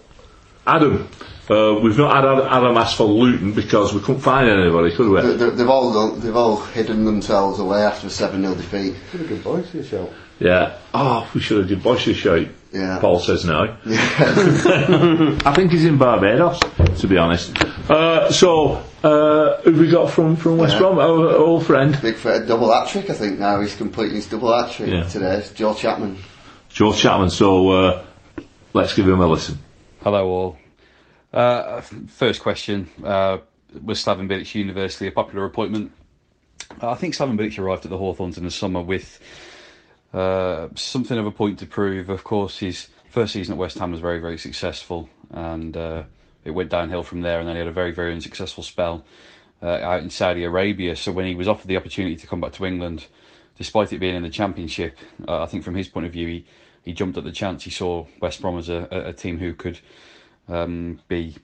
Adam. 0.68 1.08
Uh, 1.50 1.80
we've 1.82 1.98
not 1.98 2.14
had 2.14 2.26
Ad- 2.26 2.48
Adam 2.52 2.76
ask 2.78 2.98
for 2.98 3.06
Luton 3.06 3.54
because 3.54 3.94
we 3.94 4.02
couldn't 4.02 4.22
find 4.22 4.50
anybody, 4.50 4.94
could 4.96 5.10
we? 5.10 5.22
They- 5.22 5.38
they- 5.38 5.50
They've 5.56 5.70
all 5.70 5.94
done, 5.94 6.20
they've 6.20 6.36
all 6.36 6.58
hidden 6.58 7.06
themselves 7.06 7.60
away 7.60 7.84
after 7.84 8.08
a 8.08 8.10
seven 8.10 8.42
0 8.42 8.56
defeat. 8.56 8.96
What 9.12 9.22
a 9.24 9.26
good 9.28 9.40
voice 9.42 9.74
you 9.74 9.84
show. 9.84 10.10
Yeah. 10.40 10.74
Oh, 10.94 11.26
we 11.34 11.40
should 11.40 11.60
have 11.60 11.68
did 11.68 11.82
Boyce's 11.82 12.18
show. 12.18 12.46
Yeah. 12.74 13.00
Paul 13.00 13.20
says 13.20 13.46
now. 13.46 13.78
I 13.88 15.54
think 15.56 15.72
he's 15.72 15.86
in 15.86 15.98
Barbados, 15.98 16.60
to 17.00 17.08
be 17.08 17.18
honest. 17.18 17.58
Uh, 17.90 18.30
so, 18.32 18.84
uh, 19.04 19.62
who 19.62 19.72
have 19.72 19.80
we 19.80 19.90
got 19.90 20.12
from, 20.12 20.36
from 20.36 20.58
West 20.58 20.74
Yeah. 20.74 20.80
Brom? 20.80 21.00
Our 21.00 21.36
old 21.38 21.66
friend, 21.66 21.98
Big 22.02 22.16
for 22.18 22.34
a 22.34 22.46
double 22.46 22.72
hat 22.72 22.90
trick, 22.90 23.10
I 23.10 23.14
think. 23.14 23.40
Now 23.40 23.62
he's 23.62 23.76
completing 23.76 24.16
his 24.18 24.28
double 24.28 24.52
hat 24.56 24.74
trick 24.74 24.90
Yeah. 24.90 25.04
today. 25.04 25.38
It's 25.38 25.52
Joe 25.52 25.74
Chapman. 25.74 26.18
Joe 26.70 26.94
Chapman. 26.94 27.30
So, 27.30 27.70
uh, 27.70 28.04
let's 28.74 28.94
give 28.94 29.08
him 29.08 29.22
a 29.22 29.28
listen. 29.28 29.58
Hello 30.04 30.28
all. 30.28 30.58
Uh, 31.38 31.82
first 32.08 32.42
question: 32.42 32.90
uh, 33.04 33.38
Was 33.84 34.04
Slaven 34.04 34.28
Bilic 34.28 34.56
University 34.56 35.06
a 35.06 35.12
popular 35.12 35.46
appointment? 35.46 35.92
I 36.82 36.96
think 36.96 37.14
Slaven 37.14 37.38
Bilic 37.38 37.60
arrived 37.60 37.86
at 37.86 37.92
the 37.92 37.98
Hawthorns 38.00 38.40
in 38.40 38.44
the 38.44 38.50
summer 38.50 38.82
with 38.82 39.20
uh, 40.16 40.70
something 40.74 41.16
of 41.16 41.28
a 41.28 41.32
point 41.32 41.60
to 41.60 41.68
prove. 41.68 42.10
Of 42.10 42.24
course, 42.24 42.58
his 42.58 42.88
first 43.12 43.34
season 43.34 43.54
at 43.54 43.60
West 43.60 43.78
Ham 43.78 43.92
was 43.92 44.02
very, 44.02 44.18
very 44.18 44.40
successful, 44.40 45.10
and 45.30 45.78
uh, 45.78 46.04
it 46.44 46.50
went 46.50 46.72
downhill 46.72 47.04
from 47.04 47.22
there. 47.22 47.38
And 47.38 47.48
then 47.48 47.56
he 47.56 47.60
had 47.60 47.68
a 47.68 47.72
very, 47.72 47.92
very 47.92 48.14
unsuccessful 48.14 48.64
spell 48.64 49.06
uh, 49.62 49.68
out 49.68 50.02
in 50.02 50.10
Saudi 50.10 50.44
Arabia. 50.44 50.96
So 50.96 51.12
when 51.12 51.28
he 51.28 51.36
was 51.36 51.48
offered 51.48 51.68
the 51.68 51.78
opportunity 51.78 52.16
to 52.16 52.26
come 52.26 52.42
back 52.42 52.54
to 52.54 52.66
England, 52.66 53.06
despite 53.60 53.94
it 53.94 54.00
being 54.00 54.16
in 54.16 54.24
the 54.24 54.32
Championship, 54.32 54.98
uh, 55.28 55.44
I 55.44 55.46
think 55.46 55.64
from 55.64 55.76
his 55.76 55.88
point 55.88 56.08
of 56.08 56.14
view, 56.14 56.28
he, 56.28 56.46
he 56.82 56.94
jumped 56.94 57.16
at 57.16 57.26
the 57.26 57.32
chance. 57.32 57.64
He 57.64 57.70
saw 57.70 58.08
West 58.20 58.42
Brom 58.42 58.58
as 58.58 58.70
a, 58.70 58.88
a 58.92 59.14
team 59.14 59.38
who 59.38 59.54
could 59.54 59.80
um, 60.48 61.00
be, 61.08 61.36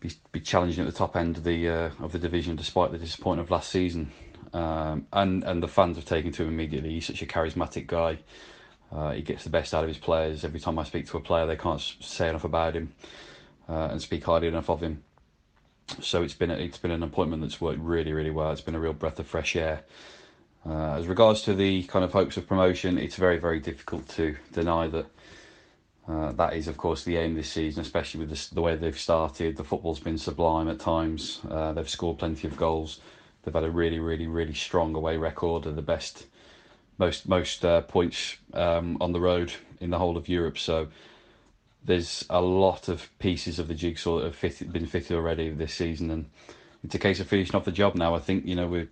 be 0.00 0.10
be 0.32 0.40
challenging 0.40 0.84
at 0.84 0.92
the 0.92 0.96
top 0.96 1.16
end 1.16 1.36
of 1.36 1.44
the 1.44 1.68
uh, 1.68 1.90
of 2.00 2.12
the 2.12 2.18
division, 2.18 2.56
despite 2.56 2.92
the 2.92 2.98
disappointment 2.98 3.46
of 3.46 3.50
last 3.50 3.70
season. 3.70 4.12
Um, 4.52 5.06
and 5.12 5.44
and 5.44 5.62
the 5.62 5.68
fans 5.68 5.96
have 5.96 6.04
taken 6.04 6.32
to 6.32 6.42
him 6.42 6.48
immediately. 6.48 6.90
He's 6.90 7.06
such 7.06 7.22
a 7.22 7.26
charismatic 7.26 7.86
guy. 7.86 8.18
Uh, 8.92 9.12
he 9.12 9.22
gets 9.22 9.44
the 9.44 9.50
best 9.50 9.72
out 9.72 9.84
of 9.84 9.88
his 9.88 9.98
players. 9.98 10.44
Every 10.44 10.58
time 10.58 10.78
I 10.78 10.84
speak 10.84 11.06
to 11.08 11.16
a 11.16 11.20
player, 11.20 11.46
they 11.46 11.56
can't 11.56 11.80
say 11.80 12.28
enough 12.28 12.44
about 12.44 12.74
him 12.74 12.92
uh, 13.68 13.88
and 13.92 14.02
speak 14.02 14.24
highly 14.24 14.48
enough 14.48 14.68
of 14.68 14.80
him. 14.80 15.04
So 16.00 16.22
it's 16.22 16.34
been 16.34 16.50
a, 16.50 16.54
it's 16.54 16.78
been 16.78 16.90
an 16.90 17.02
appointment 17.02 17.42
that's 17.42 17.60
worked 17.60 17.80
really 17.80 18.12
really 18.12 18.30
well. 18.30 18.50
It's 18.50 18.60
been 18.60 18.74
a 18.74 18.80
real 18.80 18.92
breath 18.92 19.18
of 19.18 19.26
fresh 19.26 19.54
air. 19.56 19.82
Uh, 20.66 20.94
as 20.98 21.06
regards 21.06 21.42
to 21.42 21.54
the 21.54 21.84
kind 21.84 22.04
of 22.04 22.12
hopes 22.12 22.36
of 22.36 22.46
promotion, 22.46 22.98
it's 22.98 23.16
very 23.16 23.38
very 23.38 23.60
difficult 23.60 24.08
to 24.10 24.36
deny 24.52 24.88
that 24.88 25.06
uh, 26.10 26.32
that 26.32 26.54
is, 26.54 26.66
of 26.66 26.76
course, 26.76 27.04
the 27.04 27.16
aim 27.16 27.34
this 27.34 27.50
season, 27.50 27.82
especially 27.82 28.20
with 28.20 28.30
this, 28.30 28.48
the 28.48 28.60
way 28.60 28.74
they've 28.74 28.98
started. 28.98 29.56
The 29.56 29.64
football's 29.64 30.00
been 30.00 30.18
sublime 30.18 30.68
at 30.68 30.80
times. 30.80 31.40
Uh, 31.48 31.72
they've 31.72 31.88
scored 31.88 32.18
plenty 32.18 32.48
of 32.48 32.56
goals. 32.56 32.98
They've 33.42 33.54
had 33.54 33.64
a 33.64 33.70
really, 33.70 34.00
really, 34.00 34.26
really 34.26 34.54
strong 34.54 34.94
away 34.94 35.16
record. 35.16 35.64
They're 35.64 35.72
the 35.72 35.82
best, 35.82 36.26
most 36.98 37.28
most 37.28 37.64
uh, 37.64 37.82
points 37.82 38.36
um, 38.54 38.96
on 39.00 39.12
the 39.12 39.20
road 39.20 39.52
in 39.80 39.90
the 39.90 39.98
whole 39.98 40.16
of 40.16 40.28
Europe. 40.28 40.58
So 40.58 40.88
there's 41.84 42.24
a 42.28 42.40
lot 42.40 42.88
of 42.88 43.08
pieces 43.18 43.58
of 43.58 43.68
the 43.68 43.74
jigsaw 43.74 44.20
that 44.20 44.34
have 44.34 44.72
been 44.72 44.86
fitted 44.86 45.16
already 45.16 45.50
this 45.50 45.74
season, 45.74 46.10
and 46.10 46.28
it's 46.82 46.94
a 46.94 46.98
case 46.98 47.20
of 47.20 47.28
finishing 47.28 47.54
off 47.54 47.64
the 47.64 47.72
job 47.72 47.94
now. 47.94 48.16
I 48.16 48.18
think 48.18 48.46
you 48.46 48.56
know 48.56 48.66
we're 48.66 48.88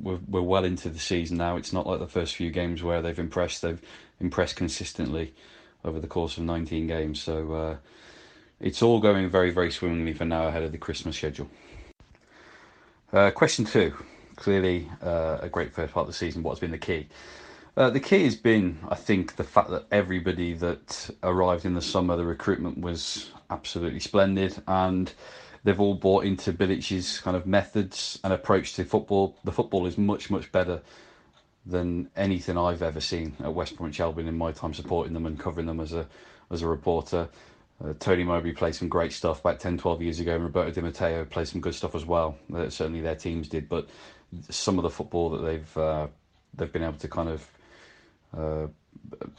we're, 0.00 0.20
we're 0.28 0.42
well 0.42 0.64
into 0.64 0.90
the 0.90 1.00
season 1.00 1.38
now. 1.38 1.56
It's 1.56 1.72
not 1.72 1.86
like 1.86 1.98
the 1.98 2.06
first 2.06 2.36
few 2.36 2.50
games 2.50 2.84
where 2.84 3.02
they've 3.02 3.18
impressed. 3.18 3.62
They've 3.62 3.82
impressed 4.20 4.56
consistently 4.56 5.34
over 5.86 6.00
the 6.00 6.06
course 6.06 6.36
of 6.36 6.44
19 6.44 6.86
games. 6.86 7.20
So 7.20 7.52
uh, 7.52 7.76
it's 8.60 8.82
all 8.82 9.00
going 9.00 9.28
very, 9.28 9.50
very 9.50 9.70
swimmingly 9.70 10.12
for 10.12 10.24
now 10.24 10.48
ahead 10.48 10.62
of 10.62 10.72
the 10.72 10.78
Christmas 10.78 11.16
schedule. 11.16 11.48
Uh, 13.12 13.30
question 13.30 13.64
two. 13.64 13.94
Clearly, 14.36 14.90
uh, 15.02 15.38
a 15.40 15.48
great 15.48 15.72
first 15.72 15.94
part 15.94 16.04
of 16.04 16.08
the 16.08 16.16
season. 16.16 16.42
What's 16.42 16.60
been 16.60 16.70
the 16.70 16.78
key? 16.78 17.08
Uh, 17.76 17.90
the 17.90 18.00
key 18.00 18.24
has 18.24 18.36
been, 18.36 18.78
I 18.88 18.94
think, 18.94 19.36
the 19.36 19.44
fact 19.44 19.70
that 19.70 19.86
everybody 19.92 20.54
that 20.54 21.10
arrived 21.22 21.64
in 21.64 21.74
the 21.74 21.82
summer, 21.82 22.16
the 22.16 22.24
recruitment 22.24 22.78
was 22.78 23.30
absolutely 23.50 24.00
splendid, 24.00 24.62
and 24.66 25.12
they've 25.62 25.80
all 25.80 25.94
bought 25.94 26.24
into 26.24 26.52
Bilic's 26.52 27.20
kind 27.20 27.36
of 27.36 27.46
methods 27.46 28.18
and 28.24 28.32
approach 28.32 28.74
to 28.74 28.84
football. 28.84 29.36
The 29.44 29.52
football 29.52 29.86
is 29.86 29.98
much, 29.98 30.30
much 30.30 30.50
better 30.52 30.80
than 31.66 32.08
anything 32.16 32.56
I've 32.56 32.82
ever 32.82 33.00
seen 33.00 33.34
at 33.42 33.52
West 33.52 33.76
Bromwich 33.76 34.00
Albion 34.00 34.28
in 34.28 34.38
my 34.38 34.52
time 34.52 34.72
supporting 34.72 35.12
them 35.12 35.26
and 35.26 35.38
covering 35.38 35.66
them 35.66 35.80
as 35.80 35.92
a 35.92 36.06
as 36.50 36.62
a 36.62 36.68
reporter. 36.68 37.28
Uh, 37.84 37.92
Tony 37.98 38.24
Mowbray 38.24 38.52
played 38.52 38.74
some 38.74 38.88
great 38.88 39.12
stuff 39.12 39.42
back 39.42 39.58
10, 39.58 39.76
12 39.78 40.00
years 40.00 40.20
ago, 40.20 40.34
and 40.34 40.44
Roberto 40.44 40.70
Di 40.70 40.80
Matteo 40.80 41.24
played 41.26 41.48
some 41.48 41.60
good 41.60 41.74
stuff 41.74 41.94
as 41.94 42.06
well. 42.06 42.36
Uh, 42.54 42.70
certainly 42.70 43.00
their 43.00 43.16
teams 43.16 43.48
did, 43.48 43.68
but 43.68 43.88
some 44.48 44.78
of 44.78 44.82
the 44.82 44.90
football 44.90 45.30
that 45.30 45.42
they've 45.42 45.76
uh, 45.76 46.06
they've 46.54 46.72
been 46.72 46.82
able 46.82 46.98
to 46.98 47.08
kind 47.08 47.28
of 47.28 47.50
uh, 48.36 48.66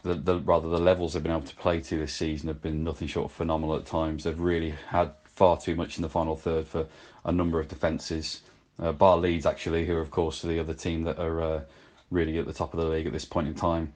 the, 0.04 0.16
the 0.16 0.40
rather 0.40 0.70
the 0.70 0.80
levels 0.80 1.14
they've 1.14 1.24
been 1.24 1.32
able 1.32 1.42
to 1.42 1.56
play 1.56 1.82
to 1.82 1.98
this 1.98 2.14
season 2.14 2.48
have 2.48 2.62
been 2.62 2.84
nothing 2.84 3.08
short 3.08 3.26
of 3.26 3.32
phenomenal 3.32 3.76
at 3.76 3.86
times. 3.86 4.24
They've 4.24 4.40
really 4.40 4.74
had 4.88 5.12
far 5.24 5.58
too 5.58 5.76
much 5.76 5.98
in 5.98 6.02
the 6.02 6.10
final 6.10 6.36
third 6.36 6.68
for 6.68 6.88
a 7.26 7.32
number 7.32 7.60
of 7.60 7.68
defences. 7.68 8.42
Uh, 8.80 8.92
bar 8.92 9.18
Leeds, 9.18 9.46
actually, 9.46 9.86
who 9.86 9.96
are 9.96 10.02
of 10.02 10.12
course 10.12 10.42
the 10.42 10.60
other 10.60 10.74
team 10.74 11.04
that 11.04 11.20
are 11.20 11.42
uh, 11.42 11.62
really 12.10 12.38
at 12.38 12.46
the 12.46 12.54
top 12.54 12.74
of 12.74 12.80
the 12.80 12.86
league 12.86 13.08
at 13.08 13.14
this 13.14 13.26
point 13.26 13.48
in 13.48 13.54
time. 13.54 13.94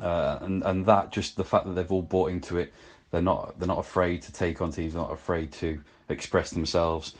Uh, 0.00 0.38
and 0.42 0.62
and 0.64 0.86
that 0.86 1.10
just 1.10 1.36
the 1.36 1.44
fact 1.44 1.66
that 1.66 1.72
they've 1.72 1.90
all 1.90 2.02
bought 2.02 2.30
into 2.30 2.58
it, 2.58 2.72
they're 3.10 3.22
not 3.22 3.58
they're 3.58 3.68
not 3.68 3.78
afraid 3.78 4.22
to 4.22 4.32
take 4.32 4.60
on 4.60 4.70
teams, 4.70 4.92
they're 4.92 5.02
not 5.02 5.12
afraid 5.12 5.52
to 5.52 5.80
express 6.08 6.50
themselves. 6.50 7.14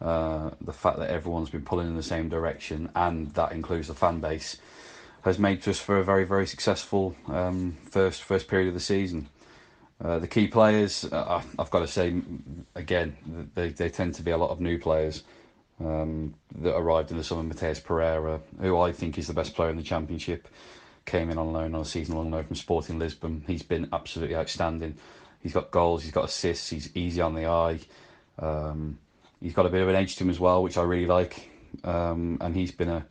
Uh, 0.00 0.50
the 0.60 0.72
fact 0.72 0.98
that 0.98 1.10
everyone's 1.10 1.50
been 1.50 1.64
pulling 1.64 1.86
in 1.86 1.96
the 1.96 2.02
same 2.02 2.28
direction, 2.28 2.88
and 2.94 3.32
that 3.34 3.52
includes 3.52 3.88
the 3.88 3.94
fan 3.94 4.20
base, 4.20 4.58
has 5.22 5.38
made 5.38 5.66
us 5.66 5.78
for 5.78 5.98
a 5.98 6.04
very 6.04 6.24
very 6.24 6.46
successful 6.46 7.16
um, 7.28 7.76
first 7.90 8.22
first 8.22 8.46
period 8.46 8.68
of 8.68 8.74
the 8.74 8.80
season. 8.80 9.28
Uh, 10.04 10.18
the 10.18 10.28
key 10.28 10.46
players, 10.46 11.04
uh, 11.06 11.40
I've 11.58 11.70
got 11.70 11.80
to 11.80 11.88
say 11.88 12.14
again, 12.74 13.50
they 13.54 13.70
they 13.70 13.88
tend 13.88 14.14
to 14.14 14.22
be 14.22 14.30
a 14.30 14.36
lot 14.36 14.50
of 14.50 14.60
new 14.60 14.78
players 14.78 15.24
um, 15.80 16.34
that 16.56 16.76
arrived 16.76 17.10
in 17.10 17.16
the 17.16 17.24
summer. 17.24 17.42
Matheus 17.42 17.82
Pereira, 17.82 18.40
who 18.60 18.78
I 18.78 18.92
think 18.92 19.18
is 19.18 19.26
the 19.26 19.34
best 19.34 19.54
player 19.54 19.70
in 19.70 19.76
the 19.76 19.82
championship, 19.82 20.48
came 21.04 21.30
in 21.30 21.38
on 21.38 21.52
loan 21.52 21.74
on 21.74 21.82
a 21.82 21.84
season 21.84 22.16
long 22.16 22.30
loan 22.30 22.44
from 22.44 22.56
Sporting 22.56 22.98
Lisbon. 22.98 23.44
He's 23.46 23.62
been 23.62 23.88
absolutely 23.92 24.36
outstanding. 24.36 24.96
He's 25.42 25.52
got 25.52 25.70
goals, 25.70 26.02
he's 26.02 26.12
got 26.12 26.24
assists, 26.24 26.70
he's 26.70 26.94
easy 26.96 27.20
on 27.20 27.34
the 27.34 27.46
eye. 27.46 27.80
Um, 28.38 28.98
he's 29.40 29.52
got 29.52 29.66
a 29.66 29.68
bit 29.68 29.82
of 29.82 29.88
an 29.88 29.94
edge 29.94 30.16
to 30.16 30.24
him 30.24 30.30
as 30.30 30.40
well, 30.40 30.62
which 30.62 30.78
I 30.78 30.82
really 30.82 31.06
like. 31.06 31.50
Um, 31.82 32.38
and 32.40 32.54
he's 32.54 32.72
been 32.72 32.88
a, 32.88 33.04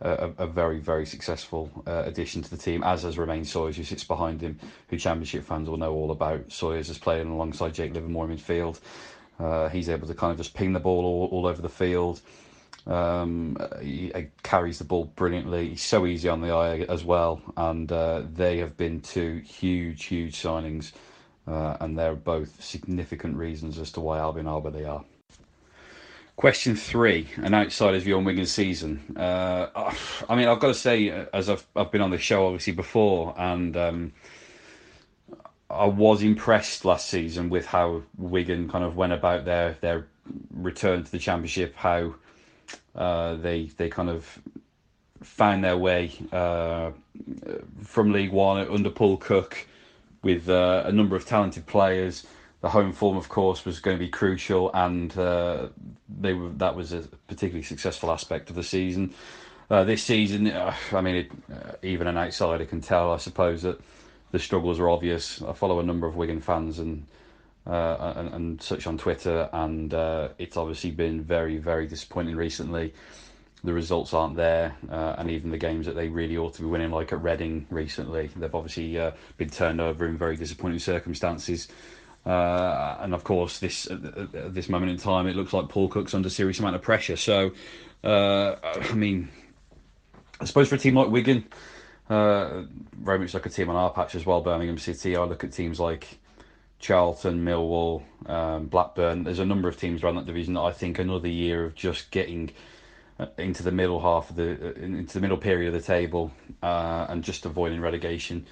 a, 0.00 0.30
a 0.38 0.46
very, 0.46 0.78
very 0.78 1.04
successful 1.04 1.70
uh, 1.86 2.04
addition 2.06 2.42
to 2.42 2.50
the 2.50 2.56
team, 2.56 2.82
as 2.82 3.02
has 3.02 3.18
Romaine 3.18 3.44
Sawyers, 3.44 3.76
who 3.76 3.84
sits 3.84 4.04
behind 4.04 4.40
him, 4.40 4.58
who 4.88 4.96
Championship 4.96 5.44
fans 5.44 5.68
will 5.68 5.76
know 5.76 5.92
all 5.92 6.10
about. 6.10 6.50
Sawyers 6.50 6.88
is 6.88 6.98
playing 6.98 7.28
alongside 7.28 7.74
Jake 7.74 7.92
Livermore 7.92 8.30
in 8.30 8.38
midfield. 8.38 8.80
Uh, 9.38 9.68
he's 9.68 9.88
able 9.88 10.06
to 10.06 10.14
kind 10.14 10.30
of 10.30 10.38
just 10.38 10.54
ping 10.54 10.72
the 10.72 10.80
ball 10.80 11.04
all, 11.04 11.28
all 11.32 11.46
over 11.46 11.60
the 11.60 11.68
field. 11.68 12.20
Um, 12.86 13.56
he, 13.80 14.12
he, 14.14 14.26
carries 14.42 14.78
the 14.78 14.84
ball 14.84 15.04
brilliantly. 15.16 15.70
He's 15.70 15.82
so 15.82 16.06
easy 16.06 16.28
on 16.28 16.40
the 16.40 16.50
eye 16.50 16.80
as 16.80 17.02
well, 17.02 17.40
and 17.56 17.90
uh, 17.90 18.22
they 18.30 18.58
have 18.58 18.76
been 18.76 19.00
two 19.00 19.38
huge, 19.38 20.04
huge 20.04 20.36
signings, 20.36 20.92
uh, 21.46 21.78
and 21.80 21.98
they're 21.98 22.14
both 22.14 22.62
significant 22.62 23.36
reasons 23.36 23.78
as 23.78 23.90
to 23.92 24.00
why 24.00 24.18
Albion 24.18 24.46
are 24.46 24.60
where 24.60 24.72
they 24.72 24.84
are. 24.84 25.02
Question 26.36 26.76
three: 26.76 27.28
An 27.36 27.54
outsider's 27.54 28.02
view 28.02 28.16
on 28.18 28.24
Wigan's 28.24 28.52
season. 28.52 29.14
Uh, 29.16 29.68
I 30.28 30.34
mean, 30.34 30.48
I've 30.48 30.60
got 30.60 30.68
to 30.68 30.74
say, 30.74 31.08
as 31.32 31.48
I've 31.48 31.64
I've 31.74 31.90
been 31.90 32.02
on 32.02 32.10
the 32.10 32.18
show 32.18 32.46
obviously 32.46 32.74
before, 32.74 33.34
and 33.38 33.76
um, 33.76 34.12
I 35.70 35.86
was 35.86 36.22
impressed 36.22 36.84
last 36.84 37.08
season 37.08 37.50
with 37.50 37.66
how 37.66 38.02
Wigan 38.16 38.68
kind 38.68 38.84
of 38.84 38.96
went 38.96 39.12
about 39.12 39.44
their 39.44 39.76
their 39.80 40.06
return 40.52 41.04
to 41.04 41.10
the 41.10 41.18
championship, 41.18 41.74
how 41.76 42.14
uh, 42.94 43.34
they 43.34 43.66
they 43.76 43.88
kind 43.88 44.10
of 44.10 44.38
found 45.22 45.64
their 45.64 45.76
way 45.76 46.12
uh, 46.32 46.90
from 47.82 48.12
League 48.12 48.32
One 48.32 48.66
under 48.68 48.90
Paul 48.90 49.16
Cook 49.16 49.66
with 50.22 50.48
uh, 50.48 50.82
a 50.86 50.92
number 50.92 51.16
of 51.16 51.26
talented 51.26 51.66
players. 51.66 52.26
The 52.60 52.70
home 52.70 52.92
form, 52.92 53.16
of 53.16 53.28
course, 53.28 53.64
was 53.66 53.80
going 53.80 53.98
to 53.98 54.02
be 54.02 54.08
crucial, 54.08 54.70
and 54.72 55.16
uh, 55.18 55.68
they 56.08 56.32
were, 56.32 56.48
that 56.50 56.74
was 56.74 56.92
a 56.94 57.02
particularly 57.26 57.62
successful 57.62 58.10
aspect 58.10 58.48
of 58.48 58.56
the 58.56 58.62
season. 58.62 59.12
Uh, 59.70 59.84
this 59.84 60.02
season, 60.02 60.46
uh, 60.46 60.74
I 60.92 61.00
mean, 61.02 61.14
it, 61.14 61.32
even 61.82 62.06
an 62.06 62.16
outsider 62.16 62.64
can 62.64 62.80
tell, 62.80 63.12
I 63.12 63.18
suppose, 63.18 63.62
that 63.62 63.80
the 64.34 64.40
struggles 64.40 64.80
are 64.80 64.90
obvious. 64.90 65.40
I 65.42 65.52
follow 65.52 65.78
a 65.78 65.84
number 65.84 66.08
of 66.08 66.16
Wigan 66.16 66.40
fans 66.40 66.80
and 66.80 67.06
uh, 67.68 68.14
and, 68.16 68.34
and, 68.34 68.60
such 68.60 68.86
on 68.88 68.98
Twitter, 68.98 69.48
and 69.52 69.94
uh, 69.94 70.28
it's 70.38 70.56
obviously 70.56 70.90
been 70.90 71.22
very, 71.22 71.56
very 71.56 71.86
disappointing 71.86 72.34
recently. 72.34 72.92
The 73.62 73.72
results 73.72 74.12
aren't 74.12 74.34
there, 74.34 74.74
uh, 74.90 75.14
and 75.16 75.30
even 75.30 75.50
the 75.50 75.56
games 75.56 75.86
that 75.86 75.94
they 75.94 76.08
really 76.08 76.36
ought 76.36 76.52
to 76.54 76.62
be 76.62 76.66
winning, 76.66 76.90
like 76.90 77.12
at 77.12 77.22
Reading 77.22 77.64
recently, 77.70 78.28
they've 78.36 78.54
obviously 78.54 78.98
uh, 78.98 79.12
been 79.36 79.50
turned 79.50 79.80
over 79.80 80.04
in 80.04 80.18
very 80.18 80.36
disappointing 80.36 80.80
circumstances. 80.80 81.68
Uh, 82.26 82.96
and 83.00 83.14
of 83.14 83.22
course, 83.22 83.60
this 83.60 83.86
at 83.88 84.52
this 84.52 84.68
moment 84.68 84.90
in 84.90 84.98
time, 84.98 85.28
it 85.28 85.36
looks 85.36 85.52
like 85.52 85.68
Paul 85.68 85.88
Cook's 85.88 86.12
under 86.12 86.28
serious 86.28 86.58
amount 86.58 86.74
of 86.74 86.82
pressure. 86.82 87.16
So, 87.16 87.52
uh, 88.02 88.56
I 88.62 88.94
mean, 88.94 89.28
I 90.40 90.44
suppose 90.44 90.68
for 90.68 90.74
a 90.74 90.78
team 90.78 90.96
like 90.96 91.08
Wigan, 91.08 91.44
very 92.08 93.18
much 93.18 93.34
like 93.34 93.46
a 93.46 93.50
team 93.50 93.70
on 93.70 93.76
our 93.76 93.90
patch 93.90 94.14
as 94.14 94.26
well, 94.26 94.40
Birmingham 94.40 94.78
City, 94.78 95.16
I 95.16 95.24
look 95.24 95.44
at 95.44 95.52
teams 95.52 95.80
like 95.80 96.18
Charlton, 96.78 97.44
Millwall, 97.44 98.02
um, 98.26 98.66
Blackburn. 98.66 99.24
There's 99.24 99.38
a 99.38 99.44
number 99.44 99.68
of 99.68 99.78
teams 99.78 100.02
around 100.02 100.16
that 100.16 100.26
division 100.26 100.54
that 100.54 100.60
I 100.60 100.72
think 100.72 100.98
another 100.98 101.28
year 101.28 101.64
of 101.64 101.74
just 101.74 102.10
getting 102.10 102.50
uh, 103.18 103.26
into 103.38 103.62
the 103.62 103.72
middle 103.72 104.00
half 104.00 104.28
of 104.28 104.36
the 104.36 104.52
uh, 104.52 104.72
into 104.74 105.14
the 105.14 105.20
middle 105.20 105.38
period 105.38 105.68
of 105.68 105.74
the 105.74 105.86
table 105.86 106.30
uh, 106.62 107.06
and 107.08 107.24
just 107.24 107.46
avoiding 107.46 107.80
relegation 107.80 108.44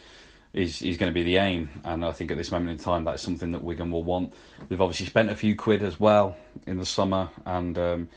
is 0.53 0.81
is 0.83 0.97
going 0.97 1.11
to 1.11 1.15
be 1.15 1.25
the 1.25 1.37
aim. 1.37 1.69
And 1.85 2.05
I 2.05 2.13
think 2.13 2.31
at 2.31 2.39
this 2.39 2.51
moment 2.51 2.71
in 2.71 2.79
time, 2.79 3.05
that's 3.05 3.23
something 3.23 3.53
that 3.53 3.63
Wigan 3.63 3.91
will 3.91 4.05
want. 4.05 4.33
They've 4.69 4.81
obviously 4.81 5.07
spent 5.07 5.31
a 5.31 5.37
few 5.37 5.55
quid 5.55 5.83
as 5.83 6.01
well 6.01 6.37
in 6.67 6.79
the 6.79 6.87
summer, 6.87 7.29
and 7.45 7.77
um, 7.77 8.09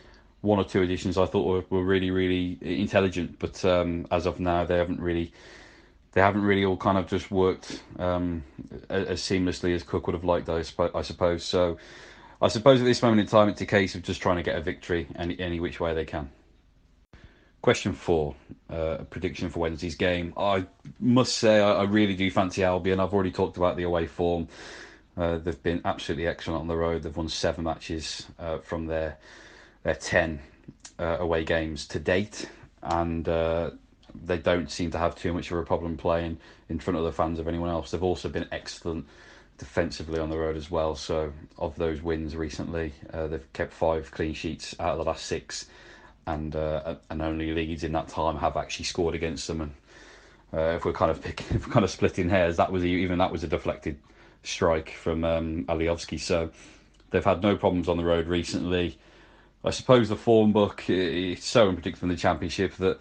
one 0.46 0.60
or 0.60 0.64
two 0.64 0.82
additions 0.82 1.18
I 1.18 1.26
thought 1.26 1.46
were, 1.46 1.78
were 1.78 1.84
really 1.84 2.12
really 2.12 2.58
intelligent. 2.62 3.40
But 3.40 3.64
um, 3.66 4.08
as 4.12 4.26
of 4.26 4.40
now, 4.40 4.64
they 4.66 4.78
haven't 4.78 5.02
really 5.02 5.34
they 6.16 6.22
haven't 6.22 6.44
really 6.44 6.64
all 6.64 6.78
kind 6.78 6.98
of 6.98 7.08
just 7.08 7.30
worked 7.30 7.84
um, 8.00 8.44
as 8.90 9.22
seamlessly 9.22 9.76
as 9.76 9.84
Cook 9.84 10.08
would 10.08 10.14
have 10.14 10.24
liked, 10.24 10.48
I, 10.50 10.64
I 10.96 11.02
suppose. 11.02 11.44
So 11.44 11.78
I 12.42 12.48
suppose 12.48 12.80
at 12.80 12.86
this 12.86 13.02
moment 13.02 13.20
in 13.20 13.28
time, 13.28 13.50
it's 13.50 13.60
a 13.60 13.66
case 13.66 13.96
of 13.96 14.02
just 14.02 14.22
trying 14.22 14.38
to 14.38 14.44
get 14.44 14.56
a 14.58 14.62
victory 14.62 15.08
any, 15.18 15.38
any 15.40 15.60
which 15.60 15.82
way 15.82 15.94
they 15.94 16.06
can. 16.06 16.30
Question 17.62 17.92
four, 17.92 18.36
uh, 18.70 19.00
prediction 19.10 19.50
for 19.50 19.60
Wednesday's 19.60 19.96
game. 19.96 20.34
I 20.38 20.68
must 21.02 21.38
say, 21.38 21.60
I, 21.60 21.74
I, 21.74 21.84
really 21.84 22.16
do 22.16 22.30
fancy 22.32 22.64
Albion. 22.64 23.00
I've 23.00 23.14
already 23.14 23.32
talked 23.32 23.58
about 23.58 23.76
the 23.76 23.84
away 23.84 24.06
form. 24.06 24.48
Uh, 25.18 25.38
they've 25.38 25.64
been 25.64 25.82
absolutely 25.84 26.28
excellent 26.28 26.62
on 26.62 26.68
the 26.68 26.78
road. 26.78 27.04
They've 27.04 27.16
won 27.16 27.28
seven 27.28 27.64
matches 27.66 28.28
uh, 28.40 28.60
from 28.60 28.86
their 28.86 29.18
their 29.86 29.96
ten 29.96 30.40
uh, 31.00 31.18
away 31.20 31.46
games 31.46 31.88
to 31.88 32.00
date, 32.00 32.50
and 32.82 33.30
uh, 33.30 33.70
they 34.26 34.40
don't 34.40 34.72
seem 34.72 34.90
to 34.92 34.98
have 34.98 35.16
too 35.16 35.32
much 35.32 35.52
of 35.52 35.58
a 35.60 35.64
problem 35.64 35.96
playing 35.96 36.38
in 36.70 36.80
front 36.80 36.98
of 36.98 37.04
the 37.04 37.12
fans 37.12 37.40
of 37.40 37.48
anyone 37.48 37.70
else. 37.70 37.92
They've 37.92 38.02
also 38.02 38.28
been 38.28 38.48
excellent 38.52 39.06
defensively 39.60 40.20
on 40.20 40.30
the 40.32 40.38
road 40.38 40.58
as 40.58 40.72
well. 40.72 40.96
So 40.96 41.32
of 41.60 41.76
those 41.76 42.02
wins 42.02 42.36
recently, 42.36 42.94
uh, 43.14 43.28
they've 43.28 43.54
kept 43.54 43.72
five 43.72 44.10
clean 44.10 44.34
sheets 44.34 44.76
out 44.80 44.94
of 44.94 44.98
the 44.98 45.04
last 45.04 45.28
six, 45.28 45.68
and 46.26 46.56
uh, 46.56 46.96
and 47.12 47.22
only 47.22 47.54
Leeds 47.54 47.84
in 47.84 47.92
that 47.92 48.08
time 48.08 48.38
have 48.38 48.58
actually 48.58 48.86
scored 48.86 49.14
against 49.14 49.48
them. 49.48 49.62
And 49.62 49.74
uh, 50.52 50.76
if 50.76 50.86
we're 50.86 50.94
kind 50.94 51.12
of 51.12 51.22
picking, 51.22 51.46
if 51.56 51.68
we're 51.68 51.74
kind 51.74 51.86
of 51.86 51.92
splitting 51.92 52.28
hairs, 52.28 52.58
that 52.58 52.72
was 52.72 52.84
even 52.84 53.20
that 53.20 53.32
was 53.32 53.44
a 53.44 53.48
deflected 53.48 54.00
strike 54.42 54.90
from 54.90 55.24
um, 55.24 55.66
Alioski. 55.66 56.20
So 56.20 56.50
they've 57.12 57.24
had 57.24 57.44
no 57.44 57.56
problems 57.56 57.88
on 57.88 57.98
the 57.98 58.04
road 58.04 58.28
recently. 58.28 58.98
I 59.66 59.72
suppose 59.72 60.10
the 60.10 60.16
form 60.16 60.52
book 60.52 60.84
is 60.90 61.44
so 61.44 61.70
unpredictable 61.70 62.06
in 62.06 62.16
the 62.16 62.22
championship 62.22 62.76
that 62.76 63.00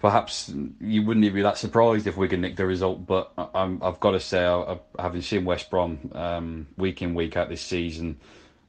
perhaps 0.00 0.52
you 0.80 1.02
wouldn't 1.04 1.24
even 1.24 1.36
be 1.36 1.42
that 1.42 1.58
surprised 1.58 2.08
if 2.08 2.16
Wigan 2.16 2.40
nicked 2.40 2.56
the 2.56 2.66
result. 2.66 3.06
But 3.06 3.32
i 3.36 3.78
have 3.82 4.00
got 4.00 4.10
to 4.10 4.20
say, 4.20 4.44
having 4.98 5.22
seen 5.22 5.44
West 5.44 5.70
Brom 5.70 6.10
um, 6.12 6.66
week 6.76 7.02
in 7.02 7.14
week 7.14 7.36
out 7.36 7.48
this 7.48 7.60
season, 7.60 8.18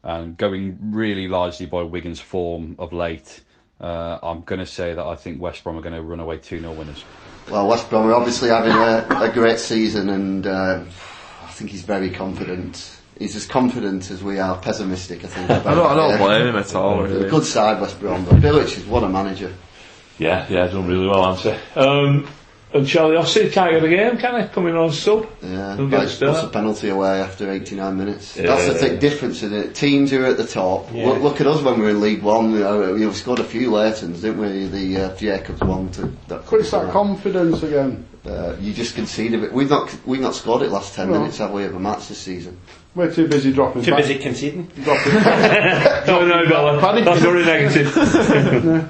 and 0.03 0.37
going 0.37 0.77
really 0.91 1.27
largely 1.27 1.65
by 1.65 1.81
Wigan's 1.81 2.19
form 2.19 2.75
of 2.77 2.93
late, 2.93 3.41
uh, 3.81 4.19
I'm 4.21 4.41
going 4.41 4.59
to 4.59 4.65
say 4.65 4.93
that 4.93 5.05
I 5.05 5.15
think 5.15 5.41
West 5.41 5.63
Brom 5.63 5.77
are 5.77 5.81
going 5.81 5.95
to 5.95 6.03
run 6.03 6.19
away 6.19 6.37
2 6.37 6.59
0 6.59 6.71
winners. 6.73 7.03
Well, 7.49 7.67
West 7.67 7.89
Brom 7.89 8.05
are 8.07 8.13
obviously 8.13 8.49
having 8.49 8.73
a, 8.73 9.23
a 9.23 9.31
great 9.31 9.57
season, 9.57 10.09
and 10.09 10.45
uh, 10.45 10.83
I 11.43 11.51
think 11.51 11.71
he's 11.71 11.83
very 11.83 12.11
confident. 12.11 12.96
He's 13.19 13.35
as 13.35 13.45
confident 13.45 14.11
as 14.11 14.23
we 14.23 14.39
are 14.39 14.57
pessimistic, 14.57 15.23
I 15.23 15.27
think. 15.27 15.49
I 15.49 15.73
don't, 15.73 15.91
I 15.91 15.95
don't 15.95 16.17
blame 16.17 16.47
him 16.47 16.55
at 16.55 16.75
all. 16.75 17.03
Really. 17.03 17.29
Good 17.29 17.45
side, 17.45 17.81
West 17.81 17.99
Brom, 17.99 18.25
but 18.25 18.35
Bilic 18.35 18.77
is 18.77 18.85
what 18.85 19.03
a 19.03 19.09
manager. 19.09 19.53
Yeah, 20.19 20.45
yeah, 20.49 20.67
done 20.67 20.87
really 20.87 21.07
well, 21.07 21.35
hasn't 21.35 21.55
he? 21.55 21.79
Um, 21.79 22.27
and 22.73 22.85
Charlie 22.85 23.15
Austin 23.15 23.49
can't 23.49 23.71
get 23.71 23.83
a 23.83 23.87
game, 23.87 24.17
can 24.17 24.41
he? 24.41 24.47
Coming 24.49 24.75
on 24.75 24.91
sub. 24.91 25.27
Yeah, 25.41 25.77
what's 25.77 26.21
a 26.21 26.49
penalty 26.49 26.89
away 26.89 27.21
after 27.21 27.49
89 27.49 27.97
minutes. 27.97 28.35
Yeah. 28.35 28.47
That's 28.47 28.67
the 28.67 28.73
thick 28.75 28.99
difference 28.99 29.41
in 29.41 29.53
it. 29.53 29.73
Teams 29.73 30.11
who 30.11 30.21
are 30.23 30.27
at 30.27 30.37
the 30.37 30.45
top. 30.45 30.87
Yeah. 30.91 31.07
Look, 31.07 31.21
look, 31.21 31.41
at 31.41 31.47
us 31.47 31.61
when 31.61 31.79
we 31.79 31.85
were 31.85 31.91
in 31.91 32.01
League 32.01 32.21
One. 32.21 32.51
You 32.51 32.59
know, 32.59 32.93
we 32.93 33.13
scored 33.13 33.39
a 33.39 33.45
few 33.45 33.71
Leightons, 33.71 34.21
didn't 34.21 34.39
we? 34.39 34.67
The 34.67 35.01
uh, 35.01 35.15
Jacobs 35.15 35.61
one. 35.61 35.89
To, 35.91 36.11
that 36.27 36.43
it's 36.51 36.71
that 36.71 36.91
confidence 36.91 37.63
again. 37.63 38.05
Uh, 38.25 38.57
you 38.59 38.73
just 38.73 38.95
conceded 38.95 39.43
it. 39.43 39.53
We've 39.53 39.69
not 39.69 39.95
we've 40.05 40.19
not 40.19 40.35
scored 40.35 40.61
it 40.61 40.69
last 40.69 40.93
10 40.93 41.07
no. 41.09 41.19
minutes, 41.19 41.37
have 41.37 41.51
we, 41.51 41.63
of 41.63 41.73
a 41.73 41.79
match 41.79 42.09
this 42.09 42.17
season? 42.17 42.59
We're 42.97 43.13
too 43.13 43.27
busy 43.27 43.53
dropping. 43.53 43.83
Too 43.83 43.91
back. 43.91 44.01
busy 44.01 44.17
conceding. 44.17 44.65
Dropping. 44.83 45.13
no, 45.13 46.25
no, 46.25 46.49
Bella. 46.49 47.03
That's 47.03 47.21
very 47.21 47.45
negative. 47.45 47.95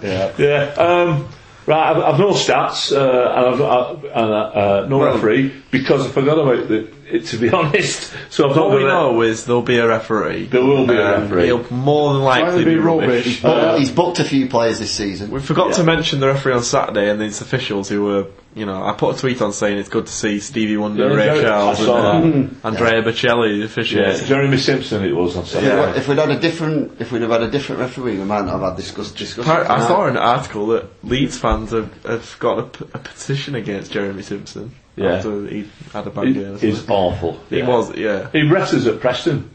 yeah. 0.03 0.31
Yeah. 0.37 0.73
Um, 0.77 1.27
Right, 1.67 1.91
I've, 1.91 1.97
I've 2.01 2.19
no 2.19 2.31
stats 2.31 2.93
uh, 2.95 3.29
and 3.35 3.45
I've 3.45 3.59
uh, 3.61 3.95
and, 4.15 4.33
uh, 4.33 4.85
no 4.87 5.03
referee 5.03 5.51
because 5.69 6.07
I 6.07 6.09
forgot 6.11 6.39
about 6.39 6.69
the, 6.69 6.85
it. 6.85 6.96
To 7.27 7.37
be 7.37 7.49
honest, 7.49 8.13
so 8.29 8.49
I've 8.49 8.55
not 8.57 8.67
What 8.69 8.75
we 8.77 8.81
got 8.83 8.87
it. 8.87 8.89
know 9.13 9.21
is 9.21 9.45
there'll 9.45 9.61
be 9.61 9.77
a 9.77 9.87
referee. 9.87 10.47
There 10.47 10.61
will 10.63 10.85
be 10.85 10.93
a 10.95 11.15
Um, 11.15 11.21
referee. 11.23 11.45
He'll 11.45 11.71
more 11.71 12.13
than 12.13 12.21
likely 12.23 12.65
be 12.65 12.71
be 12.73 12.79
rubbish. 12.79 13.07
rubbish. 13.07 13.41
But 13.41 13.79
he's 13.79 13.91
booked 13.91 14.19
a 14.19 14.25
few 14.25 14.47
players 14.49 14.79
this 14.79 14.91
season. 14.91 15.31
We 15.31 15.39
forgot 15.39 15.73
to 15.75 15.83
mention 15.83 16.19
the 16.19 16.27
referee 16.27 16.53
on 16.53 16.63
Saturday 16.63 17.09
and 17.09 17.21
these 17.21 17.39
officials 17.39 17.87
who 17.87 18.03
were, 18.03 18.27
you 18.55 18.65
know, 18.65 18.83
I 18.83 18.91
put 18.91 19.15
a 19.15 19.19
tweet 19.19 19.41
on 19.41 19.53
saying 19.53 19.77
it's 19.77 19.87
good 19.87 20.07
to 20.07 20.11
see 20.11 20.39
Stevie 20.41 20.75
Wonder, 20.75 21.07
Yeah, 21.07 21.15
Ray 21.15 21.25
Jerry- 21.27 21.41
Charles, 21.43 21.79
I 21.79 21.83
saw 21.85 22.21
and 22.21 22.57
uh, 22.63 22.67
Andrea 22.67 23.01
Bocelli 23.01 23.59
Yeah, 23.59 23.65
officiating. 23.65 24.25
Jeremy 24.25 24.57
Simpson 24.57 25.05
it 25.05 25.15
was 25.15 25.37
on 25.37 25.45
Saturday. 25.45 25.97
If 25.97 26.09
we'd 26.09 26.17
had 26.17 26.31
a 26.31 26.39
different, 26.39 26.99
if 26.99 27.13
we'd 27.13 27.21
have 27.21 27.31
had 27.31 27.43
a 27.43 27.49
different 27.51 27.79
referee, 27.79 28.17
we 28.17 28.25
might 28.25 28.41
not 28.43 28.51
have 28.59 28.61
had 28.61 28.75
discuss, 28.75 29.11
discussion. 29.13 29.49
I, 29.49 29.61
I 29.61 29.63
tonight. 29.63 29.87
saw 29.87 30.07
an 30.07 30.17
article 30.17 30.67
that 30.67 30.85
Leeds 31.05 31.37
fans 31.37 31.71
have, 31.71 31.89
have 32.03 32.35
got 32.39 32.59
a, 32.59 32.63
p- 32.63 32.85
a 32.93 32.99
petition 32.99 33.55
against 33.55 33.91
Jeremy 33.93 34.23
Simpson 34.23 34.75
Yeah. 34.97 35.13
after 35.13 35.47
he 35.47 35.69
had 35.93 36.07
a 36.07 36.09
bad 36.09 36.27
It- 36.27 36.33
game. 36.33 36.57
It's 36.61 36.89
awful. 36.89 37.39
He 37.49 37.59
yeah. 37.59 37.67
was, 37.67 37.95
yeah. 37.95 38.29
He 38.31 38.41
wrestles 38.49 38.85
at 38.87 38.99
Preston 38.99 39.49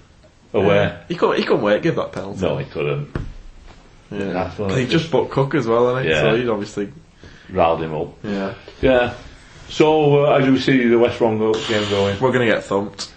away. 0.54 0.96
He 1.08 1.14
couldn't, 1.16 1.36
he 1.38 1.42
couldn't 1.44 1.62
wait 1.62 1.74
to 1.74 1.80
give 1.80 1.96
that 1.96 2.12
penalty. 2.12 2.40
No, 2.40 2.56
he 2.58 2.64
couldn't. 2.66 3.08
Yeah. 4.10 4.32
That's 4.32 4.58
what 4.58 4.68
But 4.70 4.78
he 4.78 4.86
just 4.86 5.10
bought 5.10 5.30
Cook 5.30 5.54
as 5.54 5.66
well, 5.66 5.96
and 5.96 6.08
Yeah. 6.08 6.20
so 6.20 6.36
he'd 6.36 6.48
obviously, 6.48 6.92
Riled 7.50 7.82
him 7.82 7.94
up. 7.94 8.08
yeah. 8.24 8.54
Yeah. 8.80 9.14
So, 9.68 10.24
uh, 10.24 10.38
how 10.38 10.44
do 10.44 10.52
we 10.52 10.58
see 10.58 10.86
the 10.86 10.98
West 10.98 11.18
Brom 11.18 11.38
game 11.38 11.88
going? 11.90 12.20
We're 12.20 12.32
going 12.32 12.46
to 12.46 12.54
get 12.54 12.62
thumped. 12.64 13.10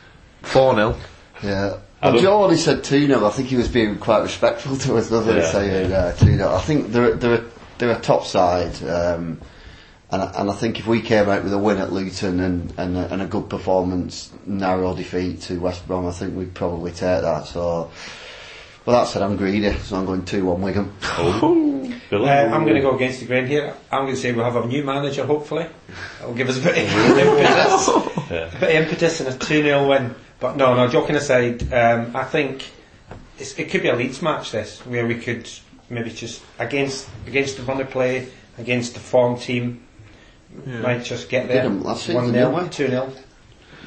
4 0.43 0.73
0. 0.75 0.95
Yeah. 1.43 1.77
Adam? 2.01 2.13
Well, 2.15 2.21
Joe 2.23 2.43
only 2.43 2.57
said 2.57 2.83
2 2.83 3.07
0. 3.07 3.25
I 3.25 3.29
think 3.29 3.49
he 3.49 3.57
was 3.57 3.67
being 3.67 3.97
quite 3.97 4.21
respectful 4.23 4.77
to 4.77 4.95
us, 4.97 5.11
wasn't 5.11 5.35
he? 5.35 5.41
Yeah. 5.41 5.51
Saying 5.51 5.91
uh, 5.91 6.11
2 6.15 6.37
0. 6.37 6.55
I 6.55 6.59
think 6.61 6.91
they're, 6.91 7.15
they're, 7.15 7.33
a, 7.35 7.43
they're 7.77 7.91
a 7.91 7.99
top 7.99 8.25
side. 8.25 8.81
Um, 8.83 9.41
and, 10.15 10.23
I- 10.23 10.41
and 10.41 10.49
I 10.49 10.53
think 10.53 10.79
if 10.79 10.87
we 10.87 11.01
came 11.01 11.29
out 11.29 11.43
with 11.43 11.53
a 11.53 11.57
win 11.57 11.77
at 11.77 11.91
Luton 11.93 12.39
and, 12.39 12.73
and, 12.77 12.97
a, 12.97 13.13
and 13.13 13.21
a 13.21 13.25
good 13.25 13.49
performance, 13.49 14.31
narrow 14.45 14.95
defeat 14.95 15.41
to 15.43 15.59
West 15.59 15.87
Brom, 15.87 16.07
I 16.07 16.11
think 16.11 16.35
we'd 16.35 16.53
probably 16.53 16.91
take 16.91 17.21
that. 17.21 17.45
So, 17.45 17.91
well, 18.85 18.99
that 19.03 19.07
said, 19.11 19.21
I'm 19.21 19.35
greedy, 19.37 19.71
so 19.79 19.95
I'm 19.97 20.05
going 20.05 20.25
2 20.25 20.45
1 20.45 20.61
Wigan. 20.61 20.93
Billy? 22.09 22.29
Uh, 22.29 22.53
I'm 22.53 22.63
going 22.63 22.75
to 22.75 22.81
go 22.81 22.95
against 22.95 23.19
the 23.19 23.25
grain 23.25 23.47
here. 23.47 23.73
I'm 23.91 24.03
going 24.03 24.13
to 24.15 24.19
say 24.21 24.31
we'll 24.31 24.45
have 24.45 24.55
a 24.57 24.67
new 24.67 24.83
manager, 24.83 25.25
hopefully. 25.25 25.65
That'll 26.19 26.35
give 26.35 26.49
us 26.49 26.59
a 26.59 26.61
bit 26.61 26.77
of 26.77 27.17
impetus, 27.17 28.29
Yeah. 28.29 28.55
a 28.55 28.59
bit 28.59 28.75
of 28.75 28.83
impetus 28.83 29.19
and 29.21 29.29
a 29.29 29.37
2 29.37 29.63
0 29.63 29.87
win. 29.89 30.15
But 30.39 30.57
no, 30.57 30.75
no, 30.75 30.87
joking 30.87 31.15
aside, 31.15 31.71
um, 31.73 32.15
I 32.15 32.23
think 32.25 32.69
it's, 33.39 33.57
it 33.57 33.69
could 33.69 33.81
be 33.81 33.87
a 33.89 33.95
Leeds 33.95 34.21
match, 34.21 34.51
this, 34.51 34.85
where 34.85 35.07
we 35.07 35.15
could 35.15 35.49
maybe 35.89 36.09
just, 36.11 36.43
against 36.59 37.07
against 37.25 37.57
the 37.57 37.63
run 37.63 37.79
of 37.81 37.89
play, 37.89 38.27
against 38.57 38.93
the 38.93 38.99
form 38.99 39.39
team, 39.39 39.81
might 40.65 41.03
just 41.03 41.29
get 41.29 41.47
there. 41.47 41.63
Did 41.63 41.65
'em 41.65 41.83
last 41.83 42.03
season, 42.05 42.15
1 42.15 42.31
didn't 42.33 42.55
0, 42.55 42.67
2 42.69 42.87
0. 42.87 43.09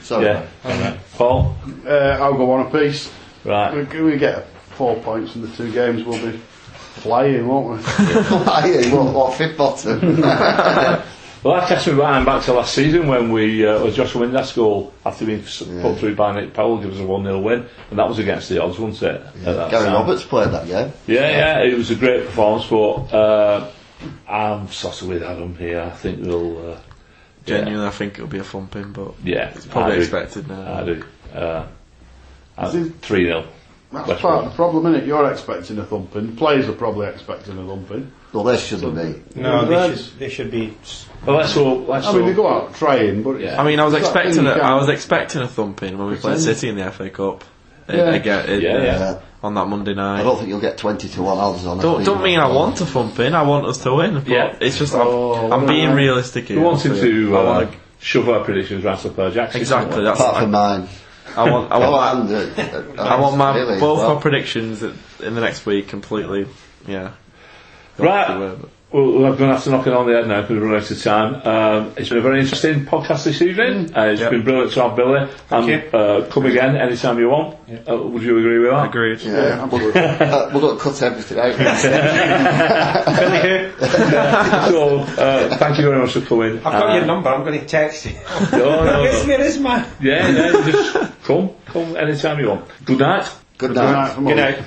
So, 0.03 0.21
Yeah. 0.21 0.47
Alright. 0.65 0.99
Paul? 1.15 1.57
Uh, 1.87 1.91
I'll 2.21 2.35
go 2.35 2.45
one 2.45 2.67
apiece. 2.67 3.11
Right. 3.45 3.89
We, 3.93 4.03
we 4.03 4.19
get 4.19 4.47
four 4.71 4.97
points 5.01 5.35
in 5.35 5.43
the 5.43 5.49
two 5.49 5.73
games. 5.73 6.05
We'll 6.05 6.25
be 6.25 6.39
flying, 6.39 7.47
won't 7.47 7.77
we? 7.77 7.83
flying? 7.83 8.91
what, 8.91 9.15
what 9.15 9.35
fifth 9.35 9.57
bottom? 9.57 10.23
Well, 11.45 11.55
that 11.61 11.69
takes 11.69 11.87
me 11.87 11.95
back, 11.97 12.27
back 12.27 12.43
to 12.47 12.53
last 12.53 12.75
season 12.75 13.07
when 13.07 13.31
we, 13.31 13.65
uh, 13.65 13.85
when 13.85 13.93
Joshua 13.93 14.27
Windass 14.27 14.57
goal, 14.57 14.93
after 15.07 15.25
being 15.25 15.41
s 15.43 15.63
put 15.81 15.97
through 15.99 16.17
by 16.17 16.35
Nick 16.35 16.53
Powell, 16.53 16.79
give 16.79 16.93
us 16.93 16.99
a 16.99 17.05
1 17.07 17.23
0 17.25 17.39
win, 17.39 17.65
and 17.91 17.99
that 17.99 18.09
was 18.09 18.19
against 18.19 18.49
the 18.49 18.61
odds, 18.61 18.77
wasn't 18.77 19.15
it? 19.15 19.23
At 19.47 19.55
that 19.57 19.71
Gary 19.71 19.85
time. 19.85 19.95
Roberts 19.95 20.25
played 20.25 20.51
that 20.51 20.67
game. 20.67 20.93
Yeah, 21.07 21.31
yeah, 21.31 21.63
it 21.63 21.79
was 21.79 21.93
a 21.93 21.95
great 21.95 22.27
performance, 22.27 22.67
but 22.67 23.17
uh, 23.17 23.71
I'm 24.29 24.69
sort 24.69 25.03
of 25.03 25.09
with 25.09 25.23
Adam 25.23 25.57
here. 25.57 25.81
I 25.81 25.91
think 25.91 26.25
we'll. 26.25 26.73
Uh, 26.73 26.79
Genuinely, 27.47 27.87
I 27.87 27.91
think 27.91 28.15
it'll 28.15 28.27
be 28.27 28.39
a 28.39 28.45
thumping, 28.45 28.93
but 28.93 29.15
yeah, 29.25 29.51
it's 29.55 29.65
probably 29.67 29.93
I 29.93 29.97
do. 29.97 30.01
expected 30.03 30.49
now. 30.49 30.75
I 30.81 30.85
do. 30.85 31.05
Uh, 31.35 31.67
Is 32.63 32.93
3 33.03 33.25
0. 33.25 33.45
That's 33.91 34.07
West 34.09 34.21
part 34.21 34.33
Brom. 34.35 34.45
of 34.45 34.51
the 34.51 34.57
problem, 34.57 34.87
isn't 34.87 35.03
it? 35.05 35.07
You're 35.07 35.31
expecting 35.33 35.79
a 35.79 35.85
thumping. 35.87 36.37
Players 36.37 36.69
are 36.69 36.73
probably 36.75 37.07
expecting 37.07 37.57
a 37.59 37.67
thumping. 37.67 38.13
Well, 38.35 38.45
they 38.45 38.59
shouldn't 38.59 38.95
be. 39.35 39.41
No, 39.41 39.65
they 39.65 39.97
should, 39.97 40.19
they 40.19 40.29
should 40.29 40.51
be. 40.51 40.77
Well, 41.25 41.37
let's 41.39 41.55
hope. 41.55 41.89
Let's 41.89 42.07
I 42.07 42.13
mean, 42.13 42.27
they 42.27 42.33
hope. 42.35 42.37
go 42.37 42.49
out 42.49 42.75
trying, 42.75 43.23
but 43.23 43.41
Yeah. 43.41 43.59
I 43.59 43.65
mean, 43.65 43.81
I 43.81 43.85
was 43.87 43.95
expecting 43.95 44.35
thing 44.35 44.47
a, 44.47 44.51
I 44.51 44.75
was 44.75 44.91
expecting 44.91 45.41
a 45.41 45.49
thumping 45.49 45.97
when 45.97 46.09
we 46.09 46.17
played. 46.17 46.39
City 46.39 46.69
in 46.69 46.77
the 46.77 46.91
FA 46.91 47.09
Cup. 47.09 47.45
Uh, 47.89 47.97
Yeah. 47.97 48.11
again, 48.13 48.51
uh, 48.51 48.53
Yeah, 48.53 48.83
yeah. 48.83 49.19
Uh, 49.43 49.47
on 49.47 49.55
that 49.55 49.67
Monday 49.69 49.95
night. 49.95 50.21
I 50.21 50.23
don't 50.25 50.37
think 50.37 50.49
you'll 50.49 50.61
get 50.61 50.79
20 50.79 51.09
to 51.09 51.23
1 51.23 51.39
odds 51.39 51.65
on 51.67 51.79
it. 51.79 51.83
Don't, 51.83 52.05
don't 52.05 52.23
mean 52.23 52.39
I 52.41 52.49
want 52.49 52.81
a 52.81 52.87
thumping. 52.87 53.35
I 53.35 53.43
want 53.43 53.67
us 53.67 53.79
to 53.79 53.95
win. 53.95 54.15
But 54.15 54.27
Yeah. 54.29 54.57
it's 54.61 54.79
just 54.79 54.95
I'm, 54.95 55.03
Oh, 55.07 55.53
I'm 55.53 55.67
being 55.67 55.93
realistic 55.93 56.49
here. 56.49 56.59
We 56.59 56.65
wanted 56.65 56.97
so 56.97 57.01
to 57.03 57.37
I 57.37 57.41
uh, 57.41 57.45
wanna- 57.45 57.71
shove 58.01 58.29
our 58.29 58.45
predictions 58.45 58.85
right 58.85 59.05
up 59.07 59.19
our 59.19 59.31
jacks. 59.31 59.55
exactly. 59.55 60.03
That's 60.05 60.19
Apart 60.21 60.37
I, 60.37 60.41
from 60.41 60.51
mine. 60.53 60.89
I 61.37 61.51
want. 61.51 61.71
I 61.73 61.77
Oh, 61.85 61.91
want. 61.93 62.31
and, 62.31 62.59
uh, 62.97 63.03
uh, 63.03 63.05
I 63.07 63.21
want 63.21 63.37
my 63.37 63.55
really, 63.57 63.79
both 63.81 63.99
well. 63.99 64.15
my 64.17 64.21
predictions 64.21 64.83
in 64.83 64.95
the 65.35 65.41
next 65.41 65.67
week 65.67 65.89
completely. 65.89 66.47
Yeah. 66.87 67.11
Right. 67.99 68.27
Go 68.29 68.35
away, 68.43 68.57
but- 68.61 68.71
Well, 68.91 69.05
we're 69.05 69.37
going 69.37 69.51
to 69.51 69.55
have 69.55 69.65
to 69.65 69.71
knock 69.71 69.87
it 69.87 69.93
on 69.93 70.07
the 70.07 70.15
head 70.15 70.27
now 70.29 70.41
because 70.41 70.57
we're 70.57 70.63
running 70.65 70.81
out 70.83 70.91
of 70.91 71.03
time. 71.03 71.35
Um, 71.47 71.93
it's 71.99 72.09
been 72.09 72.17
a 72.17 72.23
very 72.23 72.41
interesting 72.41 72.87
podcast 72.87 73.25
this 73.25 73.43
evening. 73.43 73.95
Uh, 73.95 74.05
it's 74.05 74.23
Yep. 74.23 74.31
been 74.31 74.45
brilliant 74.45 74.73
to 74.73 74.83
have 74.83 74.97
Billy. 74.97 75.29
And 75.51 75.67
you. 75.69 75.77
uh, 75.93 76.25
come 76.31 76.47
again 76.47 76.75
anytime 76.75 77.19
you 77.19 77.29
want. 77.29 77.59
Uh, 77.87 77.99
would 77.99 78.23
you 78.23 78.39
agree 78.39 78.59
with 78.61 78.71
that? 78.71 78.87
Agreed. 78.89 79.21
Yeah, 79.21 79.61
absolutely. 79.63 80.01
uh, 80.01 80.55
we're 80.55 80.61
going 80.63 80.79
to 80.79 80.83
cut 80.83 81.03
everything 81.03 81.39
out. 81.39 81.55
Billy 83.19 83.41
who? 83.43 83.87
so, 84.73 84.99
uh, 85.23 85.57
thank 85.59 85.77
you 85.77 85.85
very 85.85 85.99
much 86.01 86.13
for 86.13 86.23
coming. 86.23 86.57
I've 86.57 86.63
got 86.63 86.89
Uh, 86.91 86.95
your 86.95 87.05
number, 87.05 87.29
I'm 87.29 87.45
going 87.45 87.61
to 87.61 87.67
text 87.67 88.07
you. 88.07 88.13
No, 88.53 88.85
no, 88.85 89.03
Where's, 89.03 89.23
no. 89.23 89.29
where 89.29 89.41
is 89.45 89.59
my. 89.59 89.87
Yeah, 90.01 90.29
yeah, 90.31 90.51
just 90.65 91.23
come, 91.25 91.51
come 91.67 91.95
anytime 91.95 92.39
you 92.41 92.49
want. 92.49 92.65
Good 92.87 93.01
night. 93.01 93.31
Good 93.59 93.69
Good 93.69 93.77
night 93.77 94.17
night. 94.17 94.25
Good 94.27 94.37
night. 94.37 94.65